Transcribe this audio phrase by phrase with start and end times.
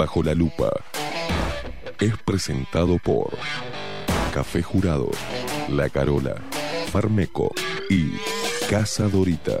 [0.00, 0.72] Bajo la Lupa
[2.00, 3.36] es presentado por
[4.32, 5.10] Café Jurado,
[5.68, 6.36] La Carola,
[6.90, 7.52] Farmeco
[7.90, 8.12] y
[8.70, 9.60] Casa Dorita.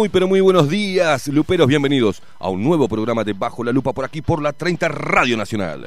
[0.00, 3.92] Muy pero muy buenos días, luperos, bienvenidos a un nuevo programa de Bajo la Lupa
[3.92, 5.84] por aquí por la 30 Radio Nacional.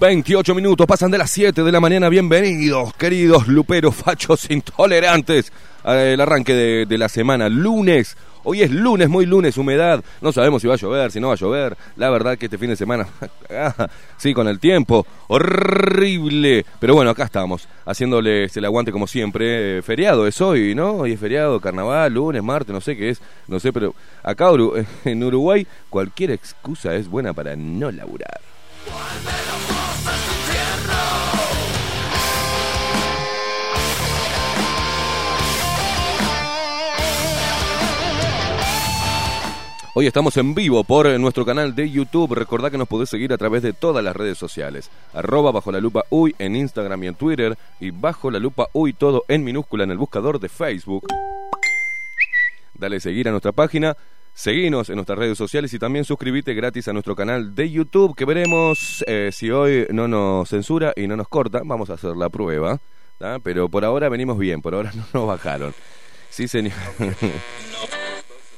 [0.00, 2.08] 28 minutos, pasan de las 7 de la mañana.
[2.08, 5.52] Bienvenidos, queridos luperos, fachos intolerantes,
[5.84, 8.16] al arranque de, la semana, lunes.
[8.44, 10.02] Hoy es lunes, muy lunes, humedad.
[10.22, 11.76] No sabemos si va a llover, si no va a llover.
[11.96, 13.06] La verdad que este fin de semana,
[13.50, 16.64] ah, sí, con el tiempo, horrible.
[16.78, 19.80] Pero bueno, acá estamos, haciéndoles el aguante como siempre.
[19.80, 20.92] Eh, feriado es hoy, ¿no?
[20.92, 23.20] Hoy es feriado, carnaval, lunes, martes, no sé qué es.
[23.48, 24.48] No sé, pero acá
[25.04, 28.40] en Uruguay cualquier excusa es buena para no laburar.
[39.92, 42.32] Hoy estamos en vivo por nuestro canal de YouTube.
[42.32, 44.88] Recordá que nos podés seguir a través de todas las redes sociales.
[45.12, 47.58] Arroba bajo la lupa uy en Instagram y en Twitter.
[47.80, 51.06] Y bajo la lupa uy todo en minúscula en el buscador de Facebook.
[52.72, 53.94] Dale seguir a nuestra página.
[54.40, 58.24] Seguinos en nuestras redes sociales y también suscríbete gratis a nuestro canal de YouTube que
[58.24, 61.60] veremos eh, si hoy no nos censura y no nos corta.
[61.62, 62.80] Vamos a hacer la prueba.
[63.42, 65.74] Pero por ahora venimos bien, por ahora no nos bajaron.
[66.30, 66.72] Sí, señor.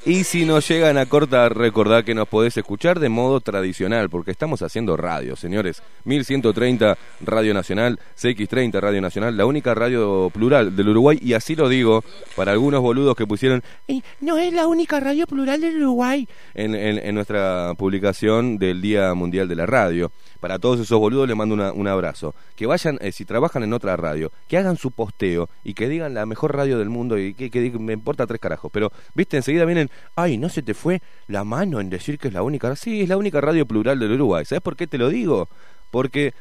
[0.05, 4.33] Y si nos llegan a cortar, recordad que nos podés escuchar de modo tradicional, porque
[4.33, 5.81] estamos haciendo radio, señores.
[6.05, 11.69] 1130 Radio Nacional, CX30 Radio Nacional, la única radio plural del Uruguay, y así lo
[11.69, 12.03] digo
[12.35, 16.75] para algunos boludos que pusieron, "Y no es la única radio plural del Uruguay, en,
[16.75, 20.11] en- en nuestra publicación del Día Mundial de la Radio.
[20.41, 22.35] Para todos esos boludos les mando una- un abrazo.
[22.57, 26.15] Que vayan, eh, si trabajan en otra radio, que hagan su posteo y que digan
[26.15, 28.69] la mejor radio del mundo y que, que me importa tres carajos.
[28.75, 32.35] Pero, viste, enseguida vienen, ay, ¿no se te fue la mano en decir que es
[32.35, 32.75] la única?
[32.77, 34.45] Sí, es la única radio plural del Uruguay.
[34.45, 35.49] ¿Sabes por qué te lo digo?
[35.91, 36.35] Porque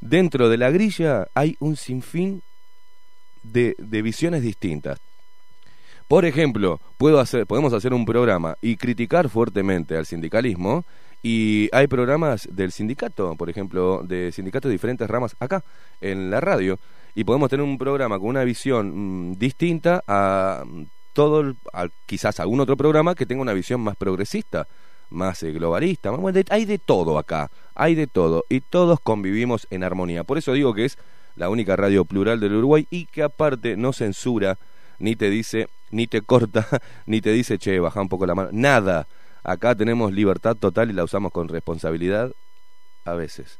[0.00, 2.42] dentro de la grilla hay un sinfín
[3.42, 4.98] de, de visiones distintas.
[6.08, 10.84] Por ejemplo, puedo hacer, podemos hacer un programa y criticar fuertemente al sindicalismo
[11.24, 15.64] y hay programas del sindicato, por ejemplo, de sindicatos de diferentes ramas acá,
[16.02, 16.78] en la radio,
[17.14, 20.64] y podemos tener un programa con una visión mm, distinta a
[21.14, 21.56] todo, el-
[22.04, 24.66] quizás algún otro programa que tenga una visión más progresista,
[25.08, 29.00] más eh, globalista, más- bueno, de- hay de todo acá, hay de todo, y todos
[29.00, 30.24] convivimos en armonía.
[30.24, 30.98] Por eso digo que es
[31.36, 34.58] la única radio plural del Uruguay y que aparte no censura,
[34.98, 36.66] ni te dice, ni te corta,
[37.06, 39.06] ni te dice, che, baja un poco la mano, nada.
[39.42, 42.32] Acá tenemos libertad total y la usamos con responsabilidad
[43.04, 43.58] a veces.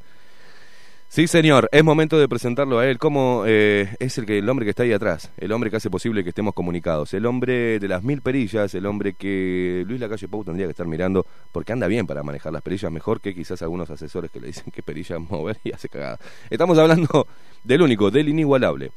[1.15, 4.65] Sí, señor, es momento de presentarlo a él como eh, es el, que, el hombre
[4.65, 7.87] que está ahí atrás, el hombre que hace posible que estemos comunicados, el hombre de
[7.87, 11.87] las mil perillas, el hombre que Luis Lacalle Pou tendría que estar mirando porque anda
[11.87, 15.21] bien para manejar las perillas mejor que quizás algunos asesores que le dicen qué perillas
[15.21, 16.19] mover y hace cagada.
[16.49, 17.27] Estamos hablando
[17.63, 18.91] del único, del inigualable,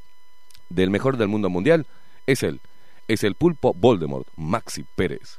[0.71, 1.87] del mejor del mundo mundial,
[2.27, 2.61] es él,
[3.07, 5.39] es el pulpo Voldemort, Maxi Pérez.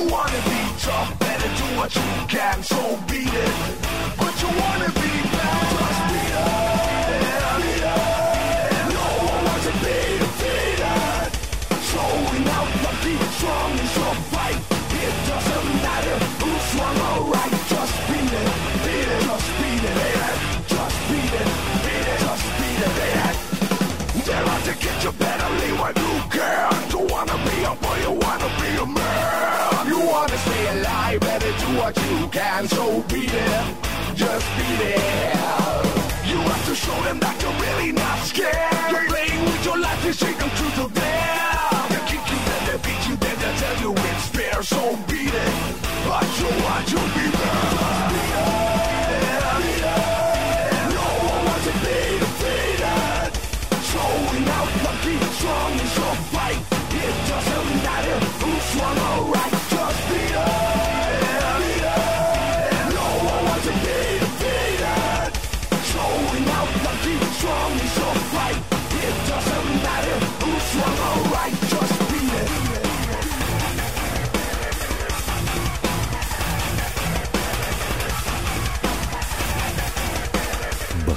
[0.00, 2.62] You wanna be tough, better do what you can.
[2.62, 3.54] So beat it,
[4.16, 5.60] but you wanna be bad.
[5.76, 6.56] Just beat it,
[7.60, 8.84] beat it.
[8.96, 11.30] No one wants to be defeated.
[11.84, 13.92] Showing out lucky, strong is
[14.32, 14.60] fight.
[15.04, 17.54] It doesn't matter who's wrong or right.
[17.68, 18.48] Just beat it,
[18.84, 20.38] beat it, just beat it, beat it.
[20.72, 21.48] Just beat it,
[21.84, 23.20] beat it, just beat it,
[24.64, 26.90] to get you better, what you can.
[26.90, 28.19] You wanna be a boy,
[30.20, 32.68] wanna stay alive, better do what you can.
[32.68, 33.64] So beat it,
[34.14, 35.34] just beat it.
[36.30, 38.90] You have to show them that you're really not scared.
[38.92, 41.84] You're playing with your life, you shake them truth to them.
[41.92, 44.58] They kick you, then they beat you, then they tell you it's fair.
[44.62, 45.54] So beat it,
[46.04, 47.64] but you want to be there.
[48.12, 48.60] Beat it,
[49.64, 50.84] beat it.
[51.00, 53.32] No one wants to be defeated.
[53.88, 56.60] Showing out lucky, strong is your fight.
[57.08, 59.29] It doesn't matter who's wrong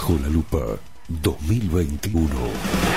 [0.03, 0.59] Bajo la lupa
[1.07, 2.92] 2021.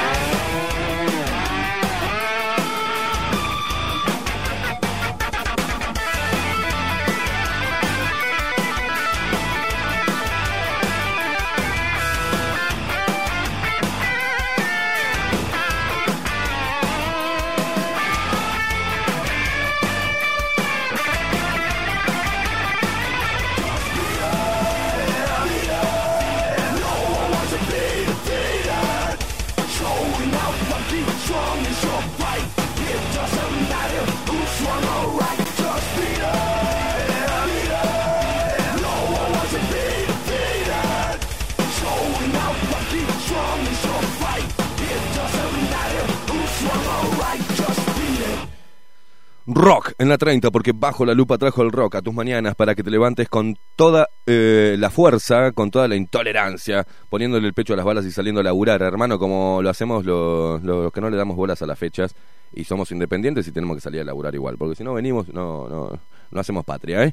[49.67, 52.77] Rock en la 30, porque bajo la lupa trajo el rock a tus mañanas para
[52.77, 57.73] que te levantes con toda eh, la fuerza, con toda la intolerancia, poniéndole el pecho
[57.73, 61.11] a las balas y saliendo a laburar, hermano, como lo hacemos los, los que no
[61.11, 62.15] le damos bolas a las fechas
[62.55, 65.69] y somos independientes y tenemos que salir a laburar igual, porque si no venimos, no,
[65.69, 65.99] no,
[66.31, 67.13] no hacemos patria, ¿eh?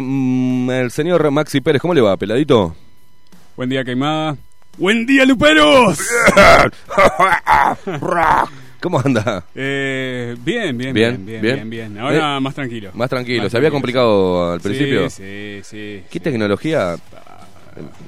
[0.00, 2.76] Mm, el señor Maxi Pérez, ¿cómo le va, peladito?
[3.56, 4.36] Buen día, Queimada.
[4.78, 5.98] ¡Buen día, Luperos!
[8.80, 9.44] ¿Cómo anda?
[9.54, 11.98] Eh, bien, bien, Bien, bien, bien, bien.
[11.98, 12.90] Ahora Eh, más tranquilo.
[12.94, 15.10] Más tranquilo, Más se había complicado al principio.
[15.10, 16.02] Sí, sí, sí.
[16.10, 16.20] ¿Qué sí.
[16.20, 16.96] tecnología?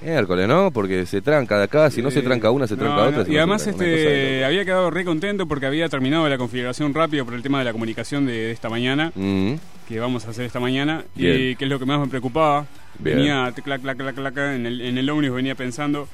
[0.03, 0.71] Miércoles, ¿no?
[0.73, 3.19] Porque se tranca de acá, si no se Eh, tranca una, se tranca no, otra.
[3.19, 6.93] no, si Y no además este había quedado re contento porque había terminado la configuración
[6.93, 9.55] rápido por el tema de la comunicación de, de esta mañana, Mm,
[9.89, 12.67] que vamos a hacer esta mañana, y que es lo que más me preocupaba.
[12.99, 13.17] Bien.
[13.19, 16.09] Venía clac, clac, clac, clac, en el, en el ómnibus venía pensando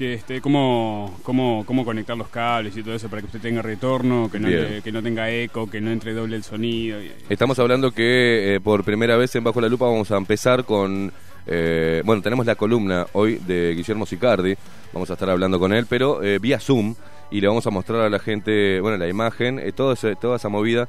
[0.00, 3.60] que este, cómo, cómo, cómo conectar los cables y todo eso para que usted tenga
[3.60, 6.98] retorno, que no, le- que no tenga eco, que no entre doble el sonido.
[7.28, 11.12] Estamos hablando que eh, por primera vez en Bajo la Lupa vamos a empezar con...
[11.46, 14.54] eh, bueno, tenemos la columna hoy de Guillermo Sicardi,
[14.94, 16.94] vamos a estar hablando con él, pero eh, vía Zoom,
[17.30, 20.36] y le vamos a mostrar a la gente, bueno, la imagen, eh, todo ese- toda
[20.36, 20.88] esa movida,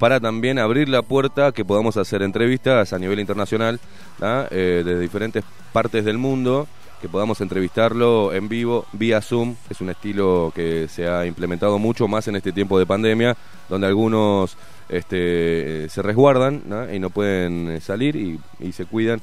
[0.00, 3.78] para también abrir la puerta que podamos hacer entrevistas a nivel internacional,
[4.20, 4.48] ¿ah?
[4.50, 6.66] Eh, de diferentes partes del mundo,
[7.00, 9.54] que podamos entrevistarlo en vivo vía Zoom.
[9.70, 13.36] Es un estilo que se ha implementado mucho más en este tiempo de pandemia,
[13.68, 14.56] donde algunos
[14.88, 16.62] este, se resguardan
[16.92, 19.20] y no pueden eh, salir y se cuidan.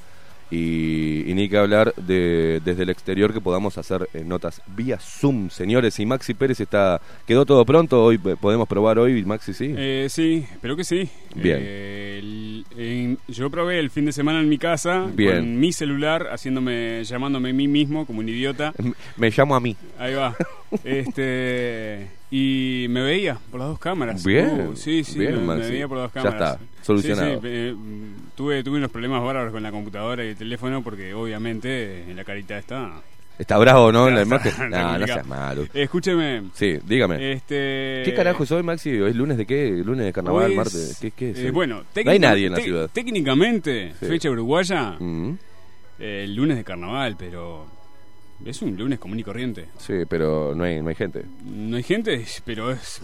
[0.56, 4.98] Y, y ni que hablar de, desde el exterior que podamos hacer eh, notas vía
[5.00, 6.00] Zoom, señores.
[6.00, 8.02] Y Maxi Pérez está quedó todo pronto.
[8.06, 9.74] Hoy eh, podemos probar hoy, Maxi, sí.
[9.78, 11.10] Eh, sí, espero que sí.
[11.36, 11.58] Bien.
[11.62, 12.20] Eh,
[12.78, 15.40] el- yo probé el fin de semana en mi casa Bien.
[15.40, 18.74] con mi celular, haciéndome, llamándome a mí mismo como un idiota.
[19.18, 19.76] Me llamo a mí.
[20.00, 20.36] Ahí va.
[20.86, 24.24] este y me veía por las dos cámaras.
[24.24, 26.54] Bien, Uh, sí, sí, bien, me, veía por las dos Ya cámaras.
[26.62, 27.34] está, solucionado.
[27.36, 27.76] Sí, sí, eh,
[28.36, 32.24] tuve tuve unos problemas bárbaros con la computadora y el teléfono porque obviamente en la
[32.24, 33.02] carita está.
[33.38, 34.08] Está bravo, ¿no?
[34.08, 34.54] En la imagen.
[34.70, 35.66] No, no seas malo.
[35.74, 36.44] Escúcheme.
[36.54, 37.34] Sí, dígame.
[37.34, 38.92] Este ¿Qué carajo es hoy, Maxi?
[38.92, 39.70] ¿Hoy es lunes de qué?
[39.86, 40.98] ¿Lunes de carnaval, es- martes?
[41.02, 41.40] ¿Qué, qué es?
[41.40, 42.90] eh, bueno, no hay nadie en la ciudad.
[42.94, 45.34] Técnicamente, fecha uruguaya, Mm,
[46.00, 47.68] eh, el lunes de carnaval, pero
[48.44, 49.68] es un lunes común y corriente.
[49.78, 51.24] sí, pero no hay, no hay gente.
[51.46, 53.02] No hay gente, pero es.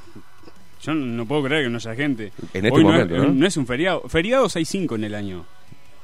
[0.82, 2.32] Yo no puedo creer que no haya gente.
[2.54, 3.48] En este Hoy momento, no, es, ¿no?
[3.48, 4.02] es un feriado.
[4.10, 5.46] Feriados hay cinco en el año.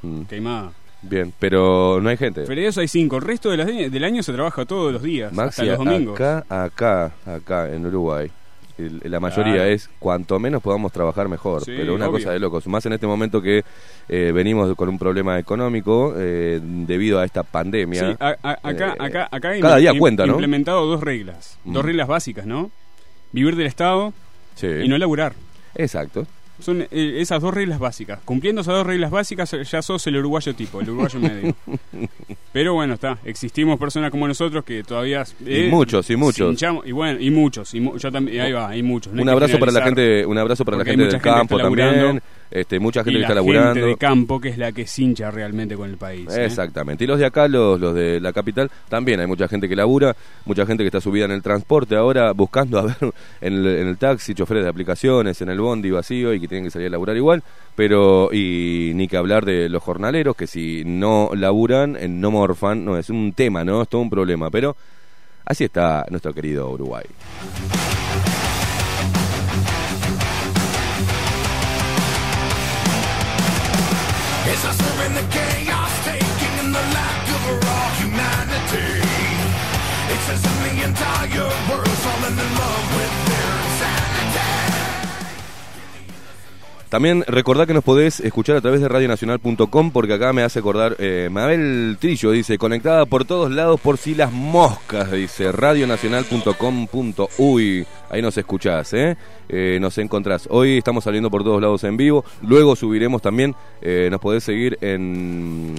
[0.03, 0.71] Mm, Queimada.
[1.01, 2.45] bien, pero no hay gente.
[2.45, 3.15] Feriados hay cinco.
[3.17, 5.33] El resto de las de- del año se trabaja todos los días.
[5.33, 6.15] Maxi, hasta los domingos.
[6.19, 8.29] acá, acá, acá en Uruguay,
[8.77, 9.69] el- la mayoría Claro.
[9.69, 11.63] es cuanto menos podamos trabajar mejor.
[11.63, 12.19] Sí, pero una obvio.
[12.19, 12.67] cosa de locos.
[12.67, 13.63] Más en este momento que
[14.09, 17.99] eh, venimos con un problema económico eh, debido a esta pandemia.
[18.11, 20.33] Sí, a- a- acá, Eh, acá, acá hay cada día im- cuenta, ¿no?
[20.33, 21.57] implementado dos reglas.
[21.65, 21.87] Dos Mm.
[21.87, 22.71] reglas básicas, ¿no?
[23.31, 24.13] Vivir del Estado
[24.55, 24.67] Sí.
[24.67, 25.33] y no laburar.
[25.75, 26.25] Exacto.
[26.59, 26.87] Son eh,
[27.19, 28.19] esas dos reglas básicas.
[28.25, 31.55] Cumpliendo esas dos reglas básicas, eh, ya sos el uruguayo tipo, el uruguayo medio.
[32.51, 33.17] Pero bueno, está.
[33.23, 35.23] Existimos personas como nosotros que todavía.
[35.45, 36.51] Y muchos, y muchos.
[36.51, 37.73] hinchamos- y bueno, y muchos.
[37.73, 39.13] Y mu- yo también, ahí va, hay muchos.
[39.13, 42.21] no un abrazo para la gente, un abrazo para la gente del gente campo también.
[42.49, 43.85] Este, mucha gente y que está gente laburando.
[43.87, 46.27] de campo, que es la que se hincha realmente con el país.
[46.35, 46.45] ¿eh?
[46.45, 47.03] Exactamente.
[47.03, 50.15] Y los de acá, los, los de la capital, también hay mucha gente que labura,
[50.45, 52.95] mucha gente que está subida en el transporte ahora buscando a ver
[53.41, 56.65] en el, en el taxi, choferes de aplicaciones, en el bondi vacío y que tienen
[56.65, 57.43] que salir a laburar igual.
[57.75, 62.83] Pero, y ni que hablar de los jornaleros que si no laburan, eh, no morfan,
[62.83, 63.83] no, es un tema, ¿no?
[63.83, 64.49] Es todo un problema.
[64.49, 64.75] Pero
[65.45, 67.05] así está nuestro querido Uruguay.
[86.89, 90.95] También recordá que nos podés escuchar a través de radionacional.com porque acá me hace acordar,
[90.99, 98.21] eh, Mabel Trillo dice, conectada por todos lados por si las moscas, dice, radionacional.com.uy, ahí
[98.21, 99.17] nos escuchás, ¿eh?
[99.49, 100.47] Eh, nos encontrás.
[100.49, 104.77] Hoy estamos saliendo por todos lados en vivo, luego subiremos también, eh, nos podés seguir
[104.79, 105.75] en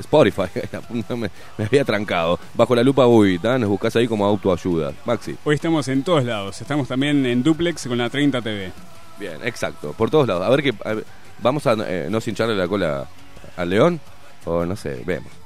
[0.00, 0.42] Spotify,
[0.90, 3.04] me, me había trancado, bajo la lupa
[3.40, 3.58] ¿tá?
[3.58, 4.92] nos buscás ahí como autoayuda.
[5.04, 5.36] Maxi.
[5.44, 6.60] Hoy estamos en todos lados.
[6.60, 8.72] Estamos también en Duplex con la 30 TV.
[9.18, 10.46] Bien, exacto, por todos lados.
[10.46, 11.04] A ver que a ver,
[11.42, 13.06] vamos a eh, no hincharle la cola
[13.56, 14.00] al león
[14.44, 15.39] o no sé, vemos.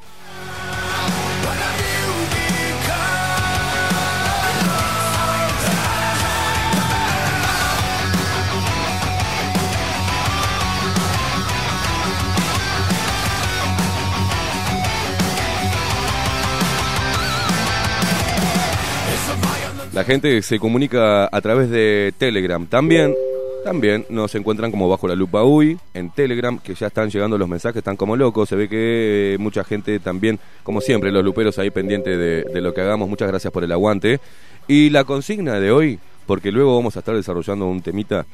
[19.95, 22.67] La gente se comunica a través de Telegram.
[22.67, 23.15] También,
[23.63, 27.49] también nos encuentran como bajo la lupa UI en Telegram, que ya están llegando los
[27.49, 28.49] mensajes, están como locos.
[28.49, 32.61] Se ve que eh, mucha gente también, como siempre, los luperos ahí pendientes de, de
[32.61, 33.09] lo que hagamos.
[33.09, 34.19] Muchas gracias por el aguante.
[34.67, 38.27] Y la consigna de hoy, porque luego vamos a estar desarrollando un temita,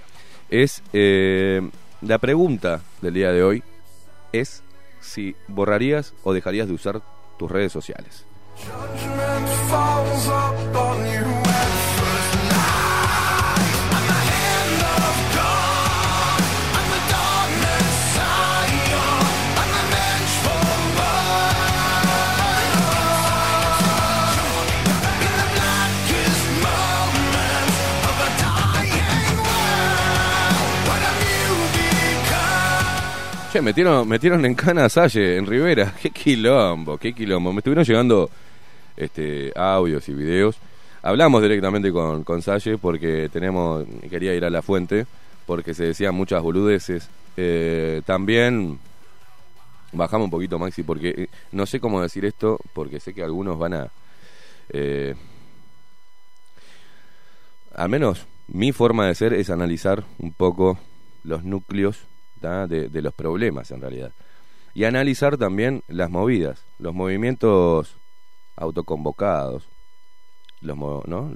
[0.48, 1.60] es eh,
[2.00, 3.62] la pregunta del día de hoy
[4.32, 4.62] es
[5.02, 7.02] si borrarías o dejarías de usar
[7.38, 8.24] tus redes sociales.
[33.52, 35.92] Che, metieron, metieron en cana a Salle, en Rivera.
[36.00, 37.52] Qué quilombo, qué quilombo.
[37.52, 38.30] Me estuvieron llegando
[39.00, 40.56] este, audios y videos.
[41.02, 45.06] Hablamos directamente con, con Salle porque tenemos, quería ir a la fuente
[45.46, 47.08] porque se decían muchas boludeces.
[47.36, 48.78] Eh, también
[49.92, 53.58] bajamos un poquito, Maxi, porque eh, no sé cómo decir esto, porque sé que algunos
[53.58, 53.88] van a...
[54.68, 55.14] eh,
[57.74, 60.78] al menos mi forma de ser es analizar un poco
[61.24, 61.98] los núcleos
[62.40, 64.12] de los problemas en realidad.
[64.74, 67.96] Y analizar también las movidas, los movimientos
[68.60, 69.68] autoconvocados,
[70.60, 71.32] los, ¿no?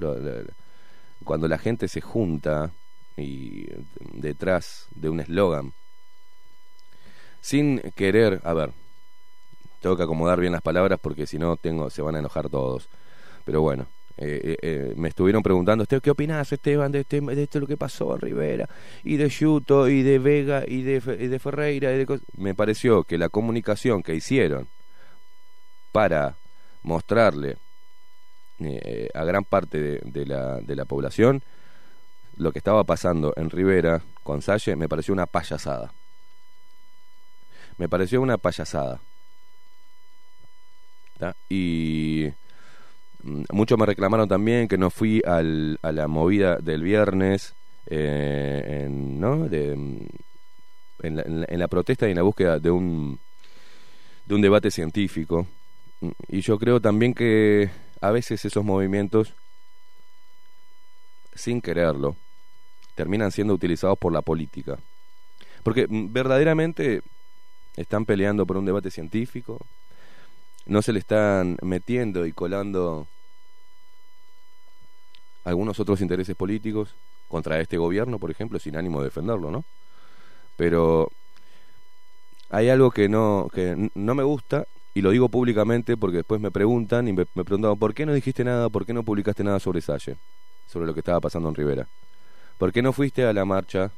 [1.23, 2.71] Cuando la gente se junta
[3.17, 3.67] y
[4.13, 5.73] detrás de un eslogan,
[7.41, 8.71] sin querer, a ver,
[9.81, 12.87] tengo que acomodar bien las palabras porque si no tengo, se van a enojar todos.
[13.43, 17.59] Pero bueno, eh, eh, eh, me estuvieron preguntando, "Este, ¿qué opinás, Esteban, de, este, esto
[17.59, 18.69] lo que pasó en Rivera?
[19.03, 21.93] Y de Yuto, y de Vega, y de, y de Ferreira.
[21.93, 22.21] Y de cos-".
[22.37, 24.67] Me pareció que la comunicación que hicieron
[25.91, 26.35] para
[26.85, 27.57] mostrarle
[28.59, 31.43] eh, a gran parte de, la, de la población
[32.37, 35.93] lo que estaba pasando en Rivera con Salle me pareció una payasada.
[37.77, 38.99] Me pareció una payasada.
[41.49, 42.27] Y
[43.23, 47.53] mm, muchos me reclamaron también que no fui al, a la movida del viernes,
[47.87, 49.47] eh, en, ¿no?
[49.47, 49.99] De, mm,
[51.03, 53.19] en, la, en la- en la protesta y en la búsqueda de un,
[54.25, 55.47] de un debate científico.
[56.27, 57.69] Y yo creo también que
[58.01, 59.33] a veces esos movimientos,
[61.33, 62.15] sin quererlo,
[62.95, 64.77] terminan siendo utilizados por la política.
[65.63, 67.01] Porque mm, verdaderamente
[67.75, 69.59] están peleando por un debate científico,
[70.65, 73.07] no se le están metiendo y colando
[75.43, 76.95] algunos otros intereses políticos
[77.27, 79.63] contra este gobierno, por ejemplo, sin ánimo de defenderlo, ¿no?
[80.55, 81.11] Pero
[82.49, 86.49] hay algo que no que no me gusta y lo digo públicamente porque después me
[86.49, 88.69] preguntan y me, me preguntaban ¿por qué no dijiste nada?
[88.69, 90.15] ¿Por qué no publicaste nada sobre Salle?
[90.67, 91.87] Sobre lo que estaba pasando en Rivera.
[92.57, 93.91] ¿Por qué no fuiste a la marcha?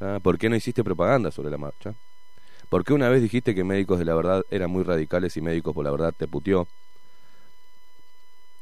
[0.00, 0.18] ¿Ah?
[0.22, 1.94] ¿Por qué no hiciste propaganda sobre la marcha?
[2.70, 5.74] ¿Por qué una vez dijiste que Médicos de la Verdad eran muy radicales y Médicos
[5.74, 6.66] por la Verdad te puteó?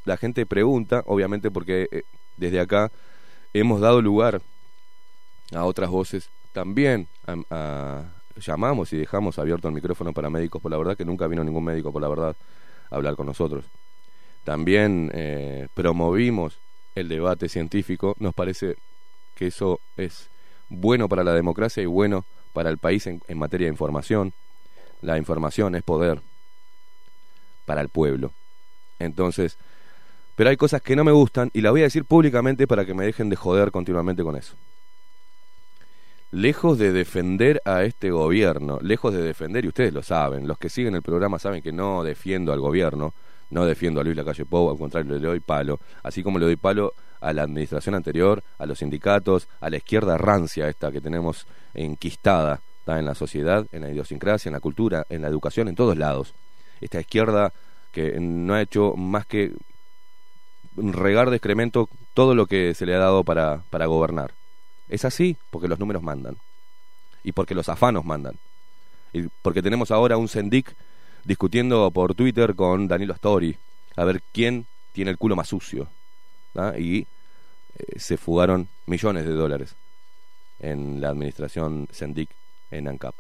[0.05, 2.03] La gente pregunta, obviamente porque eh,
[2.37, 2.91] desde acá
[3.55, 4.43] hemos dado lugar
[5.55, 6.29] a otras voces.
[6.53, 8.05] También a- a-
[8.41, 11.65] llamamos y dejamos abierto el micrófono para Médicos por la Verdad, que nunca vino ningún
[11.65, 12.37] médico por la verdad
[12.91, 13.65] a hablar con nosotros.
[14.45, 16.59] También eh, promovimos
[16.95, 18.17] el debate científico.
[18.19, 18.77] Nos parece
[19.35, 20.29] que eso es
[20.69, 24.33] bueno para la democracia y bueno para el país en, en materia de información.
[25.03, 26.21] La información es poder
[27.65, 28.33] para el pueblo.
[28.99, 29.57] Entonces,
[30.35, 32.95] pero hay cosas que no me gustan y las voy a decir públicamente para que
[32.95, 34.55] me dejen de joder continuamente con eso.
[36.33, 40.69] Lejos de defender a este gobierno, lejos de defender, y ustedes lo saben, los que
[40.69, 43.15] siguen el programa saben que no defiendo al gobierno,
[43.51, 46.57] no defiendo a Luis Lacalle Pou, al contrario, le doy palo, así como le doy
[46.57, 51.47] palo a la administración anterior, a los sindicatos, a la izquierda rancia esta que tenemos
[51.75, 55.97] enquistada en la sociedad, en la idiosincrasia, en la cultura, en la educación, en todos
[55.97, 56.35] lados.
[56.81, 57.53] Esta izquierda
[57.93, 59.53] que no ha hecho más que
[60.77, 64.33] regar de excremento todo lo que se le ha dado para, para gobernar.
[64.91, 66.37] Es así porque los números mandan.
[67.23, 68.37] Y porque los afanos mandan.
[69.13, 70.75] Y porque tenemos ahora un Sendic
[71.25, 73.57] discutiendo por Twitter con Danilo Astori
[73.97, 75.89] a ver quién tiene el culo más sucio.
[76.53, 76.79] ¿tá?
[76.79, 77.07] Y
[77.79, 79.77] eh, se fugaron millones de dólares
[80.59, 82.31] en la administración Sendic
[82.71, 83.15] en ANCAP.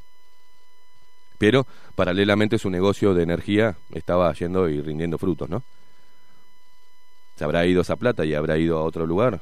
[1.38, 5.62] Pero paralelamente su negocio de energía estaba yendo y rindiendo frutos, ¿no?
[7.37, 9.40] ¿Se habrá ido esa plata y habrá ido a otro lugar?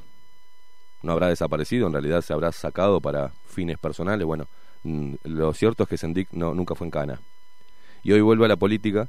[1.03, 1.87] ¿No habrá desaparecido?
[1.87, 4.27] ¿En realidad se habrá sacado para fines personales?
[4.27, 4.49] Bueno,
[4.83, 7.21] mm, lo cierto es que Sendic no, nunca fue en cana.
[8.03, 9.09] Y hoy vuelve a la política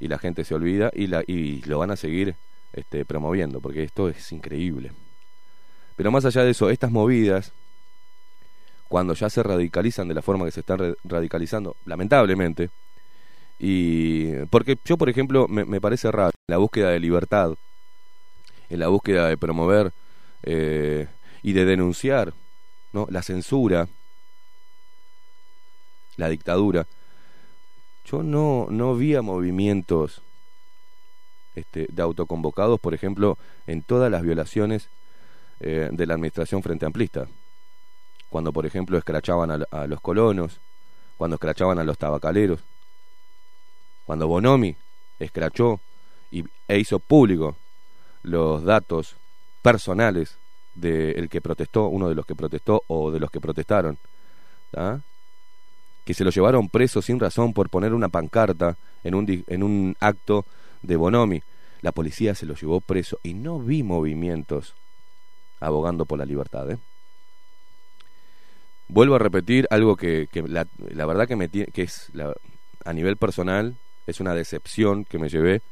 [0.00, 2.34] y la gente se olvida y, la, y lo van a seguir
[2.72, 4.92] este, promoviendo, porque esto es increíble.
[5.96, 7.52] Pero más allá de eso, estas movidas,
[8.88, 12.70] cuando ya se radicalizan de la forma que se están radicalizando, lamentablemente,
[13.58, 17.54] y porque yo, por ejemplo, me, me parece raro, en la búsqueda de libertad,
[18.70, 19.92] en la búsqueda de promover
[20.42, 21.06] eh,
[21.42, 22.32] y de denunciar
[22.92, 23.06] ¿no?
[23.10, 23.88] la censura,
[26.16, 26.86] la dictadura,
[28.04, 30.22] yo no, no vi a movimientos
[31.54, 34.88] este, de autoconvocados, por ejemplo, en todas las violaciones
[35.60, 37.28] eh, de la administración frente amplista.
[38.28, 40.60] Cuando, por ejemplo, escrachaban a, a los colonos,
[41.16, 42.60] cuando escrachaban a los tabacaleros,
[44.06, 44.74] cuando Bonomi
[45.18, 45.80] escrachó
[46.30, 47.56] y, e hizo público
[48.22, 49.16] los datos
[49.62, 50.36] personales
[50.74, 53.98] del que protestó, uno de los que protestó o de los que protestaron,
[56.04, 59.96] que se lo llevaron preso sin razón por poner una pancarta en un, en un
[60.00, 60.44] acto
[60.82, 61.42] de Bonomi.
[61.82, 64.74] La policía se lo llevó preso y no vi movimientos
[65.60, 66.70] abogando por la libertad.
[66.70, 66.78] ¿eh?
[68.88, 70.66] Vuelvo a repetir algo que, la,
[71.06, 72.10] verdad que, me que es
[72.84, 75.62] a nivel personal es una decepción que me llevé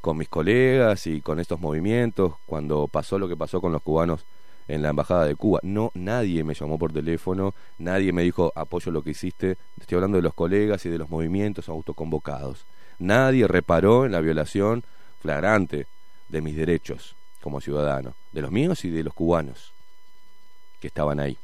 [0.00, 4.24] con mis colegas y con estos movimientos cuando pasó lo que pasó con los cubanos
[4.68, 5.60] en la embajada de Cuba.
[5.62, 9.56] No, nadie me llamó por teléfono, nadie me dijo apoyo lo que hiciste.
[9.80, 12.66] Estoy hablando de los colegas y de los movimientos autoconvocados.
[12.98, 14.84] Nadie reparó en la violación
[15.20, 15.86] flagrante
[16.28, 19.72] de mis derechos como ciudadano, de los míos y de los cubanos
[20.80, 21.38] que estaban ahí.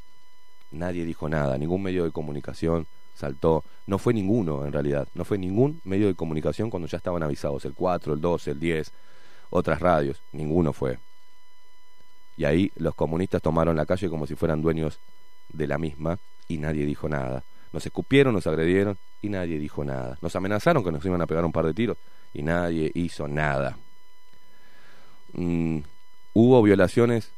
[0.71, 3.63] Nadie dijo nada, ningún medio de comunicación saltó.
[3.87, 5.07] No fue ninguno, en realidad.
[5.15, 7.65] No fue ningún medio de comunicación cuando ya estaban avisados.
[7.65, 8.93] El 4, el 12, el 10,
[9.51, 10.21] otras radios.
[10.33, 10.99] Ninguno fue.
[12.43, 14.99] Y ahí los comunistas tomaron la calle como si fueran dueños
[15.53, 17.45] de la misma y nadie dijo nada.
[17.73, 20.19] Nos escupieron, nos agredieron y nadie dijo nada.
[20.21, 21.99] Nos amenazaron que nos iban a pegar un par de tiros
[22.35, 23.79] y nadie hizo nada.
[25.35, 25.83] Mm,
[26.33, 27.31] hubo violaciones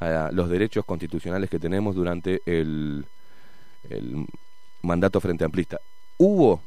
[0.00, 3.06] a los derechos constitucionales que tenemos durante el,
[3.88, 4.26] el
[4.82, 5.80] mandato frente amplista.
[6.18, 6.60] Hubo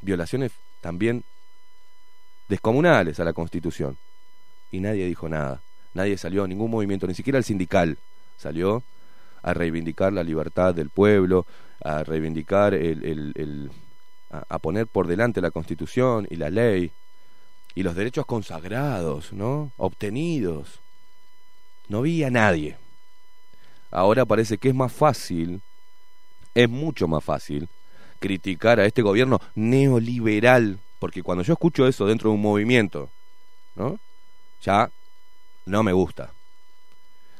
[0.00, 1.24] violaciones también
[2.48, 3.98] descomunales a la Constitución
[4.72, 5.60] y nadie dijo nada.
[5.94, 7.98] Nadie salió, ningún movimiento, ni siquiera el sindical
[8.36, 8.82] salió
[9.42, 11.46] a reivindicar la libertad del pueblo,
[11.82, 13.04] a reivindicar el,
[13.36, 13.70] el-
[14.30, 16.90] a, a poner por delante la Constitución y la ley
[17.74, 19.70] y los derechos consagrados, ¿no?
[19.76, 20.80] Obtenidos.
[21.88, 22.76] No vi a nadie.
[23.90, 25.60] Ahora parece que es más fácil,
[26.54, 27.68] es mucho más fácil
[28.18, 33.10] criticar a este gobierno neoliberal, porque cuando yo escucho eso dentro de un movimiento,
[33.76, 33.98] ¿no?
[34.62, 34.90] Ya
[35.66, 36.32] no me gusta.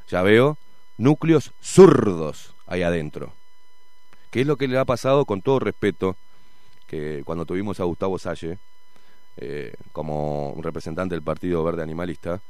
[0.08, 0.58] Ya veo
[0.98, 3.32] núcleos zurdos ahí adentro.
[4.30, 6.16] ¿Qué es lo que le ha pasado con todo respeto
[6.86, 8.58] que cuando tuvimos a Gustavo Salle
[9.36, 12.40] eh, como representante del Partido Verde Animalista?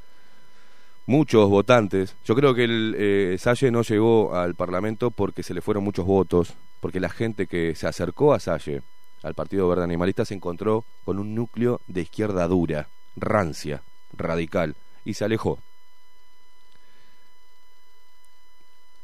[1.06, 5.60] Muchos votantes, yo creo que el eh, Salle no llegó al Parlamento porque se le
[5.60, 8.80] fueron muchos votos, porque la gente que se acercó a Salle,
[9.22, 13.82] al Partido Verde Animalista, se encontró con un núcleo de izquierda dura, rancia,
[14.16, 15.58] radical, y se alejó.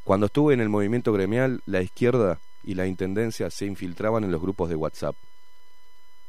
[0.03, 4.41] Cuando estuve en el movimiento gremial, la izquierda y la intendencia se infiltraban en los
[4.41, 5.15] grupos de WhatsApp,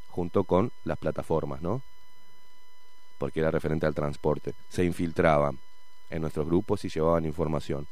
[0.09, 1.81] junto con las plataformas, ¿no?
[3.17, 4.53] Porque era referente al transporte.
[4.69, 5.59] Se infiltraban
[6.09, 7.87] en nuestros grupos y llevaban información.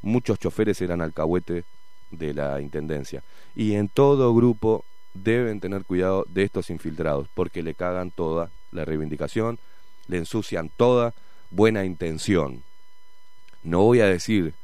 [0.00, 1.64] Muchos choferes eran alcahuete
[2.10, 3.22] de la intendencia.
[3.54, 8.84] Y en todo grupo deben tener cuidado de estos infiltrados, porque le cagan toda la
[8.84, 9.58] reivindicación,
[10.08, 11.14] le ensucian toda
[11.50, 12.62] buena intención.
[13.62, 14.54] No voy a decir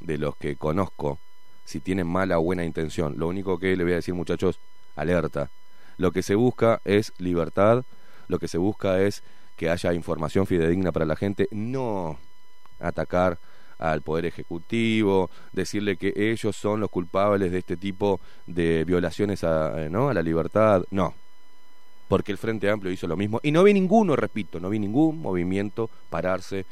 [0.00, 1.18] de los que conozco
[1.64, 3.18] si tienen mala o buena intención.
[3.18, 4.58] Lo único que le voy a decir, muchachos,
[4.96, 5.50] alerta.
[5.96, 7.84] Lo que se busca es libertad,
[8.28, 9.22] lo que se busca es
[9.56, 12.18] que haya información fidedigna para la gente, no
[12.78, 13.38] atacar
[13.78, 19.84] al Poder Ejecutivo, decirle que ellos son los culpables de este tipo de violaciones a,
[19.84, 20.08] eh, ¿no?
[20.08, 20.84] a la libertad.
[20.90, 21.14] No,
[22.08, 23.38] porque el Frente Amplio hizo lo mismo.
[23.42, 26.64] Y no vi ninguno, repito, no vi ningún movimiento pararse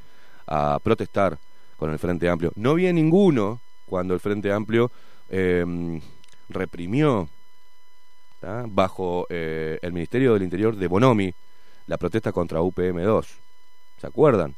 [0.47, 1.39] a protestar
[1.77, 2.53] con el Frente Amplio.
[2.57, 4.91] No vi a ninguno cuando el Frente Amplio
[5.29, 6.01] eh,
[6.49, 7.29] reprimió
[8.69, 11.35] bajo eh, el Ministerio del Interior de Bonomi
[11.87, 13.27] la protesta contra UPM2.
[14.01, 14.55] ¿Se acuerdan?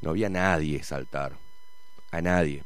[0.00, 1.32] No había nadie saltar,
[2.10, 2.62] a nadie.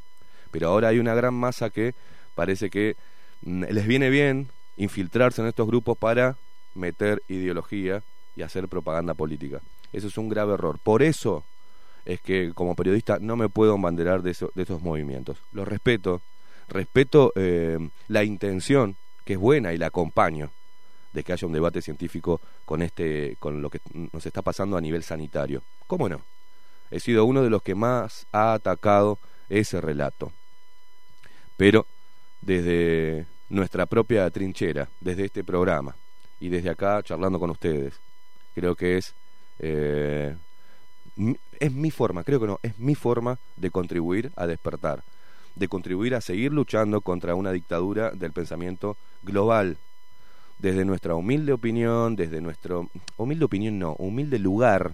[0.51, 1.95] Pero ahora hay una gran masa que
[2.35, 2.97] parece que
[3.43, 6.37] mm, les viene bien infiltrarse en estos grupos para
[6.75, 8.03] meter ideología
[8.37, 9.61] y hacer propaganda política.
[9.93, 10.79] Eso es un grave error.
[10.79, 11.45] Por eso
[12.05, 15.39] es que como periodista no me puedo embanderar de, eso- de esos movimientos.
[15.53, 16.23] Los respeto,
[16.69, 17.79] respeto eh,
[18.09, 20.51] la intención, que es buena y la acompaño,
[21.13, 23.81] de que haya un debate científico con, este, con lo que
[24.13, 25.63] nos está pasando a nivel sanitario.
[25.89, 26.23] ¿Cómo no?
[26.93, 30.33] He sido uno de los que más ha atacado ese relato.
[31.57, 31.87] Pero
[32.41, 35.95] desde nuestra propia trinchera, desde este programa
[36.40, 37.94] y desde acá charlando con ustedes,
[38.55, 39.14] creo que es
[39.59, 40.35] eh,
[41.59, 45.03] es mi forma, creo que no, es mi forma de contribuir a despertar,
[45.55, 49.76] de contribuir a seguir luchando contra una dictadura del pensamiento global.
[50.59, 54.92] Desde nuestra humilde opinión, desde nuestro humilde opinión no, humilde lugar,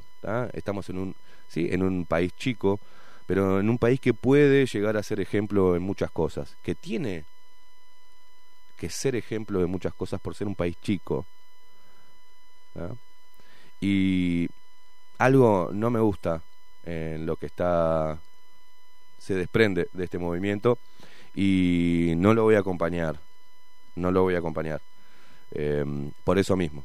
[0.52, 1.16] estamos en un
[1.48, 2.78] sí, en un país chico,
[3.26, 7.24] pero en un país que puede llegar a ser ejemplo en muchas cosas, que tiene
[8.76, 11.26] que ser ejemplo de muchas cosas por ser un país chico.
[13.80, 14.48] Y
[15.18, 16.42] algo no me gusta
[16.84, 18.18] en lo que está
[19.18, 20.78] se desprende de este movimiento
[21.34, 23.18] y no lo voy a acompañar
[23.96, 24.80] no lo voy a acompañar
[25.52, 25.84] Eh,
[26.24, 26.82] por eso mismo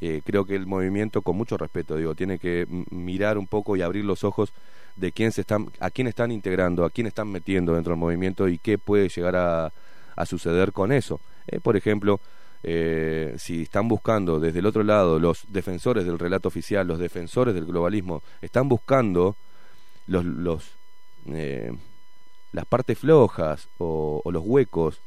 [0.00, 3.82] eh, creo que el movimiento, con mucho respeto, digo, tiene que mirar un poco y
[3.82, 4.52] abrir los ojos
[4.96, 8.48] de quién se están, a quién están integrando, a quién están metiendo dentro del movimiento
[8.48, 9.72] y qué puede llegar a,
[10.16, 11.20] a suceder con eso.
[11.46, 12.20] Eh, por ejemplo,
[12.66, 17.54] eh, si están buscando desde el otro lado los defensores del relato oficial, los defensores
[17.54, 19.36] del globalismo, están buscando
[20.06, 20.72] los, los
[21.26, 21.72] eh,
[22.52, 25.00] las partes flojas o, los huecos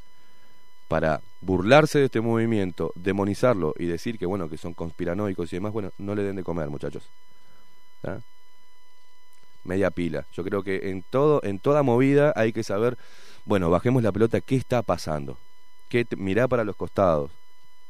[0.87, 5.73] para burlarse de este movimiento, demonizarlo y decir que bueno que son conspiranoicos y demás,
[5.73, 7.03] bueno, no le den de comer, muchachos.
[8.03, 8.19] ¿Ah?
[9.63, 10.25] Media pila.
[10.33, 12.97] Yo creo que en todo en toda movida hay que saber,
[13.45, 15.37] bueno, bajemos la pelota, ¿qué está pasando?
[15.89, 17.31] ¿Qué mirá para los costados.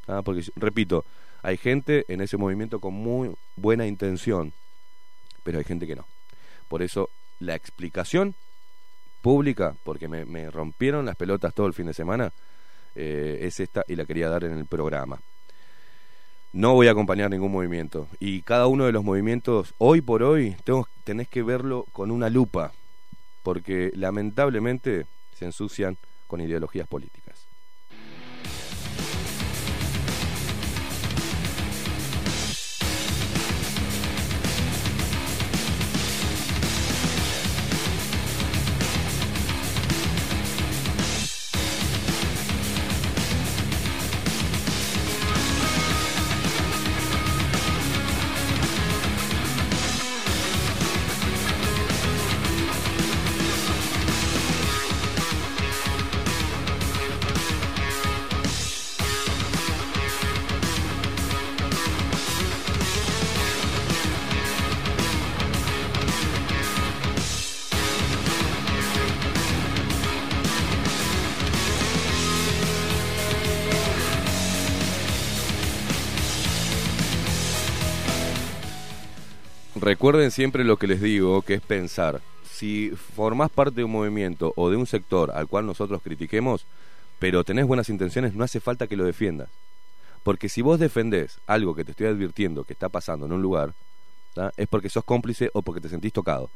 [0.08, 0.22] ¿Ah?
[0.24, 1.06] Porque repito,
[1.42, 4.54] hay gente en ese movimiento con muy buena intención,
[5.44, 6.06] pero hay gente que no.
[6.68, 8.36] Por eso la explicación
[9.22, 12.32] pública, porque me, rompieron las pelotas todo el fin de semana,
[12.96, 15.20] eh, es esta y la quería dar en el programa.
[16.54, 18.08] No voy a acompañar ningún movimiento.
[18.20, 20.56] Y cada uno de los movimientos, hoy por hoy,
[21.04, 22.72] tenés que verlo con una lupa,
[23.44, 27.27] porque lamentablemente se ensucian con ideologías políticas.
[80.08, 82.22] Recuerden siempre lo que les digo, que es pensar.
[82.50, 86.66] Si formás parte de un movimiento o de un sector al cual nosotros critiquemos,
[87.20, 89.50] pero tenés buenas intenciones, no hace falta que lo defiendas.
[90.24, 93.74] Porque si vos defendés algo que te estoy advirtiendo que está pasando en un lugar,
[94.56, 96.50] es porque sos cómplice o porque te sentís tocado.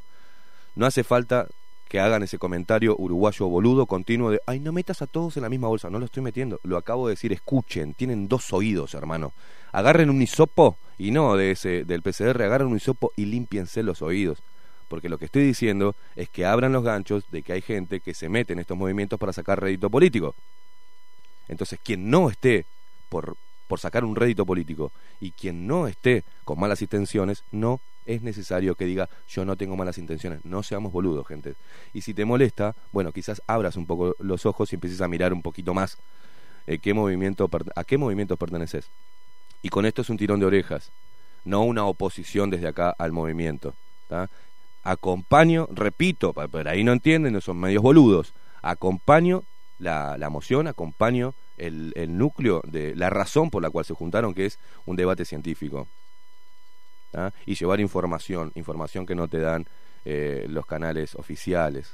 [0.74, 1.46] No hace falta
[1.88, 5.50] que hagan ese comentario uruguayo boludo continuo de, ay, no metas a todos en la
[5.50, 6.58] misma bolsa, no lo estoy metiendo.
[6.62, 9.34] Lo acabo de decir, escuchen, tienen dos oídos, hermano.
[9.72, 14.02] Agarren un hisopo y no de ese del PCR, agarren un hisopo y límpiense los
[14.02, 14.42] oídos.
[14.88, 18.14] Porque lo que estoy diciendo es que abran los ganchos de que hay gente que
[18.14, 20.34] se mete en estos movimientos para sacar rédito político.
[21.48, 22.66] Entonces, quien no esté
[23.08, 28.22] por, por sacar un rédito político y quien no esté con malas intenciones, no es
[28.22, 30.44] necesario que diga yo no tengo malas intenciones.
[30.44, 31.54] No seamos boludos, gente.
[31.94, 35.32] Y si te molesta, bueno, quizás abras un poco los ojos y empieces a mirar
[35.32, 35.98] un poquito más
[36.66, 38.86] eh, qué movimiento, a qué movimiento perteneces.
[39.62, 40.90] Y con esto es un tirón de orejas,
[41.44, 43.74] no una oposición desde acá al movimiento.
[44.82, 49.44] Acompaño, repito, por ahí no entienden, no son medios boludos, acompaño
[49.78, 54.34] la, la moción, acompaño el, el núcleo de la razón por la cual se juntaron,
[54.34, 55.86] que es un debate científico.
[57.44, 59.66] Y llevar información, información que no te dan
[60.04, 61.92] eh, los canales oficiales.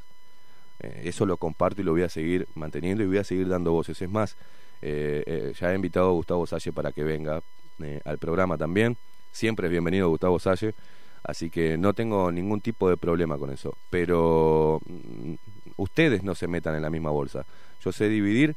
[0.80, 3.72] Eh, eso lo comparto y lo voy a seguir manteniendo y voy a seguir dando
[3.72, 4.00] voces.
[4.00, 4.36] Es más,
[4.80, 7.42] eh, ya he invitado a Gustavo Salle para que venga
[7.82, 8.96] eh, al programa también.
[9.32, 10.74] Siempre es bienvenido Gustavo Salle,
[11.22, 13.76] así que no tengo ningún tipo de problema con eso.
[13.90, 15.34] Pero mm,
[15.76, 17.44] ustedes no se metan en la misma bolsa.
[17.84, 18.56] Yo sé dividir,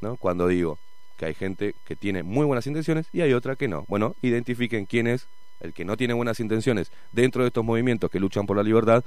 [0.00, 0.16] ¿no?
[0.16, 0.78] Cuando digo
[1.16, 3.84] que hay gente que tiene muy buenas intenciones y hay otra que no.
[3.88, 5.26] Bueno, identifiquen quién es
[5.60, 9.04] el que no tiene buenas intenciones dentro de estos movimientos que luchan por la libertad,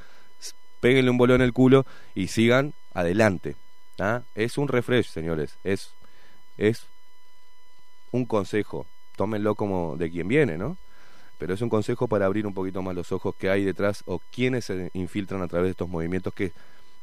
[0.82, 3.56] péguenle un bolón en el culo y sigan adelante.
[4.00, 4.24] ¿ah?
[4.36, 5.58] Es un refresh, señores.
[5.64, 5.92] Es,
[6.58, 6.86] es
[8.12, 8.86] un consejo.
[9.22, 10.78] Tómenlo como de quien viene, ¿no?
[11.38, 14.20] Pero es un consejo para abrir un poquito más los ojos que hay detrás o
[14.32, 16.54] quienes se infiltran a través de estos movimientos que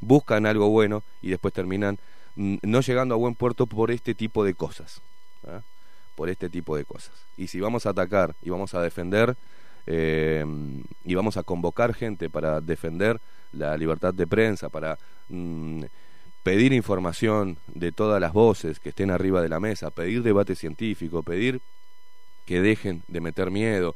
[0.00, 1.96] buscan algo bueno y después terminan
[2.34, 5.00] mm, no llegando a buen puerto por este tipo de cosas.
[5.46, 5.60] ¿ah?
[6.16, 7.12] Por este tipo de cosas.
[7.36, 9.36] Y si vamos a atacar y vamos a defender
[9.86, 10.44] eh,
[11.04, 13.20] y vamos a convocar gente para defender
[13.52, 15.84] la libertad de prensa, para mm,
[16.42, 21.22] pedir información de todas las voces que estén arriba de la mesa, pedir debate científico,
[21.22, 21.60] pedir
[22.48, 23.94] que dejen de meter miedo,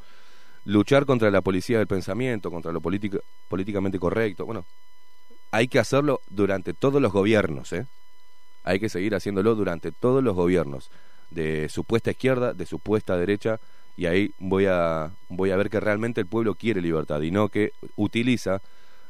[0.66, 4.44] luchar contra la policía del pensamiento, contra lo político- políticamente correcto.
[4.44, 4.66] Bueno,
[5.50, 7.86] hay que hacerlo durante todos los gobiernos, ¿eh?
[8.62, 10.90] Hay que seguir haciéndolo durante todos los gobiernos,
[11.30, 13.58] de supuesta izquierda, de supuesta derecha,
[13.96, 17.48] y ahí voy a, voy a ver que realmente el pueblo quiere libertad y no
[17.48, 18.60] que utiliza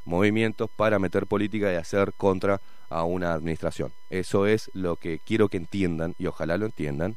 [0.04, 3.90] movimientos para meter política y hacer contra a una administración.
[4.08, 7.16] Eso es lo que quiero que entiendan y ojalá lo entiendan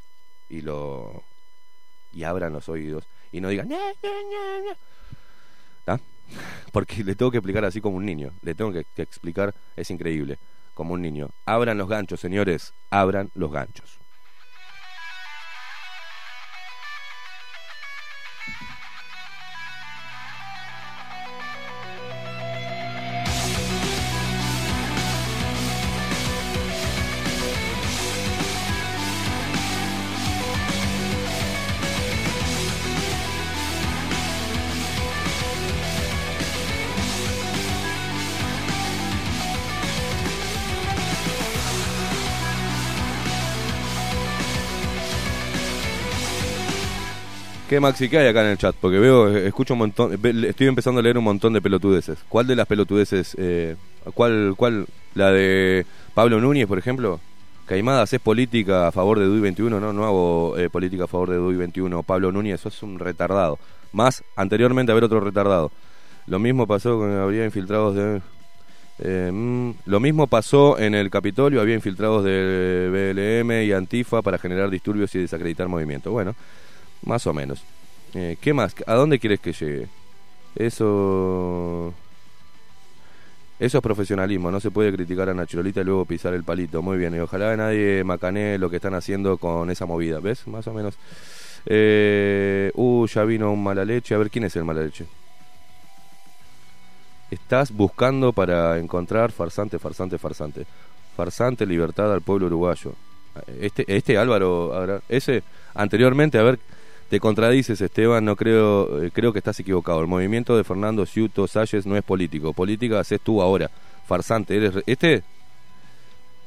[0.49, 1.23] y lo
[2.15, 3.69] y abran los oídos y no digan...
[6.71, 8.32] Porque le tengo que explicar así como un niño.
[8.41, 10.39] Le tengo que explicar, es increíble,
[10.73, 11.30] como un niño.
[11.45, 13.99] Abran los ganchos, señores, abran los ganchos.
[47.75, 48.73] ¿Qué Maxi qué hay acá en el chat?
[48.79, 50.13] Porque veo, escucho un montón,
[50.45, 52.19] estoy empezando a leer un montón de pelotudeces.
[52.29, 53.35] ¿Cuál de las pelotudeces?
[53.38, 53.75] Eh,
[54.13, 54.85] ¿Cuál, cuál?
[55.13, 57.19] La de Pablo Núñez, por ejemplo.
[57.65, 61.31] Caimadas es política a favor de DUI 21, no, no hago eh, política a favor
[61.31, 62.01] de DUI 21.
[62.03, 63.59] Pablo Núñez, sos un retardado.
[63.91, 65.69] Más anteriormente haber otro retardado.
[66.27, 68.21] Lo mismo pasó con habría infiltrados de
[68.99, 74.38] eh, mm, lo mismo pasó en el Capitolio, había infiltrados de BLM y Antifa para
[74.38, 76.13] generar disturbios y desacreditar movimientos.
[76.13, 76.35] Bueno,
[77.05, 77.63] más o menos.
[78.13, 78.75] Eh, ¿Qué más?
[78.85, 79.87] ¿A dónde quieres que llegue?
[80.55, 81.93] Eso...
[83.57, 86.81] Eso es profesionalismo, no se puede criticar a Nacholita y luego pisar el palito.
[86.81, 90.45] Muy bien, y ojalá nadie macanee lo que están haciendo con esa movida, ¿ves?
[90.47, 90.95] Más o menos.
[91.65, 94.13] Eh, uh, ya vino un mala leche.
[94.13, 95.05] A ver, ¿quién es el mala leche?
[97.31, 100.65] Estás buscando para encontrar farsante, farsante, farsante.
[101.15, 102.93] Farsante, libertad al pueblo uruguayo.
[103.61, 106.59] Este, este Álvaro, ese, anteriormente, a ver,
[107.09, 110.01] te contradices, Esteban, no creo, eh, creo que estás equivocado.
[110.01, 112.53] El movimiento de Fernando Ciuto Salles no es político.
[112.53, 113.69] Política haces tú ahora.
[114.07, 115.23] Farsante, eres, re- este,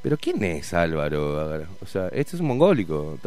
[0.03, 1.65] pero ¿quién es Álvaro?
[1.81, 3.19] O sea, este es un mongólico.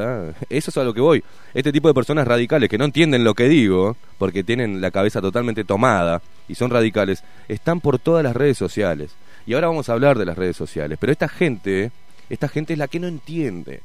[0.50, 1.24] Eso es a lo que voy.
[1.54, 5.22] Este tipo de personas radicales que no entienden lo que digo, porque tienen la cabeza
[5.22, 9.12] totalmente tomada y son radicales, están por todas las redes sociales.
[9.46, 10.98] Y ahora vamos a hablar de las redes sociales.
[11.00, 11.92] Pero esta gente,
[12.30, 13.82] esta gente es la que no entiende.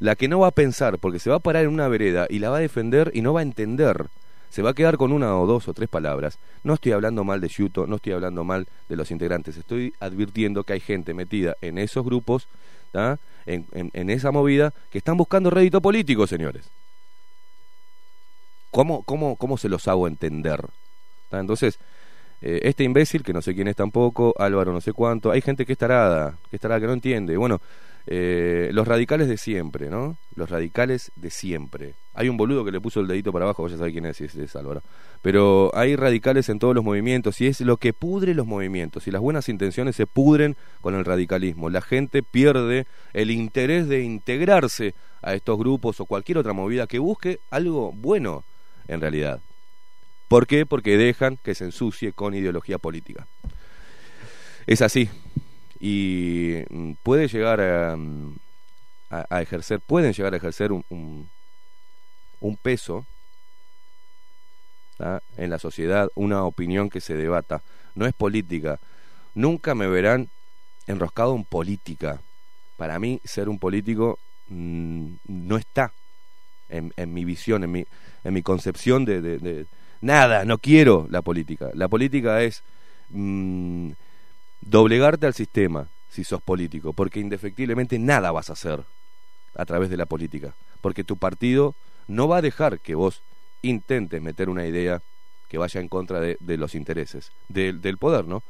[0.00, 2.38] La que no va a pensar, porque se va a parar en una vereda y
[2.38, 4.06] la va a defender y no va a entender.
[4.50, 6.38] Se va a quedar con una o dos o tres palabras.
[6.64, 9.56] No estoy hablando mal de Yuto, no estoy hablando mal de los integrantes.
[9.56, 12.48] Estoy advirtiendo que hay gente metida en esos grupos,
[12.94, 16.70] en, en- en esa movida, que están buscando rédito político, señores.
[18.70, 20.60] ¿Cómo, cómo, cómo se los hago entender?
[21.30, 21.40] ¿Tá?
[21.40, 21.78] Entonces,
[22.40, 25.66] eh, este imbécil, que no sé quién es tampoco, Álvaro no sé cuánto, hay gente
[25.66, 27.36] que es tarada, que es tarada, que no entiende.
[27.36, 27.60] Bueno,
[28.10, 30.16] eh, los radicales de siempre, ¿no?
[30.34, 31.92] Los radicales de siempre.
[32.14, 34.18] Hay un boludo que le puso el dedito para abajo, vos ya sabés quién es,
[34.22, 34.82] es, es Álvaro.
[35.20, 39.06] Pero hay radicales en todos los movimientos y es lo que pudre los movimientos.
[39.06, 41.68] Y las buenas intenciones se pudren con el radicalismo.
[41.68, 46.98] La gente pierde el interés de integrarse a estos grupos o cualquier otra movida que
[46.98, 48.42] busque algo bueno
[48.86, 49.42] en realidad.
[50.28, 50.64] ¿Por qué?
[50.64, 53.26] Porque dejan que se ensucie con ideología política.
[54.66, 55.10] Es así.
[55.80, 58.36] Y mm, puede llegar a, mm,
[59.10, 61.28] a- a ejercer, pueden llegar a ejercer un, un,
[62.56, 63.06] peso
[65.36, 67.62] en la sociedad, una opinión que se debata.
[67.94, 68.80] No es política.
[69.34, 70.28] Nunca me verán
[70.86, 72.20] enroscado en política.
[72.76, 75.92] Para mí, ser un político mm, no está
[76.68, 77.86] en, en mi visión, en mi,
[78.24, 79.66] en mi concepción de, de- de-
[80.00, 81.70] Nada, no quiero la política.
[81.74, 82.62] La política es
[84.60, 88.84] doblegarte al sistema si sos político, porque indefectiblemente nada vas a hacer
[89.56, 91.74] a través de la política, porque tu partido
[92.06, 93.22] no va a dejar que vos
[93.62, 95.02] intentes meter una idea
[95.48, 98.42] que vaya en contra de, los intereses del- poder, ¿no?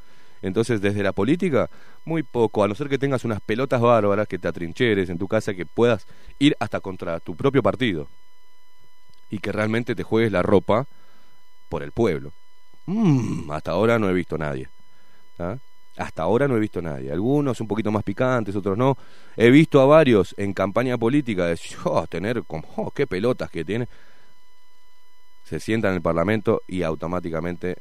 [0.42, 1.68] Entonces, desde la política,
[2.04, 5.26] muy poco, a no ser que tengas unas pelotas bárbaras, que te atrincheres en tu
[5.26, 6.06] casa, que puedas
[6.38, 8.08] ir hasta contra tu propio partido
[9.30, 10.86] y que realmente te juegues la ropa
[11.68, 12.32] por el pueblo.
[12.86, 14.68] Mm, hasta ahora no he visto nadie.
[15.38, 15.56] ¿ah?
[15.98, 17.10] Hasta ahora no he visto nadie.
[17.12, 18.96] Algunos un poquito más picantes, otros no.
[19.36, 23.64] He visto a varios en campaña política decir, oh, tener como, oh, qué pelotas que
[23.64, 23.88] tiene.
[25.44, 27.76] Se sientan en el Parlamento y automáticamente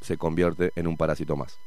[0.00, 1.58] se convierte en un parásito más.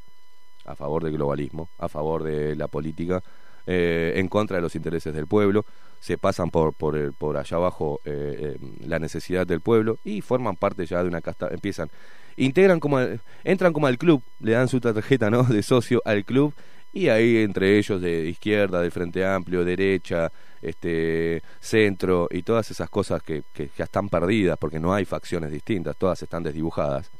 [0.64, 3.22] A favor del globalismo, a favor de la política,
[3.66, 5.64] eh, en contra de los intereses del pueblo,
[6.00, 10.20] se pasan por, por, el- por allá abajo eh, eh, la necesidad del pueblo y
[10.22, 11.90] forman parte ya de una casta, empiezan,
[12.36, 12.98] integran como,
[13.44, 15.42] entran como al club, le dan su tarjeta ¿no?
[15.44, 16.54] de socio al club
[16.92, 20.30] y ahí entre ellos de izquierda, del Frente Amplio, derecha,
[20.62, 25.50] este centro y todas esas cosas que, que ya están perdidas porque no hay facciones
[25.50, 27.10] distintas, todas están desdibujadas.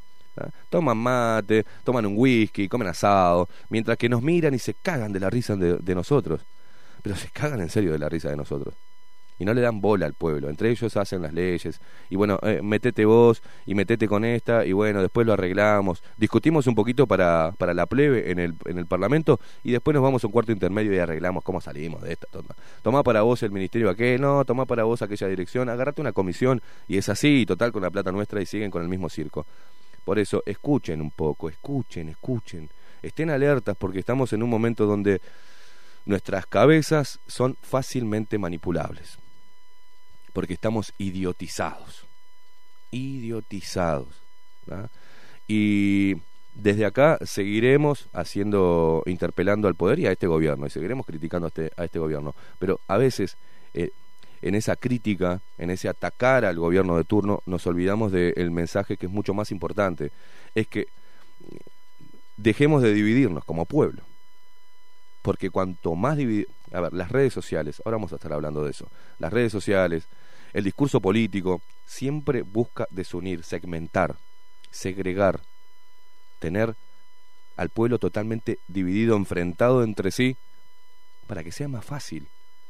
[0.69, 5.21] Toman mate, toman un whisky, comen asado, mientras que nos miran y se cagan de
[5.21, 6.41] la risa de, de nosotros.
[7.03, 8.75] Pero se cagan en serio de la risa de nosotros.
[9.39, 10.49] Y no le dan bola al pueblo.
[10.49, 11.81] Entre ellos hacen las leyes.
[12.11, 16.03] Y bueno, eh, metete vos y metete con esta y bueno, después lo arreglamos.
[16.17, 20.03] Discutimos un poquito para, para la plebe en el, en el Parlamento y después nos
[20.03, 22.27] vamos a un cuarto intermedio y arreglamos cómo salimos de esta.
[22.29, 26.13] Toma, Tomá para vos el ministerio aquel, no, tomá para vos aquella dirección, agarrate una
[26.13, 29.47] comisión y es así, total, con la plata nuestra y siguen con el mismo circo.
[30.05, 32.69] Por eso, escuchen un poco, escuchen, escuchen.
[33.03, 35.21] Estén alertas porque estamos en un momento donde
[36.05, 39.19] nuestras cabezas son fácilmente manipulables
[40.35, 42.05] porque estamos idiotizados.
[42.91, 44.09] Idiotizados.
[44.67, 44.91] ¿verdad?
[45.49, 46.17] Y
[46.55, 51.49] desde acá seguiremos haciendo, interpelando al poder y a este gobierno, y seguiremos criticando a
[51.49, 52.35] este, a este gobierno.
[52.59, 53.37] Pero a veces,
[53.73, 53.91] eh,
[54.43, 59.07] en esa crítica, en ese atacar al gobierno de turno, nos olvidamos del mensaje que
[59.07, 60.13] es mucho más importante.
[60.55, 60.89] Es que
[62.37, 64.03] dejemos de dividirnos como pueblo.
[65.23, 66.49] Porque cuanto más dividir...
[66.73, 68.89] A ver, las redes sociales, ahora vamos a estar hablando de eso.
[69.19, 70.09] Las redes sociales,
[70.55, 74.17] el discurso político, siempre busca desunir, segmentar,
[74.71, 75.41] segregar,
[76.39, 76.77] tener
[77.57, 80.37] al pueblo totalmente dividido, enfrentado entre sí,
[81.27, 82.29] para que sea más fácil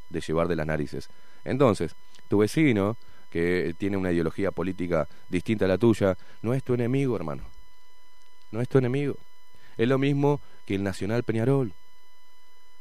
[0.09, 1.09] de llevar de las narices.
[1.45, 1.95] Entonces,
[2.29, 2.97] tu vecino,
[3.31, 7.43] que tiene una ideología política distinta a la tuya, no es tu enemigo, hermano.
[8.51, 9.17] No es tu enemigo.
[9.77, 11.73] Es lo mismo que el Nacional Peñarol.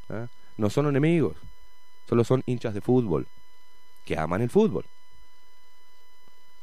[0.09, 0.27] ¿ah?
[0.55, 1.35] No son enemigos,
[2.07, 3.27] solo son hinchas de fútbol,
[4.05, 4.85] que aman el fútbol.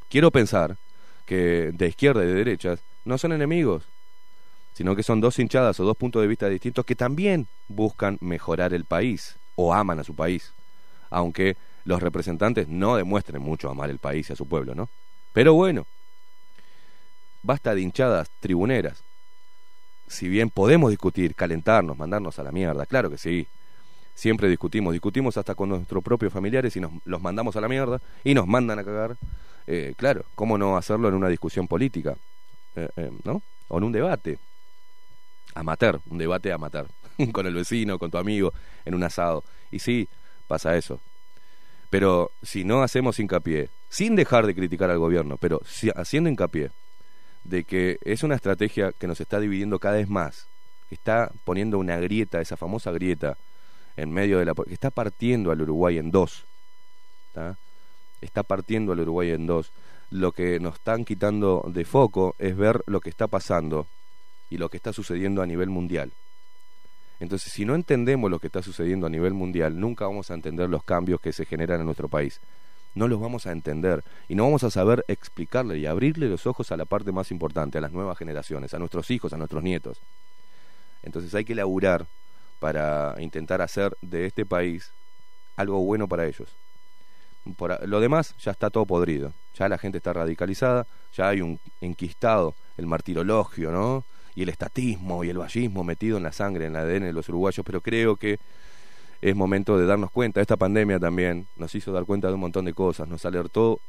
[0.08, 0.76] Quiero pensar
[1.24, 3.84] que de izquierda y de derechas no son enemigos,
[4.74, 8.74] sino que son dos hinchadas o dos puntos de vista distintos que también buscan mejorar
[8.74, 10.52] el país o aman a su país,
[11.10, 14.88] aunque los representantes no demuestren mucho amar el país y a su pueblo, ¿no?
[15.32, 15.86] Pero bueno,
[17.42, 19.02] basta de hinchadas tribuneras.
[20.08, 23.46] Si bien podemos discutir, calentarnos, mandarnos a la mierda, claro que sí.
[24.20, 28.02] Siempre discutimos, discutimos hasta con nuestros propios familiares y nos los mandamos a la mierda
[28.22, 29.16] y nos mandan a cagar.
[29.66, 32.18] Eh, claro, ¿cómo no hacerlo en una discusión política?
[32.76, 33.40] Eh, eh, ¿No?
[33.68, 34.36] O en un debate.
[35.54, 36.86] Amateur, un debate amateur.
[37.32, 38.52] con el vecino, con tu amigo,
[38.84, 39.42] en un asado.
[39.70, 40.06] Y sí,
[40.46, 41.00] pasa eso.
[41.88, 46.72] Pero si no hacemos hincapié, sin dejar de criticar al gobierno, pero si- haciendo hincapié
[47.44, 50.46] de que es una estrategia que nos está dividiendo cada vez más,
[50.90, 53.38] está poniendo una grieta, esa famosa grieta,
[54.00, 54.54] en medio de la...
[54.54, 56.44] que está partiendo al Uruguay en dos.
[57.34, 57.56] ¿tá?
[58.20, 59.72] Está partiendo al Uruguay en dos.
[60.10, 63.86] Lo que nos están quitando de foco es ver lo que está pasando
[64.48, 66.12] y lo que está sucediendo a nivel mundial.
[67.20, 70.70] Entonces, si no entendemos lo que está sucediendo a nivel mundial, nunca vamos a entender
[70.70, 72.40] los cambios que se generan en nuestro país.
[72.94, 76.72] No los vamos a entender y no vamos a saber explicarle y abrirle los ojos
[76.72, 80.00] a la parte más importante, a las nuevas generaciones, a nuestros hijos, a nuestros nietos.
[81.02, 82.06] Entonces hay que laburar
[82.60, 84.92] para intentar hacer de este país
[85.56, 86.48] algo bueno para ellos.
[87.56, 89.32] Por lo demás ya está todo podrido.
[89.58, 90.86] Ya la gente está radicalizada,
[91.16, 94.04] ya hay un enquistado, el martirologio, ¿no?
[94.36, 97.28] Y el estatismo y el vallismo metido en la sangre, en el ADN de los
[97.28, 98.38] uruguayos, pero creo que
[99.20, 100.40] es momento de darnos cuenta.
[100.40, 103.80] Esta pandemia también nos hizo dar cuenta de un montón de cosas, nos alertó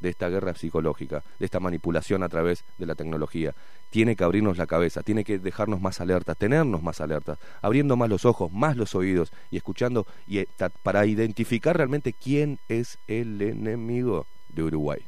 [0.00, 3.54] de esta guerra psicológica, de esta manipulación a través de la tecnología.
[3.90, 8.08] Tiene que abrirnos la cabeza, tiene que dejarnos más alertas, tenernos más alertas, abriendo más
[8.08, 10.48] los ojos, más los oídos y escuchando y, eh,
[10.82, 15.00] para identificar realmente quién es el enemigo de Uruguay.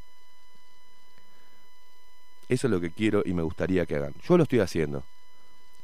[2.49, 4.13] Eso es lo que quiero y me gustaría que hagan.
[4.27, 5.03] Yo lo estoy haciendo.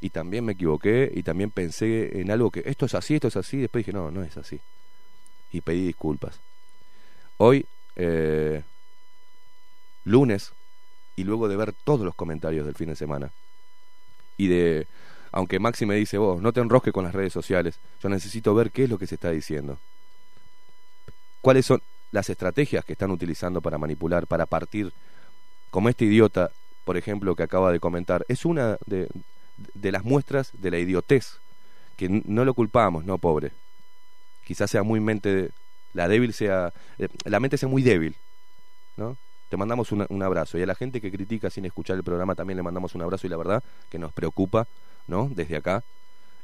[0.01, 3.37] Y también me equivoqué y también pensé en algo que esto es así, esto es
[3.37, 3.57] así.
[3.57, 4.59] Después dije, no, no es así.
[5.51, 6.39] Y pedí disculpas.
[7.37, 8.63] Hoy, eh,
[10.07, 10.53] lunes,
[11.15, 13.31] y luego de ver todos los comentarios del fin de semana,
[14.37, 14.87] y de,
[15.31, 18.71] aunque Maxi me dice, vos, no te enrosques con las redes sociales, yo necesito ver
[18.71, 19.77] qué es lo que se está diciendo.
[21.41, 21.81] ¿Cuáles son
[22.11, 24.93] las estrategias que están utilizando para manipular, para partir,
[25.71, 26.51] como este idiota,
[26.85, 28.25] por ejemplo, que acaba de comentar?
[28.27, 29.09] Es una de,
[29.73, 31.39] de las muestras de la idiotez,
[31.95, 33.51] que no lo culpamos, no pobre.
[34.45, 35.49] Quizás sea muy mente,
[35.93, 38.15] la débil sea, eh, la mente sea muy débil,
[38.95, 39.17] ¿no?
[39.49, 42.35] Te mandamos una- un abrazo y a la gente que critica sin escuchar el programa
[42.35, 44.67] también le mandamos un abrazo y la verdad que nos preocupa,
[45.07, 45.29] ¿no?
[45.33, 45.83] Desde acá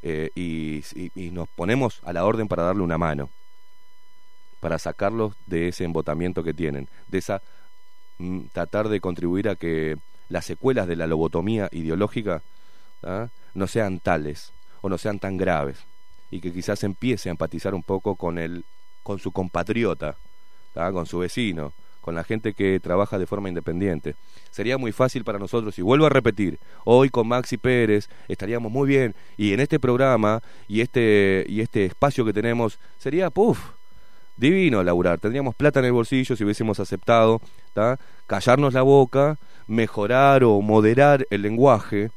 [0.05, 0.83] eh, y,
[1.15, 3.29] y- nos ponemos a la orden para darle una mano,
[4.59, 7.41] para sacarlos de ese embotamiento que tienen, de esa
[8.19, 9.97] mm, tratar de contribuir a que
[10.29, 12.41] las secuelas de la lobotomía ideológica
[13.03, 13.27] ¿ah?
[13.53, 14.51] no sean tales
[14.81, 15.77] o no sean tan graves
[16.31, 18.65] y que quizás empiece a empatizar un poco con el
[19.03, 20.15] con su compatriota,
[20.73, 20.91] ¿tá?
[20.93, 21.73] con su vecino,
[22.03, 24.15] con la gente que trabaja de forma independiente.
[24.51, 28.89] Sería muy fácil para nosotros, y vuelvo a repetir, hoy con Maxi Pérez estaríamos muy
[28.89, 33.59] bien, y en este programa y este, y este espacio que tenemos, sería, puff,
[34.35, 37.39] divino laburar, tendríamos plata en el bolsillo si hubiésemos aceptado
[38.27, 39.37] callarnos la boca,
[39.67, 42.11] mejorar o moderar el lenguaje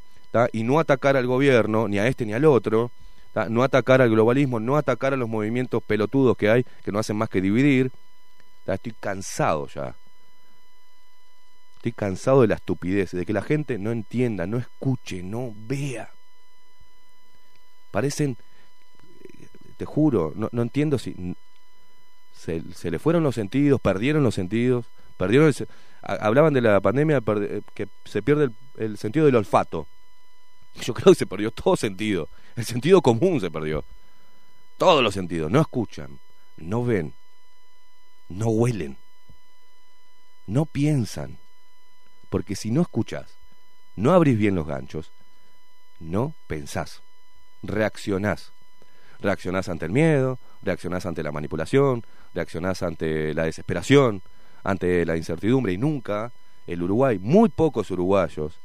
[0.53, 2.91] y no atacar al gobierno, ni a este ni al otro,
[3.49, 7.16] no atacar al globalismo, no atacar a los movimientos pelotudos que hay que no hacen
[7.16, 7.93] más que dividir.
[8.75, 9.95] Estoy cansado ya.
[11.77, 16.11] Estoy cansado de la estupidez, de que la gente no entienda, no escuche, no vea.
[17.91, 18.37] Parecen,
[19.77, 21.37] te juro, no, entiendo si
[22.35, 24.87] se, le fueron los sentidos, perdieron los sentidos,
[25.17, 25.53] perdieron
[26.03, 29.87] hablaban de la pandemia eh, que se pierde el sentido del olfato.
[30.83, 32.29] Yo creo que se perdió todo sentido.
[32.55, 33.85] El sentido común se perdió.
[34.77, 35.51] Todos los sentidos.
[35.51, 36.19] No escuchan,
[36.57, 37.14] no ven,
[38.29, 38.97] no huelen,
[40.47, 41.39] no piensan.
[42.31, 43.37] Porque si no escuchás,
[43.95, 45.11] no abrís bien los ganchos,
[46.01, 47.03] no pensás,
[47.62, 48.53] reaccionás.
[49.18, 52.05] Reaccionás ante el miedo, reaccionás ante la manipulación,
[52.35, 54.22] reaccionás ante la desesperación,
[54.62, 56.33] ante la incertidumbre y nunca
[56.66, 58.59] el Uruguay, muy pocos uruguayos,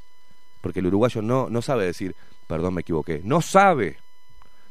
[0.60, 2.16] porque el uruguayo no, no sabe decir,
[2.48, 3.98] perdón, me equivoqué, no sabe.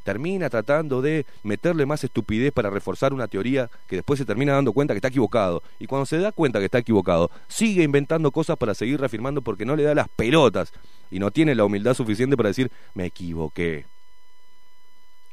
[0.03, 4.73] Termina tratando de meterle más estupidez para reforzar una teoría que después se termina dando
[4.73, 5.63] cuenta que está equivocado.
[5.79, 9.65] Y cuando se da cuenta que está equivocado, sigue inventando cosas para seguir reafirmando porque
[9.65, 10.73] no le da las pelotas
[11.11, 13.87] y no tiene la humildad suficiente para decir, me equivoqué.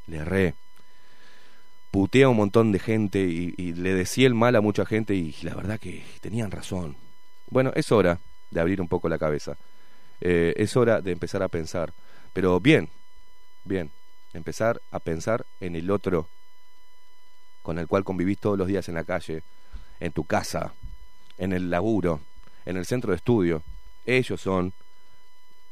[0.07, 0.53] Le erré.
[1.91, 5.35] Putea un montón de gente y, y le decía el mal a mucha gente y
[5.41, 6.95] la verdad que tenían razón.
[7.49, 8.19] Bueno, es hora
[8.51, 9.57] de abrir un poco la cabeza.
[10.21, 11.93] Eh, es hora de empezar a pensar.
[12.33, 12.89] Pero bien,
[13.63, 13.91] bien,
[14.33, 16.27] empezar a pensar en el otro
[17.61, 19.43] con el cual convivís todos los días en la calle,
[19.99, 20.73] en tu casa,
[21.37, 22.21] en el laburo,
[22.65, 23.61] en el centro de estudio.
[24.05, 24.73] Ellos son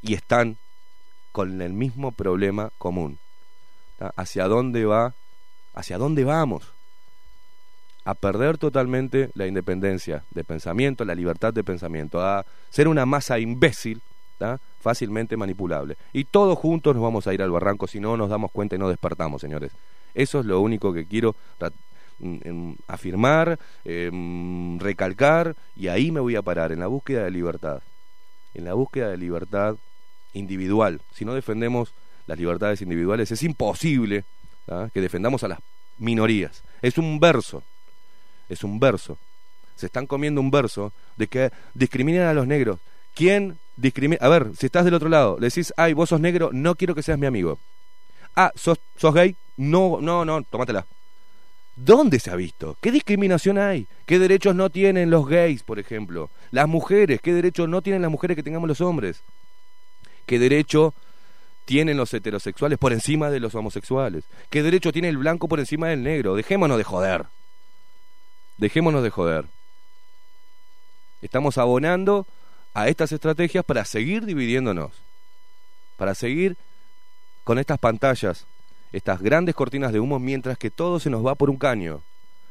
[0.01, 0.57] y están
[1.31, 3.17] con el mismo problema común.
[4.17, 5.13] ¿Hacia dónde va?
[5.73, 6.71] ¿Hacia dónde vamos?
[8.03, 13.39] A perder totalmente la independencia de pensamiento, la libertad de pensamiento, a ser una masa
[13.39, 14.01] imbécil,
[14.37, 14.59] ¿tá?
[14.79, 15.97] fácilmente manipulable.
[16.13, 18.79] Y todos juntos nos vamos a ir al barranco si no nos damos cuenta y
[18.79, 19.71] no despertamos, señores.
[20.13, 21.35] Eso es lo único que quiero
[22.19, 27.31] mm, em, afirmar, em, recalcar, y ahí me voy a parar, en la búsqueda de
[27.31, 27.81] libertad.
[28.53, 29.75] En la búsqueda de libertad
[30.33, 31.01] individual.
[31.13, 31.93] Si no defendemos
[32.27, 34.23] las libertades individuales, es imposible
[34.65, 34.89] ¿tá?
[34.93, 35.59] que defendamos a las
[35.97, 36.63] minorías.
[36.81, 37.63] Es un verso,
[38.49, 39.17] es un verso.
[39.75, 42.79] Se están comiendo un verso de que discriminan a los negros.
[43.13, 43.57] ¿Quién
[44.19, 46.95] A ver, si estás del otro lado, le decís, ay, vos sos negro, no quiero
[46.95, 47.59] que seas mi amigo.
[48.35, 49.35] Ah, ¿sos, sos gay?
[49.57, 50.85] No, no, no, tómatela.
[51.75, 52.77] ¿Dónde se ha visto?
[52.79, 53.87] ¿Qué discriminación hay?
[54.05, 56.29] ¿Qué derechos no tienen los gays, por ejemplo?
[56.51, 59.23] Las mujeres, ¿qué derechos no tienen las mujeres que tengamos los hombres?
[60.25, 60.93] ¿Qué derecho
[61.65, 64.23] tienen los heterosexuales por encima de los homosexuales?
[64.49, 66.35] ¿Qué derecho tiene el blanco por encima del negro?
[66.35, 67.25] Dejémonos de joder.
[68.57, 69.45] Dejémonos de joder.
[71.21, 72.25] Estamos abonando
[72.75, 74.91] a estas estrategias para seguir dividiéndonos.
[75.95, 76.57] Para seguir
[77.45, 78.45] con estas pantallas,
[78.91, 82.01] estas grandes cortinas de humo, mientras que todo se nos va por un caño.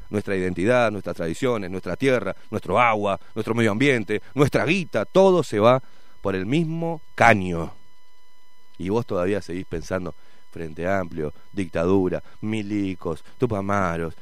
[0.09, 5.59] Nuestra identidad, nuestras tradiciones, nuestra tierra, nuestro agua, nuestro medio ambiente, nuestra guita, todo se
[5.61, 5.83] va
[6.23, 7.73] por el mismo caño.
[8.79, 10.15] Y vos todavía seguís pensando,
[10.51, 14.15] Frente Amplio, dictadura, milicos, tupamaros.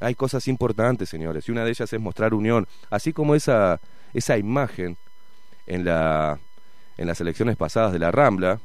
[0.00, 3.80] Hay cosas importantes, señores, y una de ellas es mostrar unión, así como esa,
[4.14, 4.96] esa imagen
[5.66, 6.38] en, la,
[6.96, 8.60] en las elecciones pasadas de la Rambla,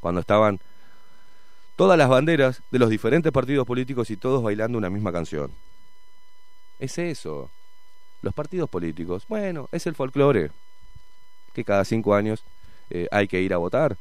[0.00, 0.60] cuando estaban
[1.76, 5.50] todas las banderas de los diferentes partidos políticos y todos bailando una misma canción.
[6.78, 7.50] Es eso.
[8.22, 10.50] Los partidos políticos, bueno, es el folclore,
[11.52, 12.42] que cada cinco años
[12.90, 13.96] eh, hay que ir a votar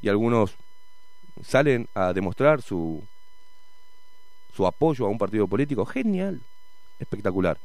[0.00, 0.54] y algunos
[1.44, 3.02] salen a demostrar su
[4.54, 6.40] su apoyo a un partido político genial
[6.98, 7.58] espectacular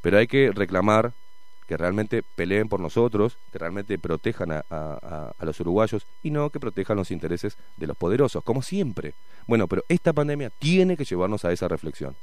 [0.00, 1.12] pero hay que reclamar
[1.66, 6.50] que realmente peleen por nosotros que realmente protejan a, a- a- los uruguayos y no
[6.50, 9.14] que protejan los intereses de los poderosos como siempre
[9.46, 12.14] bueno pero esta pandemia tiene que llevarnos a esa reflexión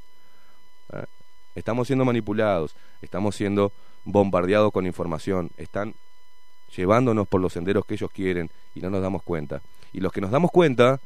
[0.94, 1.06] ¿eh?
[1.56, 3.72] estamos siendo manipulados estamos siendo
[4.06, 5.94] bombardeados con información están
[6.76, 9.62] llevándonos por los senderos que ellos quieren y no nos damos cuenta.
[9.94, 11.00] Y los que nos damos cuenta,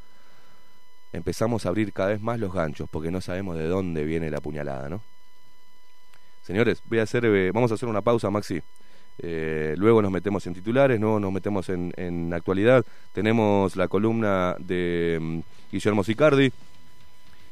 [1.11, 4.39] empezamos a abrir cada vez más los ganchos porque no sabemos de dónde viene la
[4.39, 5.01] puñalada, ¿no?
[6.47, 8.61] Señores, voy a hacer, eh, vamos a hacer una pausa, Maxi.
[9.19, 12.85] Eh, luego nos metemos en titulares, no nos metemos en, en actualidad.
[13.11, 15.39] Tenemos la columna de mm,
[15.73, 16.53] Guillermo Sicardi.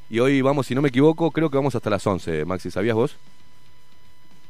[0.10, 2.72] Y hoy vamos, si no me equivoco, creo que vamos hasta las 11, Maxi.
[2.72, 3.18] ¿Sabías vos?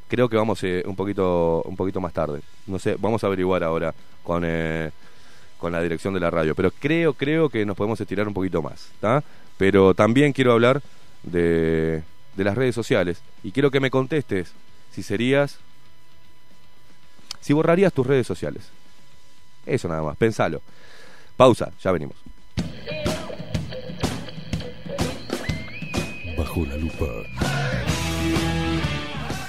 [0.10, 2.41] Creo que vamos eh, un poquito un poquito más tarde.
[2.68, 4.46] No sé, vamos a averiguar ahora con
[5.58, 8.62] con la dirección de la radio, pero creo creo que nos podemos estirar un poquito
[8.62, 9.24] más, ¿está?
[9.58, 10.84] Pero también quiero hablar
[11.24, 12.04] de,
[12.36, 14.52] de las redes sociales y quiero que me contestes
[14.92, 15.58] si serías,
[17.42, 18.64] si borrarías tus redes sociales.
[19.66, 20.62] Eso nada más, pensalo.
[21.36, 22.16] Pausa, ya venimos.
[26.38, 27.06] Bajo la lupa.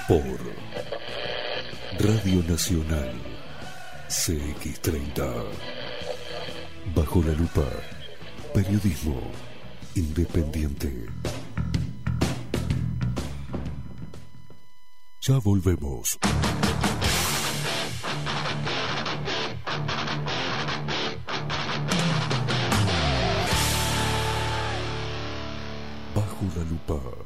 [0.09, 0.22] Por
[1.99, 3.12] Radio Nacional
[4.09, 5.45] CX30.
[6.95, 7.68] Bajo la lupa.
[8.55, 9.20] Periodismo
[9.95, 11.07] independiente.
[15.29, 16.20] Ya volvemos.
[26.14, 27.26] Bajo la lupa.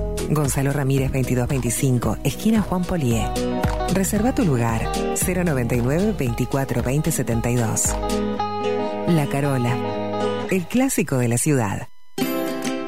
[0.31, 3.27] Gonzalo Ramírez 2225, esquina Juan Polié.
[3.93, 7.83] Reserva tu lugar 099 24 20 72.
[9.09, 11.89] La Carola, el clásico de la ciudad.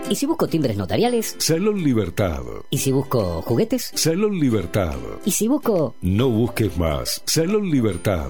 [0.10, 1.36] ¿Y si busco timbres notariales?
[1.38, 2.44] Salón Libertad.
[2.70, 3.92] ¿Y si busco juguetes?
[3.94, 4.96] Salón Libertad.
[5.26, 5.96] ¿Y si busco...
[6.02, 7.24] No busques más.
[7.26, 8.30] Salón Libertad.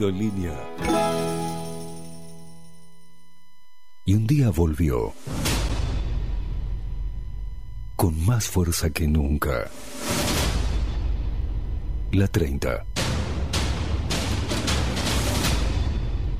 [0.09, 0.53] en línea.
[4.05, 5.13] Y un día volvió.
[7.95, 9.69] Con más fuerza que nunca.
[12.11, 12.85] La 30.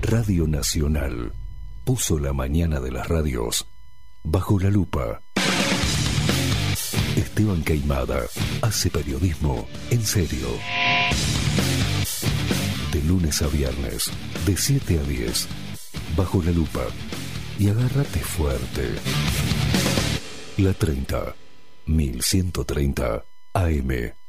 [0.02, 1.34] Radio Nacional
[1.84, 3.68] puso la mañana de las radios
[4.24, 5.22] bajo la lupa.
[7.16, 8.22] Esteban Queimada
[8.62, 10.48] hace periodismo en serio.
[12.92, 14.12] De lunes a viernes,
[14.46, 15.48] de 7 a 10,
[16.16, 16.86] bajo la lupa.
[17.58, 18.96] Y agárrate fuerte.
[20.58, 21.36] La 30,
[21.86, 24.21] 1130 AM.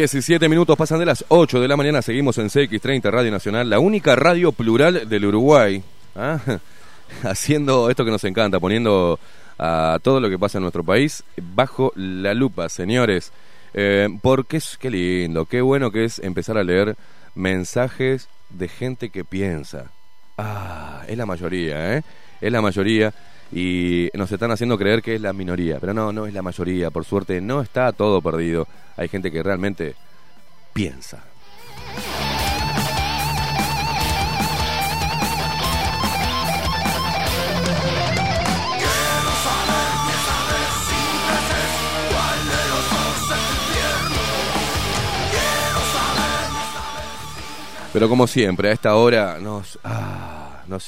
[0.00, 3.80] 17 minutos pasan de las 8 de la mañana, seguimos en CX30 Radio Nacional, la
[3.80, 5.82] única radio plural del Uruguay,
[6.16, 6.38] ¿ah?
[7.22, 9.20] haciendo esto que nos encanta, poniendo
[9.58, 13.30] a todo lo que pasa en nuestro país bajo la lupa, señores.
[13.74, 16.96] Eh, porque es, qué lindo, qué bueno que es empezar a leer
[17.34, 19.90] mensajes de gente que piensa.
[20.38, 22.02] Ah, es la mayoría, ¿eh?
[22.40, 23.12] Es la mayoría
[23.52, 26.90] y nos están haciendo creer que es la minoría, pero no, no es la mayoría,
[26.90, 28.66] por suerte no está todo perdido.
[28.96, 29.94] Hay gente que realmente
[30.72, 31.24] piensa.
[47.92, 50.84] Pero como siempre, a esta hora nos, ah, nos,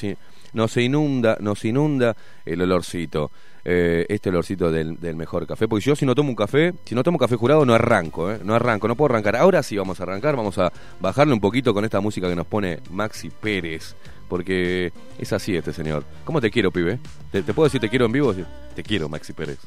[0.53, 3.31] nos inunda, nos inunda el olorcito.
[3.65, 5.69] eh, este olorcito del, del mejor café.
[5.69, 8.41] Porque yo si no tomo un café, si no tomo café jurado no arranco, ¿eh?
[8.43, 9.37] no arranco, no puedo arrancar.
[9.37, 12.47] Ahora sí vamos a arrancar, vamos a bajarle un poquito con esta música que nos
[12.47, 13.95] pone Maxi Pérez.
[14.29, 16.05] Porque es así este señor.
[16.25, 16.99] ¿Cómo te quiero, pibe?
[17.31, 18.35] ¿Te, te puedo decir te quiero en vivo?
[18.75, 19.59] Te quiero, Maxi Pérez.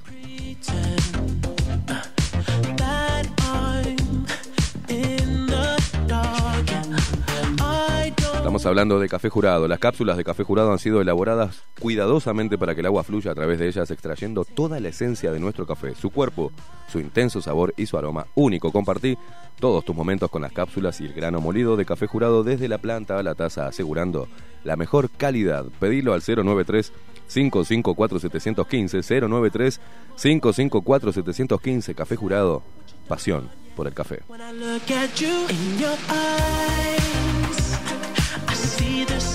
[8.56, 9.68] Estamos hablando de café jurado.
[9.68, 13.36] Las cápsulas de café jurado han sido elaboradas cuidadosamente para que el agua fluya a
[13.36, 16.54] través de ellas, extrayendo toda la esencia de nuestro café, su cuerpo,
[16.88, 18.72] su intenso sabor y su aroma único.
[18.72, 19.18] Compartí
[19.60, 22.78] todos tus momentos con las cápsulas y el grano molido de café jurado desde la
[22.78, 24.30] planta a la taza, asegurando
[24.64, 25.66] la mejor calidad.
[25.78, 26.94] Pedilo al 093
[27.28, 29.82] 554 715 093
[30.16, 32.64] 554 715 Café Jurado.
[33.10, 34.22] Pasión por el café.
[38.66, 39.35] See there's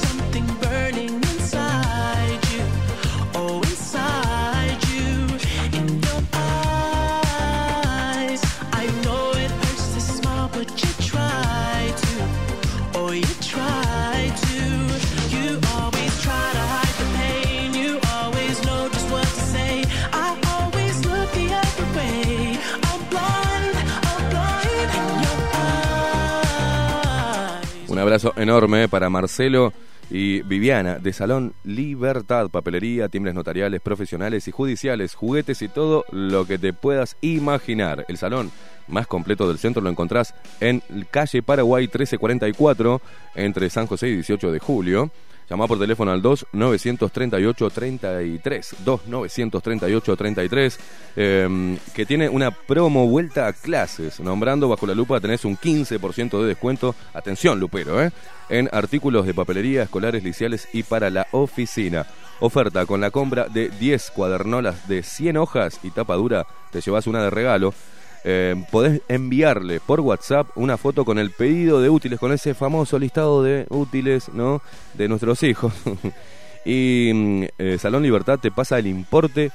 [28.01, 29.73] abrazo enorme para Marcelo
[30.11, 36.47] y Viviana de Salón Libertad, papelería, timbres notariales, profesionales y judiciales, juguetes y todo lo
[36.47, 38.05] que te puedas imaginar.
[38.09, 38.51] El salón
[38.89, 43.01] más completo del centro lo encontrás en calle Paraguay 1344
[43.37, 45.11] entre San José y 18 de julio.
[45.51, 50.79] Llama por teléfono al 2-938-33, 2-938-33,
[51.17, 54.21] eh, que tiene una promo vuelta a clases.
[54.21, 56.95] Nombrando bajo la lupa tenés un 15% de descuento.
[57.13, 58.13] Atención, Lupero, ¿eh?
[58.49, 62.07] En artículos de papelería, escolares, liciales y para la oficina.
[62.39, 67.09] Oferta con la compra de 10 cuadernolas de 100 hojas y tapa dura, te llevas
[67.09, 67.75] una de regalo.
[68.23, 72.99] Eh, podés enviarle por WhatsApp una foto con el pedido de útiles, con ese famoso
[72.99, 74.61] listado de útiles, ¿no?
[74.95, 75.73] De nuestros hijos.
[76.65, 79.51] y mm, eh, Salón Libertad te pasa el importe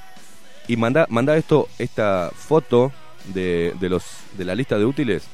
[0.66, 2.92] y manda, manda esto, esta foto
[3.32, 4.04] de, de los
[4.36, 5.24] de la lista de útiles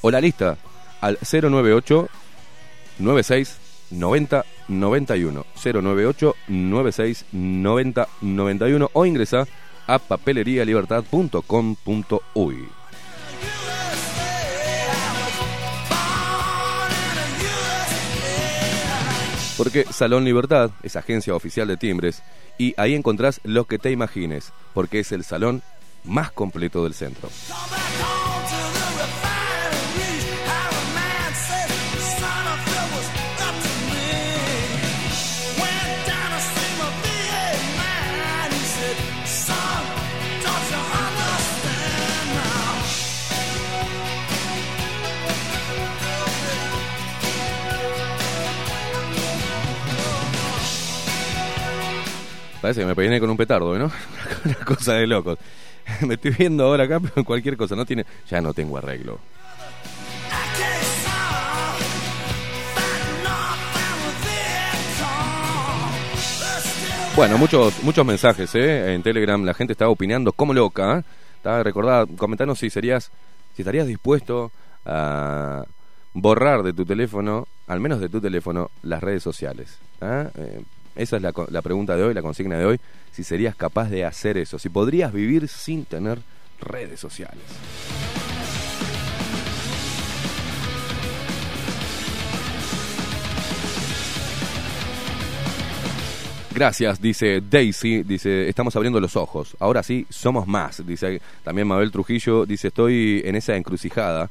[0.00, 0.56] o la lista
[1.00, 2.08] al 098
[2.98, 3.58] 96
[3.90, 9.46] 90 91 098 96 90 91 o ingresa
[9.86, 12.68] a papelerialibertad.com.uy.
[19.56, 22.22] Porque Salón Libertad es agencia oficial de timbres
[22.58, 25.62] y ahí encontrás lo que te imagines, porque es el salón
[26.04, 27.30] más completo del centro.
[52.66, 53.92] Parece que me peiné con un petardo, ¿no?
[54.44, 55.38] Una cosa de locos.
[56.00, 58.04] Me estoy viendo ahora acá, pero cualquier cosa no tiene.
[58.28, 59.20] Ya no tengo arreglo.
[67.14, 68.94] Bueno, muchos muchos mensajes ¿eh?
[68.94, 69.44] en Telegram.
[69.44, 70.98] La gente estaba opinando como loca.
[70.98, 71.02] ¿eh?
[71.36, 72.06] Estaba recordada.
[72.18, 73.12] Comentanos si serías,
[73.54, 74.50] si estarías dispuesto
[74.84, 75.64] a
[76.14, 79.78] borrar de tu teléfono, al menos de tu teléfono, las redes sociales.
[80.00, 80.64] ¿eh?
[80.96, 82.80] Esa es la pregunta de hoy, la consigna de hoy.
[83.12, 86.18] Si serías capaz de hacer eso, si podrías vivir sin tener
[86.60, 87.44] redes sociales.
[96.56, 99.54] Gracias, dice Daisy, dice, estamos abriendo los ojos.
[99.60, 104.30] Ahora sí, somos más, dice también Mabel Trujillo, dice, estoy en esa encrucijada.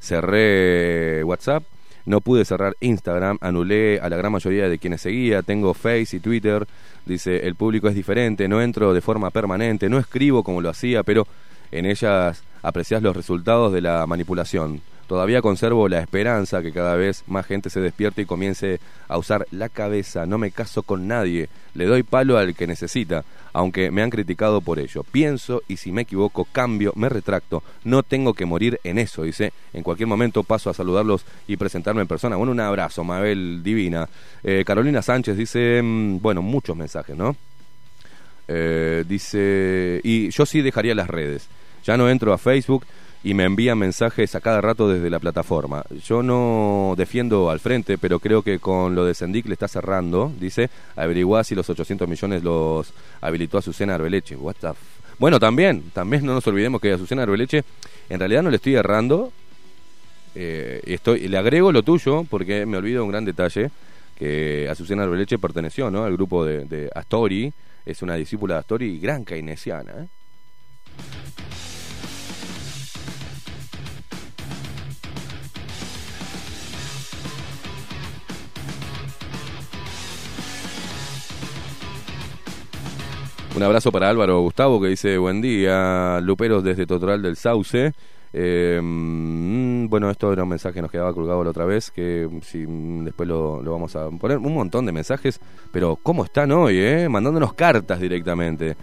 [0.00, 1.64] Cerré WhatsApp,
[2.06, 6.20] no pude cerrar Instagram, anulé a la gran mayoría de quienes seguía, tengo Face y
[6.20, 6.66] Twitter,
[7.06, 11.02] dice, el público es diferente, no entro de forma permanente, no escribo como lo hacía,
[11.02, 11.26] pero
[11.70, 14.80] en ellas apreciás los resultados de la manipulación.
[15.06, 19.46] Todavía conservo la esperanza que cada vez más gente se despierte y comience a usar
[19.50, 20.24] la cabeza.
[20.24, 21.48] No me caso con nadie.
[21.74, 25.02] Le doy palo al que necesita, aunque me han criticado por ello.
[25.02, 27.62] Pienso y si me equivoco, cambio, me retracto.
[27.84, 29.52] No tengo que morir en eso, dice.
[29.74, 32.36] En cualquier momento paso a saludarlos y presentarme en persona.
[32.36, 34.08] Bueno, un abrazo, Mabel Divina.
[34.42, 37.36] Eh, Carolina Sánchez dice, mm, bueno, muchos mensajes, ¿no?
[38.48, 41.48] Eh, dice, y yo sí dejaría las redes.
[41.84, 42.86] Ya no entro a Facebook
[43.24, 45.82] y me envían mensajes a cada rato desde la plataforma.
[46.04, 50.30] Yo no defiendo al frente, pero creo que con lo de Sendic le está cerrando,
[50.38, 54.36] dice, averiguá si los 800 millones los habilitó Azucena Arbeleche.
[54.36, 54.76] What the f-
[55.18, 57.64] bueno, también, también no nos olvidemos que Azucena Arbeleche,
[58.10, 59.32] en realidad no le estoy errando,
[60.34, 63.70] eh, estoy, le agrego lo tuyo, porque me olvido un gran detalle,
[64.18, 66.04] que Azucena Arbeleche perteneció ¿no?
[66.04, 67.52] al grupo de, Astori,
[67.86, 69.92] es una discípula de Astori y gran keynesiana.
[69.92, 70.06] ¿eh?
[83.56, 87.92] Un abrazo para Álvaro Gustavo que dice buen día, Luperos desde Totoral del Sauce.
[88.32, 92.28] Eh, mm, bueno, esto era un mensaje que nos quedaba colgado la otra vez, que
[92.28, 94.38] mm, después lo, lo vamos a poner.
[94.38, 95.40] Un montón de mensajes,
[95.70, 96.78] pero ¿cómo están hoy?
[96.78, 97.08] Eh?
[97.08, 98.74] Mandándonos cartas directamente.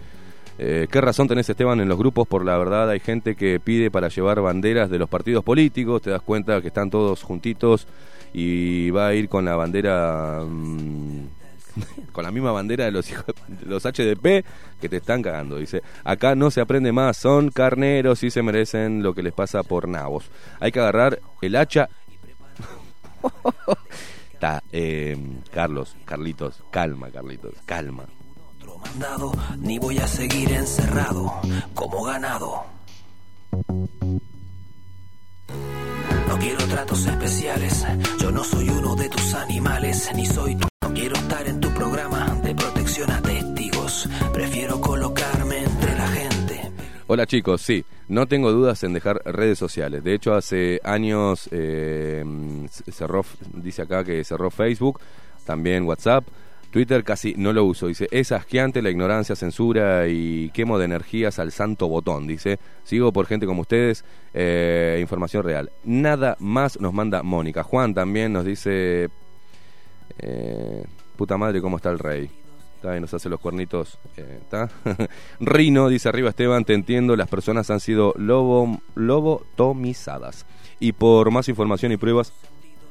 [0.56, 2.26] Eh, ¿Qué razón tenés, Esteban, en los grupos?
[2.26, 6.08] Por la verdad, hay gente que pide para llevar banderas de los partidos políticos, te
[6.08, 7.86] das cuenta que están todos juntitos
[8.32, 10.40] y va a ir con la bandera...
[10.48, 11.41] mm,
[12.12, 14.44] con la misma bandera de los hijos de los HDP
[14.80, 15.56] que te están cagando.
[15.56, 19.62] Dice, acá no se aprende más, son carneros y se merecen lo que les pasa
[19.62, 20.30] por nabos.
[20.60, 21.88] Hay que agarrar el hacha.
[24.32, 25.16] Está, eh,
[25.52, 28.06] Carlos, Carlitos, calma, Carlitos, calma.
[29.58, 31.32] ni voy a seguir encerrado
[31.74, 32.64] como ganado.
[36.42, 37.86] Quiero tratos especiales.
[38.20, 40.66] Yo no soy uno de tus animales, ni soy tú.
[40.82, 44.08] No quiero estar en tu programa de protección a testigos.
[44.32, 46.72] Prefiero colocarme entre la gente.
[47.06, 50.02] Hola chicos, sí, no tengo dudas en dejar redes sociales.
[50.02, 52.24] De hecho, hace años eh,
[52.90, 53.24] cerró,
[53.54, 54.98] dice acá que cerró Facebook,
[55.46, 56.26] también WhatsApp.
[56.72, 57.86] Twitter casi no lo uso.
[57.86, 62.26] Dice, es asqueante la ignorancia, censura y quemo de energías al santo botón.
[62.26, 65.70] Dice, sigo por gente como ustedes, eh, información real.
[65.84, 67.62] Nada más nos manda Mónica.
[67.62, 69.10] Juan también nos dice,
[70.18, 70.84] eh,
[71.16, 72.30] puta madre, ¿cómo está el rey?
[72.76, 73.98] Está nos hace los cuernitos.
[74.16, 74.40] eh.
[75.40, 80.46] Rino, dice arriba Esteban, te entiendo, las personas han sido lobo, lobotomizadas.
[80.80, 82.32] Y por más información y pruebas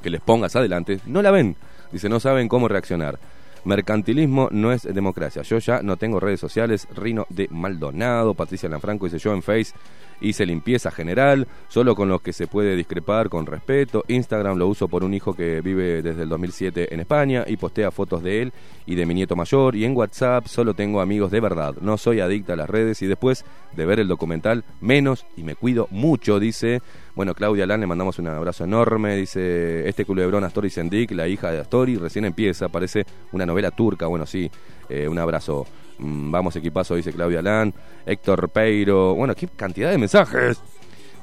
[0.04, 1.56] que les pongas adelante, no la ven.
[1.92, 3.20] Dice, no saben cómo reaccionar.
[3.64, 5.44] Mercantilismo no es democracia.
[5.44, 6.88] Yo ya no tengo redes sociales.
[6.96, 9.74] Rino de Maldonado, Patricia Lanfranco dice yo en Face
[10.22, 14.04] hice limpieza general, solo con los que se puede discrepar con respeto.
[14.08, 17.92] Instagram lo uso por un hijo que vive desde el 2007 en España y postea
[17.92, 18.54] fotos de él
[18.86, 19.76] y de mi nieto mayor.
[19.76, 21.76] Y en WhatsApp solo tengo amigos de verdad.
[21.82, 23.46] No soy adicta a las redes y después
[23.76, 26.82] de ver el documental, menos y me cuido mucho, dice.
[27.16, 29.16] Bueno, Claudia Lan, le mandamos un abrazo enorme.
[29.16, 34.08] Dice, este culebrón Astori Sendik, la hija de Astori, recién empieza, parece una novela turca.
[34.08, 34.50] Bueno, sí,
[34.90, 35.66] eh, un abrazo.
[36.00, 37.74] Mm, vamos, equipazo, dice Claudia Lan.
[38.06, 39.16] Héctor Peiro.
[39.16, 40.62] Bueno, qué cantidad de mensajes.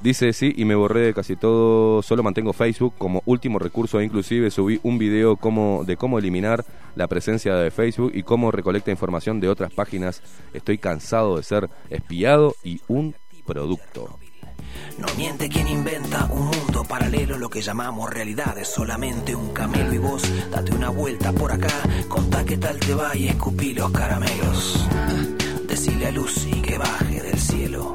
[0.01, 2.03] Dice, sí, y me borré de casi todo.
[2.03, 4.01] Solo mantengo Facebook como último recurso.
[4.01, 6.65] Inclusive subí un video como, de cómo eliminar
[6.95, 10.23] la presencia de Facebook y cómo recolecta información de otras páginas.
[10.55, 13.15] Estoy cansado de ser espiado y un
[13.45, 14.19] producto.
[14.99, 19.95] No miente quien inventa un mundo paralelo, lo que llamamos realidad es solamente un camelo
[19.95, 21.73] y vos date una vuelta por acá,
[22.09, 24.89] contá qué tal te va y escupí los caramelos.
[25.69, 27.95] Decile a Lucy que baje del cielo.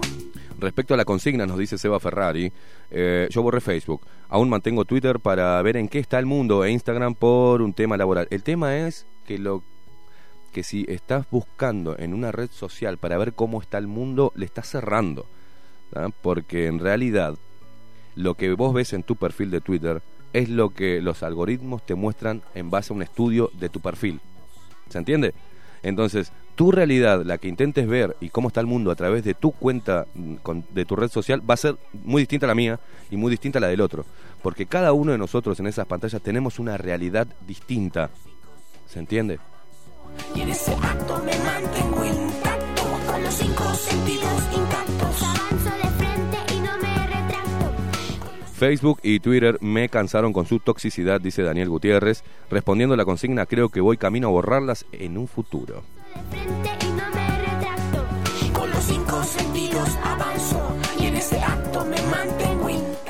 [0.60, 2.54] Respecto a la consigna, nos dice Seba Ferrari,
[2.90, 4.08] eh, yo borré Facebook.
[4.30, 7.98] Aún mantengo Twitter para ver en qué está el mundo e Instagram por un tema
[7.98, 8.28] laboral.
[8.30, 9.62] El tema es que lo
[10.54, 14.46] que si estás buscando en una red social para ver cómo está el mundo, le
[14.46, 15.26] estás cerrando.
[15.94, 16.10] ¿Tá?
[16.22, 17.36] Porque en realidad
[18.16, 20.02] lo que vos ves en tu perfil de Twitter
[20.34, 24.20] es lo que los algoritmos te muestran en base a un estudio de tu perfil.
[24.90, 25.34] ¿Se entiende?
[25.84, 29.34] Entonces, tu realidad, la que intentes ver y cómo está el mundo a través de
[29.34, 30.36] tu cuenta, mm,
[30.72, 32.80] de tu red social, va a ser muy distinta a la mía
[33.12, 34.06] y muy distinta a la del otro.
[34.42, 38.10] Porque cada uno de nosotros en esas pantallas tenemos una realidad distinta.
[38.88, 39.40] ¿Se entiende?
[40.36, 44.63] Y en ese acto me mantengo intacto, con los cinco sentidos
[48.64, 52.24] Facebook y Twitter me cansaron con su toxicidad, dice Daniel Gutiérrez.
[52.50, 55.84] Respondiendo a la consigna, creo que voy camino a borrarlas en un futuro.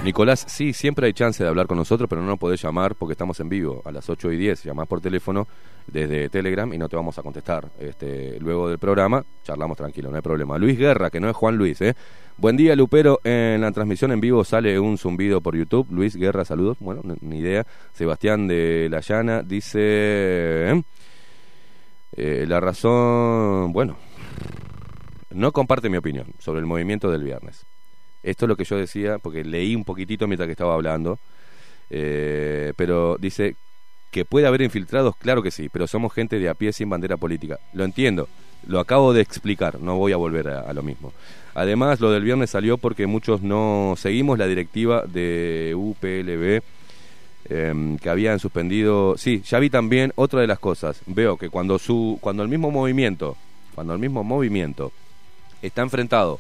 [0.04, 3.14] Nicolás, sí, siempre hay chance de hablar con nosotros, pero no nos podés llamar porque
[3.14, 4.64] estamos en vivo a las 8 y 10.
[4.64, 5.48] Llamás por teléfono
[5.88, 7.70] desde Telegram y no te vamos a contestar.
[7.80, 10.58] Este, luego del programa, charlamos tranquilo, no hay problema.
[10.58, 11.96] Luis Guerra, que no es Juan Luis, ¿eh?
[12.38, 13.20] Buen día, Lupero.
[13.24, 15.88] En la transmisión en vivo sale un zumbido por YouTube.
[15.92, 16.78] Luis Guerra, saludos.
[16.80, 17.66] Bueno, ni idea.
[17.94, 19.80] Sebastián de La Llana dice.
[20.72, 20.84] ¿eh?
[22.18, 23.72] Eh, la razón.
[23.72, 23.98] Bueno,
[25.32, 27.66] no comparte mi opinión sobre el movimiento del viernes.
[28.24, 31.20] Esto es lo que yo decía, porque leí un poquitito mientras que estaba hablando.
[31.90, 33.56] eh, pero dice
[34.12, 37.18] que puede haber infiltrados, claro que sí, pero somos gente de a pie sin bandera
[37.18, 37.60] política.
[37.74, 38.30] Lo entiendo,
[38.68, 41.12] lo acabo de explicar, no voy a volver a, lo mismo.
[41.54, 46.64] Además, lo del viernes salió porque muchos no seguimos la directiva de UPLB
[47.50, 49.16] em, que habían suspendido.
[49.18, 51.02] Sí, ya vi también otra de las cosas.
[51.06, 53.38] Veo que cuando su, cuando el mismo movimiento,
[53.76, 54.92] cuando el mismo movimiento
[55.62, 56.40] está enfrentado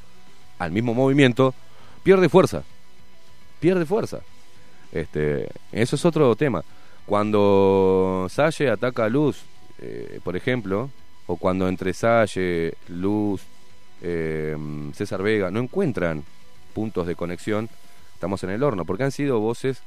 [0.59, 1.53] al mismo movimiento,
[2.03, 2.63] pierde fuerza.
[3.59, 4.21] Pierde fuerza.
[4.91, 6.63] Este, eso es otro tema.
[7.05, 9.41] Cuando Salle ataca a Luz,
[9.79, 10.89] eh, por ejemplo,
[11.27, 13.41] o cuando entre Salle, Luz,
[14.01, 14.57] eh,
[14.93, 16.23] César Vega no encuentran
[16.73, 17.69] puntos de conexión,
[18.13, 19.81] estamos en el horno, porque han sido voces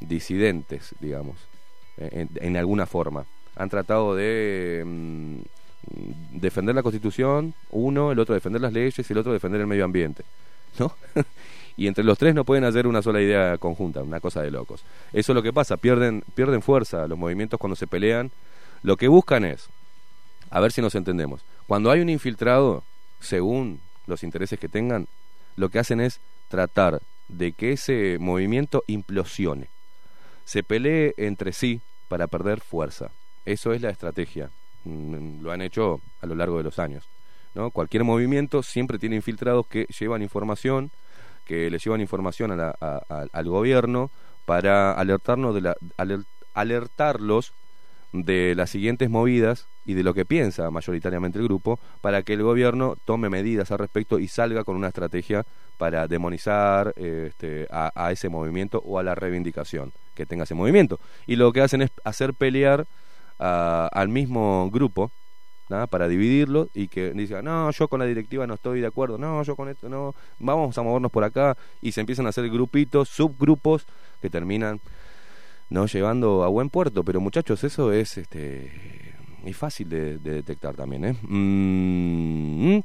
[0.00, 1.36] disidentes, digamos,
[1.96, 3.24] en, en alguna forma.
[3.56, 5.38] Han tratado de mm,
[6.32, 9.84] defender la Constitución, uno, el otro defender las leyes y el otro defender el medio
[9.84, 10.24] ambiente,
[10.78, 10.92] ¿no?
[11.76, 14.82] y entre los tres no pueden hacer una sola idea conjunta, una cosa de locos.
[15.12, 18.30] Eso es lo que pasa, pierden, pierden fuerza los movimientos cuando se pelean.
[18.82, 19.68] Lo que buscan es,
[20.50, 22.82] a ver si nos entendemos, cuando hay un infiltrado,
[23.20, 25.06] según los intereses que tengan,
[25.56, 29.68] lo que hacen es tratar de que ese movimiento implosione,
[30.44, 33.10] se pelee entre sí para perder fuerza.
[33.44, 34.50] Eso es la estrategia.
[34.84, 37.04] Mm, Lo han hecho a lo largo de los años.
[37.54, 37.70] ¿no?
[37.70, 40.90] Cualquier movimiento siempre tiene infiltrados que llevan información,
[41.44, 44.10] que le llevan información a la- a- al gobierno
[44.46, 46.24] para alertarnos de la, aler-
[46.54, 47.52] alertarlos
[48.12, 52.42] de las siguientes movidas y de lo que piensa mayoritariamente el grupo para que el
[52.42, 55.44] gobierno tome medidas al respecto y salga con una estrategia
[55.76, 60.98] para demonizar este, a, ese movimiento o a la reivindicación que tenga ese movimiento.
[61.26, 62.86] Y lo que hacen es hacer pelear
[63.38, 65.10] a- al mismo grupo
[65.90, 69.42] para dividirlo y que digan, no, yo con la directiva no estoy de acuerdo, no,
[69.42, 73.10] yo con esto no, vamos a movernos por acá y se empiezan a hacer grupitos,
[73.10, 73.84] subgrupos
[74.22, 74.80] que terminan
[75.70, 79.14] no llevando a buen puerto, pero muchachos, eso es este
[79.44, 81.16] es fácil de, de detectar también, ¿eh?
[81.22, 82.78] Mm,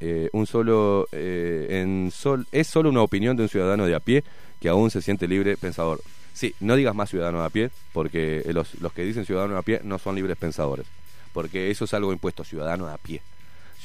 [0.00, 2.08] eh, un solo eh,
[2.52, 4.22] es solo una opinión de un ciudadano de a pie
[4.60, 6.00] que aún se siente libre pensador.
[6.32, 9.54] Sí, no digas más ciudadano de a pie, porque eh, los, los que dicen ciudadano
[9.54, 10.86] de a pie no son libres pensadores,
[11.32, 13.22] porque eso es algo impuesto, ciudadano de a pie,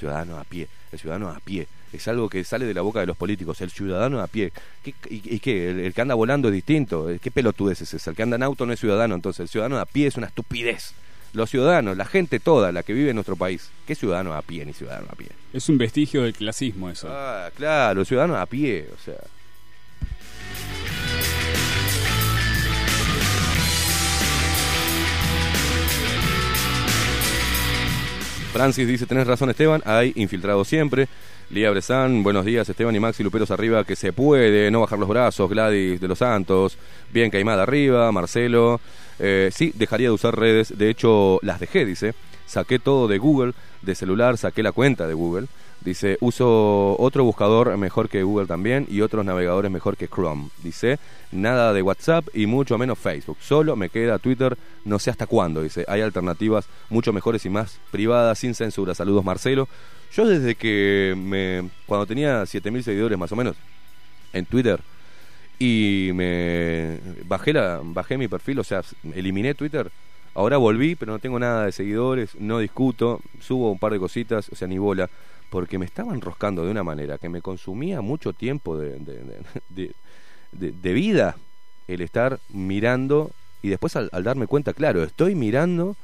[0.04, 3.06] ciudadano a pie, el ciudadano a pie, es algo que sale de la boca de
[3.06, 4.52] los políticos, el ciudadano a pie.
[4.84, 5.70] ¿Qué, ¿Y, y qué?
[5.70, 7.08] El, el que anda volando es distinto?
[7.22, 8.10] ¿Qué pelotudez es esa?
[8.10, 10.28] El que anda en auto no es ciudadano, entonces el ciudadano a pie es una
[10.28, 10.94] estupidez.
[11.34, 14.66] Los ciudadanos, la gente toda, la que vive en nuestro país, ¿qué ciudadano a pie
[14.66, 15.30] ni ciudadano a pie?
[15.52, 17.08] Es un vestigio del clasismo eso.
[17.10, 19.18] Ah, claro, el ciudadano a pie, o sea.
[28.54, 31.08] Francis dice, tenés razón Esteban, hay infiltrado siempre.
[31.50, 35.10] Lía Bresan, buenos días Esteban y Maxi Luperos arriba, que se puede, no bajar los
[35.10, 36.78] brazos, Gladys de los Santos,
[37.12, 38.80] bien Caimada arriba, Marcelo,
[39.18, 42.14] eh, sí, dejaría de usar redes, de hecho las dejé, dice,
[42.46, 45.48] saqué todo de Google, de celular, saqué la cuenta de Google,
[45.84, 51.00] dice, uso otro buscador mejor que Google también y otros navegadores mejor que Chrome, dice,
[51.32, 55.62] nada de WhatsApp y mucho menos Facebook, solo me queda Twitter, no sé hasta cuándo,
[55.62, 59.68] dice, hay alternativas mucho mejores y más privadas, sin censura, saludos Marcelo,
[60.14, 63.56] yo desde que me, cuando tenía 7000 seguidores más o menos
[64.32, 64.80] en Twitter,
[65.60, 68.82] y me bajé la bajé mi perfil, o sea,
[69.16, 69.92] eliminé Twitter.
[70.36, 74.50] Ahora volví, pero no tengo nada de seguidores, no discuto, subo un par de cositas,
[74.50, 75.10] o sea, ni bola,
[75.54, 79.94] porque me estaba enroscando de una manera que me consumía mucho tiempo de, de,
[80.52, 81.36] de- vida
[81.88, 83.30] el estar mirando
[83.62, 85.96] y después al, al darme cuenta, claro, estoy mirando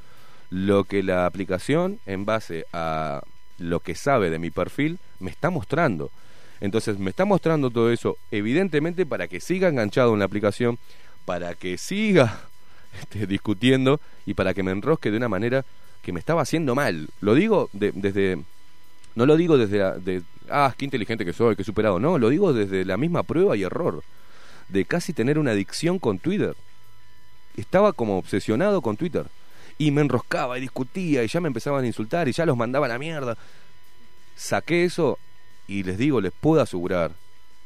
[0.51, 3.23] lo que la aplicación en base a
[3.57, 6.11] lo que sabe de mi perfil me está mostrando.
[6.61, 10.77] Entonces me está mostrando todo eso, evidentemente para que siga enganchado en la aplicación,
[11.25, 12.41] para que siga
[13.01, 15.65] este, discutiendo y para que me enrosque de una manera
[16.03, 17.09] que me estaba haciendo mal.
[17.19, 18.37] Lo digo de- desde...
[19.19, 20.21] No lo digo desde...
[20.49, 21.99] ah, qué inteligente que soy, qué superado.
[21.99, 24.01] No, lo digo desde la misma prueba y error.
[24.69, 26.55] De casi tener una adicción con Twitter.
[27.57, 29.25] Estaba como obsesionado con Twitter.
[29.77, 32.85] Y me enroscaba y discutía y ya me empezaban a insultar y ya los mandaba
[32.85, 33.37] a la mierda.
[34.37, 35.19] Saqué eso
[35.67, 37.11] y les digo, les puedo asegurar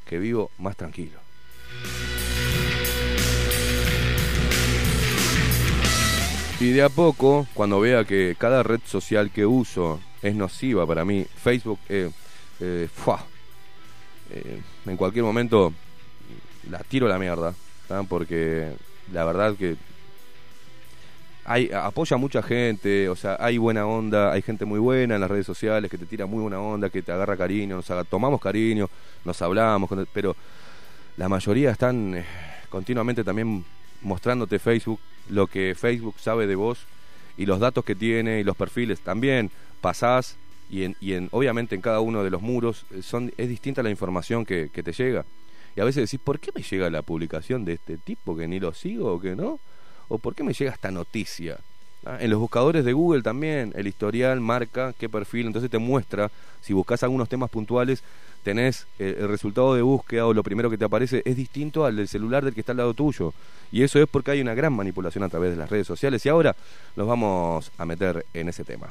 [0.07, 1.19] que vivo más tranquilo.
[6.59, 11.05] Y de a poco, cuando vea que cada red social que uso es nociva para
[11.05, 12.09] mí, Facebook, eh,
[12.59, 12.87] eh.
[14.31, 15.73] Eh, en cualquier momento
[16.69, 17.53] la tiro a la mierda,
[18.09, 18.71] porque
[19.11, 19.75] la verdad que
[21.45, 25.21] hay apoya a mucha gente, o sea, hay buena onda, hay gente muy buena en
[25.21, 28.05] las redes sociales que te tira muy buena onda, que te agarra cariño, nos aga-
[28.05, 28.89] tomamos cariño,
[29.25, 30.35] nos hablamos, pero
[31.17, 32.25] la mayoría están eh,
[32.69, 33.65] continuamente también
[34.01, 36.79] mostrándote Facebook lo que Facebook sabe de vos
[37.37, 39.51] y los datos que tiene y los perfiles también
[39.83, 40.37] pasás
[40.69, 43.83] y en, y en obviamente en cada uno de los muros eh, son es distinta
[43.83, 45.25] la información que, que te llega
[45.75, 48.59] y a veces decís ¿por qué me llega la publicación de este tipo que ni
[48.61, 49.59] lo sigo o que no?
[50.07, 51.59] ¿O por qué me llega esta noticia?
[52.05, 52.17] ¿Ah?
[52.21, 56.31] En los buscadores de Google también el historial marca qué perfil, entonces te muestra,
[56.61, 58.03] si buscas algunos temas puntuales,
[58.43, 61.95] tenés eh, el resultado de búsqueda o lo primero que te aparece es distinto al
[61.95, 63.33] del celular del que está al lado tuyo.
[63.71, 66.25] Y eso es porque hay una gran manipulación a través de las redes sociales.
[66.25, 66.55] Y ahora
[66.95, 68.89] nos vamos a meter en ese tema.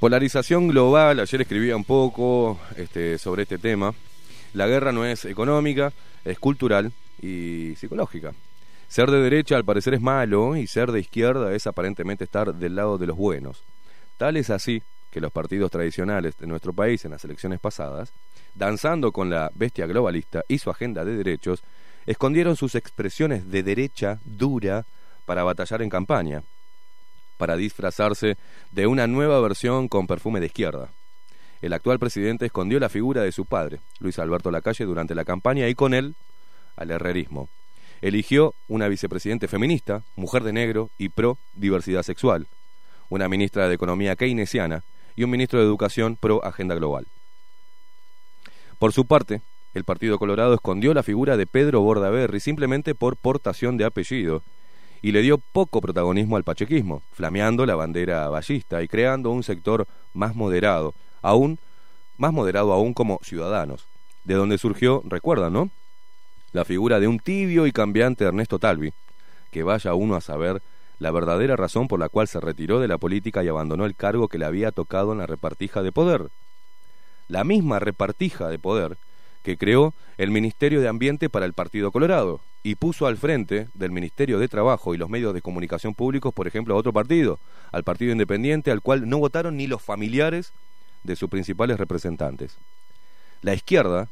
[0.00, 3.94] Polarización global, ayer escribía un poco este, sobre este tema.
[4.52, 5.90] La guerra no es económica,
[6.22, 6.92] es cultural
[7.22, 8.34] y psicológica.
[8.88, 12.76] Ser de derecha al parecer es malo y ser de izquierda es aparentemente estar del
[12.76, 13.62] lado de los buenos.
[14.18, 18.12] Tal es así que los partidos tradicionales de nuestro país en las elecciones pasadas,
[18.54, 21.62] danzando con la bestia globalista y su agenda de derechos,
[22.04, 24.84] escondieron sus expresiones de derecha dura
[25.24, 26.42] para batallar en campaña.
[27.36, 28.36] Para disfrazarse
[28.72, 30.90] de una nueva versión con perfume de izquierda.
[31.62, 35.68] El actual presidente escondió la figura de su padre, Luis Alberto Lacalle, durante la campaña
[35.68, 36.14] y con él
[36.76, 37.48] al herrerismo.
[38.02, 42.46] Eligió una vicepresidente feminista, mujer de negro y pro diversidad sexual,
[43.08, 44.82] una ministra de Economía keynesiana
[45.16, 47.06] y un ministro de Educación pro agenda global.
[48.78, 49.40] Por su parte,
[49.72, 54.42] el Partido Colorado escondió la figura de Pedro Bordaberry simplemente por portación de apellido
[55.06, 59.86] y le dio poco protagonismo al pachequismo, flameando la bandera ballista y creando un sector
[60.12, 61.60] más moderado, aún
[62.16, 63.86] más moderado aún como ciudadanos,
[64.24, 65.70] de donde surgió, recuerdan, ¿no?
[66.50, 68.94] La figura de un tibio y cambiante Ernesto Talvi,
[69.52, 70.60] que vaya uno a saber
[70.98, 74.26] la verdadera razón por la cual se retiró de la política y abandonó el cargo
[74.26, 76.30] que le había tocado en la repartija de poder.
[77.28, 78.98] La misma repartija de poder
[79.44, 83.92] que creó el Ministerio de Ambiente para el Partido Colorado y puso al frente del
[83.92, 87.38] Ministerio de Trabajo y los medios de comunicación públicos, por ejemplo, a otro partido,
[87.70, 90.52] al Partido Independiente, al cual no votaron ni los familiares
[91.04, 92.56] de sus principales representantes.
[93.40, 94.08] La izquierda,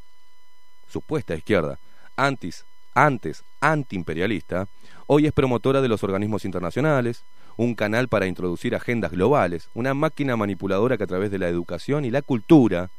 [0.89, 1.81] supuesta izquierda,
[2.15, 2.65] antes,
[2.95, 4.69] antes antiimperialista,
[5.09, 7.25] hoy es promotora de los organismos internacionales,
[7.57, 12.05] un canal para introducir agendas globales, una máquina manipuladora que a través de la educación
[12.05, 12.91] y la cultura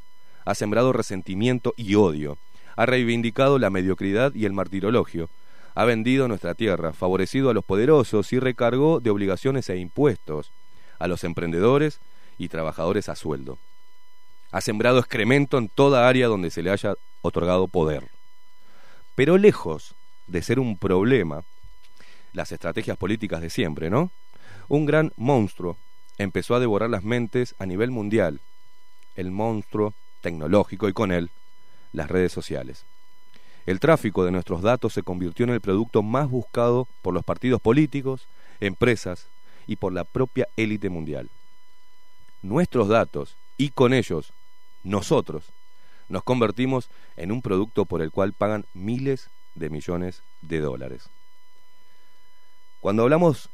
[0.43, 2.37] ha sembrado resentimiento y odio,
[2.75, 5.29] ha reivindicado la mediocridad y el martirologio,
[5.75, 10.51] ha vendido nuestra tierra, favorecido a los poderosos y recargó de obligaciones e impuestos
[10.99, 11.99] a los emprendedores
[12.37, 13.57] y trabajadores a sueldo.
[14.51, 18.07] Ha sembrado excremento en toda área donde se le haya otorgado poder.
[19.15, 19.95] Pero lejos
[20.27, 21.43] de ser un problema,
[22.31, 24.11] las estrategias políticas de siempre, ¿no?
[24.69, 25.77] Un gran monstruo
[26.17, 28.39] empezó a devorar las mentes a nivel mundial,
[29.15, 31.31] el monstruo tecnológico y con él
[31.91, 32.85] las redes sociales.
[33.65, 37.61] El tráfico de nuestros datos se convirtió en el producto más buscado por los partidos
[37.61, 38.27] políticos,
[38.59, 39.27] empresas
[39.65, 41.29] y por la propia élite mundial.
[42.43, 44.33] Nuestros datos y con ellos
[44.83, 45.45] nosotros
[46.09, 51.09] nos convertimos en un producto por el cual pagan miles de millones de dólares.
[52.81, 53.49] Cuando hablamos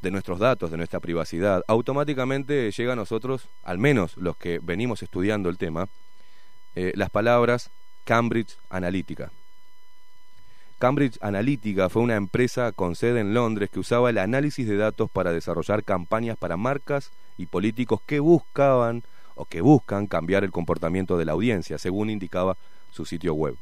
[0.00, 5.02] de nuestros datos, de nuestra privacidad, automáticamente llega a nosotros, al menos los que venimos
[5.02, 5.88] estudiando el tema,
[6.76, 7.70] eh, las palabras
[8.04, 9.32] Cambridge Analytica.
[10.78, 15.10] Cambridge Analytica fue una empresa con sede en Londres que usaba el análisis de datos
[15.10, 19.02] para desarrollar campañas para marcas y políticos que buscaban
[19.36, 22.58] o que buscan cambiar el comportamiento de la audiencia, según indicaba
[22.90, 23.56] su sitio web.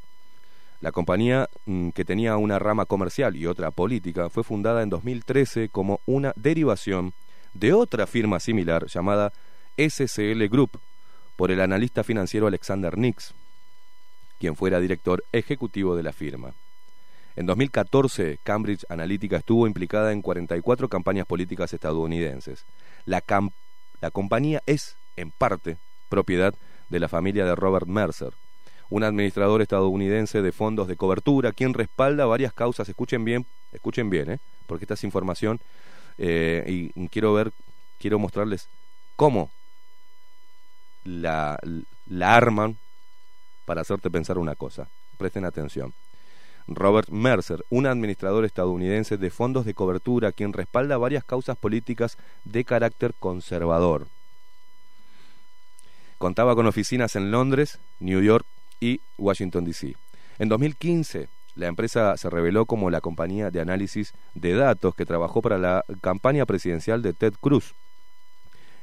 [0.80, 5.68] La compañía, mm, que tenía una rama comercial y otra política, fue fundada en 2013
[5.68, 7.12] como una derivación
[7.52, 9.32] de otra firma similar llamada
[9.76, 10.80] SCL Group
[11.36, 13.34] por el analista financiero Alexander Nix,
[14.40, 16.54] quien fuera director ejecutivo de la firma.
[17.36, 22.64] En 2014, Cambridge Analytica estuvo implicada en 44 campañas políticas estadounidenses.
[23.06, 23.22] La,
[24.12, 25.76] compañía es, en parte,
[26.08, 26.54] propiedad
[26.90, 28.32] de la familia de Robert Mercer,
[28.88, 32.88] un administrador estadounidense de fondos de cobertura, quien respalda varias causas.
[32.88, 34.38] Escuchen bien, escuchen bien, ¿eh?
[34.68, 35.58] porque esta es información
[36.18, 37.50] eh, y quiero ver,
[37.98, 38.68] quiero mostrarles
[39.16, 39.50] cómo
[41.04, 41.58] la
[42.20, 42.76] arman
[43.64, 44.86] para hacerte pensar una cosa.
[45.18, 45.92] Presten atención.
[46.66, 52.64] Robert Mercer, un administrador estadounidense de fondos de cobertura, quien respalda varias causas políticas de
[52.64, 54.06] carácter conservador.
[56.18, 58.46] Contaba con oficinas en Londres, New York
[58.80, 59.94] y Washington, D.C.
[60.38, 65.42] En 2015, la empresa se reveló como la compañía de análisis de datos que trabajó
[65.42, 67.74] para la campaña presidencial de Ted Cruz.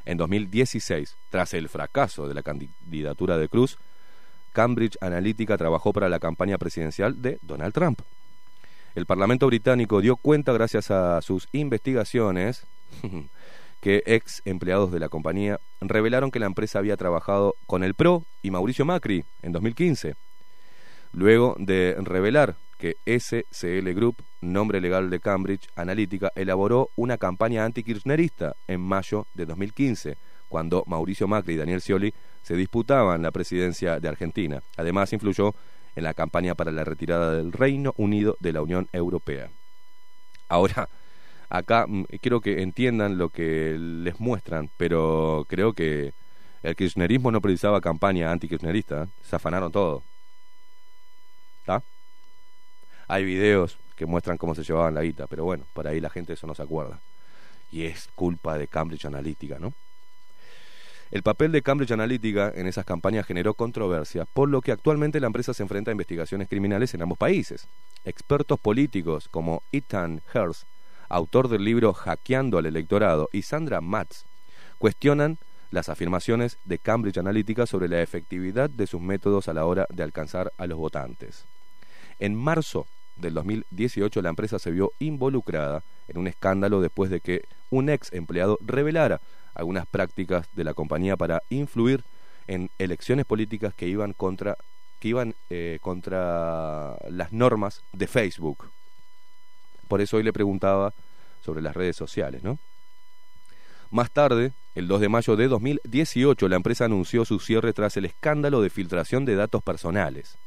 [0.06, 3.78] En 2016, tras el fracaso de la candidatura de Cruz,
[4.52, 8.02] Cambridge Analytica trabajó para la campaña presidencial de Donald Trump.
[8.94, 12.66] El Parlamento británico dio cuenta, gracias a sus investigaciones,
[13.82, 18.26] que ex empleados de la compañía revelaron que la empresa había trabajado con el PRO
[18.44, 20.16] y Mauricio Macri en 2015.
[21.14, 28.56] Luego de revelar que SCL Group, nombre legal de Cambridge Analytica, elaboró una campaña antikirchnerista
[28.68, 30.18] en mayo de 2015,
[30.50, 32.14] cuando Mauricio Macri y Daniel Scioli
[32.44, 34.62] se disputaban la presidencia de Argentina.
[34.78, 35.54] Además, influyó
[35.96, 39.50] en la campaña para la retirada del Reino Unido de la Unión Europea.
[40.48, 40.90] Ahora,
[41.50, 46.14] acá mm, quiero que entiendan lo que les muestran, pero creo que
[46.64, 49.08] el kirchnerismo no precisaba campaña antikirchnerista, ¿eh?
[49.24, 50.04] se afanaron todo.
[51.62, 51.84] ¿Está?
[53.08, 56.34] Hay videos que muestran cómo se llevaban la guita, pero bueno, por ahí la gente
[56.34, 57.00] eso no se acuerda.
[57.72, 59.74] Y es culpa de Cambridge Analytica, ¿no?
[61.12, 65.28] El papel de Cambridge Analytica en esas campañas generó controversia, por lo que actualmente la
[65.28, 67.68] empresa se enfrenta a investigaciones criminales en ambos países.
[68.06, 70.64] Expertos políticos como Ethan Hearst
[71.12, 74.24] autor del libro Hackeando al electorado, y Sandra Matz,
[74.78, 75.38] cuestionan
[75.70, 80.04] las afirmaciones de Cambridge Analytica sobre la efectividad de sus métodos a la hora de
[80.04, 81.46] alcanzar a los votantes.
[82.20, 87.44] En marzo del 2018 la empresa se vio involucrada en un escándalo después de que
[87.70, 89.22] un ex empleado revelara
[89.54, 92.04] algunas prácticas de la compañía para influir
[92.48, 94.58] en elecciones políticas que iban contra
[95.00, 98.70] que iban eh, contra las normas de Facebook.
[99.88, 100.94] Por eso hoy le preguntaba
[101.44, 102.60] sobre las redes sociales, ¿no?
[103.90, 108.06] Más tarde, el 2 de mayo de 2018, la empresa anunció su cierre tras el
[108.06, 110.38] escándalo de filtración de datos personales.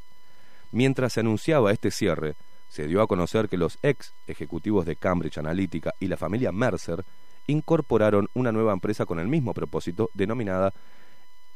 [0.71, 2.37] Mientras se anunciaba este cierre,
[2.71, 7.05] se dio a conocer que los ex ejecutivos de Cambridge Analytica y la familia Mercer
[7.47, 10.73] incorporaron una nueva empresa con el mismo propósito, denominada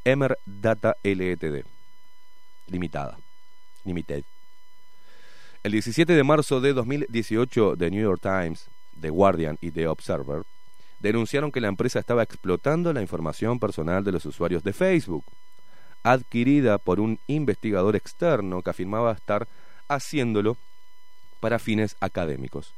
[0.05, 1.65] Emer Data LTD
[2.67, 3.19] Limitada.
[3.85, 4.25] Limited.
[5.63, 8.69] El 17 de marzo de 2018, The New York Times,
[9.01, 10.45] The Guardian y The Observer
[11.01, 15.25] denunciaron que la empresa estaba explotando la información personal de los usuarios de Facebook,
[16.03, 19.49] adquirida por un investigador externo que afirmaba estar
[19.89, 20.57] haciéndolo
[21.41, 22.75] para fines académicos.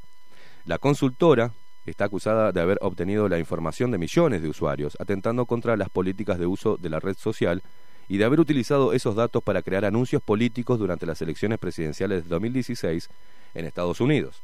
[0.65, 1.51] La consultora
[1.85, 6.37] está acusada de haber obtenido la información de millones de usuarios, atentando contra las políticas
[6.37, 7.63] de uso de la red social
[8.07, 12.29] y de haber utilizado esos datos para crear anuncios políticos durante las elecciones presidenciales de
[12.29, 13.09] 2016
[13.53, 14.41] en Estados Unidos.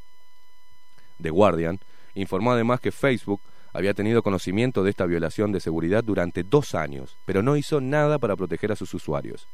[1.21, 1.79] The Guardian
[2.15, 3.41] informó además que Facebook
[3.73, 8.17] había tenido conocimiento de esta violación de seguridad durante dos años, pero no hizo nada
[8.17, 9.47] para proteger a sus usuarios.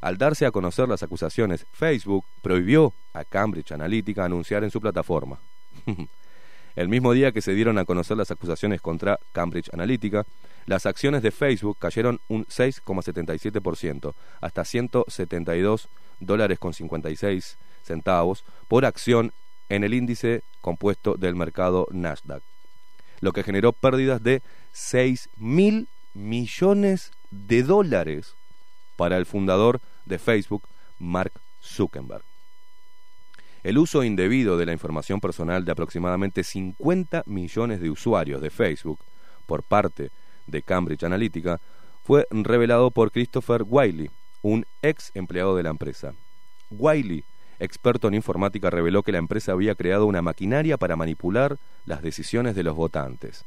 [0.00, 5.38] Al darse a conocer las acusaciones, Facebook prohibió a Cambridge Analytica anunciar en su plataforma.
[6.78, 10.24] El mismo día que se dieron a conocer las acusaciones contra Cambridge Analytica,
[10.66, 15.88] las acciones de Facebook cayeron un 6,77%, hasta 172
[16.20, 19.32] dólares con 56 centavos por acción
[19.68, 22.44] en el índice compuesto del mercado Nasdaq,
[23.22, 24.40] lo que generó pérdidas de
[24.70, 28.36] 6 mil millones de dólares
[28.94, 30.62] para el fundador de Facebook,
[31.00, 32.22] Mark Zuckerberg.
[33.64, 39.00] El uso indebido de la información personal de aproximadamente 50 millones de usuarios de Facebook
[39.46, 40.10] por parte
[40.46, 41.60] de Cambridge Analytica
[42.04, 44.10] fue revelado por Christopher Wiley,
[44.42, 46.14] un ex empleado de la empresa.
[46.70, 47.24] Wiley,
[47.58, 52.54] experto en informática, reveló que la empresa había creado una maquinaria para manipular las decisiones
[52.54, 53.44] de los votantes.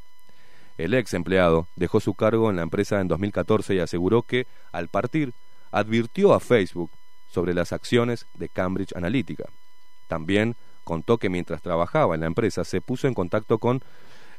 [0.77, 4.89] El ex empleado dejó su cargo en la empresa en 2014 y aseguró que, al
[4.89, 5.33] partir,
[5.71, 6.91] advirtió a Facebook
[7.29, 9.45] sobre las acciones de Cambridge Analytica.
[10.11, 13.81] También contó que mientras trabajaba en la empresa se puso en contacto con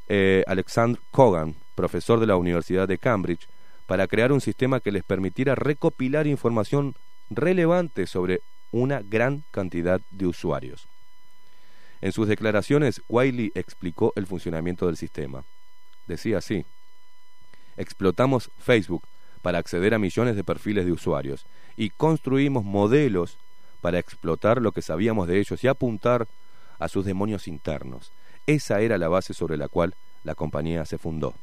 [0.06, 3.48] eh, Alexander Kogan, profesor de la Universidad de Cambridge,
[3.86, 6.94] para crear un sistema que les permitiera recopilar información
[7.30, 10.88] relevante sobre una gran cantidad de usuarios.
[12.02, 15.44] En sus declaraciones, Wiley explicó el funcionamiento del sistema.
[16.06, 16.66] Decía así,
[17.78, 19.04] explotamos Facebook
[19.40, 21.46] para acceder a millones de perfiles de usuarios
[21.78, 23.38] y construimos modelos
[23.82, 26.26] para explotar lo que sabíamos de ellos y apuntar
[26.78, 28.12] a sus demonios internos.
[28.46, 29.94] Esa era la base sobre la cual
[30.24, 31.34] la compañía se fundó.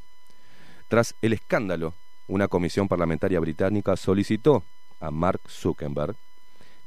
[0.88, 1.94] Tras el escándalo,
[2.28, 4.64] una comisión parlamentaria británica solicitó
[5.00, 6.16] a Mark Zuckerberg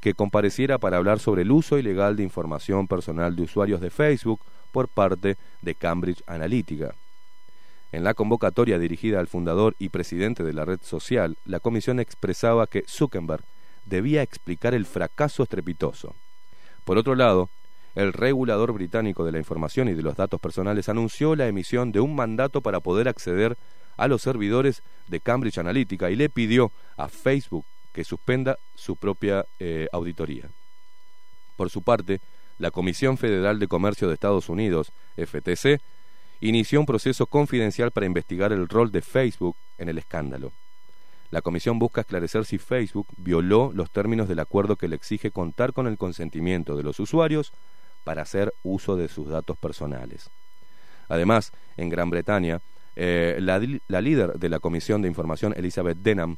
[0.00, 4.40] que compareciera para hablar sobre el uso ilegal de información personal de usuarios de Facebook
[4.72, 6.96] por parte de Cambridge Analytica.
[7.92, 12.66] En la convocatoria dirigida al fundador y presidente de la red social, la comisión expresaba
[12.66, 13.44] que Zuckerberg
[13.84, 16.14] debía explicar el fracaso estrepitoso.
[16.84, 17.50] Por otro lado,
[17.94, 22.00] el regulador británico de la información y de los datos personales anunció la emisión de
[22.00, 23.56] un mandato para poder acceder
[23.96, 29.44] a los servidores de Cambridge Analytica y le pidió a Facebook que suspenda su propia
[29.59, 30.48] eh, auditoría.
[31.56, 32.20] Por su parte,
[32.59, 35.80] la Comisión Federal de Comercio de Estados Unidos, FTC,
[36.40, 40.52] inició un proceso confidencial para investigar el rol de Facebook en el escándalo.
[41.32, 45.72] La comisión busca esclarecer si Facebook violó los términos del acuerdo que le exige contar
[45.72, 47.54] con el consentimiento de los usuarios
[48.04, 50.28] para hacer uso de sus datos personales.
[51.09, 52.60] Además, en Gran Bretaña,
[52.96, 56.36] eh, la, la líder de la Comisión de Información, Elizabeth Denham,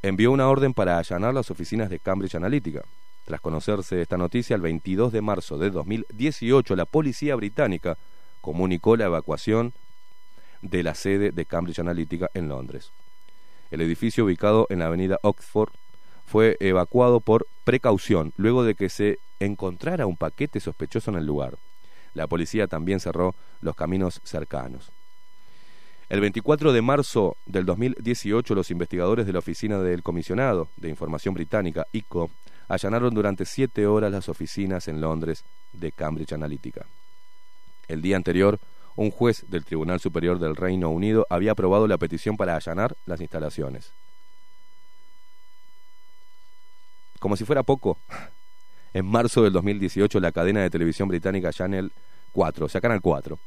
[0.00, 2.80] envió una orden para allanar las oficinas de Cambridge Analytica.
[3.26, 7.98] Tras conocerse esta noticia, el 22 de marzo de 2018, la policía británica
[8.40, 9.74] comunicó la evacuación
[10.62, 12.90] de la sede de Cambridge Analytica en Londres.
[13.70, 15.70] El edificio ubicado en la avenida Oxford
[16.26, 21.56] fue evacuado por precaución luego de que se encontrara un paquete sospechoso en el lugar.
[22.14, 24.90] La policía también cerró los caminos cercanos.
[26.08, 31.34] El 24 de marzo del 2018, los investigadores de la Oficina del Comisionado de Información
[31.34, 32.30] Británica, ICO,
[32.66, 36.86] allanaron durante siete horas las oficinas en Londres de Cambridge Analytica.
[37.86, 38.58] El día anterior,
[39.00, 43.22] un juez del Tribunal Superior del Reino Unido había aprobado la petición para allanar las
[43.22, 43.94] instalaciones.
[47.18, 47.96] Como si fuera poco,
[48.92, 51.92] en marzo del 2018 la cadena de televisión británica Channel
[52.32, 53.38] 4, o sea, Canal 4,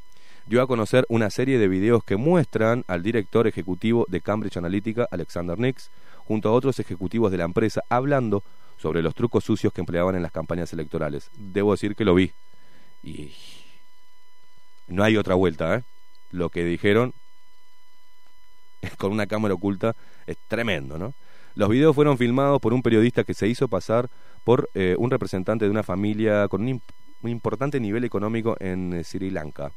[0.47, 5.07] dio a conocer una serie de videos que muestran al director ejecutivo de Cambridge Analytica,
[5.11, 5.91] Alexander Nix,
[6.25, 8.43] junto a otros ejecutivos de la empresa, hablando
[8.77, 11.29] sobre los trucos sucios que empleaban en las campañas electorales.
[11.37, 12.31] Debo decir que lo vi.
[13.03, 13.33] Y
[14.87, 15.83] no hay otra vuelta, ¿eh?
[16.31, 17.13] Lo que dijeron
[18.97, 19.95] con una cámara oculta
[20.27, 21.13] es tremendo, ¿no?
[21.55, 24.09] Los videos fueron filmados por un periodista que se hizo pasar
[24.43, 26.81] por eh, un representante de una familia con un, imp-
[27.21, 29.71] un importante nivel económico en eh, Sri Lanka,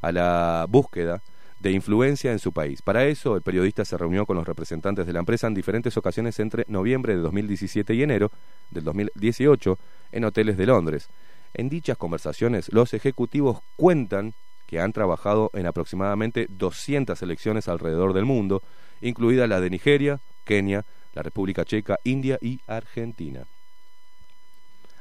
[0.00, 1.20] a la búsqueda
[1.58, 2.82] de influencia en su país.
[2.82, 6.38] Para eso, el periodista se reunió con los representantes de la empresa en diferentes ocasiones
[6.38, 8.30] entre noviembre de 2017 y enero
[8.70, 9.76] del 2018
[10.12, 11.08] en hoteles de Londres.
[11.54, 14.34] En dichas conversaciones, los ejecutivos cuentan
[14.66, 18.62] que han trabajado en aproximadamente 200 elecciones alrededor del mundo,
[19.00, 20.84] incluida la de Nigeria, Kenia,
[21.14, 23.46] la República Checa, India y Argentina.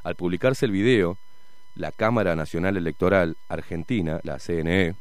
[0.03, 1.17] Al publicarse el video,
[1.75, 4.95] la Cámara Nacional Electoral Argentina, la CNE,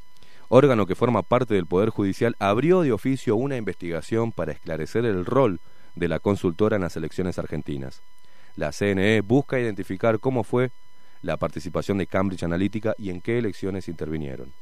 [0.48, 5.24] órgano que forma parte del Poder Judicial, abrió de oficio una investigación para esclarecer el
[5.24, 5.60] rol
[5.94, 8.02] de la consultora en las elecciones argentinas.
[8.56, 10.70] La CNE busca identificar cómo fue
[11.22, 14.52] la participación de Cambridge Analytica y en qué elecciones intervinieron.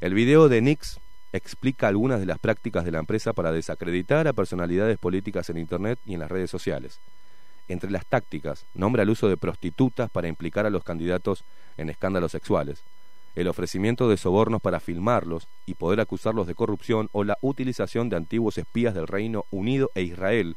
[0.00, 0.98] El video de Nix
[1.32, 5.98] explica algunas de las prácticas de la empresa para desacreditar a personalidades políticas en Internet
[6.04, 6.98] y en las redes sociales.
[7.68, 11.44] Entre las tácticas, nombra el uso de prostitutas para implicar a los candidatos
[11.76, 12.82] en escándalos sexuales,
[13.34, 18.16] el ofrecimiento de sobornos para filmarlos y poder acusarlos de corrupción o la utilización de
[18.16, 20.56] antiguos espías del Reino Unido e Israel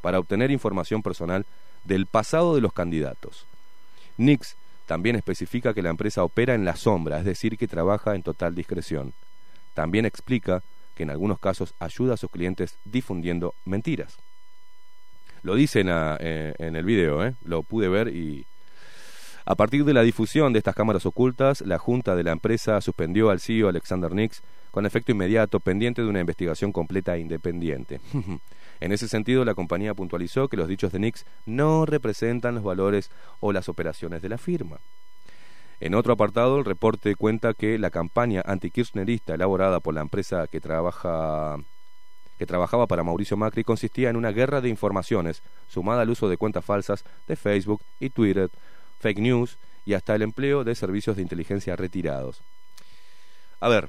[0.00, 1.46] para obtener información personal
[1.84, 3.46] del pasado de los candidatos.
[4.18, 8.22] Nix también especifica que la empresa opera en la sombra, es decir, que trabaja en
[8.22, 9.12] total discreción.
[9.74, 10.62] También explica
[10.94, 14.16] que en algunos casos ayuda a sus clientes difundiendo mentiras.
[15.42, 17.34] Lo dice en, la- eh, en el video, ¿eh?
[17.44, 18.44] lo pude ver y...
[19.44, 23.30] A partir de la difusión de estas cámaras ocultas, la junta de la empresa suspendió
[23.30, 28.00] al CEO Alexander Nix con efecto inmediato, pendiente de una investigación completa e independiente.
[28.80, 33.10] en ese sentido, la compañía puntualizó que los dichos de Nix no representan los valores
[33.40, 34.78] o las operaciones de la firma.
[35.80, 40.60] En otro apartado, el reporte cuenta que la campaña antikirchnerista elaborada por la empresa que
[40.60, 41.56] trabaja
[42.38, 46.36] que trabajaba para Mauricio Macri consistía en una guerra de informaciones, sumada al uso de
[46.36, 48.48] cuentas falsas de Facebook y Twitter,
[49.00, 52.42] fake news y hasta el empleo de servicios de inteligencia retirados.
[53.58, 53.88] A ver,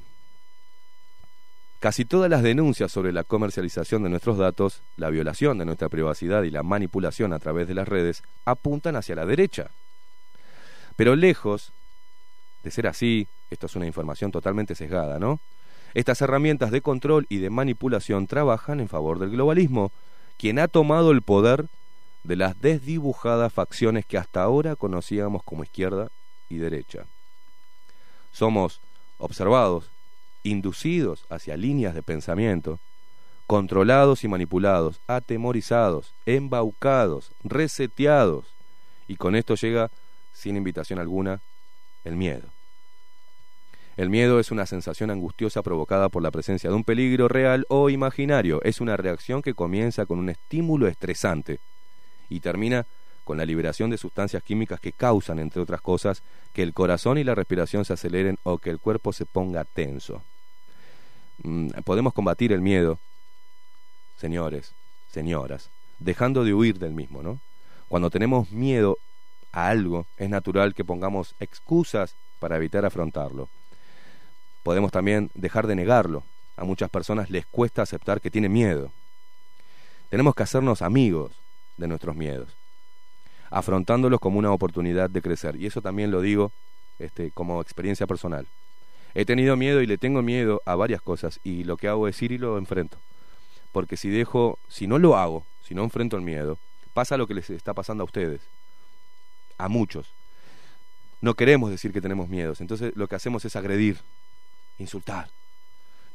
[1.79, 6.43] casi todas las denuncias sobre la comercialización de nuestros datos, la violación de nuestra privacidad
[6.43, 9.71] y la manipulación a través de las redes apuntan hacia la derecha.
[10.95, 11.71] Pero lejos
[12.63, 15.39] de ser así, esto es una información totalmente sesgada, ¿no?
[15.93, 19.91] Estas herramientas de control y de manipulación trabajan en favor del globalismo,
[20.37, 21.65] quien ha tomado el poder
[22.23, 26.09] de las desdibujadas facciones que hasta ahora conocíamos como izquierda
[26.49, 27.05] y derecha.
[28.31, 28.81] Somos
[29.17, 29.89] observados,
[30.43, 32.79] inducidos hacia líneas de pensamiento,
[33.47, 38.45] controlados y manipulados, atemorizados, embaucados, reseteados,
[39.07, 39.89] y con esto llega,
[40.33, 41.41] sin invitación alguna,
[42.03, 42.49] el miedo.
[43.97, 47.89] El miedo es una sensación angustiosa provocada por la presencia de un peligro real o
[47.89, 48.61] imaginario.
[48.63, 51.59] Es una reacción que comienza con un estímulo estresante
[52.29, 52.85] y termina
[53.29, 57.23] con la liberación de sustancias químicas que causan, entre otras cosas, que el corazón y
[57.23, 60.23] la respiración se aceleren o que el cuerpo se ponga tenso.
[61.43, 62.97] Mm, podemos combatir el miedo,
[64.17, 64.73] señores,
[65.11, 65.69] señoras,
[65.99, 67.39] dejando de huir del mismo, ¿no?
[67.87, 68.97] Cuando tenemos miedo
[69.51, 73.47] a algo, es natural que pongamos excusas para evitar afrontarlo.
[74.63, 76.23] Podemos también dejar de negarlo.
[76.57, 78.91] A muchas personas les cuesta aceptar que tienen miedo.
[80.09, 81.31] Tenemos que hacernos amigos
[81.77, 82.49] de nuestros miedos,
[83.49, 85.55] afrontándolos como una oportunidad de crecer.
[85.55, 86.51] Y eso también lo digo
[86.99, 88.47] este, como experiencia personal.
[89.15, 92.21] He tenido miedo y le tengo miedo a varias cosas y lo que hago es
[92.21, 92.97] ir y lo enfrento.
[93.71, 96.57] Porque si dejo, si no lo hago, si no enfrento el miedo,
[96.93, 98.41] pasa lo que les está pasando a ustedes,
[99.57, 100.07] a muchos.
[101.21, 103.97] No queremos decir que tenemos miedos, entonces lo que hacemos es agredir,
[104.77, 105.29] insultar,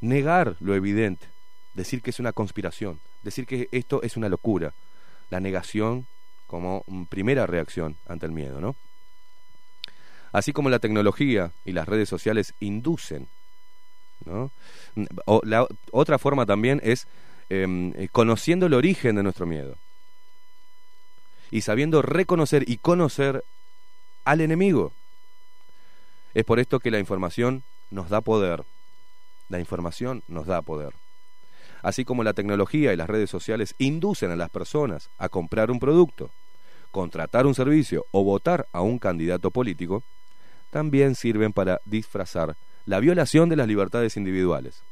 [0.00, 1.26] negar lo evidente,
[1.74, 4.72] decir que es una conspiración, decir que esto es una locura,
[5.30, 6.06] la negación
[6.46, 8.76] como primera reacción ante el miedo, ¿no?
[10.32, 13.28] Así como la tecnología y las redes sociales inducen,
[14.24, 14.50] ¿no?
[15.44, 17.06] La otra forma también es
[17.50, 19.76] em, eh, conociendo el origen de nuestro miedo
[21.50, 23.44] y sabiendo reconocer y conocer
[24.24, 24.92] al enemigo.
[26.34, 28.64] Es por esto que la información nos da poder.
[29.48, 30.94] La información nos da poder.
[31.84, 35.78] Así como la tecnología y las redes sociales inducen a las personas a comprar un
[35.78, 36.30] producto,
[36.90, 40.02] contratar un servicio o votar a un candidato político,
[40.70, 42.56] también sirven para disfrazar
[42.86, 44.82] la violación de las libertades individuales,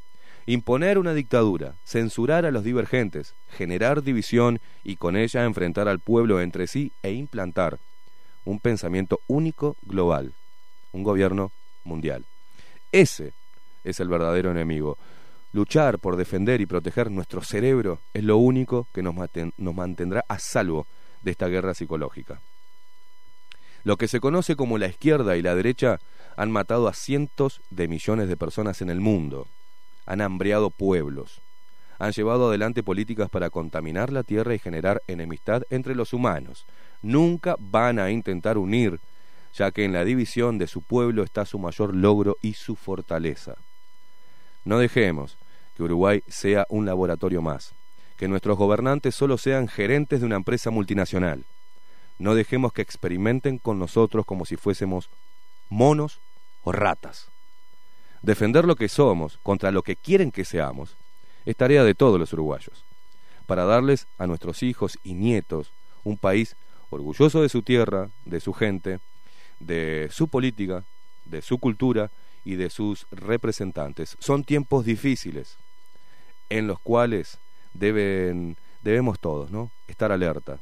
[0.45, 6.43] imponer una dictadura, censurar a los divergentes, generar división y con ella enfrentar al pueblo
[6.43, 7.79] entre sí e implantar
[8.45, 10.35] un pensamiento único global,
[10.93, 11.53] un gobierno
[11.85, 12.27] mundial.
[12.93, 13.33] Ese
[13.83, 14.99] es el verdadero enemigo.
[15.53, 19.15] Luchar por defender y proteger nuestro cerebro es lo único que nos,
[19.59, 20.87] nos mantendrá a salvo
[21.21, 22.41] de esta guerra psicológica.
[23.85, 25.99] Lo que se conoce como la izquierda y la derecha
[26.37, 29.47] han matado a cientos de millones de personas en el mundo,
[30.07, 31.43] han hambriado pueblos,
[31.99, 36.65] han llevado adelante políticas para contaminar la tierra y generar enemistad entre los humanos.
[37.03, 39.01] Nunca van a intentar unir,
[39.53, 43.57] ya que en la división de su pueblo está su mayor logro y su fortaleza.
[44.65, 45.37] No dejemos
[45.77, 47.73] que Uruguay sea un laboratorio más,
[48.17, 51.45] que nuestros gobernantes solo sean gerentes de una empresa multinacional.
[52.19, 55.09] No dejemos que experimenten con nosotros como si fuésemos
[55.69, 56.21] monos
[56.63, 57.29] o ratas.
[58.23, 60.97] Defender lo que somos contra lo que quieren que seamos
[61.45, 62.85] es tarea de todos los uruguayos,
[63.47, 65.73] para darles a nuestros hijos y nietos
[66.05, 66.55] un país
[66.91, 69.01] orgulloso de su tierra, de su gente,
[69.59, 70.85] de su política,
[71.25, 72.11] de su cultura
[72.45, 74.17] y de sus representantes.
[74.21, 75.57] Son tiempos difíciles
[76.59, 77.39] en los cuales
[77.73, 79.71] deben, debemos todos ¿no?
[79.89, 80.59] estar alerta.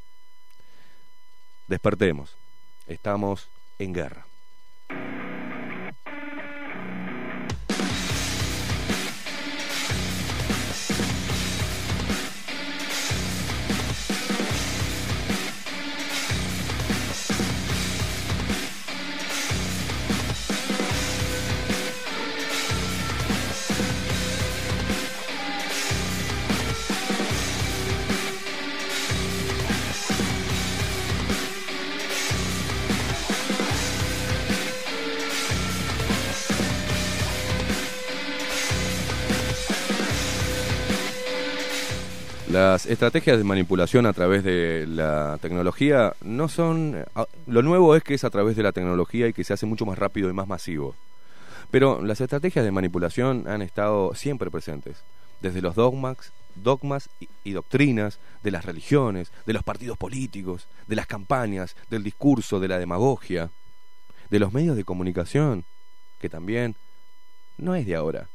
[1.67, 2.37] Despertemos,
[2.87, 3.49] estamos
[3.81, 4.30] en guerra.
[42.71, 47.05] Las estrategias de manipulación a través de la tecnología no son...
[47.17, 49.67] ah, Lo nuevo es que es a través de la tecnología y que se hace
[49.67, 50.95] mucho más rápido y más masivo.
[51.73, 55.03] Pero las estrategias de manipulación han estado siempre presentes,
[55.41, 60.95] desde los dogmas, dogmas y, y doctrinas de las religiones, de los partidos políticos, de
[60.95, 63.51] las campañas, del discurso, de la demagogia,
[64.31, 65.65] de los medios de comunicación,
[66.21, 66.77] que también
[67.59, 68.29] no es de ahora.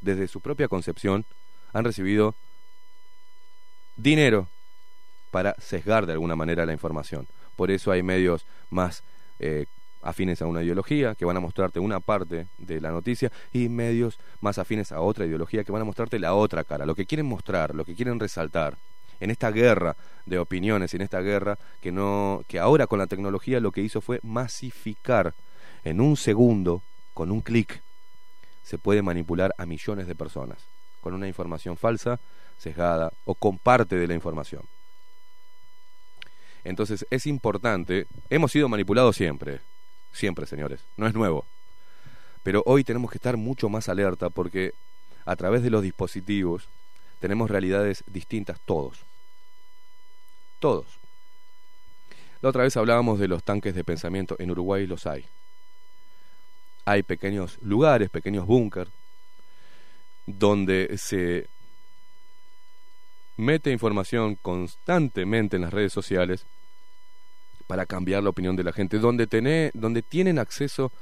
[0.00, 1.26] Desde su propia concepción
[1.74, 2.34] han recibido
[3.96, 4.48] dinero
[5.30, 7.26] para sesgar de alguna manera la información.
[7.56, 9.02] Por eso hay medios más
[9.38, 9.66] eh,
[10.02, 14.18] afines a una ideología que van a mostrarte una parte de la noticia y medios
[14.40, 17.26] más afines a otra ideología que van a mostrarte la otra cara, lo que quieren
[17.26, 18.76] mostrar, lo que quieren resaltar.
[19.20, 19.96] En esta guerra
[20.26, 24.00] de opiniones, en esta guerra que no que ahora con la tecnología lo que hizo
[24.00, 25.34] fue masificar
[25.84, 26.82] en un segundo
[27.14, 27.80] con un clic
[28.64, 30.58] se puede manipular a millones de personas
[31.00, 32.18] con una información falsa,
[32.58, 34.62] sesgada o con parte de la información.
[36.64, 39.60] Entonces es importante, hemos sido manipulados siempre,
[40.12, 41.44] siempre señores, no es nuevo.
[42.42, 44.72] Pero hoy tenemos que estar mucho más alerta porque
[45.24, 46.68] a través de los dispositivos
[47.20, 48.98] tenemos realidades distintas todos.
[50.58, 50.86] Todos.
[52.40, 55.24] La otra vez hablábamos de los tanques de pensamiento, en Uruguay los hay.
[56.84, 58.88] Hay pequeños lugares, pequeños búnker,
[60.26, 61.48] donde se
[63.36, 66.46] mete información constantemente en las redes sociales
[67.66, 70.92] para cambiar la opinión de la gente, donde, tené- donde tienen acceso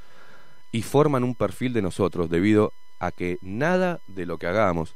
[0.71, 4.95] y forman un perfil de nosotros debido a que nada de lo que hagamos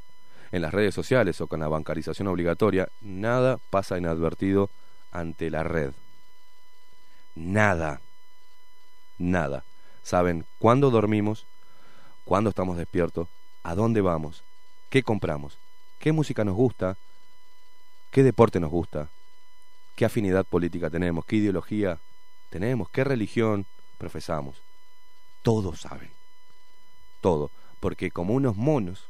[0.53, 4.71] en las redes sociales o con la bancarización obligatoria, nada pasa inadvertido
[5.11, 5.93] ante la red.
[7.35, 8.01] Nada.
[9.19, 9.65] Nada.
[10.03, 11.47] Saben cuándo dormimos,
[12.25, 13.29] cuándo estamos despiertos,
[13.65, 14.45] a dónde vamos,
[14.89, 15.59] qué compramos,
[15.99, 16.97] qué música nos gusta,
[18.17, 19.11] qué deporte nos gusta,
[19.95, 21.99] qué afinidad política tenemos, qué ideología
[22.49, 23.67] tenemos, qué religión
[23.99, 24.57] profesamos.
[25.43, 26.09] Todos saben.
[27.21, 27.51] Todo.
[27.79, 29.05] Porque como unos monos,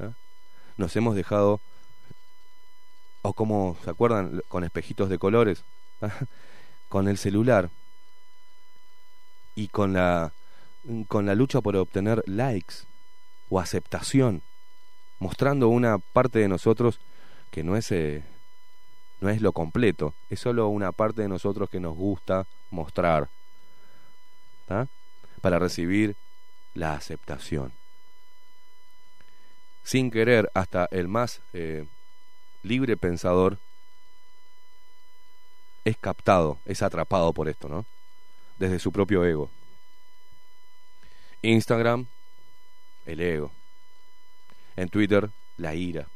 [0.00, 0.10] ¿ah?
[0.76, 1.60] nos hemos dejado,
[3.22, 4.42] o como, ¿se acuerdan?
[4.48, 5.62] Con espejitos de colores,
[6.02, 6.10] ¿ah?
[6.88, 7.70] con el celular
[9.54, 10.32] y con la,
[11.06, 12.74] con la lucha por obtener likes
[13.50, 14.42] o aceptación,
[15.20, 16.98] mostrando una parte de nosotros
[17.56, 18.22] que no es, eh,
[19.22, 23.30] no es lo completo, es solo una parte de nosotros que nos gusta mostrar.
[25.40, 26.16] para recibir
[26.74, 27.72] la aceptación.
[29.84, 31.86] Sin querer, hasta el más eh,
[32.62, 33.58] libre pensador
[35.86, 37.86] es captado, es atrapado por esto, ¿no?
[38.58, 39.48] Desde su propio ego.
[41.40, 42.06] Instagram,
[43.06, 43.50] el ego.
[44.76, 46.06] En Twitter, la ira.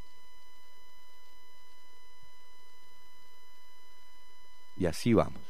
[4.81, 5.43] Y así vamos.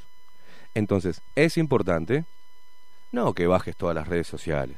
[0.74, 2.24] Entonces, es importante
[3.12, 4.76] no que bajes todas las redes sociales,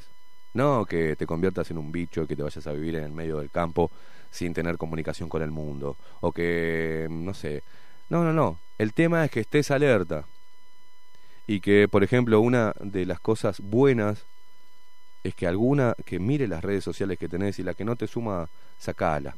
[0.55, 3.39] no que te conviertas en un bicho que te vayas a vivir en el medio
[3.39, 3.91] del campo
[4.31, 7.63] sin tener comunicación con el mundo, o que, no sé,
[8.09, 10.25] no, no, no, el tema es que estés alerta
[11.47, 14.25] y que, por ejemplo, una de las cosas buenas
[15.25, 18.07] es que alguna que mire las redes sociales que tenés y la que no te
[18.07, 18.49] suma,
[18.79, 19.37] sacala.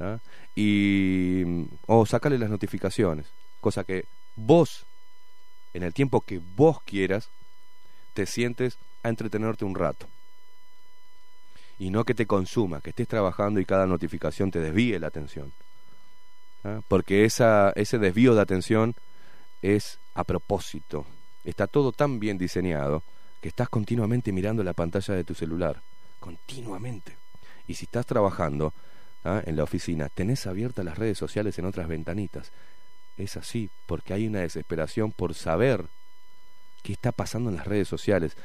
[0.00, 0.18] ¿ah?
[0.56, 3.26] Y o sacale las notificaciones,
[3.62, 4.04] cosa que
[4.36, 4.84] vos
[5.72, 7.28] en el tiempo que vos quieras
[8.12, 10.06] te sientes a entretenerte un rato.
[11.78, 15.52] Y no que te consuma, que estés trabajando y cada notificación te desvíe la atención.
[16.64, 16.80] ¿ah?
[16.88, 18.94] Porque esa, ese desvío de atención
[19.62, 21.06] es a propósito.
[21.44, 23.02] Está todo tan bien diseñado
[23.40, 25.80] que estás continuamente mirando la pantalla de tu celular.
[26.20, 27.16] Continuamente.
[27.66, 28.74] Y si estás trabajando
[29.24, 29.42] ¿ah?
[29.44, 32.52] en la oficina, tenés abiertas las redes sociales en otras ventanitas.
[33.16, 35.86] Es así, porque hay una desesperación por saber
[36.82, 38.36] qué está pasando en las redes sociales.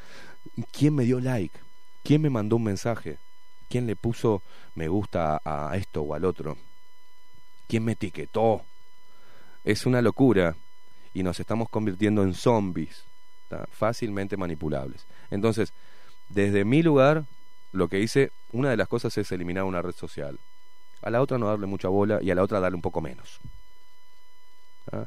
[0.71, 1.57] ¿Quién me dio like?
[2.03, 3.17] ¿Quién me mandó un mensaje?
[3.69, 4.41] ¿Quién le puso
[4.75, 6.57] me gusta a esto o al otro?
[7.67, 8.63] ¿Quién me etiquetó?
[9.63, 10.55] Es una locura
[11.13, 13.03] y nos estamos convirtiendo en zombies,
[13.71, 15.05] fácilmente manipulables.
[15.31, 15.73] Entonces,
[16.29, 17.25] desde mi lugar,
[17.71, 20.39] lo que hice, una de las cosas es eliminar una red social.
[21.01, 23.39] A la otra no darle mucha bola y a la otra darle un poco menos.
[24.91, 25.05] ¿Ah?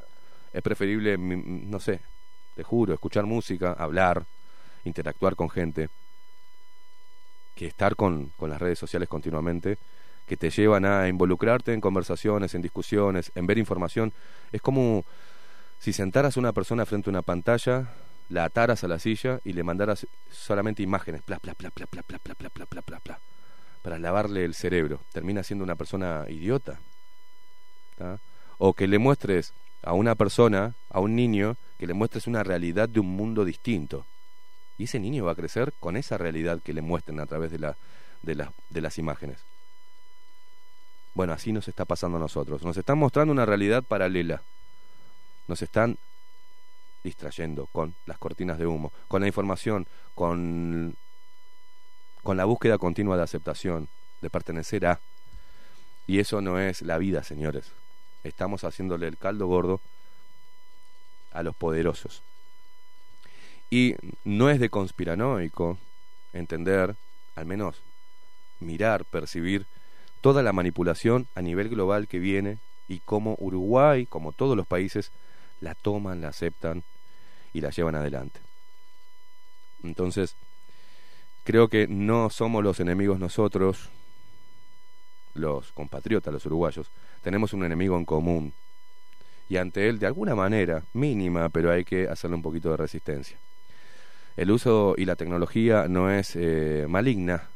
[0.52, 2.00] Es preferible, mm, no sé,
[2.54, 4.24] te juro, escuchar música, hablar,
[4.84, 5.88] interactuar con gente,
[7.54, 9.78] que estar con, con las redes sociales continuamente,
[10.26, 14.12] que te llevan a involucrarte en conversaciones, en discusiones, en ver información.
[14.52, 15.04] Es como
[15.78, 17.88] si sentaras a una persona frente a una pantalla,
[18.28, 22.02] la ataras a la silla y le mandaras solamente imágenes, pla, pla, pla, pla, pla,
[22.02, 23.20] pla, pla, pla, pla, pla, pla,
[23.82, 25.00] para lavarle el cerebro.
[25.12, 26.78] Termina siendo una persona idiota.
[28.58, 29.52] O que le muestres
[29.82, 34.04] a una persona, a un niño, que le muestres una realidad de un mundo distinto.
[34.76, 37.58] Y ese niño va a crecer con esa realidad que le muestren a través de,
[37.58, 37.76] la,
[38.22, 39.38] de, la, de las imágenes.
[41.14, 42.62] Bueno, así nos está pasando a nosotros.
[42.62, 44.42] Nos están mostrando una realidad paralela.
[45.48, 45.98] Nos están
[47.02, 50.94] distrayendo con las cortinas de humo, con la información, con
[52.24, 53.88] la búsqueda continua de aceptación,
[54.20, 55.00] de pertenecer a.
[56.06, 57.72] Y eso no es la vida, señores.
[58.24, 59.80] Estamos haciéndole el caldo gordo
[61.32, 62.22] a los poderosos.
[63.70, 63.94] Y
[64.24, 65.78] no es de conspiranoico
[66.32, 66.96] entender,
[67.36, 67.80] al menos
[68.58, 69.66] mirar, percibir,
[70.20, 75.12] toda la manipulación a nivel global que viene y cómo Uruguay, como todos los países,
[75.60, 76.82] la toman, la aceptan
[77.52, 78.40] y la llevan adelante.
[79.82, 80.34] Entonces,
[81.44, 83.88] creo que no somos los enemigos nosotros,
[85.34, 86.90] los compatriotas, los uruguayos,
[87.22, 88.52] tenemos un enemigo en común.
[89.48, 93.36] Y ante él, de alguna manera, mínima, pero hay que hacerle un poquito de resistencia.
[94.36, 97.48] El uso y la tecnología no es eh, maligna,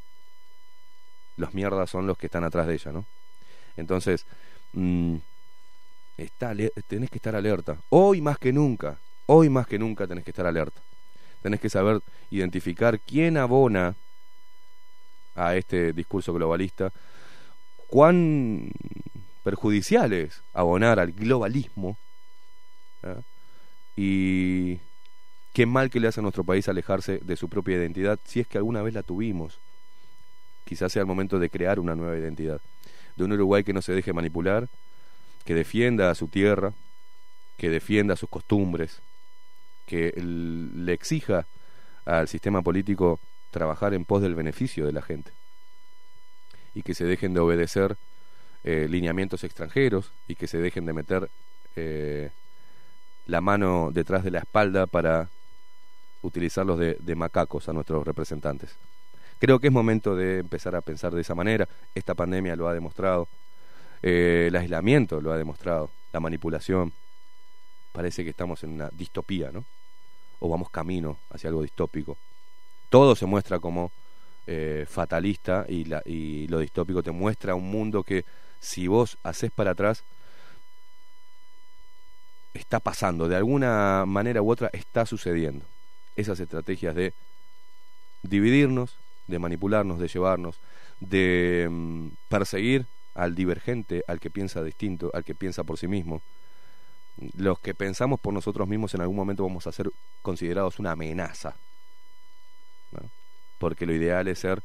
[1.36, 3.05] los mierdas son los que están atrás de ella, ¿no?
[3.77, 4.27] Entonces,
[4.73, 5.16] mmm,
[6.16, 6.53] está,
[6.86, 7.77] tenés que estar alerta.
[7.91, 10.81] Hoy más que nunca, hoy más que nunca tenés que estar alerta.
[11.43, 12.01] Tenés que saber
[12.31, 13.95] identificar quién abona
[15.35, 16.93] a este discurso globalista,
[17.89, 18.70] cuán
[19.45, 21.97] perjudicial es abonar al globalismo
[23.05, 23.21] ¿eh?
[23.97, 24.81] y
[25.53, 28.49] qué mal que le hace a nuestro país alejarse de su propia identidad si es
[28.49, 29.61] que alguna vez la tuvimos
[30.65, 32.61] quizás sea el momento de crear una nueva identidad,
[33.16, 34.69] de un Uruguay que no se deje manipular,
[35.45, 36.73] que defienda a su tierra,
[37.57, 39.01] que defienda sus costumbres,
[39.87, 41.47] que le exija
[42.07, 45.31] al sistema político trabajar en pos del beneficio de la gente
[46.75, 47.97] y que se dejen de obedecer
[48.65, 51.31] eh, lineamientos extranjeros y que se dejen de meter
[51.77, 52.31] eh,
[53.27, 55.28] la mano detrás de la espalda para
[56.23, 58.74] utilizarlos de, macacos a nuestros representantes.
[59.39, 61.69] Creo que es momento de empezar a pensar de esa manera.
[61.95, 63.28] Esta pandemia lo ha demostrado.
[64.03, 65.91] Eh, el aislamiento lo ha demostrado.
[66.12, 66.93] La manipulación.
[67.93, 69.65] Parece que estamos en una distopía, ¿no?
[70.41, 72.16] O vamos camino hacia algo distópico.
[72.89, 73.93] Todo se muestra como
[74.47, 78.24] eh, fatalista y, la, y lo distópico te muestra un mundo que
[78.65, 80.05] si vos haces para atrás,
[82.55, 85.66] está pasando, de alguna manera u otra está sucediendo.
[86.16, 87.12] Esas estrategias de
[88.23, 88.97] dividirnos,
[89.27, 90.57] de manipularnos, de llevarnos,
[91.01, 96.23] de mm, perseguir al divergente, al que piensa distinto, al que piensa por sí mismo.
[97.36, 99.91] Los que pensamos por nosotros mismos en algún momento vamos a ser
[100.23, 101.55] considerados una amenaza.
[102.93, 103.11] ¿no?
[103.59, 104.62] Porque lo ideal es ser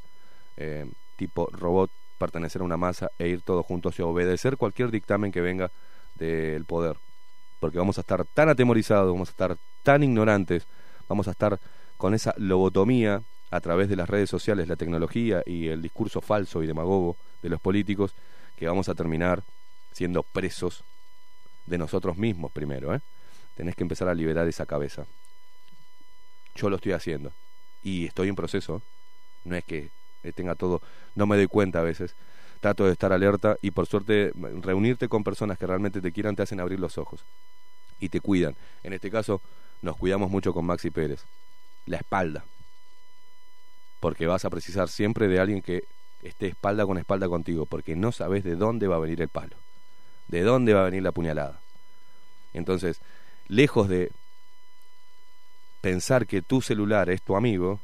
[0.56, 5.32] eh, tipo robot, pertenecer a una masa e ir todos juntos y obedecer cualquier dictamen
[5.32, 5.72] que venga
[6.16, 6.98] del poder.
[7.60, 10.68] Porque vamos a estar tan atemorizados, vamos a estar tan ignorantes,
[11.08, 11.60] vamos a estar
[11.98, 16.62] con esa lobotomía a través de las redes sociales, la tecnología y el discurso falso
[16.62, 18.14] y demagogo de los políticos,
[18.56, 19.42] que vamos a terminar
[19.92, 20.84] siendo presos
[21.66, 22.94] de nosotros mismos primero.
[22.94, 23.00] ¿eh?
[23.56, 25.06] Tenés que empezar a liberar esa cabeza.
[26.56, 27.32] Yo lo estoy haciendo
[27.84, 28.82] y estoy en proceso.
[29.46, 29.90] No es que
[30.36, 30.82] tenga todo,
[31.16, 32.16] no me doy cuenta a veces.
[32.60, 36.44] Trato de estar alerta y por suerte reunirte con personas que realmente te quieran te
[36.44, 37.24] hacen abrir los ojos
[38.00, 38.56] y te cuidan.
[38.84, 39.42] En este caso
[39.82, 41.24] nos cuidamos mucho con Maxi Pérez.
[41.86, 42.44] La espalda.
[44.00, 45.86] Porque vas a precisar siempre de alguien que
[46.22, 49.56] esté espalda con espalda contigo, porque no sabes de dónde va a venir el palo,
[50.28, 51.60] de dónde va a venir la puñalada.
[52.54, 53.00] Entonces,
[53.48, 54.12] lejos de
[55.82, 57.80] pensar que tu celular es tu amigo.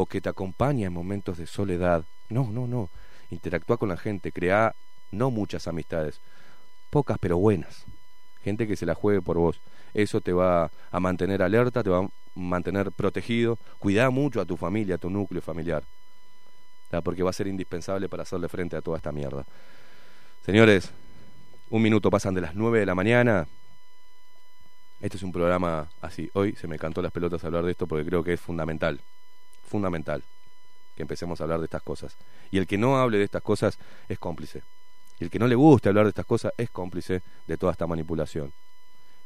[0.00, 2.88] O que te acompaña en momentos de soledad, no, no, no.
[3.30, 4.76] Interactúa con la gente, crea
[5.10, 6.20] no muchas amistades,
[6.88, 7.84] pocas pero buenas.
[8.44, 9.60] Gente que se la juegue por vos.
[9.94, 13.58] Eso te va a mantener alerta, te va a mantener protegido.
[13.80, 15.82] Cuida mucho a tu familia, a tu núcleo familiar.
[16.90, 17.00] ¿tá?
[17.00, 19.44] Porque va a ser indispensable para hacerle frente a toda esta mierda.
[20.46, 20.92] Señores,
[21.70, 23.48] un minuto pasan de las 9 de la mañana.
[25.00, 26.30] Este es un programa así.
[26.34, 29.00] Hoy se me cantó las pelotas hablar de esto porque creo que es fundamental.
[29.68, 30.22] Fundamental
[30.98, 32.16] que empecemos a hablar de estas cosas.
[32.50, 33.78] Y el que no hable de estas cosas
[34.08, 34.62] es cómplice.
[35.20, 37.86] Y el que no le guste hablar de estas cosas es cómplice de toda esta
[37.86, 38.52] manipulación.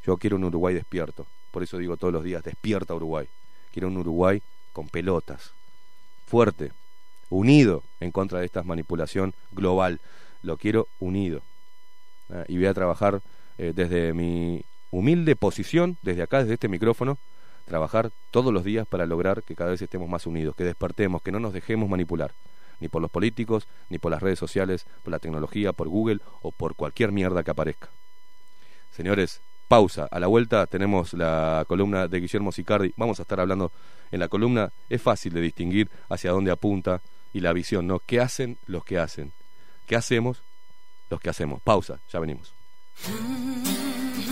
[0.04, 1.26] Yo quiero un Uruguay despierto.
[1.50, 3.26] Por eso digo todos los días, despierta Uruguay.
[3.72, 4.42] Quiero un Uruguay
[4.74, 5.52] con pelotas.
[6.26, 6.72] Fuerte.
[7.30, 9.98] Unido en contra de esta manipulación global.
[10.42, 11.40] Lo quiero unido.
[12.28, 13.22] Ah, Y voy a trabajar
[13.56, 17.16] eh, desde mi humilde posición, desde acá, desde este micrófono,
[17.72, 21.32] trabajar todos los días para lograr que cada vez estemos más unidos, que despertemos, que
[21.32, 22.34] no nos dejemos manipular,
[22.80, 26.52] ni por los políticos, ni por las redes sociales, por la tecnología, por Google o
[26.52, 27.88] por cualquier mierda que aparezca.
[28.94, 30.06] Señores, pausa.
[30.10, 32.92] A la vuelta tenemos la columna de Guillermo Sicardi.
[32.98, 33.72] Vamos a estar hablando
[34.10, 34.70] en la columna.
[34.90, 37.00] Es fácil de distinguir hacia dónde apunta
[37.32, 38.00] y la visión, ¿no?
[38.00, 39.32] ¿Qué hacen los que hacen?
[39.86, 40.42] ¿Qué hacemos
[41.08, 41.62] los que hacemos?
[41.62, 42.52] Pausa, ya venimos.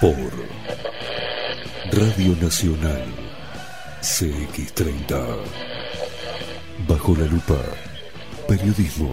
[0.00, 0.14] Por
[1.90, 3.02] Radio Nacional
[4.00, 5.36] CX30.
[6.86, 7.58] Bajo la lupa.
[8.46, 9.12] Periodismo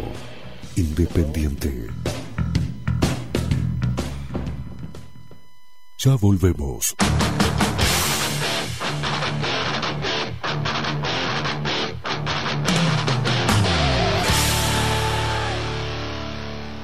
[0.76, 1.88] independiente.
[5.98, 6.96] Ya volvemos.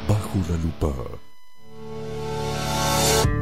[0.08, 1.31] Bajo la lupa.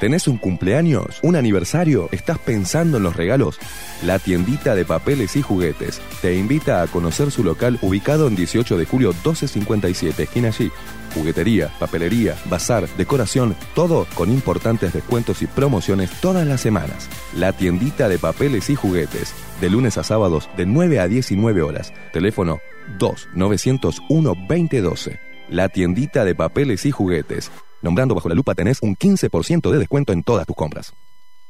[0.00, 1.20] ¿Tenés un cumpleaños?
[1.22, 2.08] ¿Un aniversario?
[2.10, 3.58] ¿Estás pensando en los regalos?
[4.02, 8.78] La tiendita de papeles y juguetes te invita a conocer su local ubicado en 18
[8.78, 10.70] de julio 1257, esquina allí.
[11.14, 17.10] Juguetería, papelería, bazar, decoración, todo con importantes descuentos y promociones todas las semanas.
[17.36, 21.92] La tiendita de papeles y juguetes, de lunes a sábados de 9 a 19 horas.
[22.14, 22.60] Teléfono
[22.98, 25.20] 2 901 2012.
[25.50, 27.50] La tiendita de papeles y juguetes.
[27.82, 30.94] Nombrando bajo la lupa tenés un 15% de descuento en todas tus compras.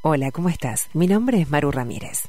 [0.03, 0.89] Hola, ¿cómo estás?
[0.95, 2.29] Mi nombre es Maru Ramírez.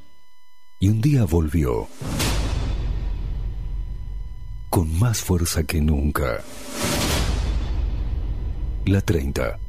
[0.83, 1.87] Y un día volvió.
[4.71, 6.43] Con más fuerza que nunca.
[8.87, 9.59] La 30.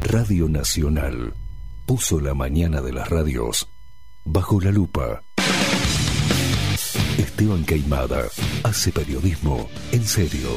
[0.00, 1.34] Radio Nacional
[1.84, 3.68] puso la mañana de las radios
[4.24, 5.22] bajo la lupa.
[7.18, 8.22] Esteban Queimada
[8.62, 10.48] hace periodismo en serio.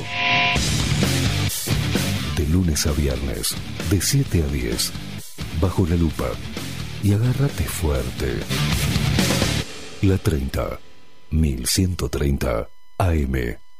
[2.37, 3.53] De lunes a viernes,
[3.89, 4.93] de 7 a 10,
[5.59, 6.29] bajo la lupa
[7.03, 8.39] y agárrate fuerte.
[10.01, 10.79] La 30,
[11.31, 13.70] 1130 AM.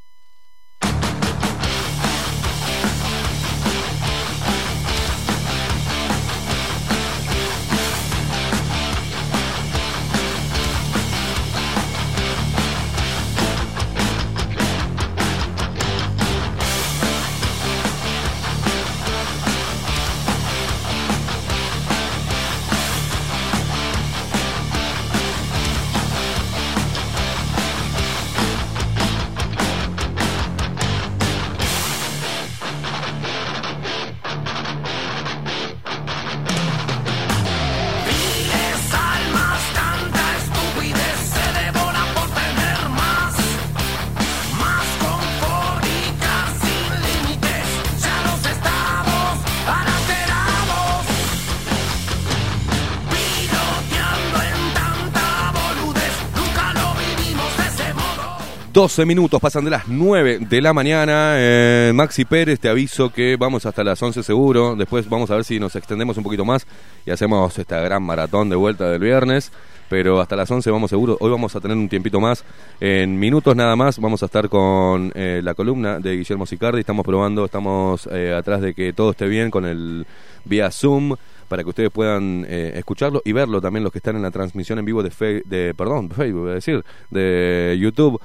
[58.91, 61.35] 12 minutos pasan de las 9 de la mañana.
[61.37, 64.75] Eh, Maxi Pérez, te aviso que vamos hasta las 11 seguro.
[64.75, 66.67] Después vamos a ver si nos extendemos un poquito más
[67.05, 69.53] y hacemos esta gran maratón de vuelta del viernes.
[69.87, 71.15] Pero hasta las 11 vamos seguro.
[71.21, 72.43] Hoy vamos a tener un tiempito más.
[72.81, 76.81] En minutos nada más vamos a estar con eh, la columna de Guillermo Sicardi.
[76.81, 80.05] Estamos probando, estamos eh, atrás de que todo esté bien con el
[80.43, 81.15] vía Zoom
[81.47, 84.79] para que ustedes puedan eh, escucharlo y verlo también los que están en la transmisión
[84.79, 88.19] en vivo de, Fe- de perdón, Facebook, a decir, de YouTube.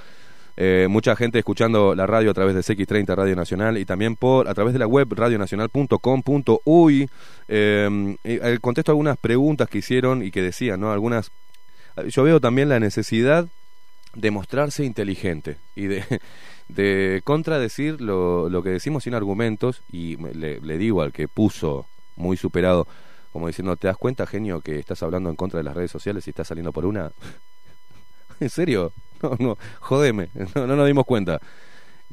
[0.58, 4.48] Eh, mucha gente escuchando la radio a través de CX30 Radio Nacional y también por
[4.48, 7.10] a través de la web radionacional.com.uy.
[7.48, 10.92] Eh, eh, contesto algunas preguntas que hicieron y que decían, ¿no?
[10.92, 11.30] Algunas.
[12.08, 13.46] Yo veo también la necesidad
[14.14, 16.04] de mostrarse inteligente y de,
[16.68, 19.82] de contradecir lo, lo que decimos sin argumentos.
[19.92, 22.86] Y le, le digo al que puso muy superado,
[23.30, 26.26] como diciendo, ¿te das cuenta, genio, que estás hablando en contra de las redes sociales
[26.26, 27.12] y estás saliendo por una?
[28.40, 28.92] ¿En serio?
[29.22, 31.40] No, no, jodeme, no, no nos dimos cuenta.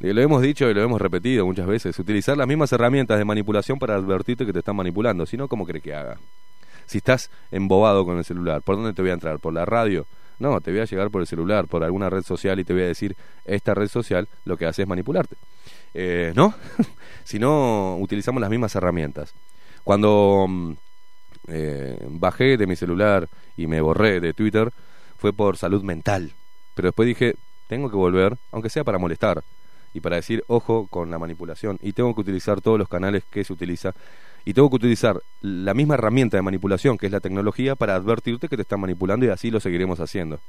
[0.02, 1.98] Eh, Lo hemos dicho y lo hemos repetido muchas veces.
[2.00, 5.26] Utilizar las mismas herramientas de manipulación para advertirte que te están manipulando.
[5.26, 6.18] Si no, ¿cómo crees que haga?
[6.86, 9.40] Si estás embobado con el celular, ¿por dónde te voy a entrar?
[9.40, 10.06] ¿Por la radio?
[10.40, 12.84] No, te voy a llegar por el celular, por alguna red social y te voy
[12.84, 13.16] a decir,
[13.46, 15.36] esta red social lo que hace es manipularte.
[15.94, 16.54] Eh, ¿No?
[17.24, 19.34] si no, utilizamos las mismas herramientas.
[19.84, 20.72] Cuando mm,
[21.48, 24.72] eh, bajé de mi celular y me borré de Twitter,
[25.18, 26.34] fue por salud mental.
[26.76, 27.36] Pero después dije,
[27.68, 29.44] tengo que volver, aunque sea para molestar
[29.94, 31.78] y para decir, ojo con la manipulación.
[31.82, 33.94] Y tengo que utilizar todos los canales que se utiliza.
[34.46, 38.50] Y tengo que utilizar la misma herramienta de manipulación, que es la tecnología, para advertirte
[38.50, 40.40] que te están manipulando y así lo seguiremos haciendo.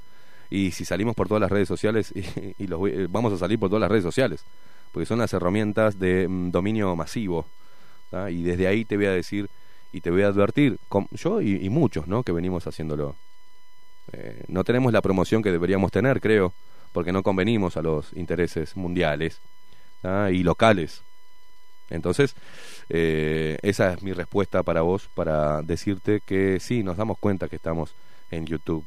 [0.51, 2.13] Y si salimos por todas las redes sociales,
[2.59, 4.45] y, los eh, vamos a salir por todas las redes sociales,
[4.93, 7.47] porque son las herramientas de mm, dominio masivo.
[8.31, 9.49] Y desde ahí te voy a decir
[9.93, 12.23] y te voy a advertir, com- yo y, y muchos ¿no?
[12.23, 13.17] que venimos haciéndolo.
[14.13, 16.53] Eh, no tenemos la promoción que deberíamos tener, creo,
[16.93, 19.41] porque no convenimos a los intereses mundiales
[20.31, 21.03] y locales.
[21.89, 22.35] Entonces,
[22.91, 27.57] eh, esa es mi respuesta para vos, para decirte que sí, nos damos cuenta que
[27.57, 27.95] estamos
[28.31, 28.85] en YouTube,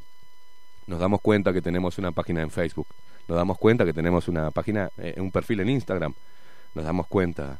[0.86, 2.86] nos damos cuenta que tenemos una página en Facebook,
[3.26, 6.14] nos damos cuenta que tenemos una página, eh, un perfil en Instagram,
[6.74, 7.58] nos damos cuenta,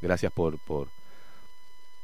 [0.00, 0.88] gracias por, por,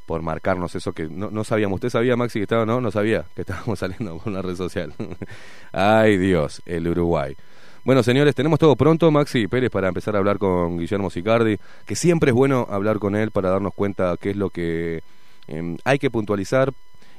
[0.09, 1.77] por marcarnos eso que no, no sabíamos.
[1.77, 2.65] ¿Usted sabía, Maxi, que estaba?
[2.65, 4.95] No, no sabía que estábamos saliendo por una red social.
[5.73, 7.37] Ay, Dios, el Uruguay.
[7.85, 11.95] Bueno, señores, tenemos todo pronto, Maxi Pérez, para empezar a hablar con Guillermo Sicardi, que
[11.95, 15.03] siempre es bueno hablar con él para darnos cuenta qué es lo que
[15.47, 16.73] eh, hay que puntualizar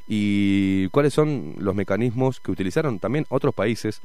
[0.08, 4.02] y cuáles son los mecanismos que utilizaron también otros países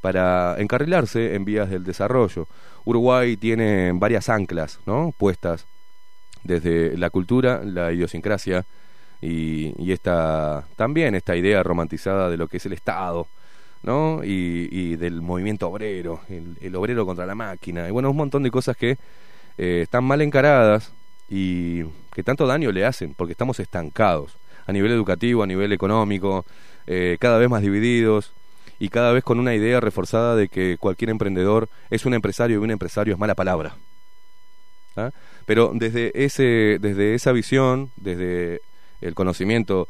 [0.00, 2.46] para encarrilarse en vías del desarrollo.
[2.84, 5.12] Uruguay tiene varias anclas, ¿no?
[5.18, 5.66] Puestas
[6.44, 8.64] desde la cultura, la idiosincrasia
[9.20, 13.26] y, esta también esta idea romantizada de lo que es el Estado,
[13.82, 14.22] ¿no?
[14.24, 18.42] Y, y del movimiento obrero, el, el obrero contra la máquina, y bueno, un montón
[18.42, 18.98] de cosas que
[19.58, 20.92] eh, están mal encaradas
[21.28, 21.82] y
[22.14, 26.46] que tanto daño le hacen, porque estamos estancados a nivel educativo, a nivel económico,
[26.86, 28.32] eh, cada vez más divididos
[28.78, 32.64] y cada vez con una idea reforzada de que cualquier emprendedor es un empresario y
[32.64, 33.76] un empresario es mala palabra.
[34.96, 35.10] ¿Ah?
[35.46, 38.60] Pero desde, ese, desde esa visión, desde
[39.00, 39.88] el conocimiento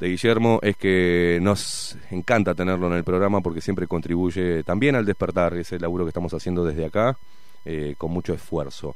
[0.00, 5.04] de Guillermo, es que nos encanta tenerlo en el programa porque siempre contribuye también al
[5.04, 7.18] despertar ese laburo que estamos haciendo desde acá,
[7.64, 8.94] eh, con mucho esfuerzo.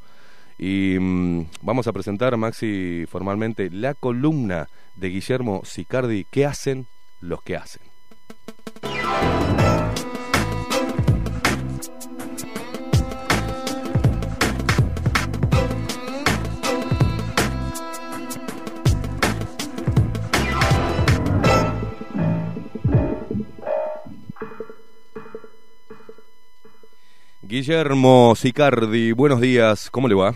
[0.58, 6.86] Y mm, vamos a presentar, Maxi, formalmente la columna de Guillermo Sicardi, ¿qué hacen
[7.20, 7.82] los que hacen?
[27.56, 30.34] Guillermo Sicardi, buenos días, ¿cómo le va?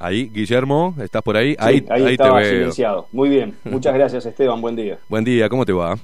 [0.00, 1.50] Ahí, Guillermo, ¿estás por ahí?
[1.52, 2.50] Sí, ahí, ahí, ahí te estaba veo.
[2.54, 3.08] silenciado.
[3.12, 3.56] Muy bien.
[3.64, 4.60] Muchas gracias, Esteban.
[4.60, 4.98] Buen día.
[5.08, 5.94] Buen día, ¿cómo te va?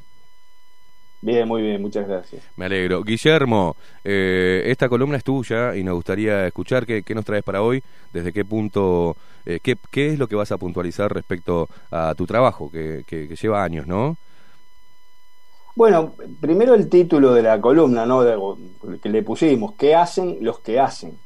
[1.20, 1.82] Bien, muy bien.
[1.82, 2.44] Muchas gracias.
[2.55, 3.02] Me alegro.
[3.02, 3.74] Guillermo,
[4.05, 7.82] eh, esta columna es tuya y nos gustaría escuchar qué, qué nos traes para hoy,
[8.12, 12.24] desde qué punto, eh, qué, qué es lo que vas a puntualizar respecto a tu
[12.24, 14.16] trabajo, que, que- que lleva años, ¿no?
[15.77, 18.23] Bueno, primero el título de la columna, ¿no?
[19.03, 21.20] Que le pusimos, ¿qué hacen los que hacen?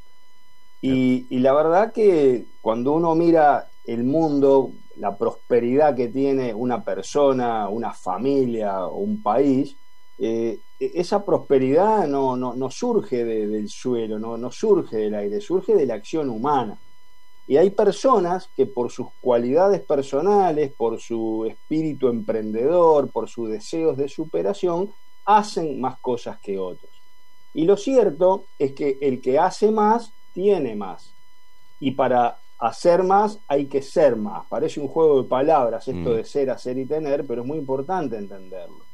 [0.81, 7.69] Y, la verdad que cuando uno mira el mundo, la prosperidad que tiene una persona,
[7.69, 9.77] una familia o un país,
[10.17, 15.41] eh, esa prosperidad no, no, no surge de- del suelo, no, no surge del aire,
[15.41, 16.81] surge de la acción humana.
[17.51, 23.97] Y hay personas que por sus cualidades personales, por su espíritu emprendedor, por sus deseos
[23.97, 24.89] de superación,
[25.25, 26.89] hacen más cosas que otros.
[27.53, 31.11] Y lo cierto es que el que hace más, tiene más.
[31.81, 34.47] Y para hacer más hay que ser más.
[34.47, 36.15] Parece un juego de palabras esto Mm.
[36.15, 38.85] de ser, hacer y tener, pero es muy importante entenderlo.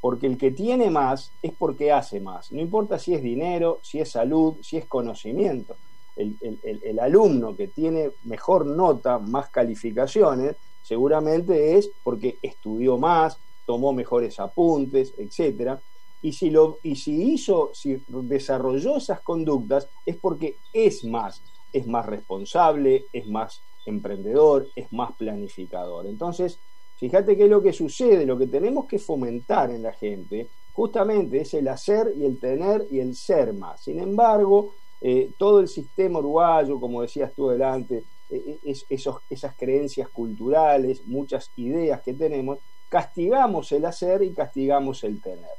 [0.00, 2.50] Porque el que tiene más es porque hace más.
[2.50, 5.76] No importa si es dinero, si es salud, si es conocimiento.
[6.16, 14.40] El, alumno que tiene mejor nota, más calificaciones, seguramente es porque estudió más, tomó mejores
[14.40, 15.80] apuntes, etcétera.
[16.22, 21.86] Y si, lo, y si hizo, si desarrolló esas conductas, es porque es más, es
[21.86, 26.06] más responsable, es más emprendedor, es más planificador.
[26.06, 26.58] Entonces,
[26.96, 31.40] fíjate qué es lo que sucede, lo que tenemos que fomentar en la gente, justamente
[31.40, 33.82] es el hacer y el tener y el ser más.
[33.82, 39.54] Sin embargo, eh, todo el sistema uruguayo, como decías tú delante, eh, es- esos, esas
[39.56, 42.58] creencias culturales, muchas ideas que tenemos,
[42.88, 45.50] castigamos el hacer y castigamos el tener.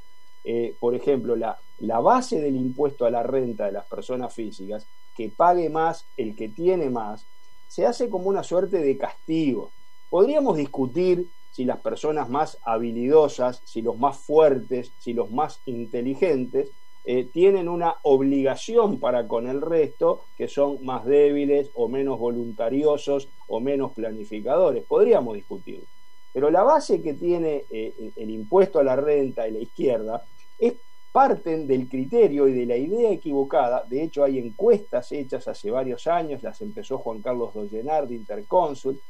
[0.43, 4.87] Eh, por ejemplo, la, la base del impuesto a la renta de las personas físicas,
[5.13, 7.27] que pague más el que tiene más,
[7.67, 9.73] se hace como una suerte de castigo.
[10.09, 16.71] Podríamos discutir si las personas más habilidosas, si los más fuertes, si los más inteligentes,
[17.09, 23.29] eh, tienen una obligación para con el resto, que son más débiles o menos voluntariosos
[23.47, 24.83] o menos planificadores.
[24.85, 25.87] Podríamos discutir.
[26.33, 30.27] Pero la base que tiene eh, el- impuesto a la renta y la izquierda
[30.57, 30.75] es
[31.11, 33.85] parten del criterio y de la idea equivocada.
[33.87, 39.01] De hecho, hay encuestas hechas hace varios años, las empezó Juan Carlos Dollenar de Intercónsul,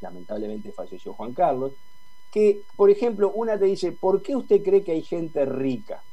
[0.00, 1.74] lamentablemente falleció Juan Carlos,
[2.30, 6.04] que, por ejemplo, una te dice, ¿por qué usted cree que hay gente rica?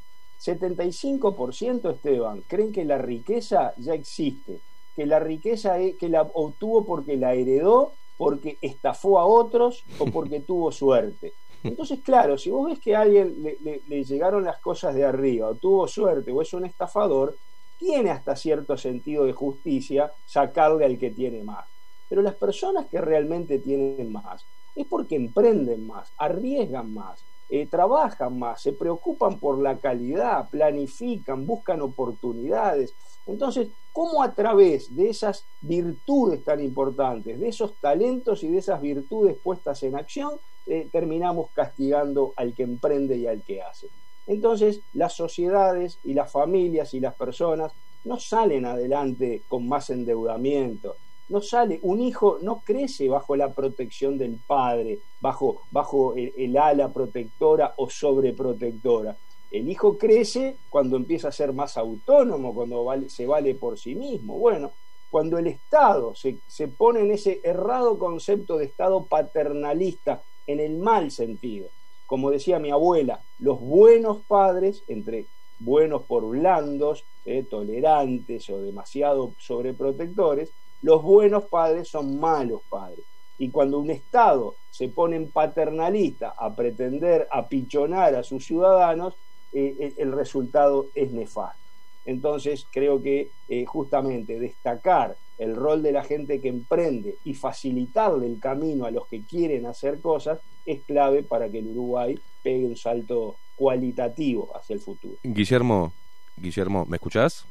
[0.44, 4.60] 75% Esteban creen que la riqueza ya existe,
[4.96, 10.06] que la riqueza es, que la obtuvo porque la heredó, porque estafó a otros o
[10.08, 11.34] porque tuvo suerte.
[11.64, 15.06] Entonces, claro, si vos ves que a alguien le, le- le llegaron las cosas de
[15.06, 17.38] arriba, o tuvo suerte, o es un estafador,
[17.78, 21.66] tiene hasta cierto sentido de justicia sacarle al que tiene más.
[22.10, 24.46] Pero las personas que realmente tienen más
[24.76, 27.24] es porque emprenden más, arriesgan más,
[27.56, 32.96] eh, trabajan más, se preocupan por la calidad, planifican, buscan oportunidades.
[33.28, 38.82] Entonces, ¿cómo a través de esas virtudes tan importantes, de esos talentos y de esas
[38.82, 40.32] virtudes puestas en acción,
[40.66, 43.86] eh, terminamos castigando al que emprende y al que hace?
[44.26, 47.72] Entonces, las sociedades y las familias y las personas
[48.04, 50.96] no salen adelante con más endeudamiento.
[51.30, 56.90] No sale, un hijo no crece bajo la protección del padre, bajo, bajo el, ala
[56.90, 59.16] protectora o sobreprotectora.
[59.50, 64.38] El hijo crece cuando empieza a ser más autónomo, cuando se vale por sí mismo.
[64.38, 64.72] Bueno,
[65.10, 70.78] cuando el Estado se, se pone en ese errado concepto de Estado paternalista, en el
[70.78, 71.70] mal sentido,
[72.06, 75.26] como decía mi abuela, los buenos padres, entre
[75.60, 80.52] buenos por blandos, eh, tolerantes o demasiado sobreprotectores,
[80.84, 83.04] los buenos padres son malos padres.
[83.40, 89.16] Y cuando un Estado se pone en paternalista a pretender apichonar a sus ciudadanos,
[89.54, 91.60] eh, el- el resultado es nefasto.
[92.06, 98.28] Entonces creo que eh, justamente destacar el rol de la gente que emprende y facilitarle
[98.28, 102.66] el camino a los que quieren hacer cosas es clave para que el Uruguay pegue
[102.66, 105.16] un salto cualitativo hacia el futuro.
[105.24, 105.94] Guillermo,
[106.36, 107.46] Guillermo, ¿me escuchás?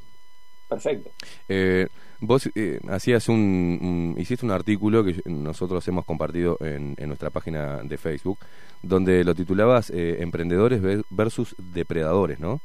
[0.69, 1.11] Perfecto.
[1.49, 1.87] Eh,
[2.23, 7.83] vos eh, hacías un, hiciste un artículo que nosotros hemos compartido en, en nuestra página
[7.83, 8.39] de Facebook,
[8.83, 12.61] donde lo titulabas eh, Emprendedores ve- versus Depredadores, ¿no?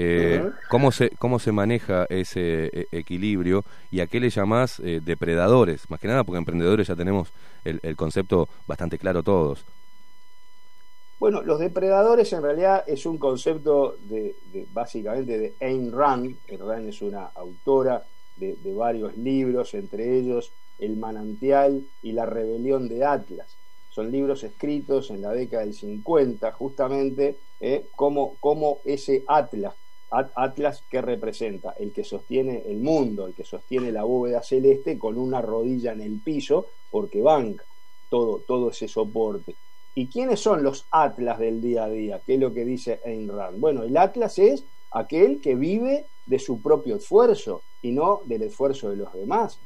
[0.00, 0.48] Eh.
[0.70, 5.90] ¿cómo, se, ¿Cómo se maneja ese eh, equilibrio y a qué le llamás eh, depredadores?
[5.90, 7.32] Más que nada porque emprendedores ya tenemos
[7.64, 9.64] el, el concepto bastante claro todos.
[11.18, 16.36] Bueno, los depredadores en realidad es un concepto de, de- básicamente de Ayn Rand.
[16.48, 18.00] Ayn Rand es una autora
[18.38, 23.58] de, varios libros, entre ellos El manantial y la rebelión de Atlas.
[23.88, 29.74] Son libros escritos en la década del 50, justamente eh, como, como ese Atlas,
[30.10, 34.98] At- Atlas que representa el que sostiene el mundo, el que sostiene la bóveda celeste
[34.98, 37.64] con una rodilla en el piso, porque banca
[38.08, 39.56] todo, todo ese soporte.
[39.94, 42.22] ¿Y quiénes son los atlas del día a día?
[42.24, 43.58] ¿Qué es lo que dice Ayn Rand?
[43.58, 48.90] Bueno, el atlas es aquel que vive de su propio esfuerzo y no del esfuerzo
[48.90, 49.58] de los demás.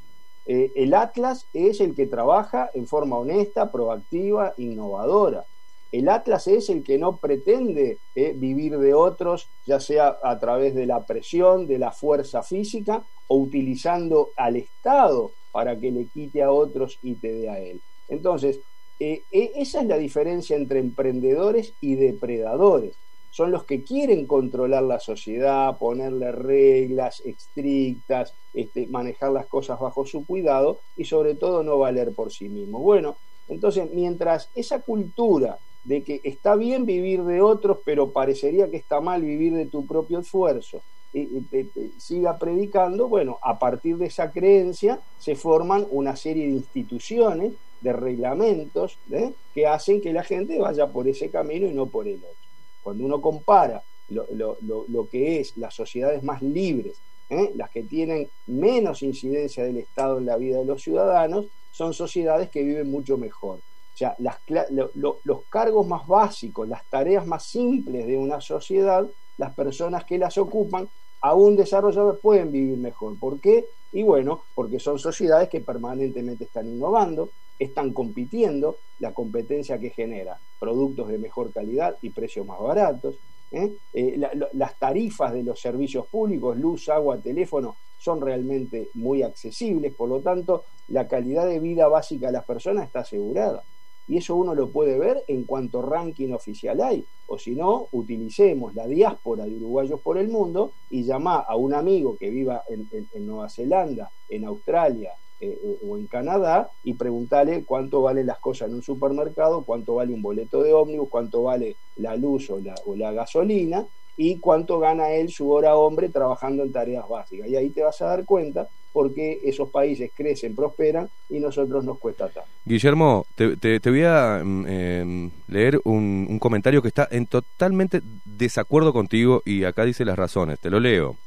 [0.45, 5.45] Eh, el atlas es el que trabaja en forma honesta, proactiva, innovadora.
[5.91, 10.73] El atlas es el que no pretende eh, vivir de otros, ya sea a través
[10.73, 16.41] de la presión, de la fuerza física o utilizando al Estado para que le quite
[16.41, 17.79] a otros y te dé a él.
[18.09, 18.59] Entonces,
[18.99, 22.95] eh, esa es la diferencia entre emprendedores y depredadores.
[23.33, 30.05] Son los que quieren controlar la sociedad, ponerle reglas estrictas, este, manejar las cosas bajo
[30.05, 32.83] su cuidado y sobre todo no valer por sí mismos.
[32.83, 33.15] Bueno,
[33.47, 39.01] entonces mientras esa cultura de que está bien vivir de otros, pero parecería que está
[39.01, 40.83] mal vivir de tu propio esfuerzo,
[41.15, 46.53] eh, eh, siga predicando, bueno, a partir de esa creencia se forman una serie de
[46.53, 49.33] instituciones, de reglamentos, ¿eh?
[49.55, 52.43] que hacen que la gente vaya por ese camino y no por el otro.
[52.83, 56.97] Cuando uno compara lo, que es las sociedades más libres,
[57.29, 57.51] ¿eh?
[57.55, 62.49] las que tienen menos incidencia del Estado en la vida de los ciudadanos, son sociedades
[62.49, 63.59] que viven mucho mejor.
[63.93, 69.07] O sea, los cargos más básicos, las tareas más simples de una sociedad,
[69.37, 70.87] las personas que las ocupan,
[71.21, 73.17] aún desarrolladas, pueden vivir mejor.
[73.17, 73.65] ¿Por qué?
[73.91, 80.37] Y bueno, porque son sociedades que permanentemente están innovando, están compitiendo, la competencia que genera
[80.59, 83.15] productos de mejor calidad y precios más baratos.
[83.51, 83.71] ¿eh?
[83.93, 89.93] Eh, la- las tarifas de los servicios públicos, luz, agua, teléfono, son realmente muy accesibles,
[89.93, 93.63] por lo tanto, la calidad de vida básica de las personas está asegurada.
[94.05, 97.07] Y eso uno lo puede ver en cuanto ranking oficial hay.
[97.25, 101.73] O si no, utilicemos la diáspora de uruguayos por el mundo y llamá a un
[101.73, 107.63] amigo que viva en, en- Nueva Zelanda, en Australia eh, o en Canadá y preguntarle
[107.65, 111.77] cuánto valen las cosas en un supermercado, cuánto vale un boleto de ómnibus, cuánto vale
[111.95, 116.63] la luz o la, o la gasolina y cuánto gana él su hora hombre trabajando
[116.63, 117.47] en tareas básicas.
[117.47, 121.83] Y ahí te vas a dar cuenta por qué esos países crecen, prosperan y nosotros
[121.83, 122.49] nos cuesta tanto.
[122.63, 129.41] Guillermo, te, voy a mm, em, leer un, comentario que está en totalmente desacuerdo contigo
[129.45, 130.59] y acá dice las razones.
[130.59, 131.17] Te lo leo.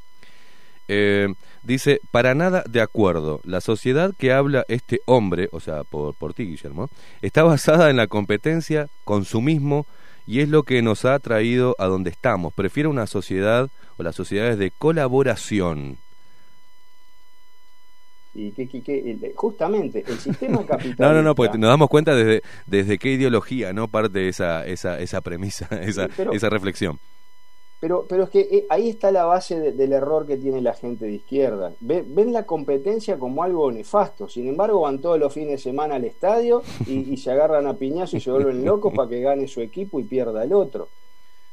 [0.87, 1.27] Eh,
[1.63, 3.41] dice, para nada de acuerdo.
[3.43, 6.89] La sociedad que habla este hombre, o sea, por, por ti, Guillermo,
[7.21, 9.85] está basada en la competencia, consumismo,
[10.27, 12.53] y es lo que nos ha traído a donde estamos.
[12.53, 15.97] Prefiero una sociedad o las sociedades de colaboración.
[18.35, 21.03] Y que, que- que- el- justamente el sistema capitalista.
[21.07, 24.99] No, no, no, porque nos damos cuenta desde, desde qué ideología no parte esa, esa,
[24.99, 26.99] esa premisa, esa, pero- esa reflexión.
[27.79, 30.73] Pero, pero es que eh, ahí está la base de- del error que tiene la
[30.73, 31.73] gente de izquierda.
[31.79, 34.27] Ve- ven la competencia como algo nefasto.
[34.27, 38.17] Sin embargo, van todos los fines de semana al estadio y, se agarran a piñazo
[38.17, 40.87] y se vuelven locos para que gane su equipo y pierda el otro.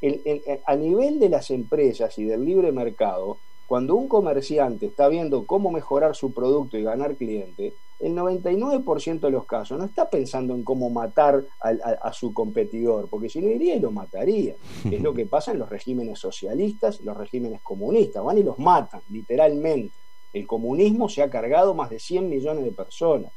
[0.01, 3.37] El- a nivel de las empresas y del libre mercado,
[3.67, 9.31] cuando un comerciante está viendo cómo mejorar su producto y ganar cliente, el 99% de
[9.31, 13.49] los casos no está pensando en cómo matar a, a su competidor, porque si no
[13.49, 14.55] iría y lo mataría.
[14.91, 19.01] Es lo que pasa en los regímenes socialistas, los regímenes comunistas, van y los matan,
[19.11, 19.95] literalmente.
[20.33, 23.33] El comunismo se ha cargado más de 100 millones de personas.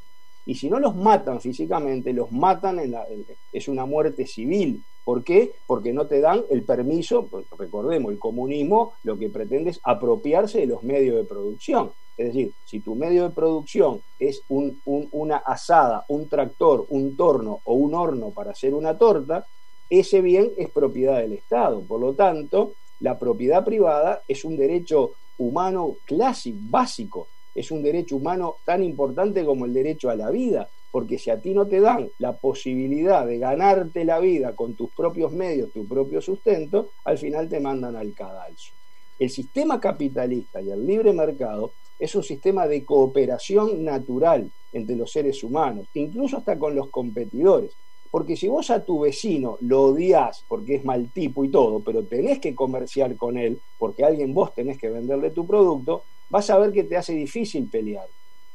[0.48, 3.06] Y si no los matan físicamente, los matan en la,
[3.52, 4.82] es una muerte civil.
[5.04, 5.52] ¿Por qué?
[5.68, 10.60] Porque no te dan el permiso, pues, recordemos, el comunismo lo que pretende es apropiarse
[10.60, 11.92] de los medios de producción.
[12.18, 17.16] Es decir, si tu medio de producción es un- un- una asada, un tractor, un
[17.16, 19.48] torno o un horno para hacer una torta,
[19.90, 21.86] ese bien es propiedad del Estado.
[21.86, 27.30] Por lo tanto, la propiedad privada es un derecho humano clásico, básico.
[27.54, 31.40] Es un derecho humano tan importante como el derecho a la vida, porque si a
[31.40, 35.88] ti no te dan la posibilidad de ganarte la vida con tus propios medios, tu
[35.88, 38.74] propio sustento, al final te mandan al cadalso.
[39.18, 45.12] El sistema capitalista y el libre mercado es un sistema de cooperación natural entre los
[45.12, 47.72] seres humanos, incluso hasta con los competidores.
[48.12, 52.04] Porque si vos a tu vecino lo odias porque es mal tipo y todo, pero
[52.04, 56.58] tenés que comerciar con él, porque alguien vos tenés que venderle tu producto, vas a
[56.58, 58.08] ver que te hace difícil pelear.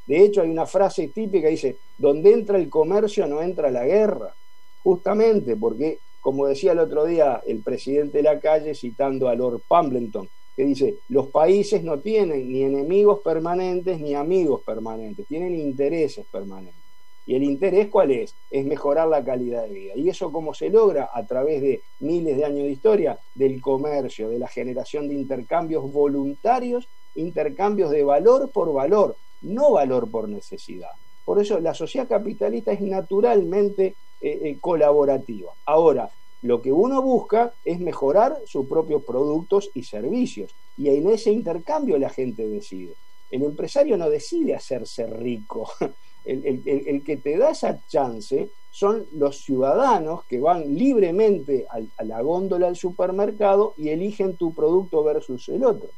[0.07, 3.85] De hecho, hay una frase típica que dice, donde entra el comercio no entra la
[3.85, 4.35] guerra.
[4.83, 9.61] Justamente porque como decía el otro día el presidente de la calle citando a Lord
[9.69, 16.27] Pumbleton, que dice, los países no tienen ni enemigos permanentes ni amigos permanentes, tienen intereses
[16.31, 16.83] permanentes.
[17.25, 18.35] ¿Y el interés cuál es?
[18.51, 19.93] Es mejorar la calidad de vida.
[19.95, 21.11] ¿Y eso cómo se logra?
[21.13, 25.91] A través de miles de años de historia, del comercio, de la generación de intercambios
[25.91, 30.91] voluntarios, intercambios de valor por valor, no valor por necesidad.
[31.25, 35.53] Por eso la sociedad capitalista es naturalmente eh, eh, colaborativa.
[35.65, 36.11] Ahora,
[36.43, 40.55] lo que uno busca es mejorar sus propios productos y servicios.
[40.77, 42.95] Y en ese intercambio la gente decide.
[43.31, 45.71] El empresario no decide hacerse rico.
[46.25, 52.67] El, que te da esa chance son los ciudadanos que van libremente a la góndola
[52.67, 55.89] del supermercado y eligen tu producto versus el otro.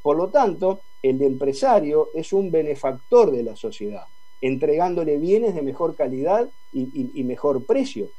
[0.00, 4.04] Por lo tanto, el empresario es un benefactor de la sociedad,
[4.40, 8.10] entregándole bienes de mejor calidad y mejor precio.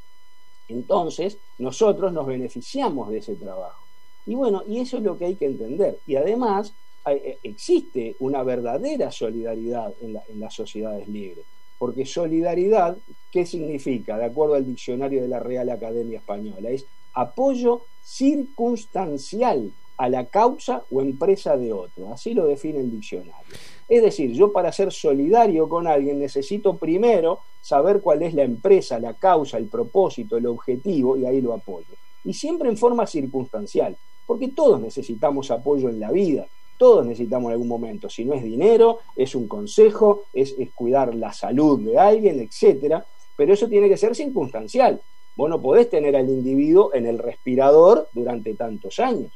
[0.67, 3.83] Entonces, nosotros nos beneficiamos de ese trabajo.
[4.25, 5.99] Y bueno, y eso es lo que hay que entender.
[6.07, 6.73] Y además,
[7.07, 11.45] eh, existe una verdadera solidaridad en, la- en las sociedades libres.
[11.77, 12.97] Porque solidaridad,
[13.31, 14.17] ¿qué significa?
[14.17, 20.83] De acuerdo al diccionario de la Real Academia Española, es apoyo circunstancial a la causa
[20.91, 22.11] o empresa de otro.
[22.13, 23.55] Así lo define el diccionario.
[23.87, 28.99] Es decir, yo para ser solidario con alguien necesito primero saber cuál es la empresa,
[28.99, 31.93] la causa, el propósito, el objetivo, y ahí lo apoyo.
[32.23, 33.95] Y siempre en forma circunstancial,
[34.25, 36.47] porque todos necesitamos apoyo en la vida,
[36.77, 38.09] todos necesitamos en algún momento.
[38.09, 43.05] Si no es dinero, es un consejo, es, cuidar la salud de alguien, etcétera,
[43.35, 44.99] pero eso tiene que ser circunstancial.
[45.35, 49.31] Vos no podés tener al individuo en el respirador durante tantos años.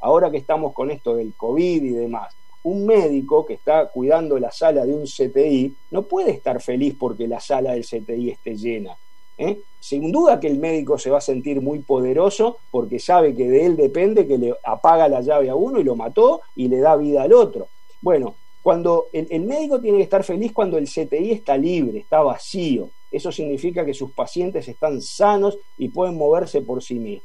[0.00, 4.50] Ahora que estamos con esto del COVID y demás, un médico que está cuidando la
[4.50, 8.96] sala de un CTI no puede estar feliz porque la sala del CTI esté llena.
[9.38, 9.60] ¿eh?
[9.78, 13.66] Sin duda que el médico se va a sentir muy poderoso porque sabe que de
[13.66, 16.96] él depende que le apaga la llave a uno y lo mató y le da
[16.96, 17.68] vida al otro.
[18.02, 22.20] Bueno, cuando el, el médico tiene que estar feliz cuando el CTI está libre, está
[22.20, 22.90] vacío.
[23.10, 27.24] Eso significa que sus pacientes están sanos y pueden moverse por sí mismos.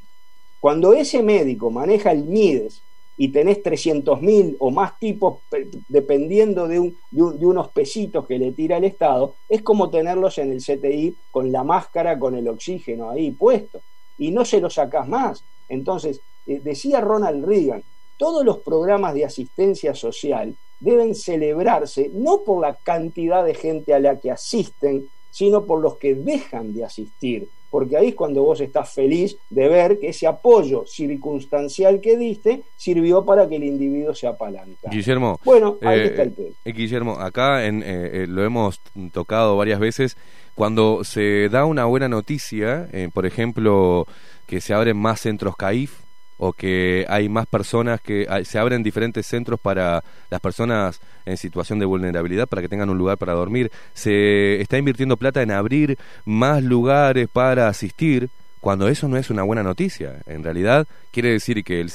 [0.59, 2.81] Cuando ese médico maneja el MIDES
[3.17, 8.25] y tenés 300.000 o más tipos pe- dependiendo de, un- de un- de unos pesitos
[8.27, 12.35] que le tira el Estado, es como tenerlos en el CTI con la máscara, con
[12.35, 13.81] el oxígeno ahí puesto.
[14.17, 15.43] Y no se lo sacás más.
[15.69, 17.83] Entonces, eh, decía Ronald Reagan,
[18.17, 23.99] todos los programas de asistencia social deben celebrarse no por la cantidad de gente a
[23.99, 28.61] la que asisten, sino por los que dejan de asistir, porque ahí es cuando vos
[28.61, 34.15] estás feliz de ver que ese apoyo circunstancial que diste sirvió para que el individuo
[34.15, 34.89] se apalanca.
[34.89, 36.49] Guillermo, Bueno, ahí eh, está el tema.
[36.63, 37.83] eh, Guillermo, acá en, eh,
[38.13, 38.79] eh, lo hemos
[39.11, 40.15] tocado varias veces.
[40.55, 44.07] Cuando se da una buena noticia, eh, por ejemplo,
[44.47, 46.04] que se abren más centros CAIF
[46.37, 51.37] o que hay más personas que hay- se abren diferentes centros para las personas en
[51.37, 55.51] situación de vulnerabilidad para que tengan un lugar para dormir, se está invirtiendo plata en
[55.51, 58.29] abrir más lugares para asistir,
[58.59, 60.21] cuando eso no es una buena noticia.
[60.25, 61.91] En realidad quiere decir que el,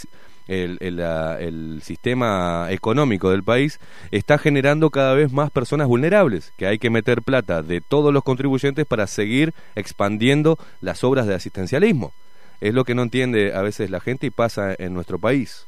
[0.49, 3.79] el, el, el sistema económico del país
[4.11, 8.23] está generando cada vez más personas vulnerables, que hay que meter plata de todos los
[8.25, 12.13] contribuyentes para seguir expandiendo las obras de asistencialismo.
[12.61, 15.67] Es lo que no entiende a veces la gente y pasa en nuestro país.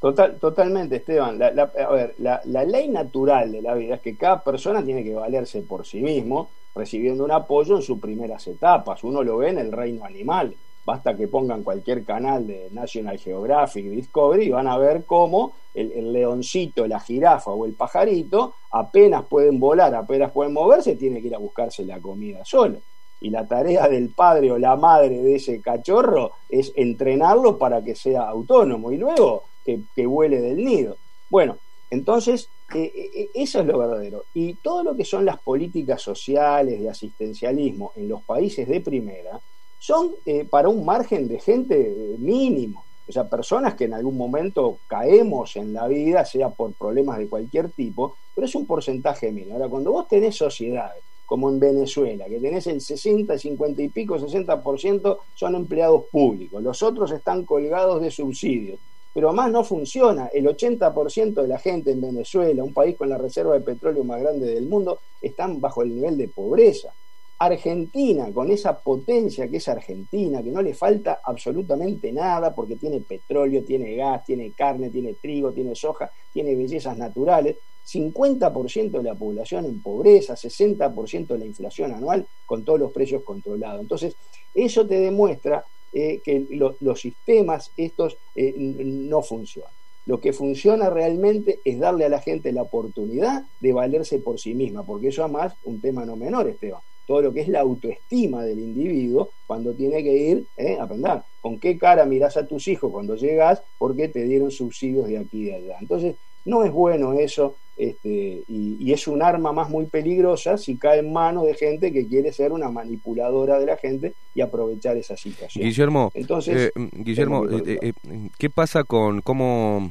[0.00, 1.38] Total, totalmente, Esteban.
[1.38, 5.04] La, la- a ver, la, ley natural de la vida es que cada persona tiene
[5.04, 9.04] que valerse por sí mismo, recibiendo un apoyo en sus primeras etapas.
[9.04, 10.54] Uno lo ve en el reino animal.
[10.84, 15.92] Basta que pongan cualquier canal de National Geographic, Discovery, y van a ver cómo el,
[15.92, 21.28] el leoncito, la jirafa o el pajarito apenas pueden volar, apenas pueden moverse, tiene que
[21.28, 22.80] ir a buscarse la comida solo.
[23.22, 27.94] Y la tarea del padre o la madre de ese cachorro es entrenarlo para que
[27.94, 30.96] sea autónomo y luego que, que vuele del nido.
[31.30, 31.56] Bueno,
[31.90, 34.24] entonces eh, eh, eso es lo verdadero.
[34.34, 39.40] Y todo lo que son las políticas sociales de asistencialismo en los países de primera
[39.82, 42.84] son eh, para un margen de gente eh, mínimo.
[43.08, 47.28] O sea, personas que en algún momento caemos en la vida, sea por problemas de
[47.28, 49.54] cualquier tipo, pero es un porcentaje mínimo.
[49.54, 54.18] Ahora, cuando vos tenés sociedades, como en Venezuela, que tenés el 60, 50 y pico,
[54.18, 58.78] 60% son empleados públicos, los otros están colgados de subsidios,
[59.14, 60.26] pero además no funciona.
[60.26, 64.20] El 80% de la gente en Venezuela, un país con la reserva de petróleo más
[64.20, 66.92] grande del mundo, están bajo el nivel de pobreza.
[67.38, 73.00] Argentina, con esa potencia que es Argentina, que no le falta absolutamente nada porque tiene
[73.00, 79.14] petróleo, tiene gas, tiene carne, tiene trigo, tiene soja, tiene bellezas naturales, 50% de la
[79.14, 83.80] población en pobreza, 60% de la inflación anual con todos los precios controlados.
[83.80, 84.16] Entonces,
[84.54, 85.64] eso te demuestra
[85.94, 89.72] eh, que lo- los sistemas estos eh, no funcionan.
[90.06, 94.54] Lo que funciona realmente es darle a la gente la oportunidad de valerse por sí
[94.54, 96.80] misma, porque eso además un tema no menor, Esteban.
[97.06, 101.22] Todo lo que es la autoestima del individuo cuando tiene que ir eh, a aprender.
[101.40, 103.62] ¿Con qué cara mirás a tus hijos cuando llegas?
[103.78, 105.76] Porque te dieron subsidios de aquí y de allá.
[105.80, 110.76] Entonces, no es bueno eso este, y, y es un arma más muy peligrosa si
[110.76, 114.96] cae en manos de gente que quiere ser una manipuladora de la gente y aprovechar
[114.96, 115.64] esa situación.
[115.64, 119.90] Guillermo, Entonces, eh, Guillermo, tengo que eh, eh, ¿qué pasa con cómo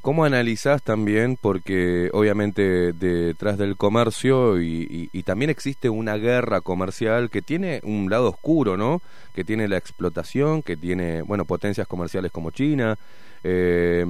[0.00, 1.36] cómo analizás también?
[1.40, 7.80] Porque obviamente detrás del comercio y, y- y también existe una guerra comercial que tiene
[7.84, 9.02] un lado oscuro, ¿no?
[9.34, 12.96] Que tiene la explotación, que tiene bueno potencias comerciales como China.
[13.44, 14.06] Eh,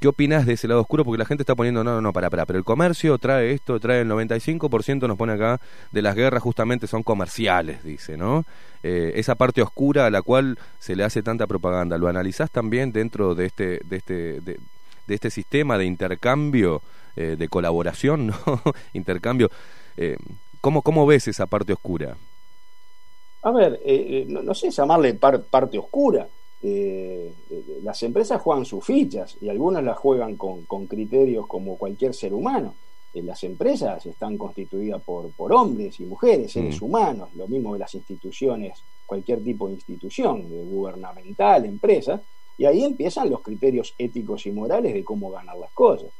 [0.00, 1.04] ¿Qué opinas de ese lado oscuro?
[1.04, 3.80] Porque la gente está poniendo, no, no, no, para, para, pero el comercio trae esto,
[3.80, 5.60] trae el 95%, nos pone acá,
[5.90, 8.44] de las guerras justamente son comerciales, dice, ¿no?
[8.84, 12.92] Eh, esa parte oscura a la cual se le hace tanta propaganda, ¿lo analizás también
[12.92, 14.58] dentro de este, de este, de,
[15.08, 16.80] este sistema de intercambio,
[17.16, 18.36] eh, de colaboración, ¿no?
[18.92, 19.50] intercambio.
[19.96, 20.16] Eh,
[20.60, 22.16] ¿cómo, ¿Cómo ves esa parte oscura?
[23.42, 23.80] A ver,
[24.28, 26.28] no, sé llamarle par- parte oscura.
[26.62, 27.32] Eh,
[27.82, 32.32] las empresas juegan sus fichas y algunas las juegan con, con criterios como cualquier ser
[32.32, 32.74] humano.
[33.12, 36.84] Eh, las empresas están constituidas por, por hombres y mujeres, seres Mm.
[36.84, 42.22] humanos, lo mismo que las instituciones, cualquier tipo de institución, gubernamental, empresa,
[42.56, 46.10] y ahí empiezan los criterios éticos y morales de cómo ganar las cosas.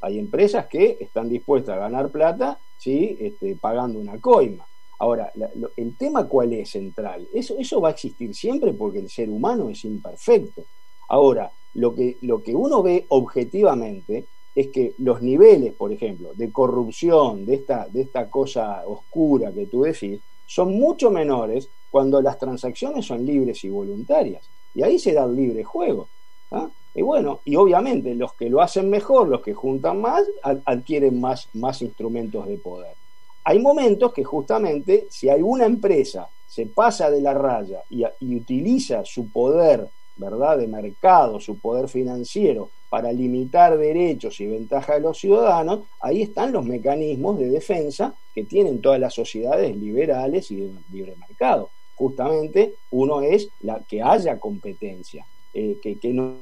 [0.00, 3.16] Hay empresas que están dispuestas a ganar plata, ¿sí?
[3.20, 4.66] este, pagando una coima.
[5.04, 9.00] Ahora, la- lo- el tema cuál es central, eso, eso va a existir siempre porque
[9.00, 10.62] el ser humano es imperfecto.
[11.08, 16.52] Ahora, lo que, lo que uno ve objetivamente es que los niveles, por ejemplo, de
[16.52, 22.38] corrupción, de esta, de esta cosa oscura que tú decís, son mucho menores cuando las
[22.38, 24.48] transacciones son libres y voluntarias.
[24.74, 26.10] Y ahí se da el libre juego.
[26.52, 26.70] ¿ah?
[26.94, 31.20] Y bueno, y obviamente los que lo hacen mejor, los que juntan más, ad- adquieren
[31.20, 32.96] más, más instrumentos de poder.
[33.44, 38.04] Hay momentos que justamente si alguna empresa se pasa de la raya y,
[38.34, 45.02] utiliza su poder, ¿verdad?, de mercado, su poder financiero para limitar derechos y ventajas de
[45.02, 50.56] los ciudadanos, ahí están los mecanismos de defensa que tienen todas las sociedades liberales y
[50.56, 51.70] de libre mercado.
[51.96, 56.36] Justamente uno es la que haya competencia, eh, que, que no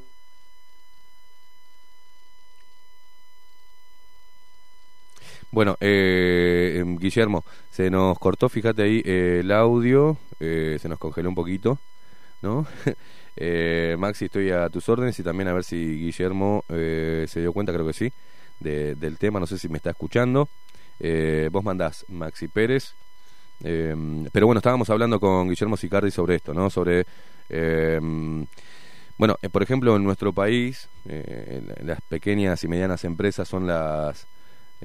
[5.52, 10.98] Bueno, eh, em, Guillermo, se nos cortó, fíjate ahí, eh, el audio, eh, se nos
[10.98, 11.78] congeló un poquito,
[12.42, 12.66] ¿no?
[13.40, 17.52] Eh, Maxi, estoy a tus órdenes y también a ver si Guillermo eh, se dio
[17.54, 18.12] cuenta, creo que sí,
[18.60, 20.48] de- del tema, no sé si me está escuchando.
[21.50, 22.94] Vos mandás Maxi Pérez,
[23.64, 23.94] eh,
[24.32, 26.70] pero bueno, estábamos hablando con Guillermo Sicardi sobre esto, ¿no?
[26.70, 27.06] Sobre...
[27.50, 28.00] eh,
[29.18, 34.26] bueno, por ejemplo, en nuestro país, las pequeñas y medianas empresas son las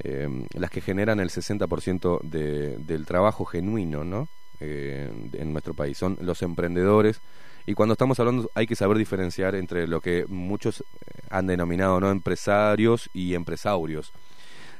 [0.04, 4.28] eh, las que generan el 60% de, del trabajo genuino, ¿no?
[4.60, 5.96] Eh, en nuestro país.
[5.98, 7.20] Son los emprendedores.
[7.66, 10.84] Y cuando estamos hablando hay que saber diferenciar entre lo que muchos eh,
[11.30, 14.12] han denominado no empresarios y empresarios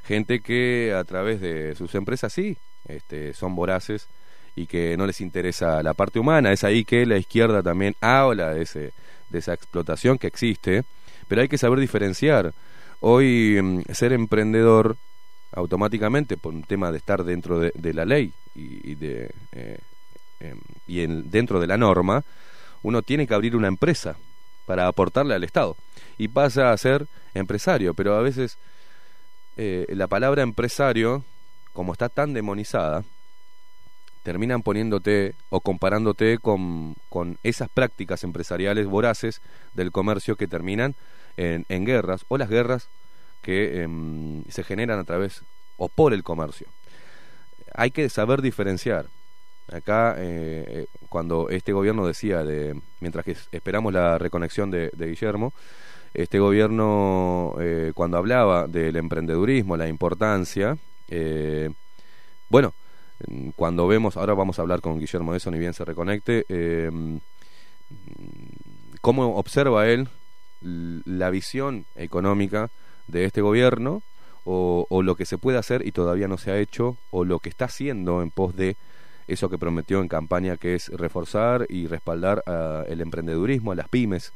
[0.09, 4.07] gente que a través de sus empresas sí este, son voraces
[4.55, 6.51] y que no les interesa la parte humana.
[6.51, 8.93] Es ahí que la izquierda también habla de ese
[9.29, 10.83] de esa explotación que existe.
[11.27, 12.55] Pero hay que saber diferenciar.
[12.99, 14.97] Hoy mm, ser emprendedor
[15.51, 19.79] automáticamente por un tema de estar dentro de, la ley y, de eh,
[20.39, 20.57] em,
[20.87, 22.23] y en- dentro de la norma
[22.83, 24.15] uno tiene que abrir una empresa
[24.65, 25.75] para aportarle al Estado.
[26.17, 28.57] Y pasa a ser empresario pero a veces
[29.57, 31.23] eh, la palabra empresario
[31.73, 33.03] como está tan demonizada
[34.23, 39.41] terminan poniéndote o comparándote con, con esas prácticas empresariales voraces
[39.73, 40.95] del comercio que terminan
[41.37, 42.89] en, en guerras o las guerras
[43.41, 45.43] que em, se generan a través
[45.77, 46.67] o por el comercio.
[47.73, 49.07] Hay que saber diferenciar.
[49.71, 55.53] Acá, eh, eh, cuando este gobierno decía, de mientras que esperamos la reconexión de, Guillermo,
[56.13, 60.77] este gobierno, eh, cuando hablaba del emprendedurismo, la importancia,
[62.49, 62.73] bueno,
[63.55, 66.89] cuando vemos, ahora vamos a hablar con Guillermo de eso, ni bien se reconecte, eh,
[69.01, 70.07] cómo observa él
[70.61, 72.69] la visión económica
[73.11, 74.01] de este gobierno
[74.45, 77.49] o, lo que se puede hacer y todavía no se ha hecho o lo que
[77.49, 78.77] está haciendo en pos de
[79.27, 83.87] eso que prometió en campaña que es reforzar y respaldar a el emprendedurismo, a las
[83.87, 84.33] pymes.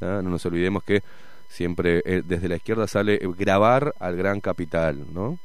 [0.00, 0.20] ¿ah?
[0.24, 1.02] No nos olvidemos que
[1.48, 5.38] siempre eh, desde la izquierda sale eh, grabar al gran capital, ¿no?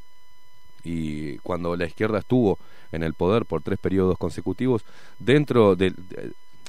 [0.84, 2.58] Y cuando la izquierda estuvo
[2.92, 4.84] en el poder por tres periodos consecutivos,
[5.20, 5.94] dentro de-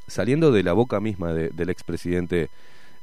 [0.07, 2.49] saliendo de la boca misma de- del expresidente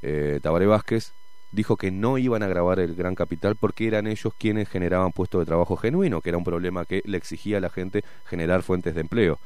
[0.01, 1.13] eh, Tabaré Vázquez,
[1.51, 5.41] dijo que no iban a grabar el gran capital porque eran ellos quienes generaban puestos
[5.41, 8.95] de trabajo genuino, que era un problema que le exigía a la gente generar fuentes
[8.95, 9.39] de empleo.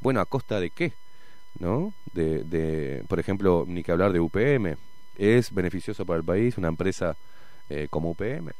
[0.00, 0.92] Bueno, ¿a costa de qué?
[1.58, 1.94] ¿No?
[2.12, 4.76] De, de, por ejemplo, ni que hablar de UPM.
[5.16, 7.16] ¿Es beneficioso para el país una empresa
[7.70, 8.50] eh, como UPM?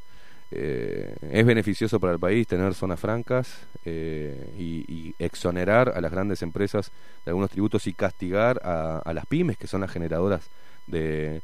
[0.50, 6.42] Eh, ¿Es beneficioso para el país tener zonas francas eh, y, exonerar a las grandes
[6.42, 6.90] empresas
[7.24, 10.48] de algunos tributos y castigar a, a las pymes, que son las generadoras
[10.86, 11.40] de,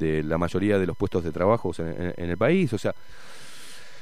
[0.00, 2.72] de la mayoría de los puestos de trabajo en, en- el país?
[2.72, 2.92] O sea,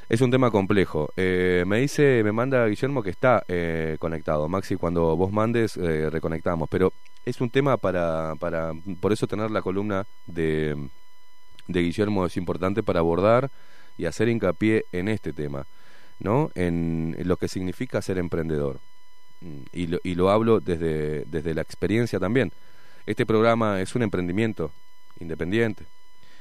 [0.08, 1.10] es un tema complejo.
[1.16, 4.48] Eh, me dice, me manda Guillermo que está eh, conectado.
[4.48, 6.68] Maxi, cuando vos mandes, eh, reconectamos.
[6.70, 6.92] Pero
[7.26, 10.74] es un tema para, para, por eso tener la columna de,
[11.66, 13.50] de Guillermo es importante para abordar
[13.98, 15.66] y hacer hincapié en este tema,
[16.20, 16.50] ¿no?
[16.54, 18.78] En, en lo que significa ser emprendedor.
[19.42, 22.50] Mm, Y lo, y lo hablo desde, desde la experiencia también.
[23.06, 24.70] Este programa es un emprendimiento
[25.20, 25.84] independiente.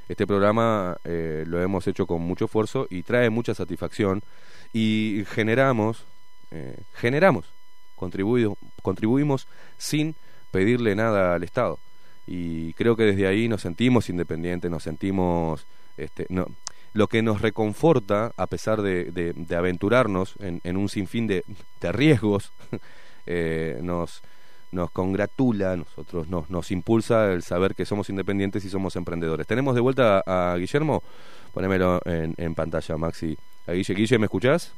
[0.10, 4.22] Este programa eh, lo hemos hecho con mucho esfuerzo y trae mucha satisfacción
[4.72, 6.06] y generamos,
[6.52, 7.46] eh, generamos,
[7.96, 9.48] contribuimos
[9.78, 10.16] sin
[10.52, 11.80] pedirle nada al Estado.
[12.26, 15.66] Y creo que desde ahí nos sentimos independientes, nos sentimos,
[15.98, 16.48] este, no,
[16.94, 21.44] lo que nos reconforta, a pesar de, aventurarnos en, un sinfín de,
[21.80, 22.52] de riesgos,
[23.26, 24.22] eh, nos,
[24.72, 29.48] nos congratula, nosotros nos, nos impulsa el saber que somos independientes y somos emprendedores.
[29.48, 31.04] Tenemos de vuelta a, a Guillermo,
[31.54, 33.38] ponémelo en, en pantalla, Maxi.
[33.66, 34.74] A Guille, Guille, ¿me escuchás?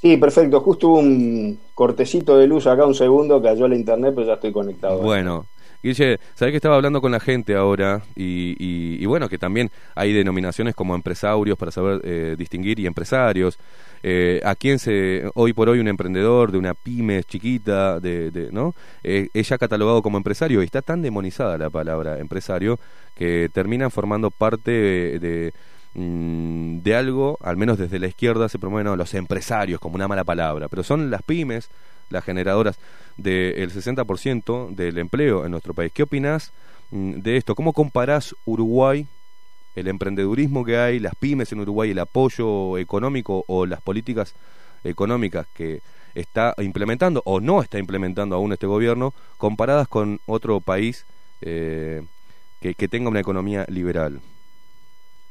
[0.00, 0.60] Sí, perfecto.
[0.60, 4.52] Justo hubo un cortecito de luz acá, un segundo, cayó la internet, pero ya estoy
[4.52, 4.98] conectado.
[4.98, 5.46] Bueno,
[5.84, 9.70] Guille, sabés que estaba hablando con la gente ahora y, y- y bueno, que también
[9.94, 13.58] hay denominaciones como empresarios para saber eh, distinguir y empresarios.
[14.02, 18.50] Eh, ¿A quién se, hoy por hoy un emprendedor de una pyme chiquita, de, de-
[18.50, 18.74] ¿no?
[19.02, 22.78] Eh, es ya catalogado como empresario y está tan demonizada la palabra empresario
[23.14, 24.70] que terminan formando parte
[25.18, 25.52] de,
[25.94, 30.24] mm, de algo, al menos desde la izquierda se promueven los empresarios como una mala
[30.24, 31.68] palabra, pero son las pymes
[32.10, 32.78] las generadoras
[33.16, 35.92] del 60% del empleo en nuestro país.
[35.92, 36.52] ¿Qué opinás
[36.90, 37.54] mm, de esto?
[37.54, 39.06] ¿Cómo comparás Uruguay,
[39.74, 44.34] el emprendedurismo que hay, las pymes en Uruguay, el apoyo económico o las políticas
[44.84, 45.80] económicas que
[46.14, 51.06] está implementando o no está implementando aún este gobierno, comparadas con otro país
[51.40, 52.02] eh,
[52.60, 54.20] que, tenga una economía liberal?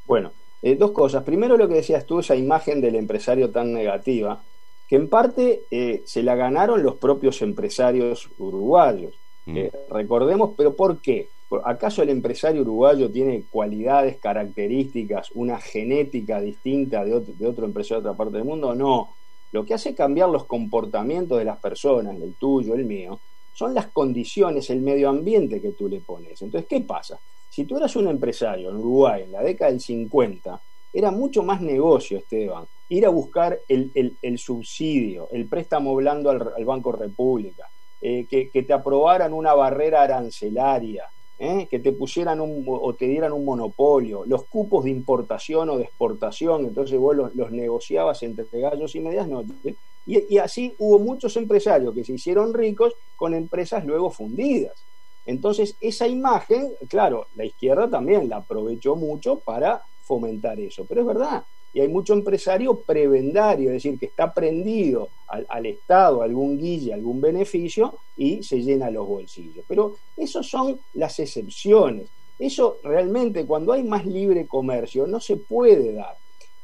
[0.06, 0.32] Bueno,
[0.62, 1.24] eh, dos cosas.
[1.24, 4.44] Primero lo que decías tú, esa imagen del empresario tan negativa,
[4.88, 9.14] que en parte eh, se la ganaron los propios empresarios uruguayos.
[9.46, 11.30] Eh, recordemos, pero ¿por qué?
[11.50, 17.66] ¿Por- ¿Acaso el empresario uruguayo tiene cualidades, características, una genética distinta de otro, de otro
[17.66, 18.74] empresario de otra parte del mundo?
[18.76, 19.10] No.
[19.52, 23.20] Lo que hace cambiar los comportamientos de las personas, el tuyo, el mío,
[23.54, 26.42] son las condiciones, el medio ambiente que tú le pones.
[26.42, 27.20] Entonces, ¿qué pasa?
[27.50, 30.60] Si tú eras un empresario en Uruguay en la década del 50,
[30.94, 36.91] era mucho más negocio, Esteban, ir a buscar el, subsidio, el préstamo blando al, Banco
[36.91, 37.68] República,
[37.99, 41.10] eh, que, te aprobaran una barrera arancelaria,
[41.40, 41.68] ¿eh?
[41.70, 45.86] que te pusieran un, o te dieran un monopolio, los cupos de importación o de
[45.86, 49.76] exportación, entonces vos los, negociabas entre gallos y medias noches.
[50.06, 54.74] Y así hubo muchos empresarios que se hicieron ricos con empresas luego fundidas.
[55.26, 60.86] Entonces, esa imagen, claro, la izquierda también la aprovechó mucho para fomentar eso.
[60.86, 61.44] Pero es verdad,
[61.74, 67.20] y hay mucho empresario prebendario, es decir, que está prendido al, Estado, algún guille, algún
[67.20, 69.66] beneficio y se llena los bolsillos.
[69.68, 72.08] Pero esos son las excepciones.
[72.38, 76.16] Eso realmente, cuando hay más libre comercio, no se puede dar.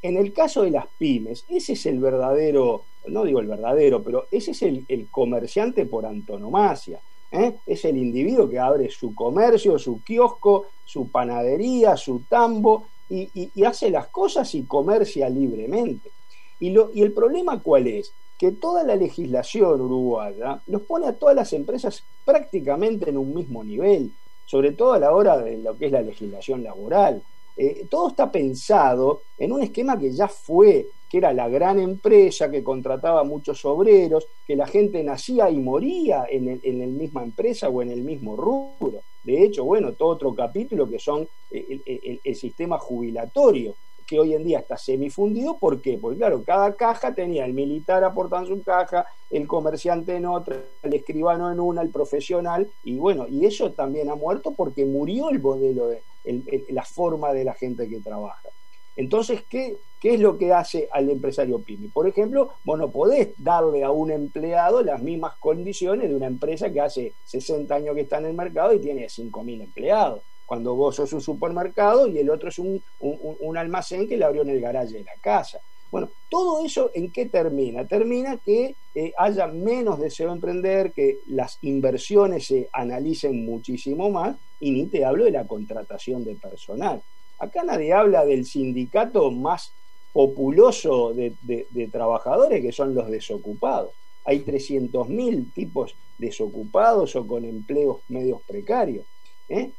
[0.03, 4.27] En el caso de las pymes, ese es el verdadero, no digo el verdadero, pero
[4.29, 7.01] ese es el, el comerciante por antonomasia.
[7.31, 7.55] ¿eh?
[7.65, 13.63] Es el individuo que abre su comercio, su kiosco, su panadería, su tambo y, y-
[13.63, 16.11] hace las cosas y comercia libremente.
[16.59, 18.11] Y, lo, y el problema cuál es?
[18.37, 23.63] Que toda la legislación uruguaya los pone a todas las empresas prácticamente en un mismo
[23.63, 24.11] nivel,
[24.45, 27.21] sobre todo a la hora de lo que es la legislación laboral.
[27.57, 32.49] Eh, todo está pensado en un esquema que ya fue, que era la gran empresa
[32.49, 37.23] que contrataba muchos obreros, que la gente nacía y moría en el, en el misma
[37.23, 39.01] empresa o en el mismo rubro.
[39.23, 43.75] De hecho, bueno, todo otro capítulo que son eh, el, el- sistema jubilatorio,
[44.07, 45.59] que hoy en día está semifundido.
[45.59, 45.97] ¿Por qué?
[45.97, 50.93] Porque claro, cada caja tenía el militar aportando su caja, el comerciante en otra, el
[50.93, 55.39] escribano en una, el profesional, y bueno, y eso también ha muerto porque murió el
[55.41, 58.49] modelo de, el- la forma de la gente que trabaja.
[58.99, 61.87] Entonces, ¿qué, ¿qué es lo que hace al empresario pyme?
[61.93, 66.69] Por ejemplo, vos no podés darle a un empleado las mismas condiciones de una empresa
[66.71, 70.21] que hace 60 años que está en el mercado y tiene 5.000 empleados.
[70.45, 74.41] Cuando vos sos un supermercado y el otro es un, un- almacén que le abrió
[74.41, 75.59] en el garaje de la casa.
[75.91, 77.87] Bueno, todo eso en qué termina?
[77.87, 84.35] Termina que eh, haya menos deseo de emprender, que las inversiones se analicen muchísimo más
[84.59, 87.01] y ni te hablo de la contratación de personal.
[87.39, 89.71] Acá nadie habla del sindicato más
[90.11, 93.91] populoso de, trabajadores que son los desocupados.
[94.25, 99.05] Hay 300.000 tipos desocupados o con empleos medios precarios.
[99.47, 99.71] ¿eh?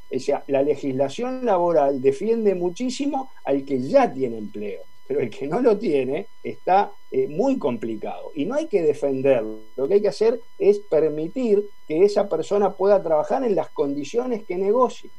[0.46, 5.76] La legislación laboral defiende muchísimo al que ya tiene empleo, pero el que no lo
[5.76, 9.58] tiene está eh, muy complicado y no hay que defenderlo.
[9.76, 14.44] Lo que hay que hacer es permitir que esa persona pueda trabajar en las condiciones
[14.44, 15.10] que negocie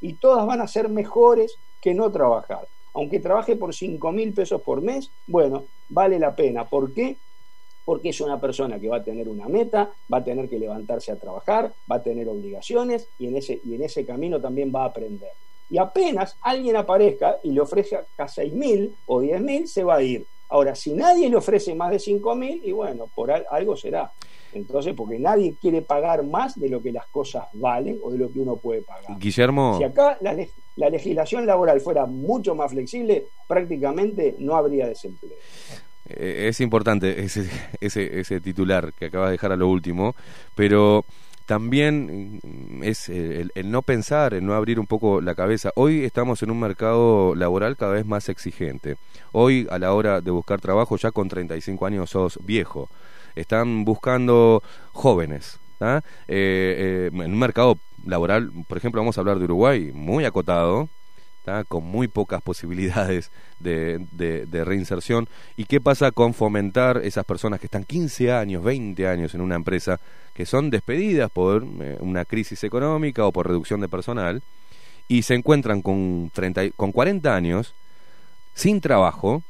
[0.00, 1.56] y todas van a ser mejores
[1.86, 2.66] que no trabajar.
[2.94, 6.64] Aunque trabaje por 5 mil pesos por mes, bueno, vale la pena.
[6.68, 7.16] ¿Por qué?
[7.84, 11.12] Porque es una persona que va a tener una meta, va a tener que levantarse
[11.12, 14.82] a trabajar, va a tener obligaciones y en ese, y en ese camino también va
[14.82, 15.30] a aprender.
[15.70, 20.02] Y apenas alguien aparezca y le ofrezca 6 mil o 10 mil, se va a
[20.02, 20.26] ir.
[20.48, 24.10] Ahora, si nadie le ofrece más de 5 mil, y bueno, por al- algo será.
[24.52, 28.32] Entonces, porque nadie quiere pagar más de lo que las cosas valen o de lo
[28.32, 29.16] que uno puede pagar.
[29.20, 34.86] Guillermo, Si acá la, leg- la legislación laboral fuera mucho más flexible, prácticamente no habría
[34.86, 35.32] desempleo.
[36.08, 37.48] eh, es importante ese,
[37.80, 40.14] ese, ese titular que acabas de dejar a lo último,
[40.54, 41.04] pero
[41.46, 45.70] también mm, es el, el no pensar, el no abrir un poco la cabeza.
[45.76, 48.96] Hoy estamos en un mercado laboral cada vez más exigente.
[49.32, 52.88] Hoy a la hora de buscar trabajo ya con 35 años sos viejo.
[53.34, 55.58] Están buscando jóvenes.
[55.80, 60.88] Eh, eh, en un mercado laboral, por ejemplo, vamos a hablar de Uruguay, muy acotado,
[61.44, 61.64] ¿tá?
[61.64, 65.28] con muy pocas posibilidades de, reinserción.
[65.56, 69.56] ¿Y qué pasa con fomentar esas personas que están 15 años, 20 años en una
[69.56, 69.98] empresa,
[70.34, 74.42] que son despedidas por eh, una crisis económica o por reducción de personal,
[75.08, 77.74] y se encuentran con, 30, y- con 40 años
[78.54, 79.42] sin trabajo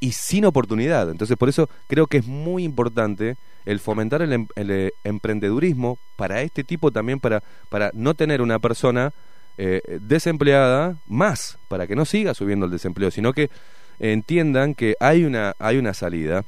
[0.00, 1.10] y sin oportunidad?
[1.10, 6.42] Entonces, por eso creo que es muy importante el fomentar el, em- eh, emprendedurismo para
[6.42, 9.12] este tipo también, para, para no tener una persona
[9.56, 13.50] eh, desempleada más, para que no siga subiendo el desempleo, sino que
[13.98, 16.44] entiendan que hay una, hay una salida,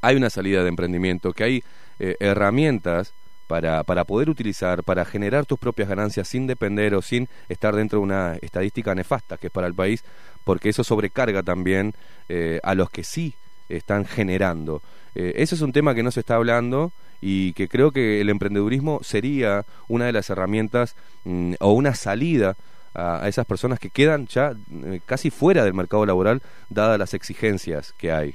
[0.00, 1.64] hay una salida de emprendimiento, que hay
[1.98, 3.12] eh, herramientas
[3.46, 7.98] para, para poder utilizar, para generar tus propias ganancias sin depender o sin estar dentro
[7.98, 10.02] de una estadística nefasta que es para el país,
[10.44, 11.92] porque eso sobrecarga también
[12.28, 13.34] eh, a los que sí
[13.68, 14.82] están generando.
[15.14, 18.30] Eh, ese es un tema que no se está hablando y que creo que el
[18.30, 22.56] emprendedurismo sería una de las herramientas mm, o una salida
[22.94, 24.52] a, esas personas que quedan ya
[24.84, 28.34] eh, casi fuera del mercado laboral dadas las exigencias que hay.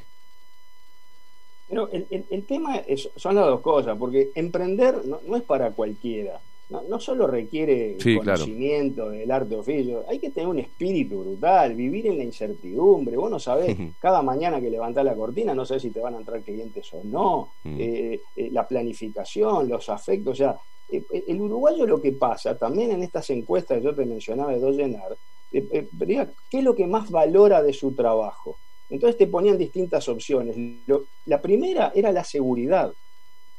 [1.70, 5.44] Pero el, el- el tema es- son las dos cosas, porque emprender no, no es
[5.44, 6.40] para cualquiera.
[6.70, 8.40] No, no solo requiere Sí, claro.
[8.42, 13.16] conocimiento del arte oficio, hay que tener un espíritu brutal, vivir en la incertidumbre.
[13.16, 16.18] Vos no sabés, cada mañana que levantás la cortina, no sabés si te van a
[16.18, 17.54] entrar clientes o no.
[17.64, 17.78] Mm.
[17.80, 20.58] Eh, eh, la planificación, los afectos, o sea,
[20.90, 24.60] eh, el uruguayo lo que pasa, también en estas encuestas que yo te mencionaba de
[24.60, 25.18] Doyenar,
[25.52, 28.58] qué es lo que más valora de su trabajo.
[28.90, 30.56] Entonces te ponían distintas opciones.
[30.86, 32.94] Lo- la primera era la seguridad.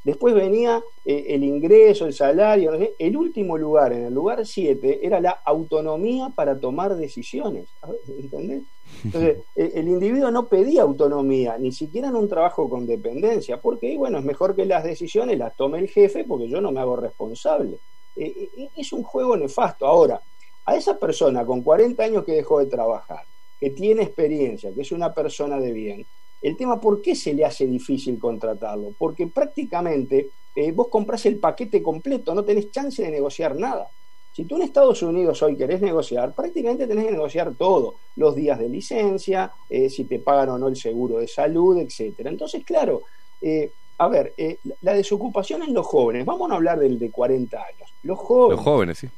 [0.08, 2.72] Después venía eh, el ingreso, el salario.
[2.72, 2.94] no sé.
[2.98, 7.68] El último lugar, en el lugar 7, era la autonomía para tomar decisiones.
[8.08, 8.62] ¿Entendés?
[9.04, 13.98] Entonces, eh, el individuo no pedía autonomía, ni siquiera en un trabajo con dependencia, porque
[13.98, 16.96] bueno, es mejor que las decisiones las tome el jefe porque yo no me hago
[16.96, 17.78] responsable.
[18.16, 19.86] Eh, es un juego nefasto.
[19.86, 20.22] Ahora,
[20.64, 23.24] a esa persona con 40 años que dejó de trabajar,
[23.60, 26.06] que tiene experiencia, que es una persona de bien,
[26.42, 28.94] el tema, ¿por qué se le hace difícil contratarlo?
[28.98, 33.88] Porque prácticamente eh, vos compras el paquete completo, no tenés chance de negociar nada.
[34.32, 38.58] Si tú en Estados Unidos hoy querés negociar, prácticamente tenés que negociar todo, los días
[38.58, 42.30] de licencia, eh, si te pagan o no el seguro de salud, etcétera.
[42.30, 43.02] Entonces, claro,
[43.40, 47.10] eh, a ver, eh, la- la desocupación en los jóvenes, vamos a hablar del de
[47.10, 47.92] 40 años.
[48.04, 49.08] Los jóvenes, Los jóvenes, sí.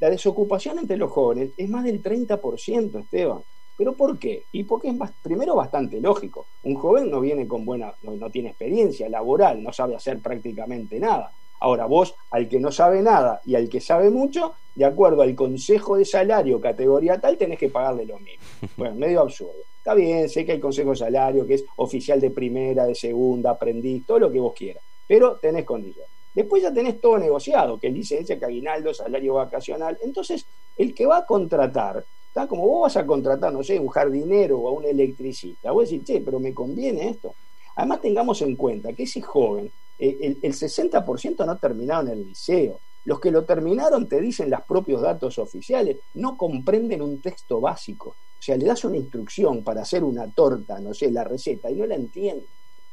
[0.00, 3.40] la desocupación entre los jóvenes es más del 30%, Esteban.
[3.76, 4.44] ¿Pero por qué?
[4.52, 6.46] Y porque es más, primero bastante lógico.
[6.62, 11.00] Un joven no viene con buena, no, no tiene experiencia laboral, no sabe hacer prácticamente
[11.00, 11.32] nada.
[11.60, 15.34] Ahora, vos, al que no sabe nada y al que sabe mucho, de acuerdo al
[15.34, 18.44] consejo de salario categoría tal, tenés que pagarle lo mismo.
[18.76, 19.62] Bueno, medio absurdo.
[19.78, 23.50] Está bien, sé que hay consejo de salario que es oficial de primera, de segunda,
[23.50, 26.10] aprendiz, todo lo que vos quieras, pero tenés condiciones.
[26.34, 29.96] Después ya tenés todo negociado, que es licencia, que aguinaldo, salario vacacional.
[30.02, 30.46] Entonces,
[30.76, 32.04] el que va a contratar,
[32.34, 32.46] ¿tá?
[32.46, 36.04] como vos vas a contratar, no sé, un jardinero o a un electricista, vos decís,
[36.04, 37.34] che, pero me conviene esto.
[37.76, 42.80] Además tengamos en cuenta que ese joven, eh, el, el 60% no terminaron el liceo.
[43.04, 48.10] Los que lo terminaron, te dicen los propios datos oficiales, no comprenden un texto básico.
[48.10, 51.76] O sea, le das una instrucción para hacer una torta, no sé, la receta, y
[51.76, 52.46] no la entiende.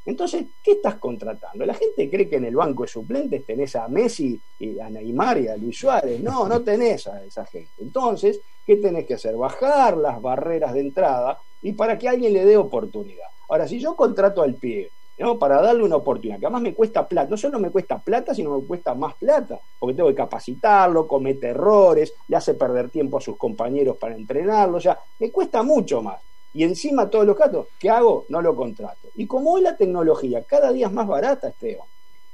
[0.06, 1.66] Entonces, ¿qué estás contratando?
[1.66, 5.40] La gente cree que en el banco de suplentes tenés a Messi, y a Neymar
[5.40, 6.22] y a Luis Suárez.
[6.22, 7.70] No, no tenés a esa gente.
[7.80, 9.36] Entonces, ¿qué tenés que hacer?
[9.36, 13.28] Bajar las barreras de entrada y para que alguien le dé oportunidad.
[13.50, 15.38] Ahora, si yo contrato al pibe, ¿no?
[15.38, 18.58] para darle una oportunidad, que además me cuesta plata, no solo me cuesta plata, sino
[18.58, 23.22] me cuesta más plata, porque tengo que capacitarlo, comete errores, le hace perder tiempo a
[23.22, 26.20] sus compañeros para entrenarlo, o sea, me cuesta mucho más.
[26.54, 28.26] Y encima todos los gatos, ¿qué hago?
[28.30, 29.08] No lo contrato.
[29.16, 31.88] Y como hoy la tecnología cada día es más barata, Esteban,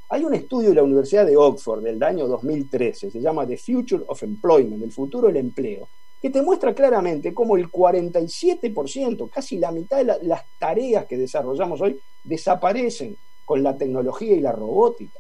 [0.10, 4.04] hay un estudio de la Universidad de Oxford del año 2013, se llama The Future
[4.08, 5.88] of Employment, el futuro del empleo,
[6.22, 11.18] que te muestra claramente cómo el 47%, casi la mitad de la- las tareas que
[11.18, 15.20] desarrollamos hoy, desaparecen con la tecnología y la robótica.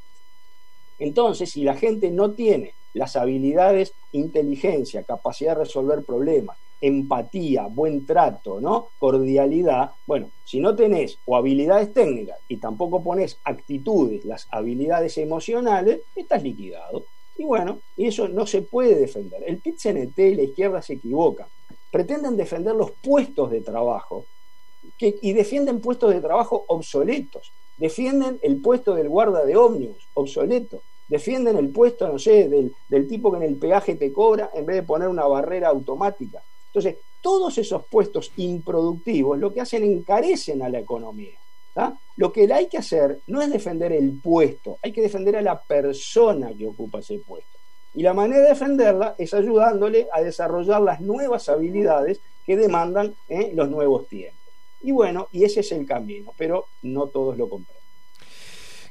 [1.00, 8.06] Entonces, si la gente no tiene las habilidades, inteligencia, capacidad de resolver problemas, empatía, buen
[8.06, 8.90] trato, ¿no?
[9.00, 16.02] cordialidad, bueno, si no tenés o habilidades técnicas y tampoco pones actitudes, las habilidades emocionales,
[16.16, 17.06] estás liquidado.
[17.38, 19.44] Y bueno, y eso no se puede defender.
[19.46, 21.48] El PIT-CNT y la izquierda se equivocan.
[21.92, 24.26] Pretenden defender los puestos de trabajo
[24.98, 27.52] que, y defienden puestos de trabajo obsoletos.
[27.78, 30.82] Defienden el puesto del guarda de ómnibus, obsoleto.
[31.08, 34.76] Defienden el puesto, no sé, del, tipo que en el peaje te cobra en vez
[34.76, 36.42] de poner una barrera automática.
[36.68, 41.38] Entonces, todos esos puestos improductivos lo que hacen encarecen a la economía.
[42.16, 45.62] Lo que hay que hacer no es defender el puesto, hay que defender a la
[45.62, 47.58] persona que ocupa ese puesto.
[47.94, 53.52] Y la manera de defenderla es ayudándole a desarrollar las nuevas habilidades que demandan ¿eh?
[53.54, 54.38] los nuevos tiempos.
[54.82, 57.77] Y bueno, y ese es el camino, pero no todos lo comprenden.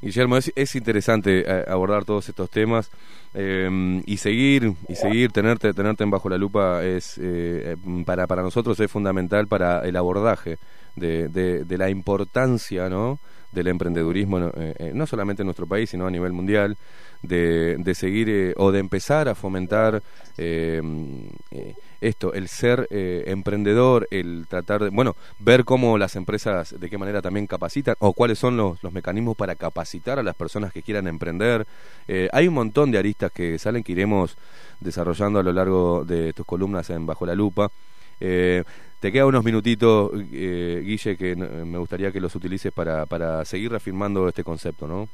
[0.01, 2.91] Guillermo, es, es interesante eh, abordar todos estos temas
[3.35, 8.43] eh, y seguir y seguir tenerte tenerte en bajo la lupa es eh, para para
[8.43, 10.59] nosotros es fundamental para el abordaje
[10.97, 13.21] de, de, la importancia, ¿no?
[13.53, 16.77] del emprendedurismo no, eh, eh, no solamente en nuestro país sino a nivel mundial
[17.23, 20.03] de, de seguir eh, o de empezar a fomentar
[20.37, 20.83] eh,
[22.01, 26.99] esto, el ser eh, emprendedor, el tratar de, bueno, ver cómo las empresas de qué
[26.99, 30.83] manera también capacitan o cuáles son los, los mecanismos para capacitar a las personas que
[30.83, 31.67] quieran emprender.
[32.09, 34.37] Eh, hay un montón de aristas que salen que iremos
[34.81, 37.71] desarrollando a lo largo de tus columnas en Bajo la Lupa.
[38.21, 38.65] Eh,
[39.01, 43.71] te quedan unos minutitos, eh, Guille, que me gustaría que los utilices para, para seguir
[43.71, 45.09] reafirmando este concepto, ¿no?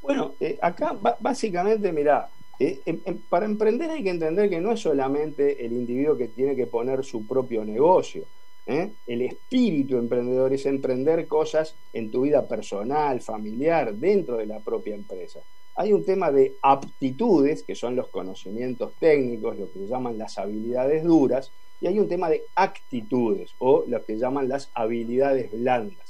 [0.00, 4.80] Bueno, acá básicamente, mirá, eh, em- em- para emprender hay que entender que no es
[4.80, 8.26] solamente el individuo que tiene que poner su propio negocio.
[8.66, 8.94] ¿eh?
[9.06, 14.94] El espíritu emprendedor es emprender cosas en tu vida personal, familiar, dentro de la propia
[14.94, 15.40] empresa.
[15.76, 20.38] Hay un tema de aptitudes, que son los conocimientos técnicos, lo que se llaman las
[20.38, 26.03] habilidades duras, y hay un tema de actitudes, o lo que llaman las habilidades blandas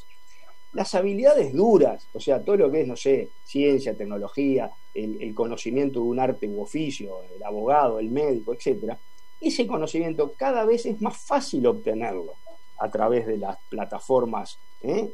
[0.74, 6.00] las habilidades duras, o sea, todo lo que es, no sé, ciencia, tecnología, el, conocimiento
[6.00, 8.98] de un arte u oficio, el abogado, el médico, etcétera,
[9.40, 12.34] ese conocimiento cada vez es más fácil obtenerlo
[12.78, 15.10] a través de las plataformas ¿eh?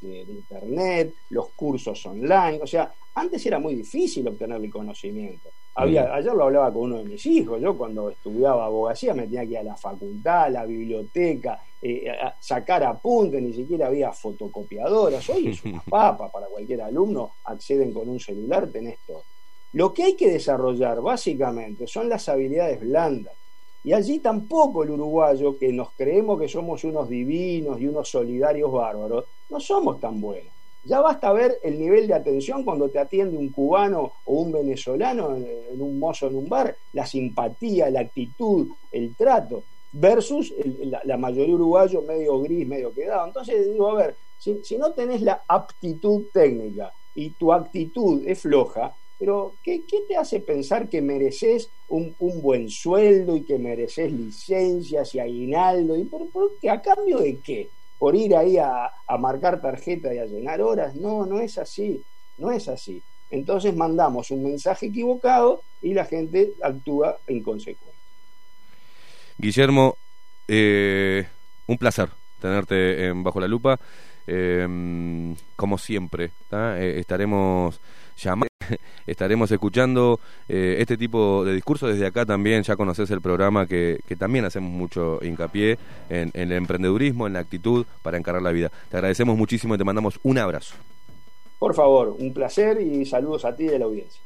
[0.00, 5.48] De, de internet, los cursos online, o sea, antes era muy difícil obtener el conocimiento.
[5.78, 9.42] Había, ayer lo hablaba con uno de mis hijos, yo cuando estudiaba abogacía me tenía
[9.42, 14.10] que ir a la facultad, a la biblioteca, eh, a sacar apuntes, ni siquiera había
[14.10, 19.22] fotocopiadoras, hoy es una papa para cualquier alumno, acceden con un celular, tenés todo.
[19.74, 23.34] Lo que hay que desarrollar básicamente son las habilidades blandas.
[23.84, 28.72] Y allí tampoco el uruguayo, que nos creemos que somos unos divinos y unos solidarios
[28.72, 30.55] bárbaros, no somos tan buenos.
[30.86, 35.34] Ya basta ver el nivel de atención cuando te atiende un cubano o un venezolano
[35.34, 40.54] en, un mozo en un bar, la simpatía, la actitud, el trato, versus
[41.04, 43.26] la, mayoría uruguayo medio gris, medio quedado.
[43.26, 48.94] Entonces digo, a ver, si, no tenés la aptitud técnica y tu actitud es floja,
[49.18, 54.12] pero ¿qué, qué te hace pensar que mereces un, un buen sueldo y que mereces
[54.12, 55.96] licencias y aguinaldo?
[55.96, 56.28] ¿Y por
[56.60, 56.70] qué?
[56.70, 57.70] ¿A cambio de qué?
[57.98, 60.94] ¿Por ir ahí a, marcar tarjeta y a llenar horas?
[60.94, 62.02] No, no es así,
[62.38, 63.02] no es así.
[63.30, 67.92] Entonces mandamos un mensaje equivocado y la gente actúa en consecuencia.
[69.38, 69.96] Guillermo,
[70.46, 71.26] eh,
[71.66, 72.10] un placer
[72.40, 73.78] tenerte en Bajo la Lupa.
[74.26, 76.32] Eh, como siempre.
[76.50, 77.80] Eh, estaremos
[78.16, 78.48] llamar.
[79.06, 82.62] Estaremos escuchando eh, este tipo de discursos desde acá también.
[82.62, 85.78] Ya conoces el programa que, que también hacemos mucho hincapié
[86.08, 88.70] en, el emprendedurismo, en la actitud para encarar la vida.
[88.90, 90.74] Te agradecemos muchísimo y te mandamos un abrazo.
[91.58, 94.20] Por favor, un placer y saludos a ti de la audiencia.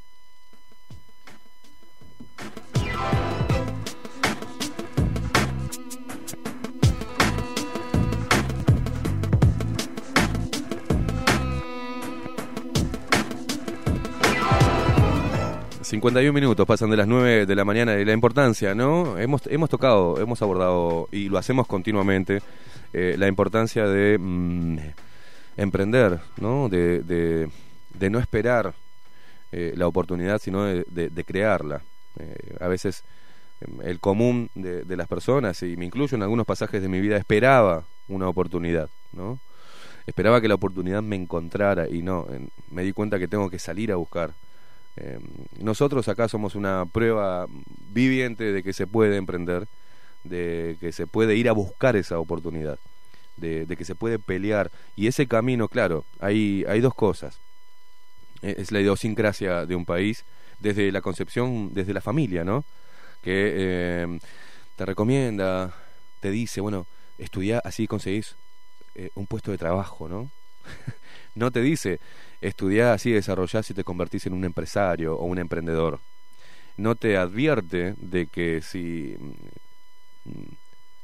[15.91, 19.19] 51 minutos pasan de las 9 de la mañana y la importancia, ¿no?
[19.19, 22.43] Hemos, hemos tocado, hemos abordado y lo hacemos continuamente,
[22.93, 24.79] eh, la importancia de mm,
[25.57, 26.69] emprender, ¿no?
[26.69, 28.73] De, de, no esperar
[29.51, 31.83] eh, la oportunidad, sino de, crearla.
[32.21, 33.03] Eh, a veces
[33.61, 37.17] em, el común de, las personas, y me incluyo en algunos pasajes de mi vida,
[37.17, 39.41] esperaba una oportunidad, ¿no?
[40.07, 42.29] Esperaba que la oportunidad me encontrara y no,
[42.71, 44.31] me di cuenta que tengo que salir a buscar.
[45.03, 45.19] Eh,
[45.59, 47.47] nosotros acá somos una prueba
[47.93, 49.67] viviente de que se puede emprender,
[50.25, 52.79] de que se puede ir a buscar esa oportunidad,
[53.37, 54.71] de, que se puede pelear.
[54.97, 57.39] Y ese camino, claro, hay, hay dos cosas.
[58.43, 60.25] Eh, Es la idiosincrasia de un país
[60.59, 62.65] desde la concepción, desde la familia, ¿no?
[63.23, 64.19] Que eh,
[64.77, 65.75] te recomienda,
[66.21, 66.87] te dice, bueno,
[67.19, 68.37] estudiá, así conseguís
[68.95, 70.31] eh, un puesto de trabajo, ¿no?
[71.35, 72.01] no te dice,
[72.41, 76.01] estudiá así, desarrollás y te convertís en un empresario o un emprendedor.
[76.77, 79.17] No te advierte de que si
[80.25, 80.55] mm,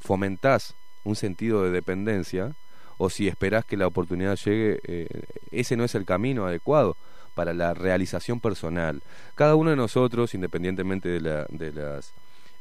[0.01, 0.75] fomentás
[1.05, 2.55] un sentido de dependencia
[2.99, 5.07] o si esperás que la oportunidad llegue, eh,
[5.51, 6.97] ese no es el camino adecuado
[7.35, 9.03] para la realización personal.
[9.35, 12.13] Cada uno de nosotros, independientemente de, la- de las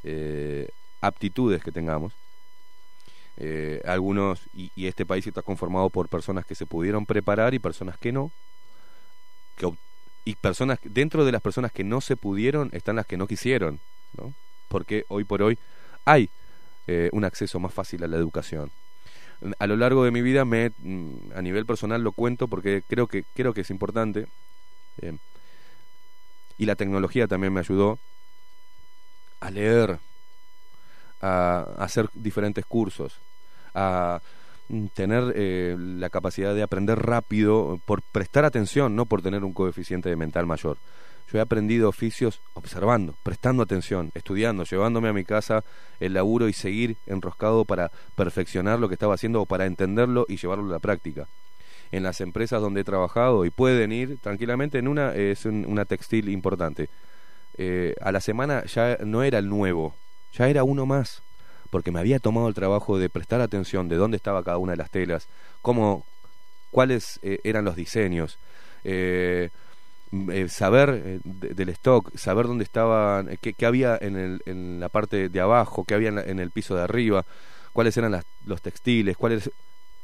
[0.04, 0.68] eh,
[1.02, 2.14] aptitudes que tengamos,
[3.38, 7.98] eh, algunos, y este país está conformado por personas que se pudieron preparar y personas
[7.98, 8.32] que no,
[9.56, 9.72] que
[10.28, 13.80] y personas, dentro de las personas que no se pudieron están las que no quisieron,
[14.18, 14.34] ¿no?
[14.68, 15.60] Porque hoy por hoy
[16.04, 16.30] hay
[16.88, 18.72] eh, un acceso más fácil a la educación.
[19.60, 23.06] A lo largo de mi vida, me, mm, a nivel personal lo cuento porque creo
[23.06, 24.28] que, creo que es importante,
[25.02, 25.16] eh,
[26.58, 28.00] y la tecnología también me ayudó
[29.40, 30.00] a leer,
[31.22, 33.20] a, hacer diferentes cursos,
[33.74, 34.22] a
[34.94, 40.16] tener eh, la capacidad de aprender rápido por prestar atención, no por tener un coeficiente
[40.16, 40.78] mental mayor.
[41.32, 45.64] Yo he aprendido oficios observando, prestando atención, estudiando, llevándome a mi casa
[46.00, 50.38] el laburo y seguir enroscado para perfeccionar lo que estaba haciendo o para entenderlo y
[50.38, 51.28] llevarlo a la práctica.
[51.92, 55.86] En las empresas donde he trabajado y pueden ir tranquilamente, en una es un- una
[55.86, 56.90] textil importante.
[57.58, 59.96] Eh, a la semana ya no era el nuevo,
[60.34, 61.24] ya era uno más,
[61.76, 64.78] porque me había tomado el trabajo de prestar atención de dónde estaba cada una de
[64.78, 65.28] las telas,
[65.62, 66.06] cómo,
[66.72, 68.40] cuáles eh, eran los diseños,
[68.86, 69.50] eh,
[70.32, 74.42] eh, saber eh, de- del stock, saber dónde estaban, eh, qué, qué había en, el,
[74.46, 77.26] en la parte de abajo, qué había en, la- en el piso de arriba,
[77.74, 79.52] cuáles eran las- los textiles, cuáles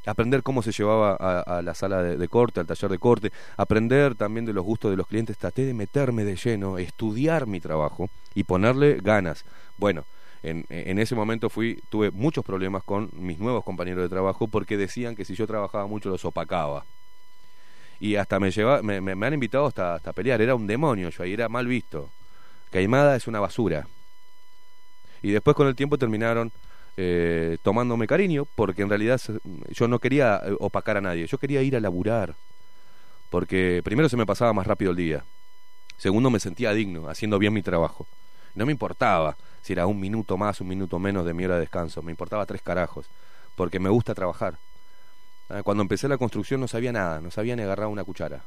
[0.05, 3.31] aprender cómo se llevaba a, a la sala de, de corte, al taller de corte,
[3.57, 7.61] aprender también de los gustos de los clientes, traté de meterme de lleno, estudiar mi
[7.61, 9.45] trabajo y ponerle ganas.
[9.77, 10.03] Bueno,
[10.43, 14.77] en, en ese momento fui, tuve muchos problemas con mis nuevos compañeros de trabajo porque
[14.77, 16.85] decían que si yo trabajaba mucho los opacaba.
[17.99, 21.33] Y hasta me lleva, me, han invitado hasta, hasta pelear, era un demonio yo ahí,
[21.33, 22.09] era mal visto.
[22.71, 23.87] Caimada es una basura.
[25.21, 26.51] Y después con el tiempo terminaron
[26.97, 29.21] eh, tomándome cariño, porque en realidad
[29.69, 32.35] yo no quería eh, opacar a nadie, yo quería ir a laburar,
[33.29, 35.23] porque primero se me pasaba más rápido el día,
[35.97, 38.07] segundo me sentía digno, haciendo bien mi trabajo.
[38.55, 41.61] No me importaba si era un minuto más, un minuto menos de mi hora de
[41.61, 43.07] descanso, me importaba tres carajos,
[43.55, 44.57] porque me gusta trabajar.
[45.49, 48.43] Ah, Cuando empecé la construcción no sabía nada, no sabía ni agarrar una cuchara.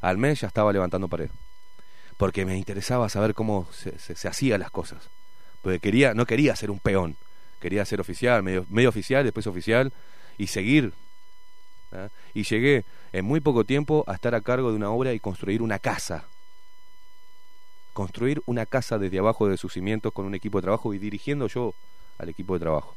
[0.00, 1.30] Al mes ya estaba levantando pared,
[2.16, 5.08] porque me interesaba saber cómo se, se, hacían las cosas,
[5.62, 7.16] porque quería, no quería ser un peón,
[7.60, 9.92] quería ser oficial, medio, medio oficial, después oficial,
[10.36, 10.92] y seguir.
[11.92, 12.08] ¿ah?
[12.34, 15.62] Y llegué en muy poco tiempo a estar a cargo de una obra y construir
[15.62, 16.24] una casa.
[17.96, 21.46] Construir una casa desde abajo de sus cimientos con un equipo de trabajo y dirigiendo
[21.48, 21.72] yo
[22.18, 22.94] al equipo de trabajo.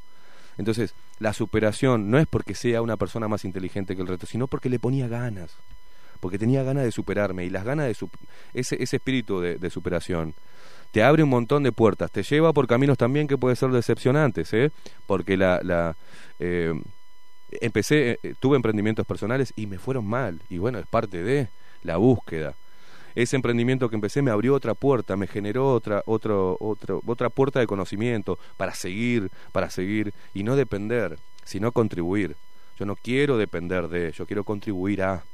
[0.57, 4.47] Entonces, la superación no es porque sea una persona más inteligente que el resto, sino
[4.47, 5.51] porque le ponía ganas.
[6.19, 7.45] Porque tenía ganas de superarme.
[7.45, 8.19] Y las ganas de sup-
[8.53, 10.33] ese, ese espíritu de, de superación
[10.91, 12.11] te abre un montón de puertas.
[12.11, 14.69] Te lleva por caminos también que pueden ser decepcionantes, ¿eh?
[15.07, 15.61] Porque la.
[15.63, 15.95] la
[16.39, 16.73] eh,
[17.61, 20.41] empecé, eh, tuve emprendimientos personales y me fueron mal.
[20.49, 21.47] Y bueno, es parte de
[21.83, 22.53] la búsqueda.
[23.19, 27.59] Ese emprendimiento que empecé me abrió otra puerta, me generó otra, otro, otro, otra puerta
[27.59, 32.37] de conocimiento para seguir, para seguir y no depender, sino contribuir.
[32.79, 35.25] Yo no quiero depender de, yo quiero contribuir a.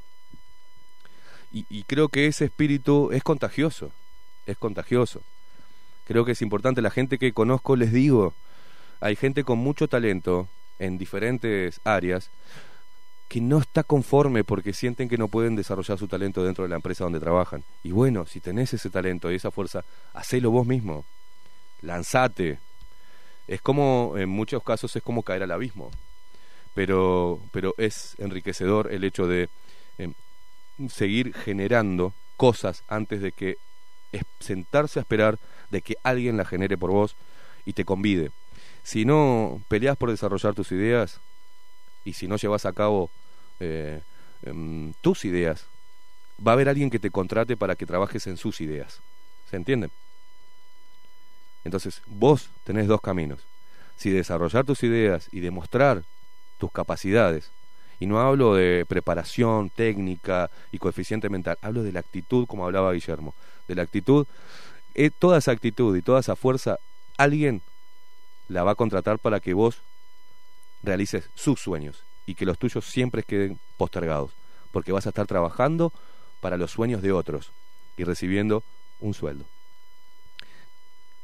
[1.51, 3.91] Y creo que ese espíritu es contagioso,
[4.47, 5.21] es contagioso.
[6.05, 8.33] Creo que es importante, la gente que conozco, les digo,
[8.99, 10.49] hay gente con mucho talento
[10.79, 12.31] en diferentes áreas
[13.35, 16.77] que no está conforme porque sienten que no pueden desarrollar su talento dentro de la
[16.77, 17.65] empresa donde trabajan.
[17.83, 19.83] Y bueno, si tenés ese talento y esa fuerza,
[20.13, 21.03] hacelo vos mismo.
[21.81, 22.59] Lanzate.
[23.45, 25.91] Es como, en muchos casos, es como caer al abismo.
[26.73, 29.49] Pero, pero es enriquecedor el hecho de
[29.97, 30.13] em,
[30.87, 33.57] seguir generando cosas antes de que
[34.39, 35.39] sentarse a esperar
[35.71, 37.17] de que alguien la genere por vos
[37.65, 38.31] y te convide.
[38.81, 41.19] Si no peleas por desarrollar tus ideas
[42.05, 43.11] y si no llevas a cabo
[43.59, 44.01] eh,
[44.43, 45.65] em, tus ideas,
[46.45, 49.01] va a haber alguien que te contrate para que trabajes en sus ideas.
[49.49, 49.89] ¿Se entiende?
[51.63, 53.39] Entonces, vos tenés dos caminos.
[53.97, 56.03] Si desarrollar tus ideas y demostrar
[56.57, 57.51] tus capacidades,
[57.99, 62.91] y no hablo de preparación técnica y coeficiente mental, hablo de la actitud, como hablaba
[62.91, 63.33] Guillermo,
[63.67, 64.27] de la actitud,
[64.93, 66.77] eh, toda esa actitud y toda esa fuerza,
[67.17, 67.61] alguien
[68.49, 69.81] la va a contratar para que vos
[70.83, 74.31] realices sus sueños y que los tuyos siempre queden postergados,
[74.71, 75.93] porque vas a estar trabajando
[76.39, 77.51] para los sueños de otros
[77.97, 78.63] y recibiendo
[78.99, 79.45] un sueldo.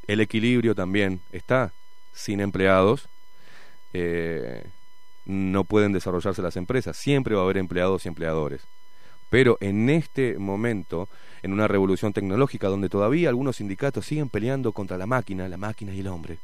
[0.08, 1.72] El equilibrio también está
[2.14, 3.08] sin empleados.
[3.94, 4.64] eh,
[5.26, 6.98] no pueden desarrollarse las empresas.
[6.98, 8.62] Siempre va a haber empleados y empleadores.
[9.30, 11.08] Pero en este momento,
[11.42, 15.94] en una revolución tecnológica donde todavía algunos sindicatos siguen peleando contra la máquina, la máquina
[15.94, 16.40] y el hombre,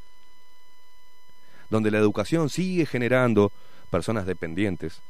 [1.70, 3.52] donde la educación sigue generando
[3.90, 5.02] personas dependientes,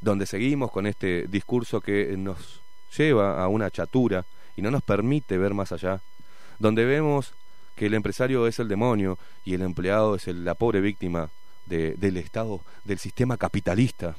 [0.00, 2.60] donde seguimos con este discurso que nos
[2.96, 4.24] lleva a una chatura
[4.56, 6.00] y no nos permite ver más allá,
[6.58, 7.34] donde vemos
[7.76, 11.30] que el empresario es el demonio y el empleado es el- la pobre víctima
[11.66, 14.16] de- del Estado, del sistema capitalista.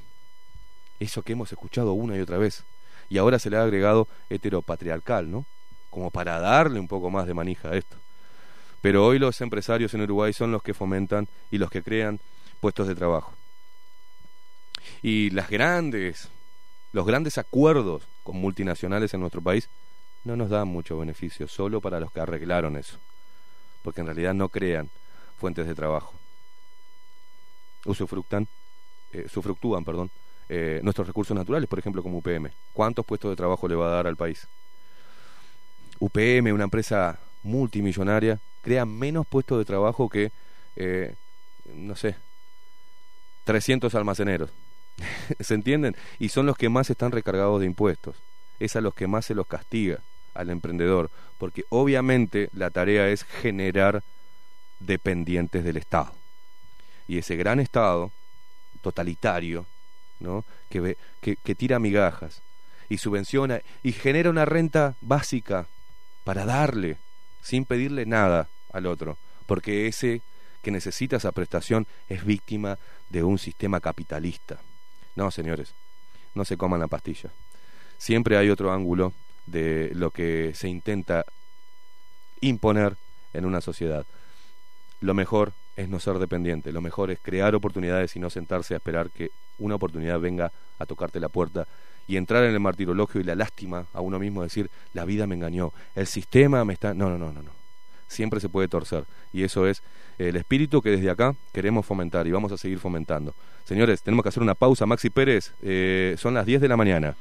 [0.99, 2.63] Eso que hemos escuchado una y otra vez.
[3.09, 5.45] Y ahora se le ha agregado heteropatriarcal, ¿no?
[5.89, 7.97] Como para darle un poco más de manija a esto.
[8.81, 12.19] Pero hoy los empresarios en Uruguay son los que fomentan y los que crean
[12.63, 13.33] puestos de trabajo.
[15.01, 16.29] Y las grandes,
[16.93, 19.67] los grandes acuerdos con multinacionales en nuestro país
[20.23, 22.99] no nos dan mucho beneficio, solo para los que arreglaron eso.
[23.81, 24.89] Porque en realidad no crean
[25.37, 26.13] fuentes de trabajo.
[27.83, 28.47] Usufructan,
[29.11, 30.09] eh, sufructúan, perdón,
[30.47, 32.49] eh, nuestros recursos naturales, por ejemplo, como UPM.
[32.71, 34.47] ¿Cuántos puestos de trabajo le va a dar al país?
[35.99, 40.31] UPM, una empresa multimillonaria, crea menos puestos de trabajo que,
[40.77, 41.13] eh,
[41.65, 42.15] no sé,
[43.43, 44.49] 300 almaceneros.
[45.39, 45.95] ¿Se entienden?
[46.19, 48.15] Y son los que más están recargados de impuestos.
[48.59, 49.99] Es a los que más se los castiga
[50.33, 54.03] al emprendedor, porque obviamente la tarea es generar
[54.79, 56.13] dependientes del Estado.
[57.07, 58.11] Y ese gran Estado
[58.81, 59.65] totalitario,
[60.19, 60.43] ¿no?
[60.69, 62.41] que, ve, que, que tira migajas
[62.89, 65.67] y subvenciona y genera una renta básica
[66.23, 66.97] para darle,
[67.41, 70.21] sin pedirle nada al otro, porque ese
[70.63, 74.59] que necesita esa prestación es víctima de un sistema capitalista.
[75.15, 75.75] No, señores,
[76.33, 77.29] no se coman la pastilla.
[77.99, 79.13] Siempre hay otro ángulo
[79.45, 81.25] de lo que se intenta
[82.41, 82.95] imponer
[83.33, 84.05] en una sociedad.
[85.01, 88.77] Lo mejor es no ser dependiente, lo mejor es crear oportunidades y no sentarse a
[88.77, 91.67] esperar que una oportunidad venga a tocarte la puerta
[92.07, 95.35] y entrar en el martirologio y la lástima a uno mismo, decir, la vida me
[95.35, 96.93] engañó, el sistema me está...
[96.93, 97.62] No, no, no, no, no.
[98.13, 99.05] Siempre se puede torcer.
[99.33, 99.83] Y eso es
[100.17, 103.33] el espíritu que desde acá queremos fomentar y vamos a seguir fomentando.
[103.65, 104.85] Señores, tenemos que hacer una pausa.
[104.85, 107.15] Maxi Pérez, eh, son las 10 de la mañana.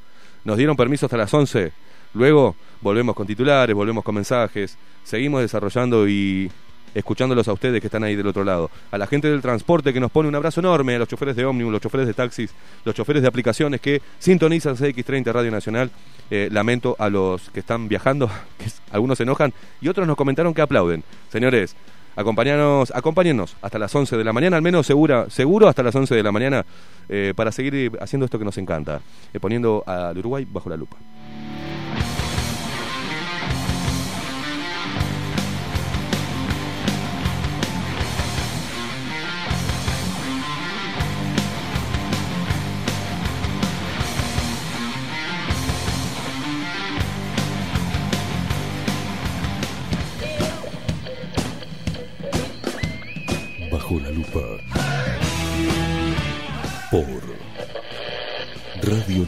[0.44, 1.72] Nos dieron permiso hasta las 11.
[2.14, 4.76] Luego volvemos con titulares, volvemos con mensajes.
[5.04, 6.50] Seguimos desarrollando y
[6.94, 8.70] escuchándolos a ustedes que están ahí del otro lado.
[8.90, 11.44] A la gente del transporte que nos pone un abrazo enorme, a los choferes de
[11.44, 12.50] ómnibus, los choferes de taxis,
[12.84, 15.90] los choferes de aplicaciones que sintonizan CX30 Radio Nacional.
[16.30, 20.54] Eh, lamento a los que están viajando, que algunos se enojan y otros nos comentaron
[20.54, 21.04] que aplauden.
[21.30, 21.76] Señores,
[22.16, 26.14] acompañanos, acompáñennos hasta las 11 de la mañana, al menos segura, seguro hasta las 11
[26.14, 26.64] de la mañana,
[27.08, 29.00] eh, para seguir eh, haciendo esto que nos encanta,
[29.32, 30.96] eh, poniendo al Uruguay bajo la lupa.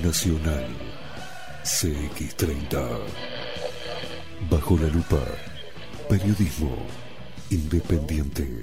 [0.05, 0.67] Nacional
[1.65, 3.01] CX30.
[4.51, 5.25] Bajo la lupa,
[6.11, 6.77] periodismo
[7.49, 8.61] independiente.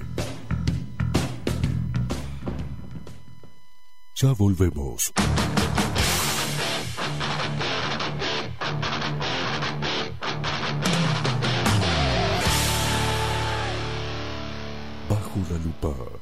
[4.14, 5.12] Ya volvemos.
[15.08, 16.21] Bajo la lupa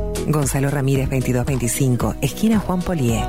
[0.27, 3.23] Gonzalo Ramírez 2225, esquina Juan Polié.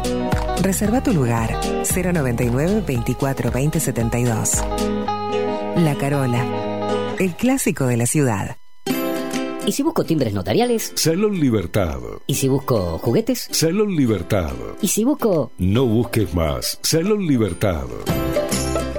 [0.62, 1.58] Reserva tu lugar
[1.94, 4.62] 099 24 20 72.
[5.76, 8.56] La Carola, el clásico de la ciudad.
[9.64, 10.92] ¿Y si busco timbres notariales?
[10.96, 11.98] Salón Libertad.
[12.26, 13.48] ¿Y si busco juguetes?
[13.52, 14.52] Salón Libertad.
[14.80, 15.52] ¿Y si busco...
[15.58, 16.80] No busques más.
[16.82, 17.84] Salón Libertad.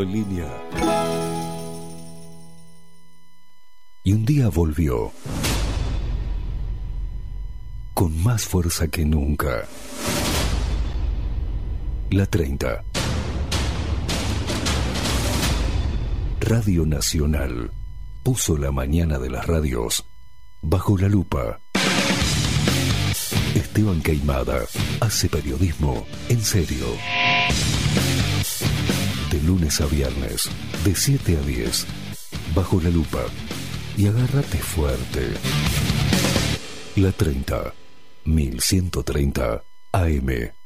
[0.00, 0.48] en línea.
[4.02, 5.12] Y un día volvió.
[7.92, 9.68] Con más fuerza que nunca.
[12.10, 12.84] La 30.
[16.40, 17.70] Radio Nacional
[18.22, 20.04] puso la mañana de las radios
[20.62, 21.60] bajo la lupa.
[23.54, 24.64] Esteban Queimada
[25.00, 26.86] hace periodismo en serio.
[29.32, 30.50] De lunes a viernes,
[30.84, 31.86] de 7 a 10,
[32.54, 33.24] bajo la lupa.
[33.96, 35.32] Y agárrate fuerte.
[36.96, 37.72] La 30,
[38.26, 40.61] 1130 AM.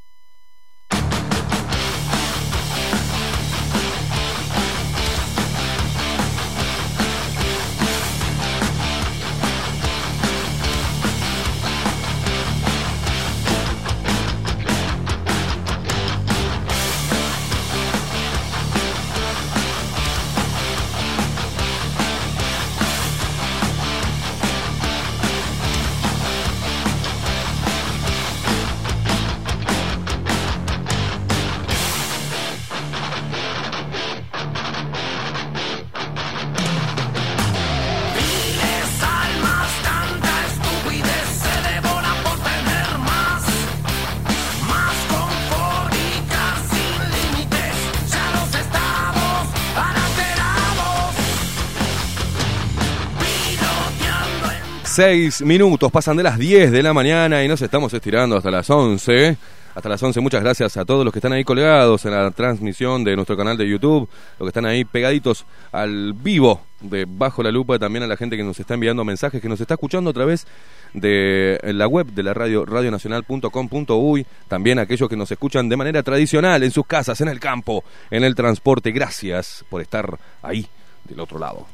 [54.97, 58.70] 16 minutos, pasan de las 10 de la mañana y nos estamos estirando hasta las
[58.70, 59.36] 11.
[59.75, 63.05] Hasta las 11, muchas gracias a todos los que están ahí colgados en la transmisión
[63.05, 64.08] de nuestro canal de YouTube,
[64.39, 68.39] los que están ahí pegaditos al vivo de Bajo la Lupa, también a la gente
[68.39, 70.47] que nos está enviando mensajes, que nos está escuchando a través
[70.94, 76.62] de la web de la radio, radionacional.com.uy, también aquellos que nos escuchan de manera tradicional,
[76.62, 78.92] en sus casas, en el campo, en el transporte.
[78.92, 80.66] Gracias por estar ahí,
[81.05, 81.66] del otro lado.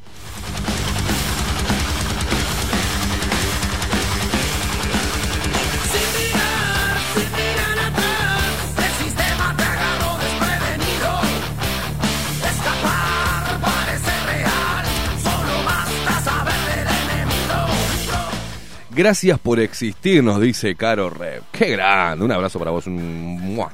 [18.95, 21.41] Gracias por existir, nos dice Caro Rev.
[21.51, 22.85] Qué grande, un abrazo para vos.
[22.85, 23.67] un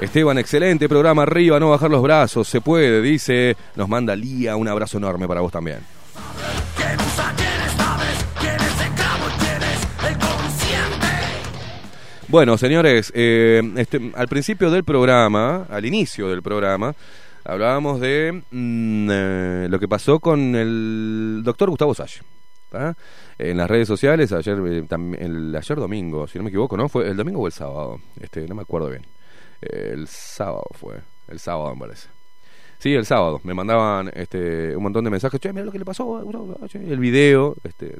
[0.00, 3.56] Esteban, excelente programa arriba, no bajar los brazos, se puede, dice.
[3.76, 5.78] Nos manda Lía, un abrazo enorme para vos también.
[12.26, 16.94] Bueno, señores, eh, este, al principio del programa, al inicio del programa,
[17.44, 22.20] hablábamos de mm, eh, lo que pasó con el doctor Gustavo Salle.
[23.38, 26.88] En las redes sociales, ayer, eh, tam- el, ayer domingo, si no me equivoco, ¿no?
[26.88, 28.00] ¿Fue el domingo o el sábado?
[28.20, 29.06] Este, no me acuerdo bien.
[29.60, 30.96] El sábado fue,
[31.28, 32.08] el sábado me parece.
[32.80, 33.40] Sí, el sábado.
[33.44, 35.40] Me mandaban este, un montón de mensajes.
[35.40, 36.16] Che, mira lo que le pasó.
[36.18, 37.96] a Gustavo Salle", El video, este.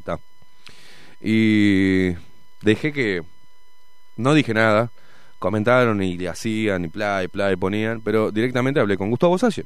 [1.20, 2.14] Y
[2.62, 3.22] dejé que
[4.16, 4.90] no dije nada.
[5.44, 8.00] Comentaron y le hacían y pla y y ponían.
[8.00, 9.64] Pero directamente hablé con Gustavo Salle.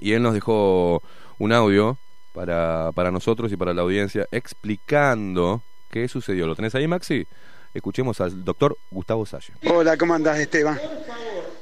[0.00, 1.00] Y él nos dejó
[1.38, 1.96] un audio
[2.32, 6.48] para, para nosotros y para la audiencia explicando qué sucedió.
[6.48, 7.28] ¿Lo tenés ahí, Maxi?
[7.72, 9.52] Escuchemos al doctor Gustavo Salle.
[9.70, 10.80] Hola, ¿cómo andás, Esteban?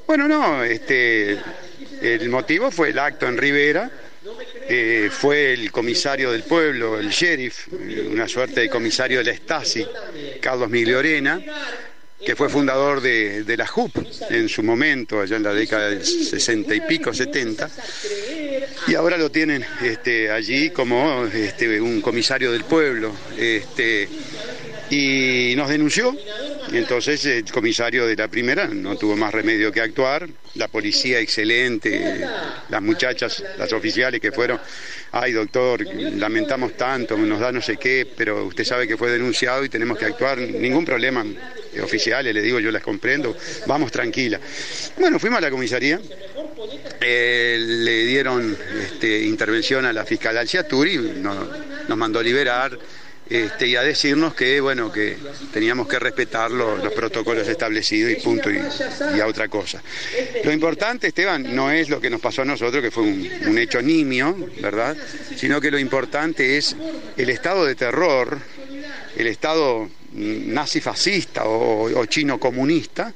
[0.06, 1.38] Bueno, no, este,
[2.00, 3.90] el motivo fue el acto en Rivera.
[4.66, 7.68] eh, fue el comisario del pueblo, el sheriff,
[8.10, 9.86] una suerte de comisario de la Stasi,
[10.40, 11.38] Carlos Migliorena,
[12.24, 13.96] que fue fundador de, de la JUP
[14.30, 17.68] en su momento, allá en la década del 60 y pico, 70,
[18.88, 23.14] y ahora lo tienen este, allí como este, un comisario del pueblo.
[23.36, 24.08] Este,
[24.90, 26.16] y nos denunció.
[26.72, 30.28] Entonces el comisario de la primera no tuvo más remedio que actuar.
[30.54, 32.24] La policía excelente,
[32.68, 34.58] las muchachas, las oficiales que fueron,
[35.12, 39.64] ay doctor, lamentamos tanto, nos da no sé qué, pero usted sabe que fue denunciado
[39.64, 40.38] y tenemos que actuar.
[40.38, 41.24] Ningún problema,
[41.80, 44.40] oficiales, le digo, yo las comprendo, vamos tranquila.
[44.98, 46.00] Bueno, fuimos a la comisaría,
[47.00, 51.48] eh, le dieron este, intervención a la fiscal Alciaturi, no-
[51.88, 52.78] nos mandó a liberar
[53.28, 55.16] este, y a decirnos que bueno que
[55.52, 58.60] teníamos que respetar lo- los protocolos establecidos y punto y,
[59.16, 59.82] y a otra cosa.
[60.44, 63.58] Lo importante, Esteban, no es lo que nos pasó a nosotros, que fue un, un
[63.58, 64.96] hecho nimio, ¿verdad?
[65.36, 66.76] Sino que lo importante es
[67.16, 68.38] el estado de terror,
[69.16, 73.12] el estado nazi-fascista o, o chino-comunista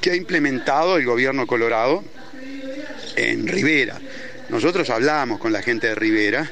[0.00, 2.02] que ha implementado el gobierno colorado
[3.16, 4.00] en Rivera.
[4.48, 6.50] Nosotros hablamos con la gente de Rivera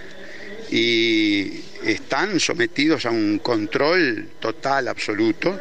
[0.71, 5.59] y están sometidos a un control total, absoluto.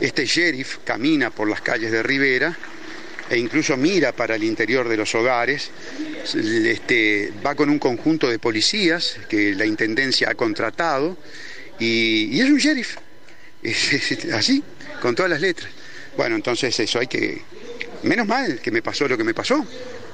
[0.00, 2.56] Este sheriff camina por las calles de Rivera
[3.28, 5.70] e incluso mira para el interior de los hogares.
[6.34, 11.16] Este, va con un conjunto de policías que la intendencia ha contratado
[11.78, 12.96] y es un sheriff,
[13.62, 14.62] Es- así,
[15.00, 15.70] con todas las letras.
[16.16, 17.42] Bueno, entonces eso hay que...
[18.02, 19.64] Menos mal que me pasó lo que me pasó,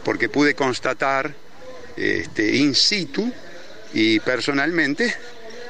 [0.05, 1.35] porque pude constatar
[1.97, 3.33] este, in situ
[3.95, 5.15] y personalmente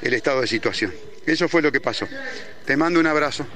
[0.02, 0.92] el estado de situación.
[1.24, 2.08] Eso fue lo que pasó.
[2.66, 3.46] Te mando un abrazo.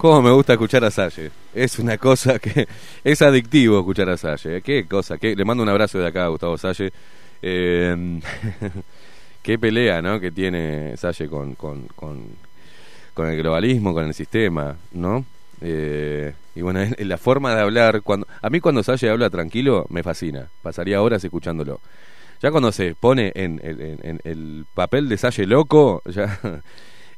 [0.00, 1.30] Cómo me gusta escuchar a Salle.
[1.54, 2.66] Es una cosa que
[3.04, 4.56] es adictivo escuchar a Salle.
[4.56, 4.62] ¿eh?
[4.62, 5.18] Qué cosa.
[5.18, 5.36] Qué...
[5.36, 6.90] Le mando un abrazo de acá a Gustavo Salle.
[7.42, 8.18] Eh,
[9.42, 10.18] qué pelea, ¿no?
[10.18, 15.26] Que tiene Salle con, con, con, el globalismo, con el sistema, ¿no?
[15.60, 20.02] Eh, y bueno, la forma de hablar, cuando a mí cuando Salle habla tranquilo, me
[20.02, 20.48] fascina.
[20.62, 21.78] Pasaría horas escuchándolo.
[22.40, 26.40] Ya cuando se pone en- en el papel de Salle loco, ya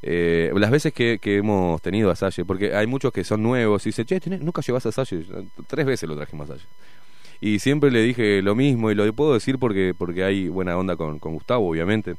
[0.02, 3.86] eh, las veces que, que hemos tenido a Salle, porque hay muchos que son nuevos
[3.86, 5.24] y dicen, che, tenés- nunca llevas a Salle.
[5.68, 6.66] Tres veces lo trajimos a Salle.
[7.40, 10.96] Y siempre le dije lo mismo y lo puedo decir porque, porque hay buena onda
[10.96, 12.16] con, con Gustavo, obviamente.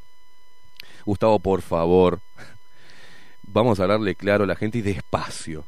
[1.06, 2.20] Gustavo, por favor,
[3.44, 5.66] vamos a hablarle claro a la gente y despacio.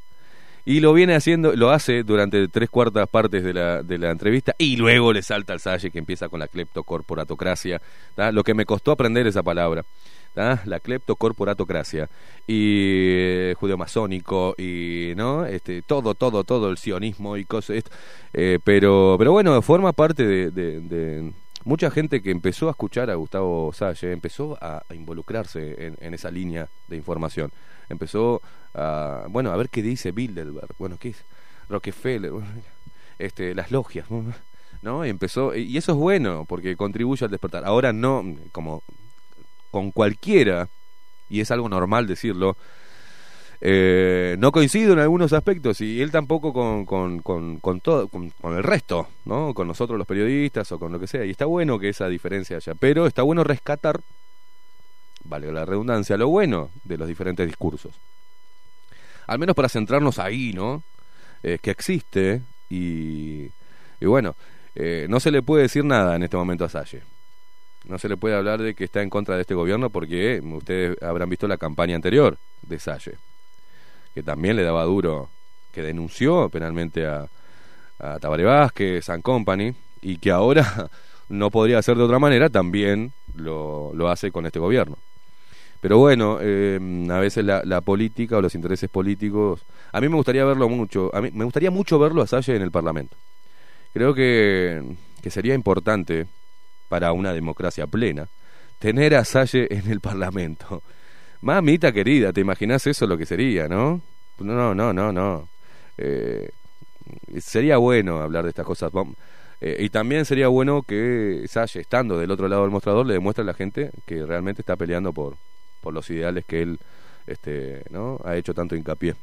[0.67, 4.55] Y lo viene haciendo, lo hace durante tres cuartas partes de la, de la entrevista
[4.57, 7.81] y luego le salta al Salle que empieza con la cleptocorporatocracia,
[8.15, 8.31] ¿tá?
[8.31, 9.85] lo que me costó aprender esa palabra,
[10.35, 12.09] la cleptocorporatocracia
[12.45, 17.83] y eh, judeo-masónico y no este todo todo todo el sionismo y cosas.
[18.33, 21.33] Eh, pero pero bueno forma parte de,
[21.63, 26.67] mucha gente que empezó a escuchar a Gustavo Salle empezó a, involucrarse en, esa línea
[26.87, 27.51] de información.
[27.89, 28.41] Empezó
[28.73, 31.23] a bueno a ver qué dice Bilderberg bueno qué es
[31.69, 32.33] Rockefeller
[33.19, 34.07] este las logias
[34.81, 37.63] no y empezó y eso es bueno porque contribuye al despertar.
[37.65, 38.83] Ahora no como
[39.75, 40.69] con cualquiera
[41.27, 42.55] y es algo normal decirlo
[43.59, 47.19] eh, no coincido en algunos aspectos y él tampoco con, con,
[47.59, 51.07] con, todo con, con el resto no con nosotros los periodistas o con lo que
[51.07, 53.99] sea y está bueno que esa diferencia haya pero está bueno rescatar
[55.25, 57.91] vale la redundancia lo bueno de los diferentes discursos.
[59.27, 60.83] Al menos para centrarnos ahí no
[61.47, 63.51] Eh, que existe y,
[63.99, 64.33] y bueno
[64.73, 67.01] eh, no se le puede decir nada en este momento a Salle
[67.87, 71.01] no se le puede hablar de que está en contra de este gobierno porque ustedes
[71.01, 73.17] habrán visto la campaña anterior de Salle
[74.15, 75.29] que también le daba duro,
[75.73, 77.27] que denunció penalmente a,
[77.99, 80.89] a Tabaré Vázquez, and Company, y que ahora
[81.29, 84.97] no podría hacer de otra manera, también lo, lo hace con este gobierno.
[85.81, 86.79] Pero bueno, eh,
[87.11, 91.13] a veces la, la política o los intereses políticos, a mí me gustaría verlo mucho,
[91.13, 93.17] a mí me gustaría mucho verlo a Salle en el Parlamento.
[93.93, 94.81] Creo que,
[95.21, 96.25] que sería importante
[96.87, 98.27] para una democracia plena
[98.79, 100.83] tener a Salle en el Parlamento.
[101.41, 104.01] Mamita querida, ¿te imaginas eso lo que sería, no?
[104.39, 105.49] No, no, no, no.
[105.97, 106.49] Eh,
[107.39, 108.91] sería bueno hablar de estas cosas.
[109.61, 113.43] Eh, y también sería bueno que Salle, estando del otro lado del mostrador, le demuestre
[113.43, 115.37] a la gente que realmente está peleando por,
[115.81, 116.79] por los ideales que él
[117.27, 118.19] este, ¿no?
[118.23, 119.15] ha hecho tanto hincapié.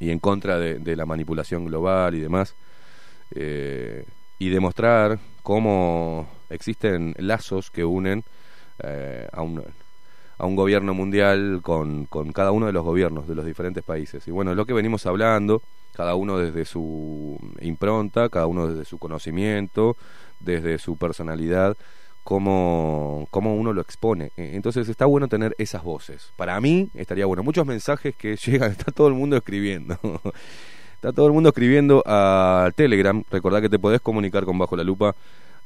[0.00, 2.54] Y en contra de, de la manipulación global y demás.
[3.34, 4.04] Eh,
[4.38, 8.24] y demostrar cómo existen lazos que unen
[8.82, 9.62] eh, a un
[10.38, 14.26] a un gobierno mundial con, con cada uno de los gobiernos de los diferentes países.
[14.28, 15.62] Y bueno, es lo que venimos hablando,
[15.92, 19.96] cada uno desde su impronta, cada uno desde su conocimiento,
[20.38, 21.76] desde su personalidad,
[22.22, 24.26] cómo, cómo uno lo expone.
[24.36, 26.32] Eh, Entonces está bueno tener esas voces.
[26.36, 27.42] Para mí estaría bueno.
[27.42, 29.98] Muchos mensajes que llegan, está todo el mundo escribiendo.
[30.98, 33.22] Está todo el mundo escribiendo a Telegram.
[33.30, 35.14] Recordá que te podés comunicar con Bajo la Lupa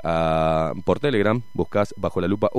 [0.03, 1.41] por Telegram.
[1.55, 2.51] Buscás Bajo la Lupa.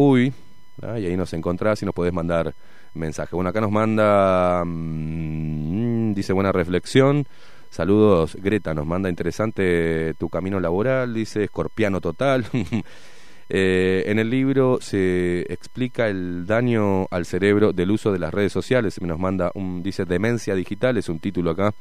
[0.81, 0.99] ¿ah?
[0.99, 2.53] Y ahí nos encontrás y nos podés mandar
[2.93, 3.31] mensajes.
[3.31, 4.63] Bueno, acá nos manda.
[4.65, 7.27] mm, dice buena reflexión.
[7.69, 8.73] Saludos, Greta.
[8.73, 11.13] Nos manda interesante tu camino laboral.
[11.13, 12.45] Dice escorpiano total.
[13.49, 18.53] Eh, en el libro se explica el daño al cerebro del uso de las redes
[18.53, 18.99] sociales.
[19.01, 21.73] Nos manda un, dice demencia digital, es un título acá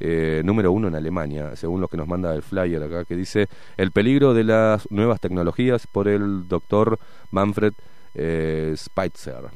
[0.00, 3.48] eh, número uno en Alemania, según lo que nos manda el flyer acá, que dice
[3.76, 6.98] El peligro de las nuevas tecnologías por el doctor
[7.30, 7.74] Manfred
[8.14, 9.50] eh, Spitzer.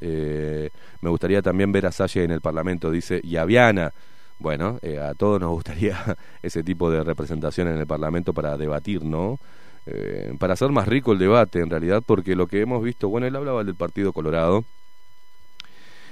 [0.00, 3.92] Eh, me gustaría también ver a Salle en el Parlamento, dice, y a Viana.
[4.38, 9.04] Bueno, eh, a todos nos gustaría ese tipo de representación en el Parlamento para debatir,
[9.04, 9.38] ¿no?
[9.86, 13.26] Eh, para hacer más rico el debate, en realidad, porque lo que hemos visto, bueno,
[13.26, 14.64] él hablaba del Partido Colorado,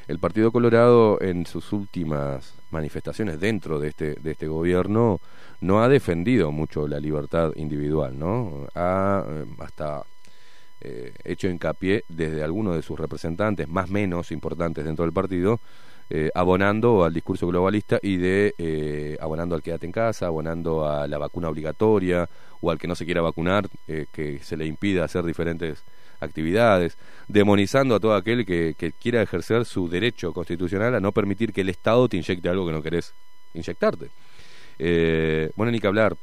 [0.09, 5.20] el Partido Colorado en sus últimas manifestaciones dentro de este, de este gobierno
[5.60, 8.67] no ha defendido mucho la libertad individual, ¿no?
[8.75, 10.05] Ha eh, hasta
[10.84, 15.60] eh, hecho hincapié desde algunos de sus representantes más menos importantes dentro del partido,
[16.10, 21.07] eh, abonando al discurso globalista y de eh, abonando al quédate en casa, abonando a
[21.07, 22.28] la vacuna obligatoria
[22.60, 25.84] o al que no se quiera vacunar, que se le impida hacer diferentes
[26.23, 26.97] actividades,
[27.28, 31.60] demonizando a todo aquel que, que quiera ejercer su derecho constitucional a no permitir que
[31.62, 33.12] el Estado te inyecte algo que no querés
[33.55, 34.09] inyectarte.
[34.78, 36.17] Eh, bueno, ni que hablar,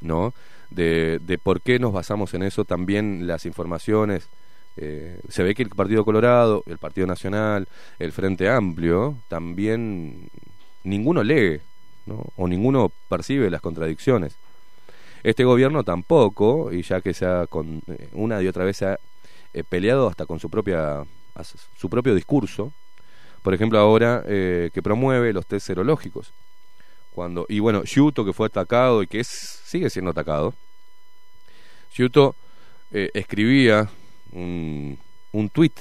[0.00, 0.32] ¿no?
[0.70, 4.28] De, de por qué nos basamos en eso, también las informaciones.
[4.78, 7.66] eh, se ve que el Partido Colorado, el Partido Nacional,
[7.98, 10.28] el Frente Amplio, también
[10.84, 11.60] ninguno lee,
[12.06, 12.24] ¿no?
[12.36, 14.36] O ninguno percibe las contradicciones.
[15.22, 18.86] Este gobierno tampoco, y ya que se ha con, eh, una y otra vez se
[18.86, 18.98] ha
[19.52, 21.04] eh, peleado hasta con su propia
[21.76, 22.72] su propio discurso.
[23.42, 26.32] Por ejemplo, ahora eh, que promueve los test serológicos.
[27.12, 30.54] Cuando, y bueno, Yuto que fue atacado y que es, sigue siendo atacado.
[31.94, 32.34] Yuto
[32.90, 33.88] eh, escribía
[34.32, 34.98] un,
[35.32, 35.72] un tweet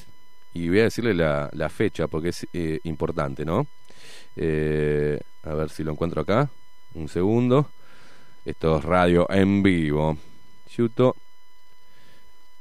[0.53, 2.47] y voy a decirle la, la fecha porque es
[2.83, 3.67] importante, ¿no?
[4.35, 6.49] A ver si lo encuentro acá.
[6.93, 7.69] Un segundo.
[8.47, 10.17] Esto es radio en vivo.
[10.73, 11.17] Yuto.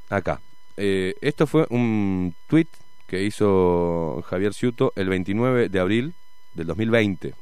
[0.08, 0.40] Acá.
[0.76, 2.66] Eh, esto fue un tweet
[3.06, 6.14] que hizo Javier Ciuto el 29 de abril
[6.54, 7.34] del 2020.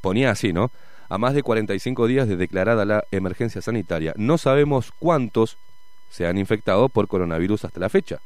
[0.00, 0.70] Ponía así, ¿no?
[1.10, 5.58] A más de 45 días de declarada la emergencia sanitaria, no sabemos cuántos
[6.08, 8.22] se han infectado por coronavirus hasta la fecha.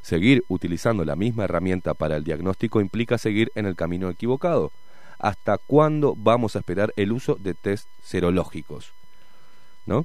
[0.00, 4.72] Seguir utilizando la misma herramienta para el diagnóstico implica seguir en el camino equivocado.
[5.22, 8.92] ¿Hasta cuándo vamos a esperar el uso de test serológicos?
[9.86, 10.04] ¿No?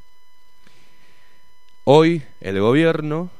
[1.85, 3.31] Hoy el gobierno,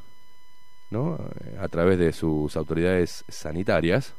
[0.90, 1.20] ¿no?
[1.62, 4.14] a través de sus autoridades sanitarias,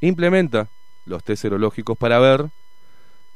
[0.00, 0.68] implementa
[1.04, 2.48] los test serológicos para ver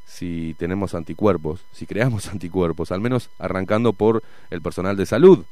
[0.07, 5.45] si tenemos anticuerpos, si creamos anticuerpos, al menos arrancando por el personal de salud,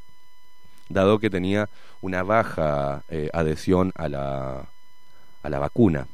[0.89, 1.69] dado que tenía
[2.01, 4.72] una baja eh, adhesión a la,
[5.43, 6.07] a la vacuna.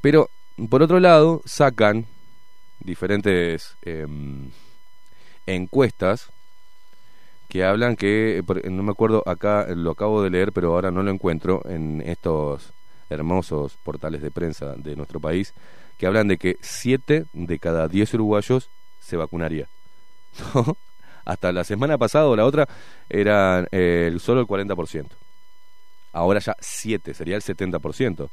[0.00, 0.30] Pero,
[0.68, 2.06] por otro lado, sacan
[2.80, 4.50] diferentes em,
[5.46, 6.30] encuestas
[7.48, 11.02] que hablan que, eh, no me acuerdo acá, lo acabo de leer, pero ahora no
[11.02, 12.72] lo encuentro en estos
[13.10, 15.52] hermosos portales de prensa de nuestro país,
[15.98, 19.68] que hablan de que 7 de cada 10 uruguayos se vacunaría.
[21.24, 22.68] Hasta la semana pasada o la otra
[23.08, 25.06] era eh, solo el 40%.
[26.12, 28.28] Ahora ya 7, sería el 70%.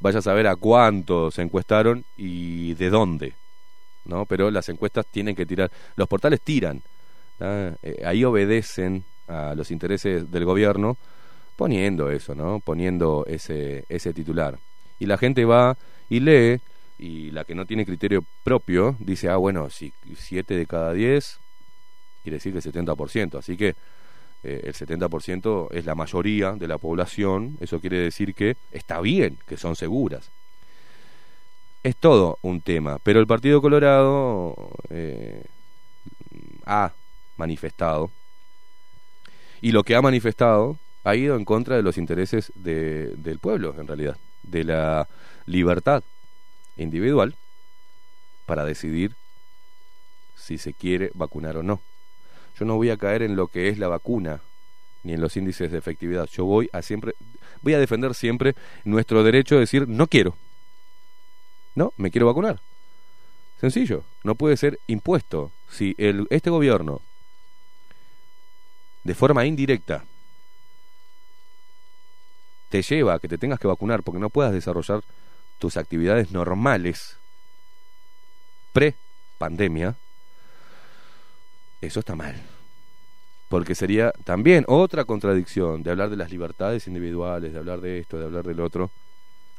[0.00, 3.34] Vaya a saber a cuánto se encuestaron y de dónde.
[4.04, 4.26] ¿no?
[4.26, 5.70] Pero las encuestas tienen que tirar.
[5.96, 6.82] Los portales tiran.
[7.40, 10.96] Eh, ahí obedecen a los intereses del gobierno
[11.56, 12.60] poniendo eso, ¿no?
[12.60, 14.58] Poniendo ese, ese titular.
[14.98, 15.76] Y la gente va
[16.08, 16.60] y lee,
[16.98, 21.38] y la que no tiene criterio propio dice, ah, bueno, si 7 de cada 10
[22.22, 23.38] quiere decir que el 70%.
[23.38, 23.74] Así que
[24.44, 29.38] eh, el 70% es la mayoría de la población, eso quiere decir que está bien,
[29.46, 30.30] que son seguras.
[31.82, 35.44] Es todo un tema, pero el Partido Colorado eh,
[36.66, 36.92] ha
[37.36, 38.10] manifestado,
[39.60, 43.74] y lo que ha manifestado ha ido en contra de los intereses de- del pueblo,
[43.78, 45.08] en realidad, de la
[45.46, 46.02] libertad
[46.76, 47.34] individual
[48.46, 49.14] para decidir
[50.36, 51.80] si se quiere vacunar o no.
[52.58, 54.40] Yo no voy a caer en lo que es la vacuna
[55.02, 56.26] ni en los índices de efectividad.
[56.26, 57.14] Yo voy a siempre
[57.62, 58.54] voy a defender siempre
[58.84, 60.36] nuestro derecho de decir no quiero.
[61.74, 62.60] No, me quiero vacunar.
[63.60, 65.52] Sencillo, no puede ser impuesto.
[65.70, 65.94] Si
[66.30, 67.00] este gobierno
[69.04, 70.04] de forma indirecta
[72.68, 75.02] te lleva a que te tengas que vacunar porque no puedas desarrollar
[75.58, 77.16] tus actividades normales
[78.72, 79.96] pre-pandemia,
[81.80, 82.34] eso está mal.
[83.48, 88.18] Porque sería también otra contradicción de hablar de las libertades individuales, de hablar de esto,
[88.18, 88.90] de hablar del otro,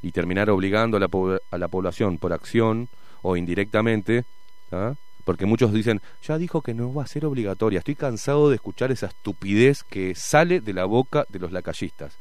[0.01, 2.87] y terminar obligando a la, po- a la población por acción
[3.21, 4.25] o indirectamente,
[4.71, 4.93] ¿ah?
[5.25, 8.91] porque muchos dicen, ya dijo que no va a ser obligatoria, estoy cansado de escuchar
[8.91, 12.15] esa estupidez que sale de la boca de los lacayistas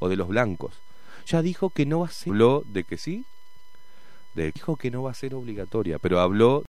[0.00, 0.74] o de los blancos.
[1.26, 2.30] Ya dijo que no va a ser...
[2.32, 3.24] Habló de que sí,
[4.34, 6.64] de, dijo que no va a ser obligatoria, pero habló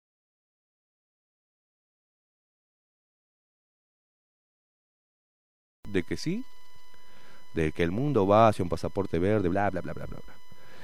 [5.93, 6.43] de que sí,
[7.53, 10.19] de que el mundo va hacia un pasaporte verde, bla, bla, bla, bla, bla.
[10.25, 10.33] bla.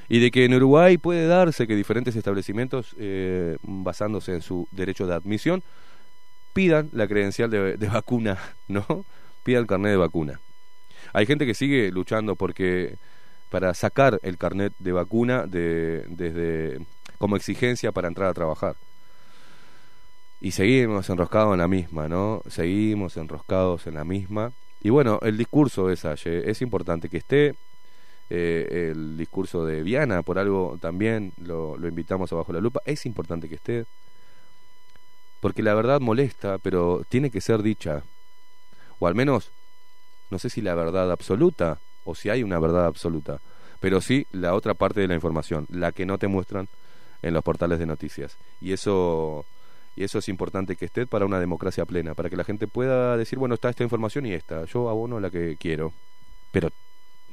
[0.08, 5.06] Y de que en Uruguay puede darse que diferentes establecimientos, eh, basándose en su derecho
[5.06, 5.62] de admisión,
[6.54, 9.06] pidan la credencial de, de vacuna, ¿no?
[9.44, 10.40] Pidan el carnet de vacuna.
[11.14, 12.98] Hay gente que sigue luchando porque
[13.50, 16.80] para sacar el carnet de vacuna de, desde
[17.18, 18.76] como exigencia para entrar a trabajar.
[20.42, 22.42] Y seguimos enroscados en la misma, ¿no?
[22.48, 24.54] Seguimos enroscados en la misma.
[24.82, 27.56] Y bueno, el discurso es Aye, es importante que esté.
[28.30, 32.82] eh, el discurso de Viana, por algo también lo, lo invitamos abajo la lupa.
[32.86, 33.86] Es importante que esté.
[35.40, 38.04] Porque la verdad molesta, pero tiene que ser dicha.
[39.00, 39.52] O al menos,
[40.30, 43.40] no sé si la verdad absoluta o si hay una verdad absoluta.
[43.80, 46.68] Pero sí la otra parte de la información, la que no te muestran
[47.22, 48.38] en los portales de noticias.
[48.62, 49.46] Y eso
[49.96, 53.18] y eso es importante que esté para una democracia plena, para que la gente pueda
[53.18, 55.94] decir, bueno, está esta información y esta, yo abono la que quiero,
[56.52, 56.72] pero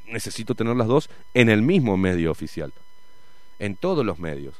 [0.07, 2.73] necesito tener las dos en el mismo medio oficial,
[3.59, 4.55] en todos los medios.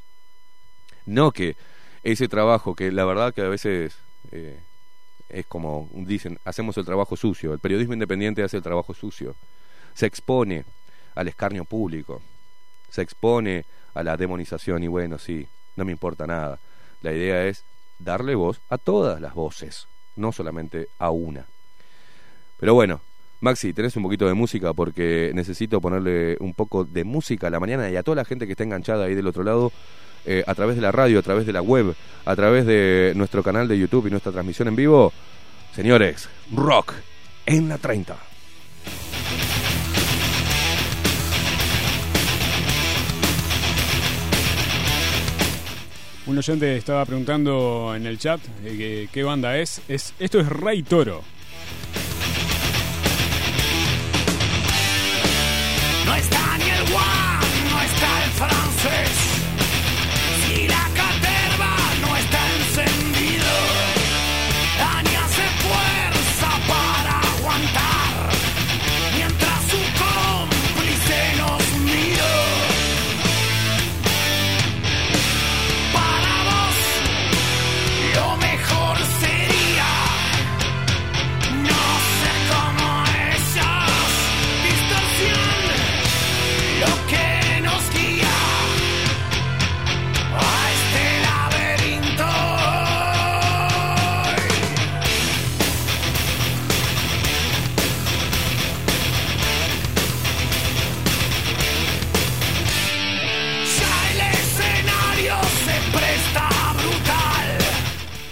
[1.05, 1.57] No que
[2.03, 3.97] ese trabajo que la verdad que a veces
[4.33, 4.61] eh,
[5.29, 9.35] es como dicen, hacemos el trabajo sucio, el periodismo independiente hace el trabajo sucio,
[9.95, 10.65] se expone
[11.15, 12.23] al escarnio público,
[12.91, 16.59] se expone a la demonización y bueno, sí, no me importa nada.
[17.03, 17.65] La idea es
[17.99, 21.47] darle voz a todas las voces, no solamente a una.
[22.59, 23.01] Pero bueno,
[23.41, 27.61] Maxi, tenés un poquito de música porque necesito ponerle un poco de música a la
[27.61, 29.73] mañana y a toda la gente que está enganchada ahí del otro lado,
[30.25, 31.95] eh, a través de la radio, a través de la web,
[32.25, 35.13] a través de nuestro canal de YouTube y nuestra transmisión en vivo.
[35.75, 36.95] Señores, rock
[37.45, 38.26] en la 30.
[46.27, 49.81] Un oyente estaba preguntando en el chat eh, qué banda es.
[49.87, 50.13] es.
[50.19, 51.23] Esto es Rey Toro.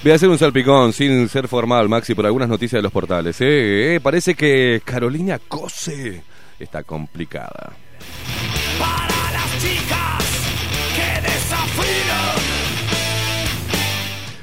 [0.05, 3.41] Voy a hacer un salpicón sin ser formal, Maxi, por algunas noticias de los portales.
[3.41, 3.95] ¿eh?
[3.95, 6.23] Eh, parece que Carolina Cose
[6.59, 7.73] está complicada.
[8.79, 10.25] Para las chicas
[10.95, 12.37] que desafían.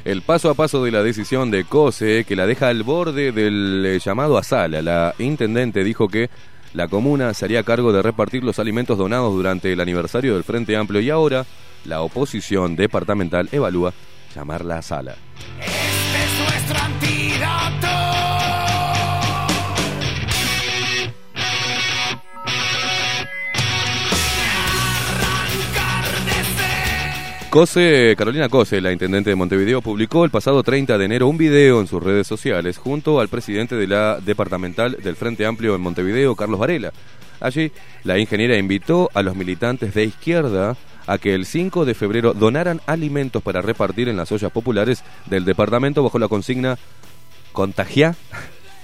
[0.03, 3.85] El paso a paso de la decisión de Cose, que la deja al borde del
[3.85, 4.81] eh, llamado a sala.
[4.81, 6.31] La intendente dijo que
[6.73, 10.75] la comuna se haría cargo de repartir los alimentos donados durante el aniversario del Frente
[10.75, 11.45] Amplio y ahora
[11.85, 13.93] la oposición departamental evalúa
[14.33, 15.15] llamarla a sala.
[15.59, 18.11] Este es nuestro antídoto.
[27.51, 31.81] Cose, Carolina Cose, la intendente de Montevideo, publicó el pasado 30 de enero un video
[31.81, 36.33] en sus redes sociales junto al presidente de la departamental del Frente Amplio en Montevideo,
[36.37, 36.93] Carlos Varela.
[37.41, 37.73] Allí,
[38.05, 40.77] la ingeniera invitó a los militantes de izquierda
[41.11, 45.43] a que el 5 de febrero donaran alimentos para repartir en las ollas populares del
[45.43, 46.77] departamento bajo la consigna
[47.51, 48.15] Contagia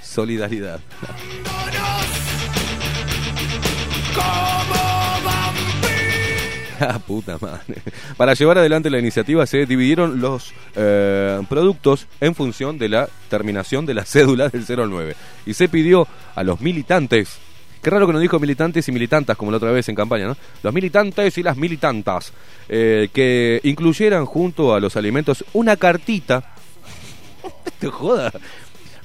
[0.03, 0.81] Solidaridad.
[6.79, 7.81] Ah, puta madre.
[8.17, 13.87] Para llevar adelante la iniciativa se dividieron los eh, productos en función de la terminación
[13.87, 15.15] de la cédula del 09.
[15.47, 17.39] Y se pidió a los militantes,
[17.87, 20.35] qué raro que no dijo militantes y militantas como la otra vez en campaña, ¿no?
[20.61, 22.33] Los militantes y las militantas,
[22.67, 26.53] eh, que incluyeran junto a los alimentos una cartita,
[27.79, 28.33] te joda,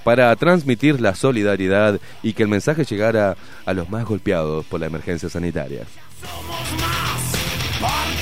[0.03, 4.87] para transmitir la solidaridad y que el mensaje llegara a los más golpeados por la
[4.87, 5.83] emergencia sanitaria.
[7.81, 8.22] Parte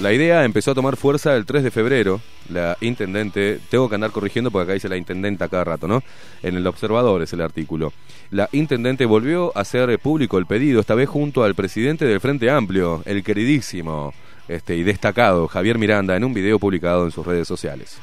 [0.00, 2.20] La idea empezó a tomar fuerza el 3 de febrero.
[2.50, 6.02] La intendente, tengo que andar corrigiendo porque acá dice la intendenta cada rato, ¿no?
[6.42, 7.94] En el observador es el artículo.
[8.30, 12.50] La intendente volvió a hacer público el pedido, esta vez junto al presidente del Frente
[12.50, 14.12] Amplio, el queridísimo
[14.48, 17.98] este, y destacado Javier Miranda, en un video publicado en sus redes sociales.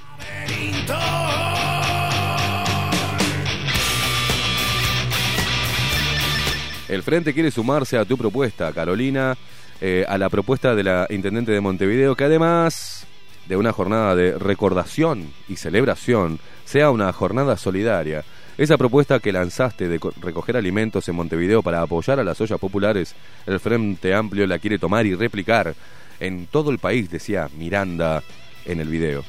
[6.90, 9.38] El Frente quiere sumarse a tu propuesta, Carolina,
[9.86, 13.06] eh, a la propuesta de la Intendente de Montevideo, que además
[13.48, 18.24] de una jornada de recordación y celebración, sea una jornada solidaria.
[18.58, 22.60] Esa propuesta que lanzaste de co- recoger alimentos en Montevideo para apoyar a las ollas
[22.60, 23.14] populares,
[23.46, 25.76] el Frente Amplio la quiere tomar y replicar
[26.22, 28.24] en todo el país, decía Miranda
[28.66, 29.26] en el video.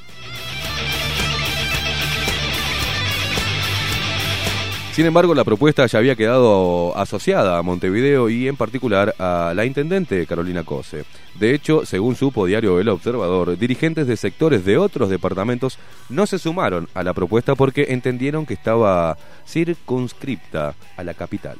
[4.95, 9.65] Sin embargo, la propuesta ya había quedado asociada a Montevideo y en particular a la
[9.65, 11.05] intendente Carolina Cose.
[11.35, 16.39] De hecho, según supo Diario El Observador, dirigentes de sectores de otros departamentos no se
[16.39, 21.59] sumaron a la propuesta porque entendieron que estaba circunscripta a la capital.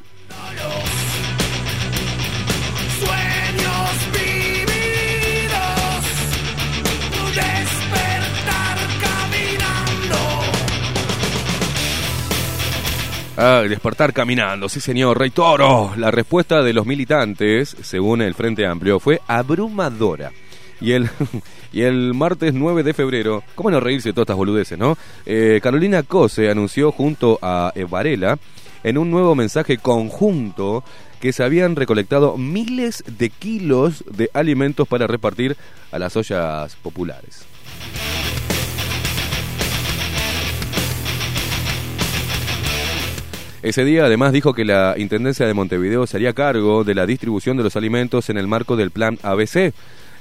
[13.37, 15.93] Ah, despertar caminando, sí señor, Rey Toro.
[15.97, 20.31] La respuesta de los militantes, según el Frente Amplio, fue abrumadora.
[20.81, 21.11] Y el,
[21.73, 24.97] y el martes 9 de febrero, ¿cómo no reírse de todas estas boludeces, no?
[25.27, 28.39] Eh, Carolina Cose anunció junto a Varela
[28.85, 30.85] en un nuevo mensaje conjunto
[31.21, 35.57] que se habían recolectado miles de kilos de alimentos para repartir
[35.91, 37.47] a las ollas populares.
[43.65, 47.57] Ese día además dijo que la Intendencia de Montevideo se haría cargo de la distribución
[47.57, 49.73] de los alimentos en el marco del plan ABC.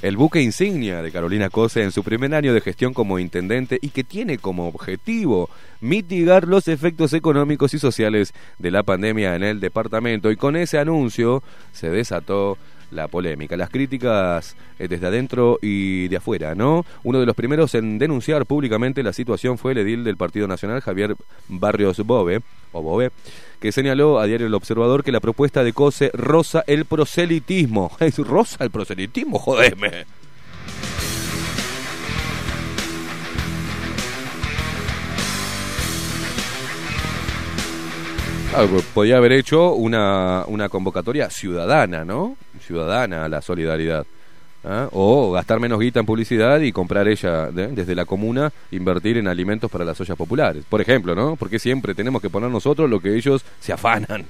[0.02, 3.90] el buque insignia de Carolina Cose en su primer año de gestión como intendente y
[3.90, 5.50] que tiene como objetivo
[5.82, 10.32] mitigar los efectos económicos y sociales de la pandemia en el departamento.
[10.32, 12.58] Y con ese anuncio se desató
[12.94, 16.86] la polémica, las críticas eh, desde adentro y de afuera, ¿no?
[17.04, 20.82] Uno de los primeros en denunciar públicamente la situación fue el edil del Partido Nacional,
[20.82, 21.16] Javier
[21.48, 22.42] Barrios Bove,
[22.72, 23.12] o Bove,
[23.60, 27.92] que señaló a Diario El Observador que la propuesta de COSE roza el proselitismo.
[28.00, 30.06] Es roza el proselitismo, jodeme.
[38.94, 42.38] Podía haber hecho una, una convocatoria ciudadana, ¿no?
[42.60, 44.06] Ciudadana a la solidaridad.
[44.64, 44.88] ¿ah?
[44.92, 47.68] O gastar menos guita en publicidad y comprar ella ¿de?
[47.68, 50.64] desde la comuna, invertir en alimentos para las ollas populares.
[50.68, 51.36] Por ejemplo, ¿no?
[51.36, 54.26] Porque siempre tenemos que poner nosotros lo que ellos se afanan.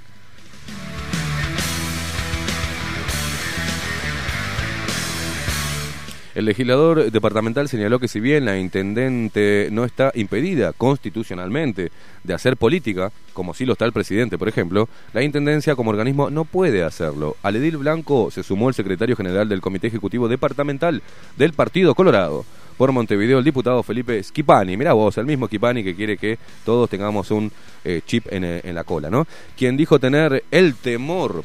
[6.35, 11.91] El legislador departamental señaló que si bien la intendente no está impedida constitucionalmente
[12.23, 16.31] de hacer política, como sí lo está el presidente, por ejemplo, la intendencia como organismo
[16.31, 17.37] no puede hacerlo.
[17.43, 21.03] Al edil Blanco se sumó el secretario general del Comité Ejecutivo Departamental
[21.37, 22.45] del Partido Colorado.
[22.77, 26.89] Por Montevideo, el diputado Felipe Schipani, mira vos, el mismo Schipani que quiere que todos
[26.89, 27.51] tengamos un
[27.83, 29.27] eh, chip en, eh, en la cola, ¿no?
[29.55, 31.43] Quien dijo tener el temor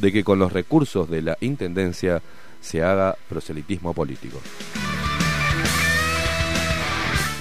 [0.00, 2.22] de que con los recursos de la intendencia
[2.60, 4.40] se haga proselitismo político.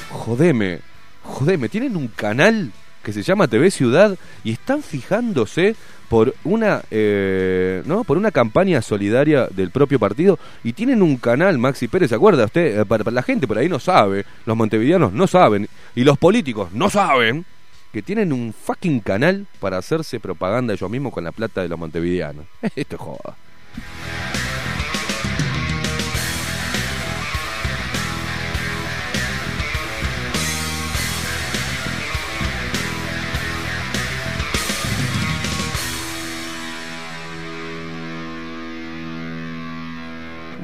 [0.09, 0.79] Jodeme,
[1.23, 2.71] jodeme, tienen un canal
[3.03, 5.75] que se llama TV Ciudad y están fijándose
[6.09, 11.57] por una eh, no por una campaña solidaria del propio partido y tienen un canal
[11.59, 15.13] Maxi Pérez se acuerda usted Eh, para, la gente por ahí no sabe los montevideanos
[15.13, 17.45] no saben y los políticos no saben
[17.93, 21.79] que tienen un fucking canal para hacerse propaganda ellos mismos con la plata de los
[21.79, 22.45] montevideanos.
[22.75, 23.35] Esto es joda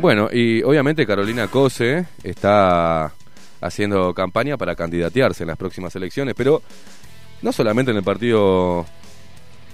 [0.06, 3.12] Bueno, y obviamente Carolina Cose está
[3.60, 6.62] haciendo campaña para candidatearse en las próximas elecciones, pero
[7.42, 8.86] no solamente en el partido,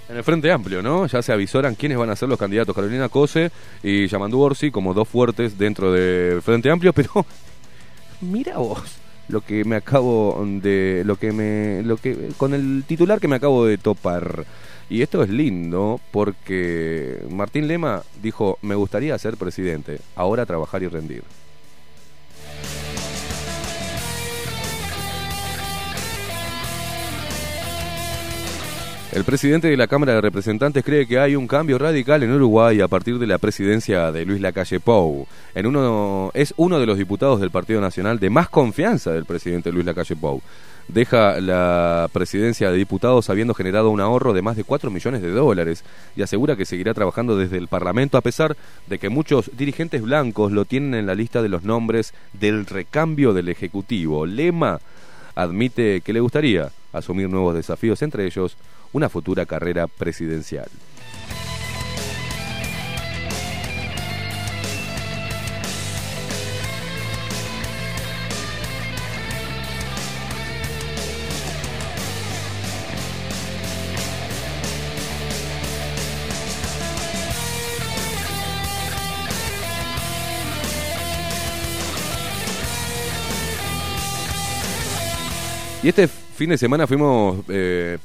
[0.08, 1.04] en el Frente Amplio, ¿no?
[1.04, 3.50] Ya se avisoran quiénes van a ser los candidatos, Carolina Cose
[3.82, 7.26] y Yamandu Orsi como dos fuertes dentro del Frente Amplio, pero
[8.22, 9.01] mira vos
[9.32, 13.36] lo que me acabo de lo que me lo que con el titular que me
[13.36, 14.44] acabo de topar
[14.92, 20.88] y esto es lindo porque Martín Lema dijo, me gustaría ser presidente, ahora trabajar y
[20.88, 21.22] rendir.
[29.12, 32.80] El presidente de la Cámara de Representantes cree que hay un cambio radical en Uruguay
[32.80, 35.26] a partir de la presidencia de Luis Lacalle Pou.
[35.54, 39.70] En uno, es uno de los diputados del Partido Nacional de más confianza del presidente
[39.70, 40.40] Luis Lacalle Pou.
[40.88, 45.30] Deja la presidencia de diputados habiendo generado un ahorro de más de 4 millones de
[45.30, 45.84] dólares
[46.16, 50.52] y asegura que seguirá trabajando desde el Parlamento a pesar de que muchos dirigentes blancos
[50.52, 54.24] lo tienen en la lista de los nombres del recambio del Ejecutivo.
[54.24, 54.80] Lema
[55.34, 58.56] admite que le gustaría asumir nuevos desafíos, entre ellos
[58.92, 60.68] una futura carrera presidencial.
[85.82, 87.98] Y este fin de semana fuimos eh,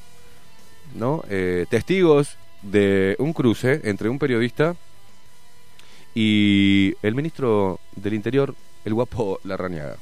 [0.98, 1.24] ¿no?
[1.30, 4.76] Eh, testigos de un cruce entre un periodista
[6.14, 9.98] y el ministro del Interior, el guapo Larrañaga.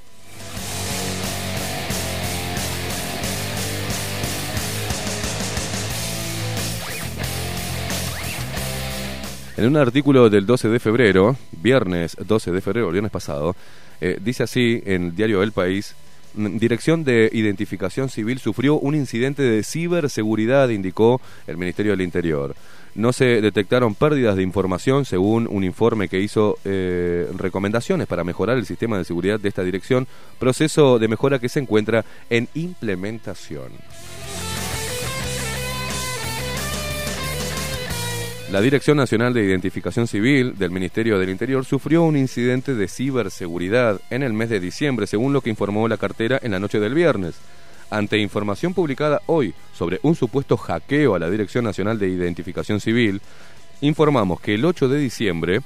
[9.58, 13.56] En un artículo del 12 de febrero, viernes 12 de febrero, viernes pasado,
[14.02, 15.96] eh, dice así en el diario El País,
[16.36, 22.56] Dirección de Identificación Civil sufrió un incidente de ciberseguridad, indicó el Ministerio del Interior.
[22.96, 28.58] No se detectaron pérdidas de información según un informe que hizo eh, recomendaciones para mejorar
[28.58, 30.08] el sistema de seguridad de esta dirección,
[30.40, 33.72] proceso de mejora que se encuentra en implementación.
[38.56, 44.00] La Dirección Nacional de Identificación Civil del Ministerio del Interior sufrió un incidente de ciberseguridad
[44.10, 46.94] en el mes de diciembre, según lo que informó la cartera en la noche del
[46.94, 47.36] viernes.
[47.90, 53.20] Ante información publicada hoy sobre un supuesto hackeo a la Dirección Nacional de Identificación Civil,
[53.82, 55.60] informamos que el 8 de diciembre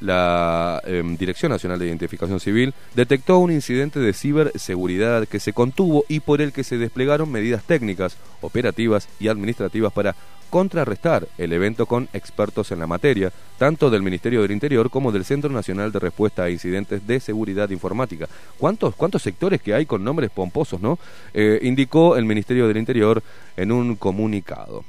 [0.00, 6.04] la em, Dirección Nacional de Identificación Civil detectó un incidente de ciberseguridad que se contuvo
[6.08, 10.14] y por el que se desplegaron medidas técnicas, operativas y administrativas para
[10.50, 15.24] contrarrestar el evento con expertos en la materia, tanto del Ministerio del Interior como del
[15.24, 18.28] Centro Nacional de Respuesta a Incidentes de Seguridad Informática.
[18.58, 20.98] ¿Cuántos, cuántos sectores que hay con nombres pomposos, no?
[21.32, 23.22] Eh, indicó el Ministerio del Interior
[23.56, 24.84] en un comunicado.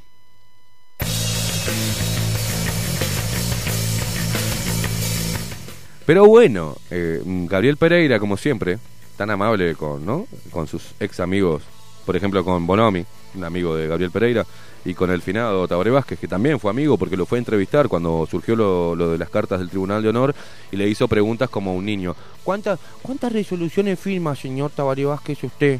[6.06, 8.80] Pero bueno, eh, Gabriel Pereira, como siempre,
[9.18, 10.28] tan amable con, ¿no?
[10.50, 11.64] con sus ex amigos,
[12.06, 13.06] por ejemplo con Bonomi,
[13.36, 14.46] un amigo de Gabriel Pereira,
[14.84, 17.88] y con el finado Tabaré Vázquez, que también fue amigo porque lo fue a entrevistar
[17.88, 20.36] cuando surgió lo, lo de las cartas del Tribunal de Honor
[20.72, 22.16] y le hizo preguntas como un niño.
[22.44, 25.80] ¿Cuántas, cuántas resoluciones firma, señor Tabaré Vázquez, usted?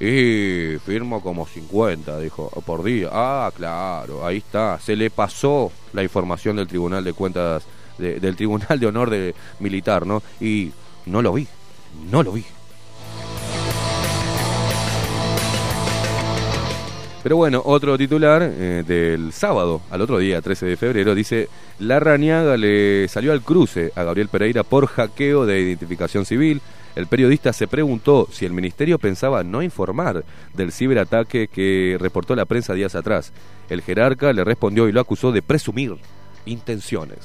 [0.00, 3.10] Y firmo como 50, dijo, por día.
[3.12, 4.80] Ah, claro, ahí está.
[4.80, 7.64] Se le pasó la información del Tribunal de Cuentas,
[8.00, 10.22] de- del Tribunal de Honor de Militar, ¿no?
[10.40, 10.72] Y
[11.06, 11.46] no lo vi,
[12.10, 12.44] no lo vi.
[17.22, 22.00] Pero bueno, otro titular eh, del sábado, al otro día, 13 de febrero, dice, La
[22.00, 26.62] Rañaga le salió al cruce a Gabriel Pereira por hackeo de identificación civil.
[26.96, 32.46] El periodista se preguntó si el ministerio pensaba no informar del ciberataque que reportó la
[32.46, 33.32] prensa días atrás.
[33.68, 35.96] El jerarca le respondió y lo acusó de presumir
[36.46, 37.18] intenciones.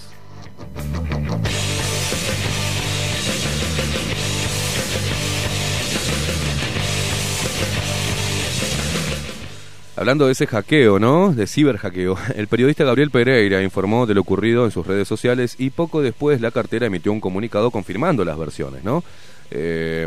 [9.97, 11.33] Hablando de ese hackeo, ¿no?
[11.33, 15.69] De ciberhackeo, el periodista Gabriel Pereira informó de lo ocurrido en sus redes sociales y
[15.69, 19.03] poco después la cartera emitió un comunicado confirmando las versiones, ¿no?
[19.51, 20.05] Eh,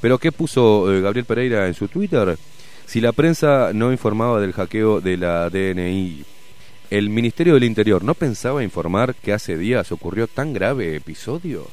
[0.00, 2.38] pero ¿qué puso eh, Gabriel Pereira en su Twitter?
[2.86, 6.24] Si la prensa no informaba del hackeo de la DNI,
[6.96, 11.66] ¿el Ministerio del Interior no pensaba informar que hace días ocurrió tan grave episodio?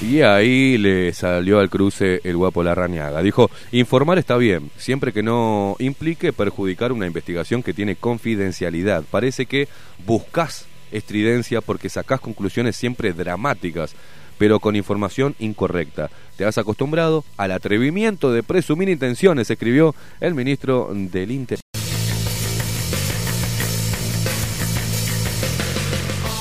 [0.00, 3.20] Y ahí le salió al cruce el guapo Larrañaga.
[3.20, 9.04] Dijo, informar está bien, siempre que no implique perjudicar una investigación que tiene confidencialidad.
[9.10, 9.68] Parece que
[10.06, 13.94] buscas estridencia porque sacás conclusiones siempre dramáticas,
[14.38, 16.10] pero con información incorrecta.
[16.36, 21.73] Te has acostumbrado al atrevimiento de presumir intenciones, escribió el ministro del Interior.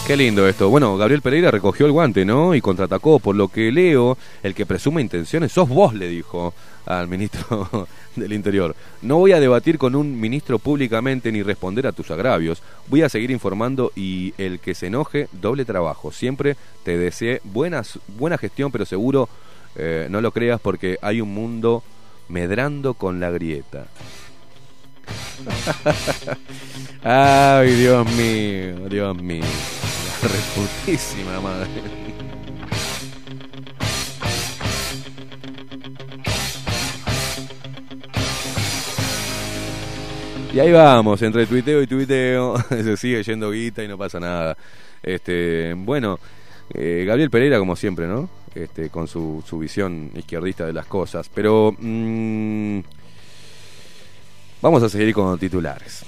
[0.06, 0.70] Qué lindo esto.
[0.70, 2.54] Bueno, Gabriel Pereira recogió el guante, ¿no?
[2.54, 3.20] Y contraatacó.
[3.20, 6.54] Por lo que leo, el que presume intenciones sos vos, le dijo
[6.86, 8.76] al ministro del Interior.
[9.02, 12.62] No voy a debatir con un ministro públicamente ni responder a tus agravios.
[12.88, 16.12] Voy a seguir informando y el que se enoje, doble trabajo.
[16.12, 19.30] Siempre te deseé buenas, buena gestión, pero seguro
[19.78, 21.82] eh, no lo creas porque hay un mundo
[22.28, 23.88] medrando con la grieta.
[27.04, 29.44] Ay, Dios mío, Dios mío.
[30.24, 31.70] Reputísima madre.
[40.54, 44.56] Y ahí vamos, entre tuiteo y tuiteo, se sigue yendo guita y no pasa nada.
[45.02, 46.20] Este, bueno,
[46.74, 48.30] eh, Gabriel Pereira como siempre, ¿no?
[48.54, 51.28] Este, con su, su visión izquierdista de las cosas.
[51.34, 52.80] Pero mm,
[54.62, 56.06] vamos a seguir con titulares.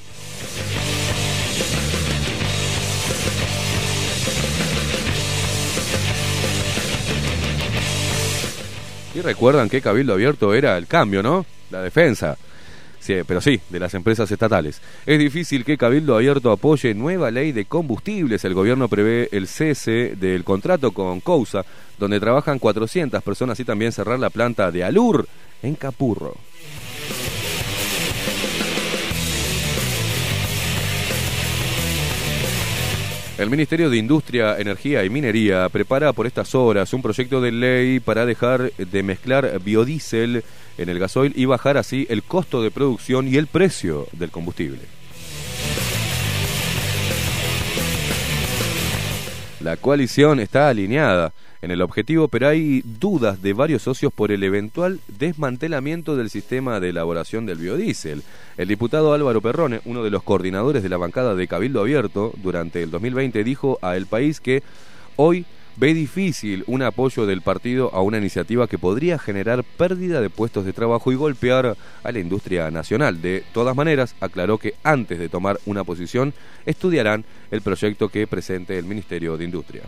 [9.15, 11.45] Y recuerdan que Cabildo Abierto era el cambio, ¿no?
[11.71, 12.37] La defensa.
[13.07, 14.81] Pero sí, de las empresas estatales.
[15.05, 18.43] Es difícil que Cabildo Abierto apoye nueva ley de combustibles.
[18.43, 21.63] El gobierno prevé el cese del contrato con Cousa,
[21.99, 25.27] donde trabajan 400 personas y también cerrar la planta de Alur
[25.61, 26.35] en Capurro.
[33.37, 37.99] El Ministerio de Industria, Energía y Minería prepara por estas horas un proyecto de ley
[37.99, 40.45] para dejar de mezclar biodiesel
[40.77, 44.79] en el gasoil y bajar así el costo de producción y el precio del combustible.
[49.59, 54.43] La coalición está alineada en el objetivo, pero hay dudas de varios socios por el
[54.43, 58.23] eventual desmantelamiento del sistema de elaboración del biodiesel.
[58.57, 62.83] El diputado Álvaro Perrone, uno de los coordinadores de la bancada de Cabildo Abierto durante
[62.83, 64.63] el 2020, dijo a El País que
[65.15, 65.45] hoy
[65.77, 70.65] ve difícil un apoyo del partido a una iniciativa que podría generar pérdida de puestos
[70.65, 73.21] de trabajo y golpear a la industria nacional.
[73.21, 76.33] De todas maneras, aclaró que antes de tomar una posición,
[76.65, 79.83] estudiarán el proyecto que presente el Ministerio de Industria.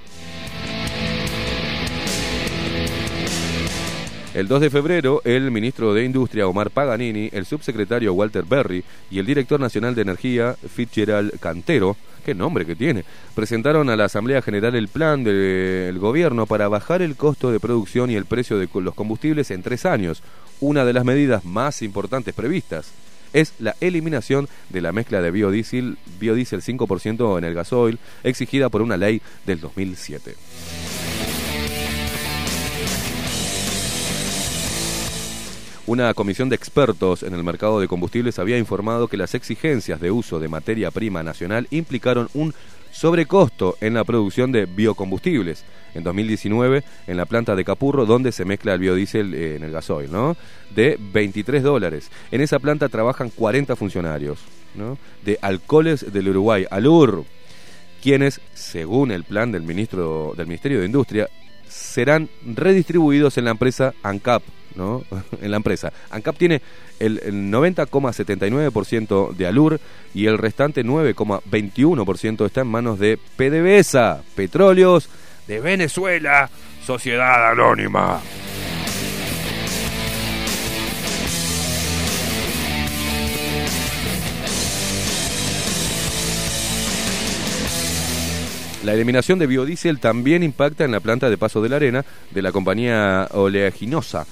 [4.37, 9.17] El 2 de febrero, el ministro de Industria Omar Paganini, el subsecretario Walter Berry y
[9.17, 14.43] el director nacional de Energía Fitzgerald Cantero, qué nombre que tiene, presentaron a la Asamblea
[14.43, 18.69] General el plan del gobierno para bajar el costo de producción y el precio de
[18.71, 20.21] los combustibles en tres años,
[20.59, 22.91] una de las medidas más importantes previstas
[23.33, 28.83] es la eliminación de la mezcla de biodiesel, biodiesel 5% en el gasoil, exigida por
[28.83, 30.35] una ley del 2007.
[35.87, 40.11] Una comisión de expertos en el mercado de combustibles había informado que las exigencias de
[40.11, 42.53] uso de materia prima nacional implicaron un
[42.91, 45.63] sobrecosto en la producción de biocombustibles.
[45.93, 49.71] En 2019, en la planta de Capurro, donde se mezcla el biodiesel eh, en el
[49.71, 50.35] gasoil, ¿no?
[50.75, 52.11] De 23 dólares.
[52.31, 54.39] En esa planta trabajan 40 funcionarios,
[54.75, 54.97] ¿no?
[55.23, 57.23] De Alcoholes del Uruguay, Alur,
[58.03, 61.29] quienes, según el plan del ministro del Ministerio de Industria,
[61.69, 64.43] serán redistribuidos en la empresa ANCAP,
[65.41, 65.91] en la empresa.
[66.09, 66.61] ANCAP tiene
[66.99, 69.79] el, el 90,79% de Alur
[70.13, 75.09] y el restante 9,21% está en manos de PDVSA, Petróleos
[75.47, 76.49] de Venezuela,
[76.85, 78.21] Sociedad Anónima.
[88.87, 92.41] La eliminación de biodiesel también impacta en la planta de Paso de la Arena de
[92.41, 94.25] la compañía oleaginosa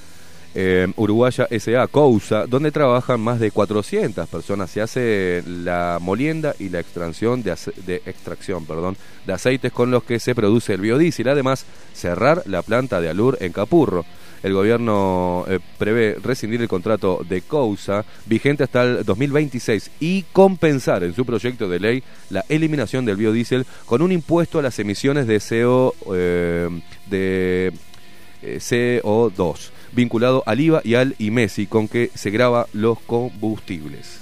[0.55, 4.71] eh, uruguaya SA Cousa, donde trabajan más de 400 personas.
[4.71, 8.95] Se hace la molienda y la extracción de, extracción, perdón,
[9.27, 11.27] de aceites con los que se produce el biodiesel.
[11.27, 14.05] Además, cerrar la planta de Alur en Capurro.
[14.43, 21.03] El gobierno eh, prevé rescindir el contrato de Cousa vigente hasta el 2026 y compensar
[21.03, 25.25] en su proyecto de ley la eliminación del biodiesel con un impuesto a las emisiones
[25.25, 26.69] de CO eh,
[27.09, 27.73] de
[28.43, 34.19] eh, CO2 vinculado al IVA y al IMESI con que se graba los combustibles.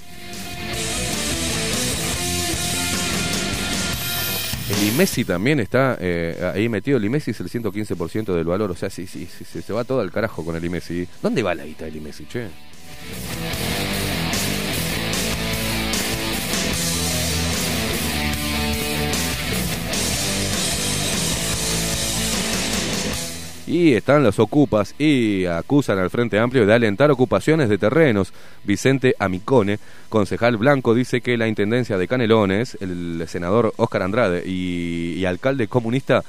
[4.69, 6.97] El IMESI también está eh, ahí metido.
[6.97, 8.71] El IMESI es el 115% del valor.
[8.71, 11.07] O sea, sí, sí, sí, se va todo al carajo con el IMESI.
[11.21, 12.47] ¿Dónde va la guita del IMESI, che?
[23.73, 28.31] Y están los ocupas y acusan al Frente Amplio de alentar ocupaciones de terrenos.
[28.63, 29.79] Vicente Amicone,
[30.09, 35.67] concejal blanco, dice que la Intendencia de Canelones, el senador Óscar Andrade y, y alcalde
[35.67, 36.23] comunista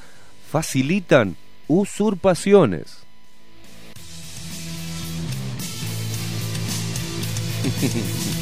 [0.51, 1.37] facilitan
[1.69, 3.01] usurpaciones.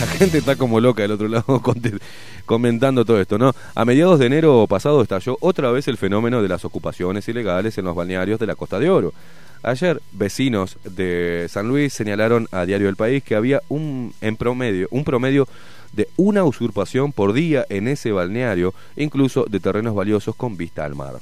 [0.00, 1.62] La gente está como loca del otro lado
[2.46, 3.54] comentando todo esto, ¿no?
[3.74, 7.84] A mediados de enero pasado estalló otra vez el fenómeno de las ocupaciones ilegales en
[7.84, 9.12] los balnearios de la Costa de Oro.
[9.62, 14.88] Ayer, vecinos de San Luis señalaron a Diario del País que había un en promedio,
[14.90, 15.46] un promedio
[15.92, 20.94] de una usurpación por día en ese balneario, incluso de terrenos valiosos con vista al
[20.94, 21.16] mar.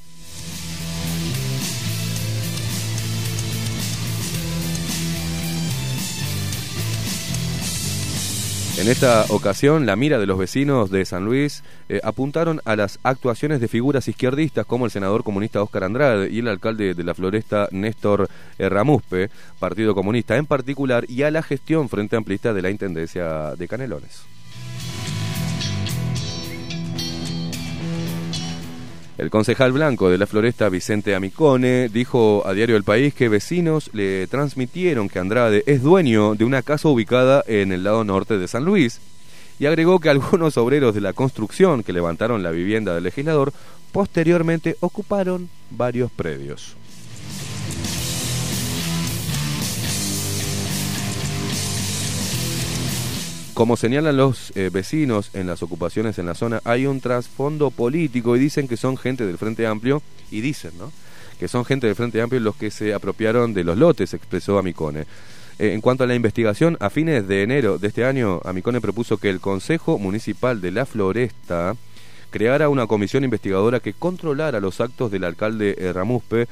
[8.78, 13.00] En esta ocasión, la mira de los vecinos de San Luis eh, apuntaron a las
[13.02, 17.12] actuaciones de figuras izquierdistas como el senador comunista Óscar Andrade y el alcalde de la
[17.12, 22.70] Floresta Néstor Ramuspe, Partido Comunista en particular, y a la gestión frente amplista de la
[22.70, 24.37] Intendencia de Canelones.
[29.18, 33.90] El concejal blanco de la Floresta, Vicente Amicone, dijo a Diario El País que vecinos
[33.92, 38.46] le transmitieron que Andrade es dueño de una casa ubicada en el lado norte de
[38.46, 39.00] San Luis
[39.58, 43.52] y agregó que algunos obreros de la construcción que levantaron la vivienda del legislador
[43.90, 46.76] posteriormente ocuparon varios predios.
[53.58, 58.36] Como señalan los eh, vecinos en las ocupaciones en la zona, hay un trasfondo político
[58.36, 60.92] y dicen que son gente del Frente Amplio, y dicen, ¿no?
[61.40, 65.06] Que son gente del Frente Amplio los que se apropiaron de los lotes, expresó Amicone.
[65.58, 69.16] Eh, en cuanto a la investigación, a fines de enero de este año, Amicone propuso
[69.16, 71.74] que el Consejo Municipal de la Floresta
[72.30, 76.46] creara una comisión investigadora que controlara los actos del alcalde eh, Ramuspe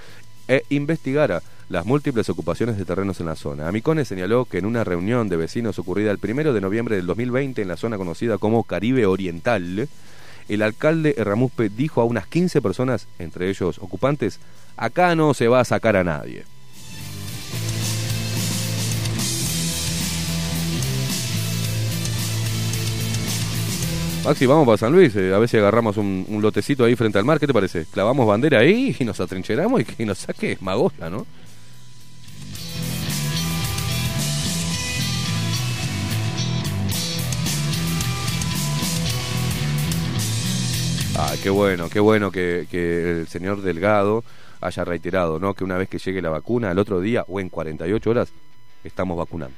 [0.48, 3.68] e investigara las múltiples ocupaciones de terrenos en la zona.
[3.68, 7.62] Amicone señaló que en una reunión de vecinos ocurrida el primero de noviembre del 2020
[7.62, 9.88] en la zona conocida como Caribe Oriental,
[10.48, 14.38] el alcalde Ramuspe dijo a unas 15 personas, entre ellos ocupantes,
[14.76, 16.44] acá no se va a sacar a nadie.
[24.24, 27.16] Maxi, vamos para San Luis, eh, a ver si agarramos un, un lotecito ahí frente
[27.16, 27.86] al mar, ¿qué te parece?
[27.86, 31.26] Clavamos bandera ahí y nos atrincheramos y que nos saque Magosta, ¿no?
[41.18, 44.22] Ah, qué bueno, qué bueno que, el señor Delgado
[44.60, 45.54] haya reiterado, ¿no?
[45.54, 48.28] Que una vez que llegue la vacuna, al otro día o en 48 horas,
[48.84, 49.56] estamos vacunando.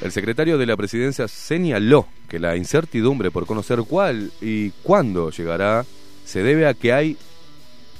[0.00, 5.86] El secretario de la presidencia señaló que la incertidumbre por conocer cuál y cuándo llegará
[6.24, 7.16] se debe a que hay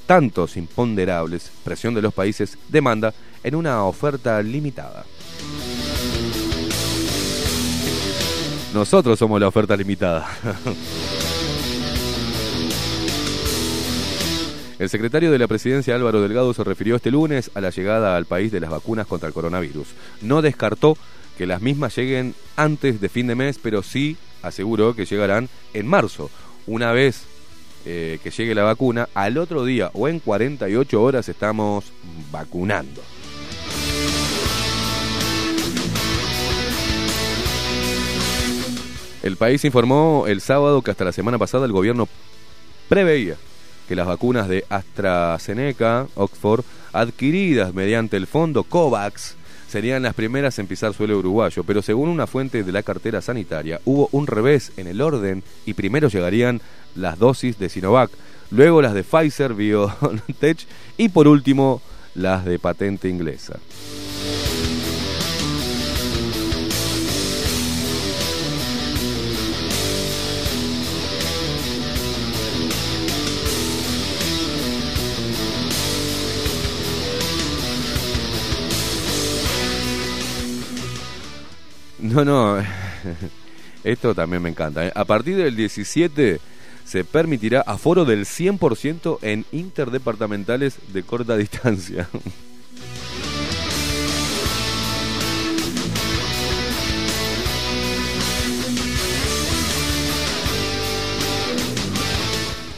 [0.06, 5.04] tantos imponderables, presión de los países, demanda en una oferta limitada.
[8.74, 10.26] Nosotros somos la oferta limitada.
[14.78, 18.24] El secretario de la presidencia Álvaro Delgado se refirió este lunes a la llegada al
[18.24, 19.88] país de las vacunas contra el coronavirus.
[20.22, 20.96] No descartó
[21.38, 25.86] que las mismas lleguen antes de fin de mes, pero sí aseguró que llegarán en
[25.86, 26.30] marzo.
[26.66, 27.26] Una vez
[27.84, 31.92] eh, que llegue la vacuna, al otro día o en 48 horas estamos
[32.32, 33.02] vacunando.
[39.22, 42.08] El país informó el sábado que hasta la semana pasada el gobierno
[42.88, 43.36] preveía
[43.88, 49.36] que las vacunas de AstraZeneca, Oxford, adquiridas mediante el fondo COVAX,
[49.68, 53.80] serían las primeras en pisar suelo uruguayo, pero según una fuente de la cartera sanitaria,
[53.84, 56.60] hubo un revés en el orden y primero llegarían
[56.94, 58.10] las dosis de Sinovac,
[58.50, 60.58] luego las de Pfizer, BioNTech
[60.98, 61.80] y por último
[62.14, 63.58] las de patente inglesa.
[82.12, 82.62] No, no.
[83.84, 84.86] Esto también me encanta.
[84.86, 84.92] ¿eh?
[84.94, 86.40] A partir del 17
[86.84, 92.08] se permitirá aforo del 100% en interdepartamentales de corta distancia.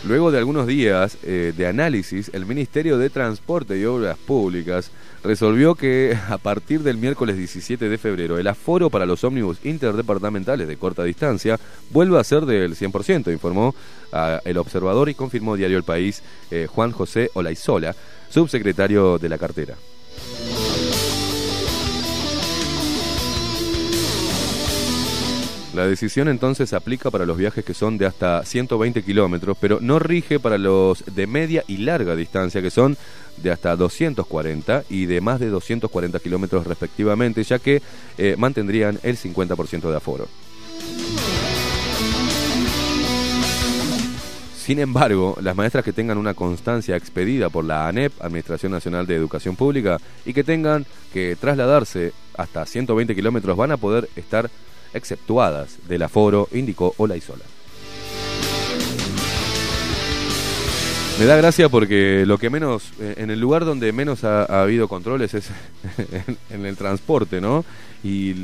[0.07, 4.91] Luego de algunos días eh, de análisis, el Ministerio de Transporte y Obras Públicas
[5.25, 10.69] resolvió que a partir del miércoles 17 de febrero el aforo para los ómnibus interdepartamentales
[10.69, 11.59] de corta distancia
[11.91, 13.75] vuelve a ser del 100%, informó
[14.45, 17.97] el observador y confirmó Diario El País eh, Juan José Olaizola,
[18.29, 19.75] subsecretario de la cartera.
[25.75, 29.99] La decisión entonces aplica para los viajes que son de hasta 120 kilómetros, pero no
[29.99, 32.97] rige para los de media y larga distancia, que son
[33.37, 37.83] de hasta 240 y de más de 240 kilómetros respectivamente, ya que
[38.19, 40.29] eh, mantendrían el 50% de aforo.
[44.65, 49.15] Sin embargo, las maestras que tengan una constancia expedida por la ANEP, Administración Nacional de
[49.15, 54.51] Educación Pública, y que tengan que trasladarse hasta 120 kilómetros van a poder estar
[54.95, 57.54] exceptuadas del aforo, indicó Olaizola.
[61.19, 64.63] Me da gracia porque lo que menos, eh, en el lugar donde menos ha, ha
[64.63, 65.49] habido controles es
[66.27, 67.65] en, en el transporte, ¿no?
[68.03, 68.35] Y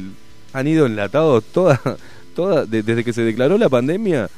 [0.53, 1.81] han ido enlatados toda,
[2.35, 4.31] toda, de- desde que se declaró la pandemia,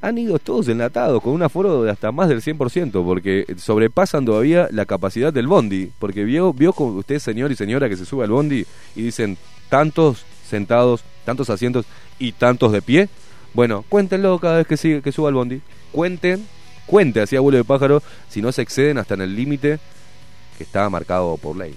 [0.00, 4.68] han ido todos enlatados con un aforo de hasta más del 100%, porque sobrepasan todavía
[4.70, 5.90] la capacidad del bondi.
[5.98, 8.64] Porque vio, vio con usted, señor y señora, que se sube al bondi
[8.94, 9.36] y dicen
[9.68, 11.86] tantos sentados, tantos asientos
[12.20, 13.08] y tantos de pie.
[13.52, 15.60] Bueno, cuéntenlo cada vez que, sigue, que suba al bondi.
[15.90, 16.46] Cuenten,
[16.86, 19.78] cuente así abuelo de pájaro, si no se exceden hasta en el límite
[20.58, 21.74] que está marcado por ley.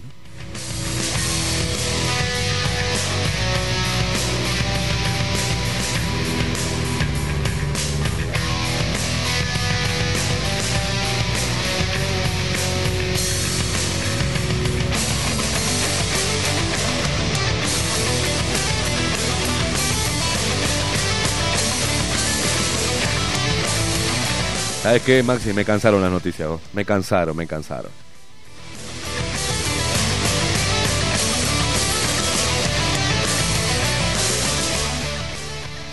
[24.96, 25.52] ¿Sabes qué, Maxi?
[25.52, 26.48] Me cansaron las noticias.
[26.48, 26.62] vos.
[26.72, 27.92] Me cansaron, me cansaron.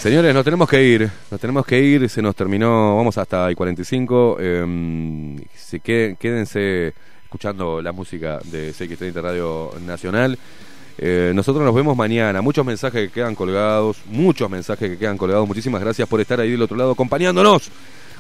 [0.01, 3.55] Señores, nos tenemos que ir, nos tenemos que ir, se nos terminó, vamos hasta el
[3.55, 10.37] 45, eh, se queden- quédense escuchando la música de CX30 Radio Nacional.
[10.99, 15.47] Eh, nosotros nos vemos mañana, muchos mensajes que quedan colgados, muchos mensajes que quedan colgados,
[15.47, 17.71] muchísimas gracias por estar ahí del otro lado acompañándonos,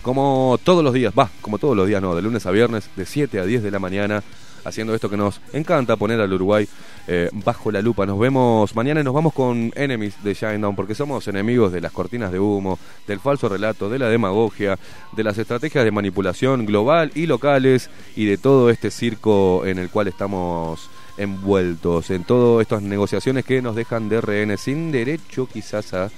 [0.02, 3.06] como todos los días, va, como todos los días, no, de lunes a viernes, de
[3.06, 4.22] 7 a 10 de la mañana,
[4.64, 6.68] haciendo esto que nos encanta, poner al Uruguay
[7.06, 8.06] eh, bajo la lupa.
[8.06, 11.92] Nos vemos mañana y nos vamos con Enemies de Shinedown, porque somos enemigos de las
[11.92, 14.78] cortinas de humo, del falso relato, de la demagogia,
[15.12, 19.88] de las estrategias de manipulación global y locales y de todo este circo en el
[19.88, 25.92] cual estamos envueltos en todas estas negociaciones que nos dejan de rehenes sin derecho quizás
[25.92, 26.10] a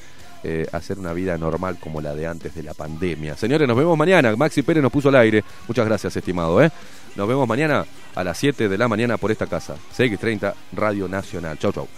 [0.47, 3.34] eh, hacer una vida normal como la de antes de la pandemia.
[3.36, 4.36] Señores, nos vemos mañana.
[4.36, 5.42] Maxi Pérez nos puso al aire.
[5.66, 6.62] Muchas gracias, estimado.
[6.62, 6.70] ¿eh?
[7.16, 9.76] Nos vemos mañana a las 7 de la mañana por esta casa.
[9.97, 11.58] CX30 Radio Nacional.
[11.58, 11.89] Chau, chau.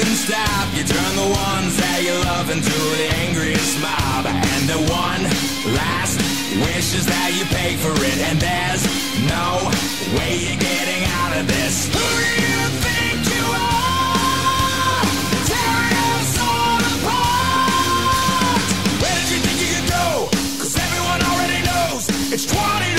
[0.00, 0.66] couldn't stop.
[0.72, 4.24] You turn the ones that you love into the angriest mob.
[4.24, 5.22] And the one
[5.76, 6.16] last
[6.64, 8.18] wish is that you pay for it.
[8.28, 8.80] And there's
[9.28, 9.68] no
[10.16, 11.92] way you're getting out of this.
[11.92, 15.04] Who do you think you are?
[15.52, 18.56] Tearing us all apart.
[19.04, 22.08] Where did you think you could everyone already knows.
[22.32, 22.89] It's 20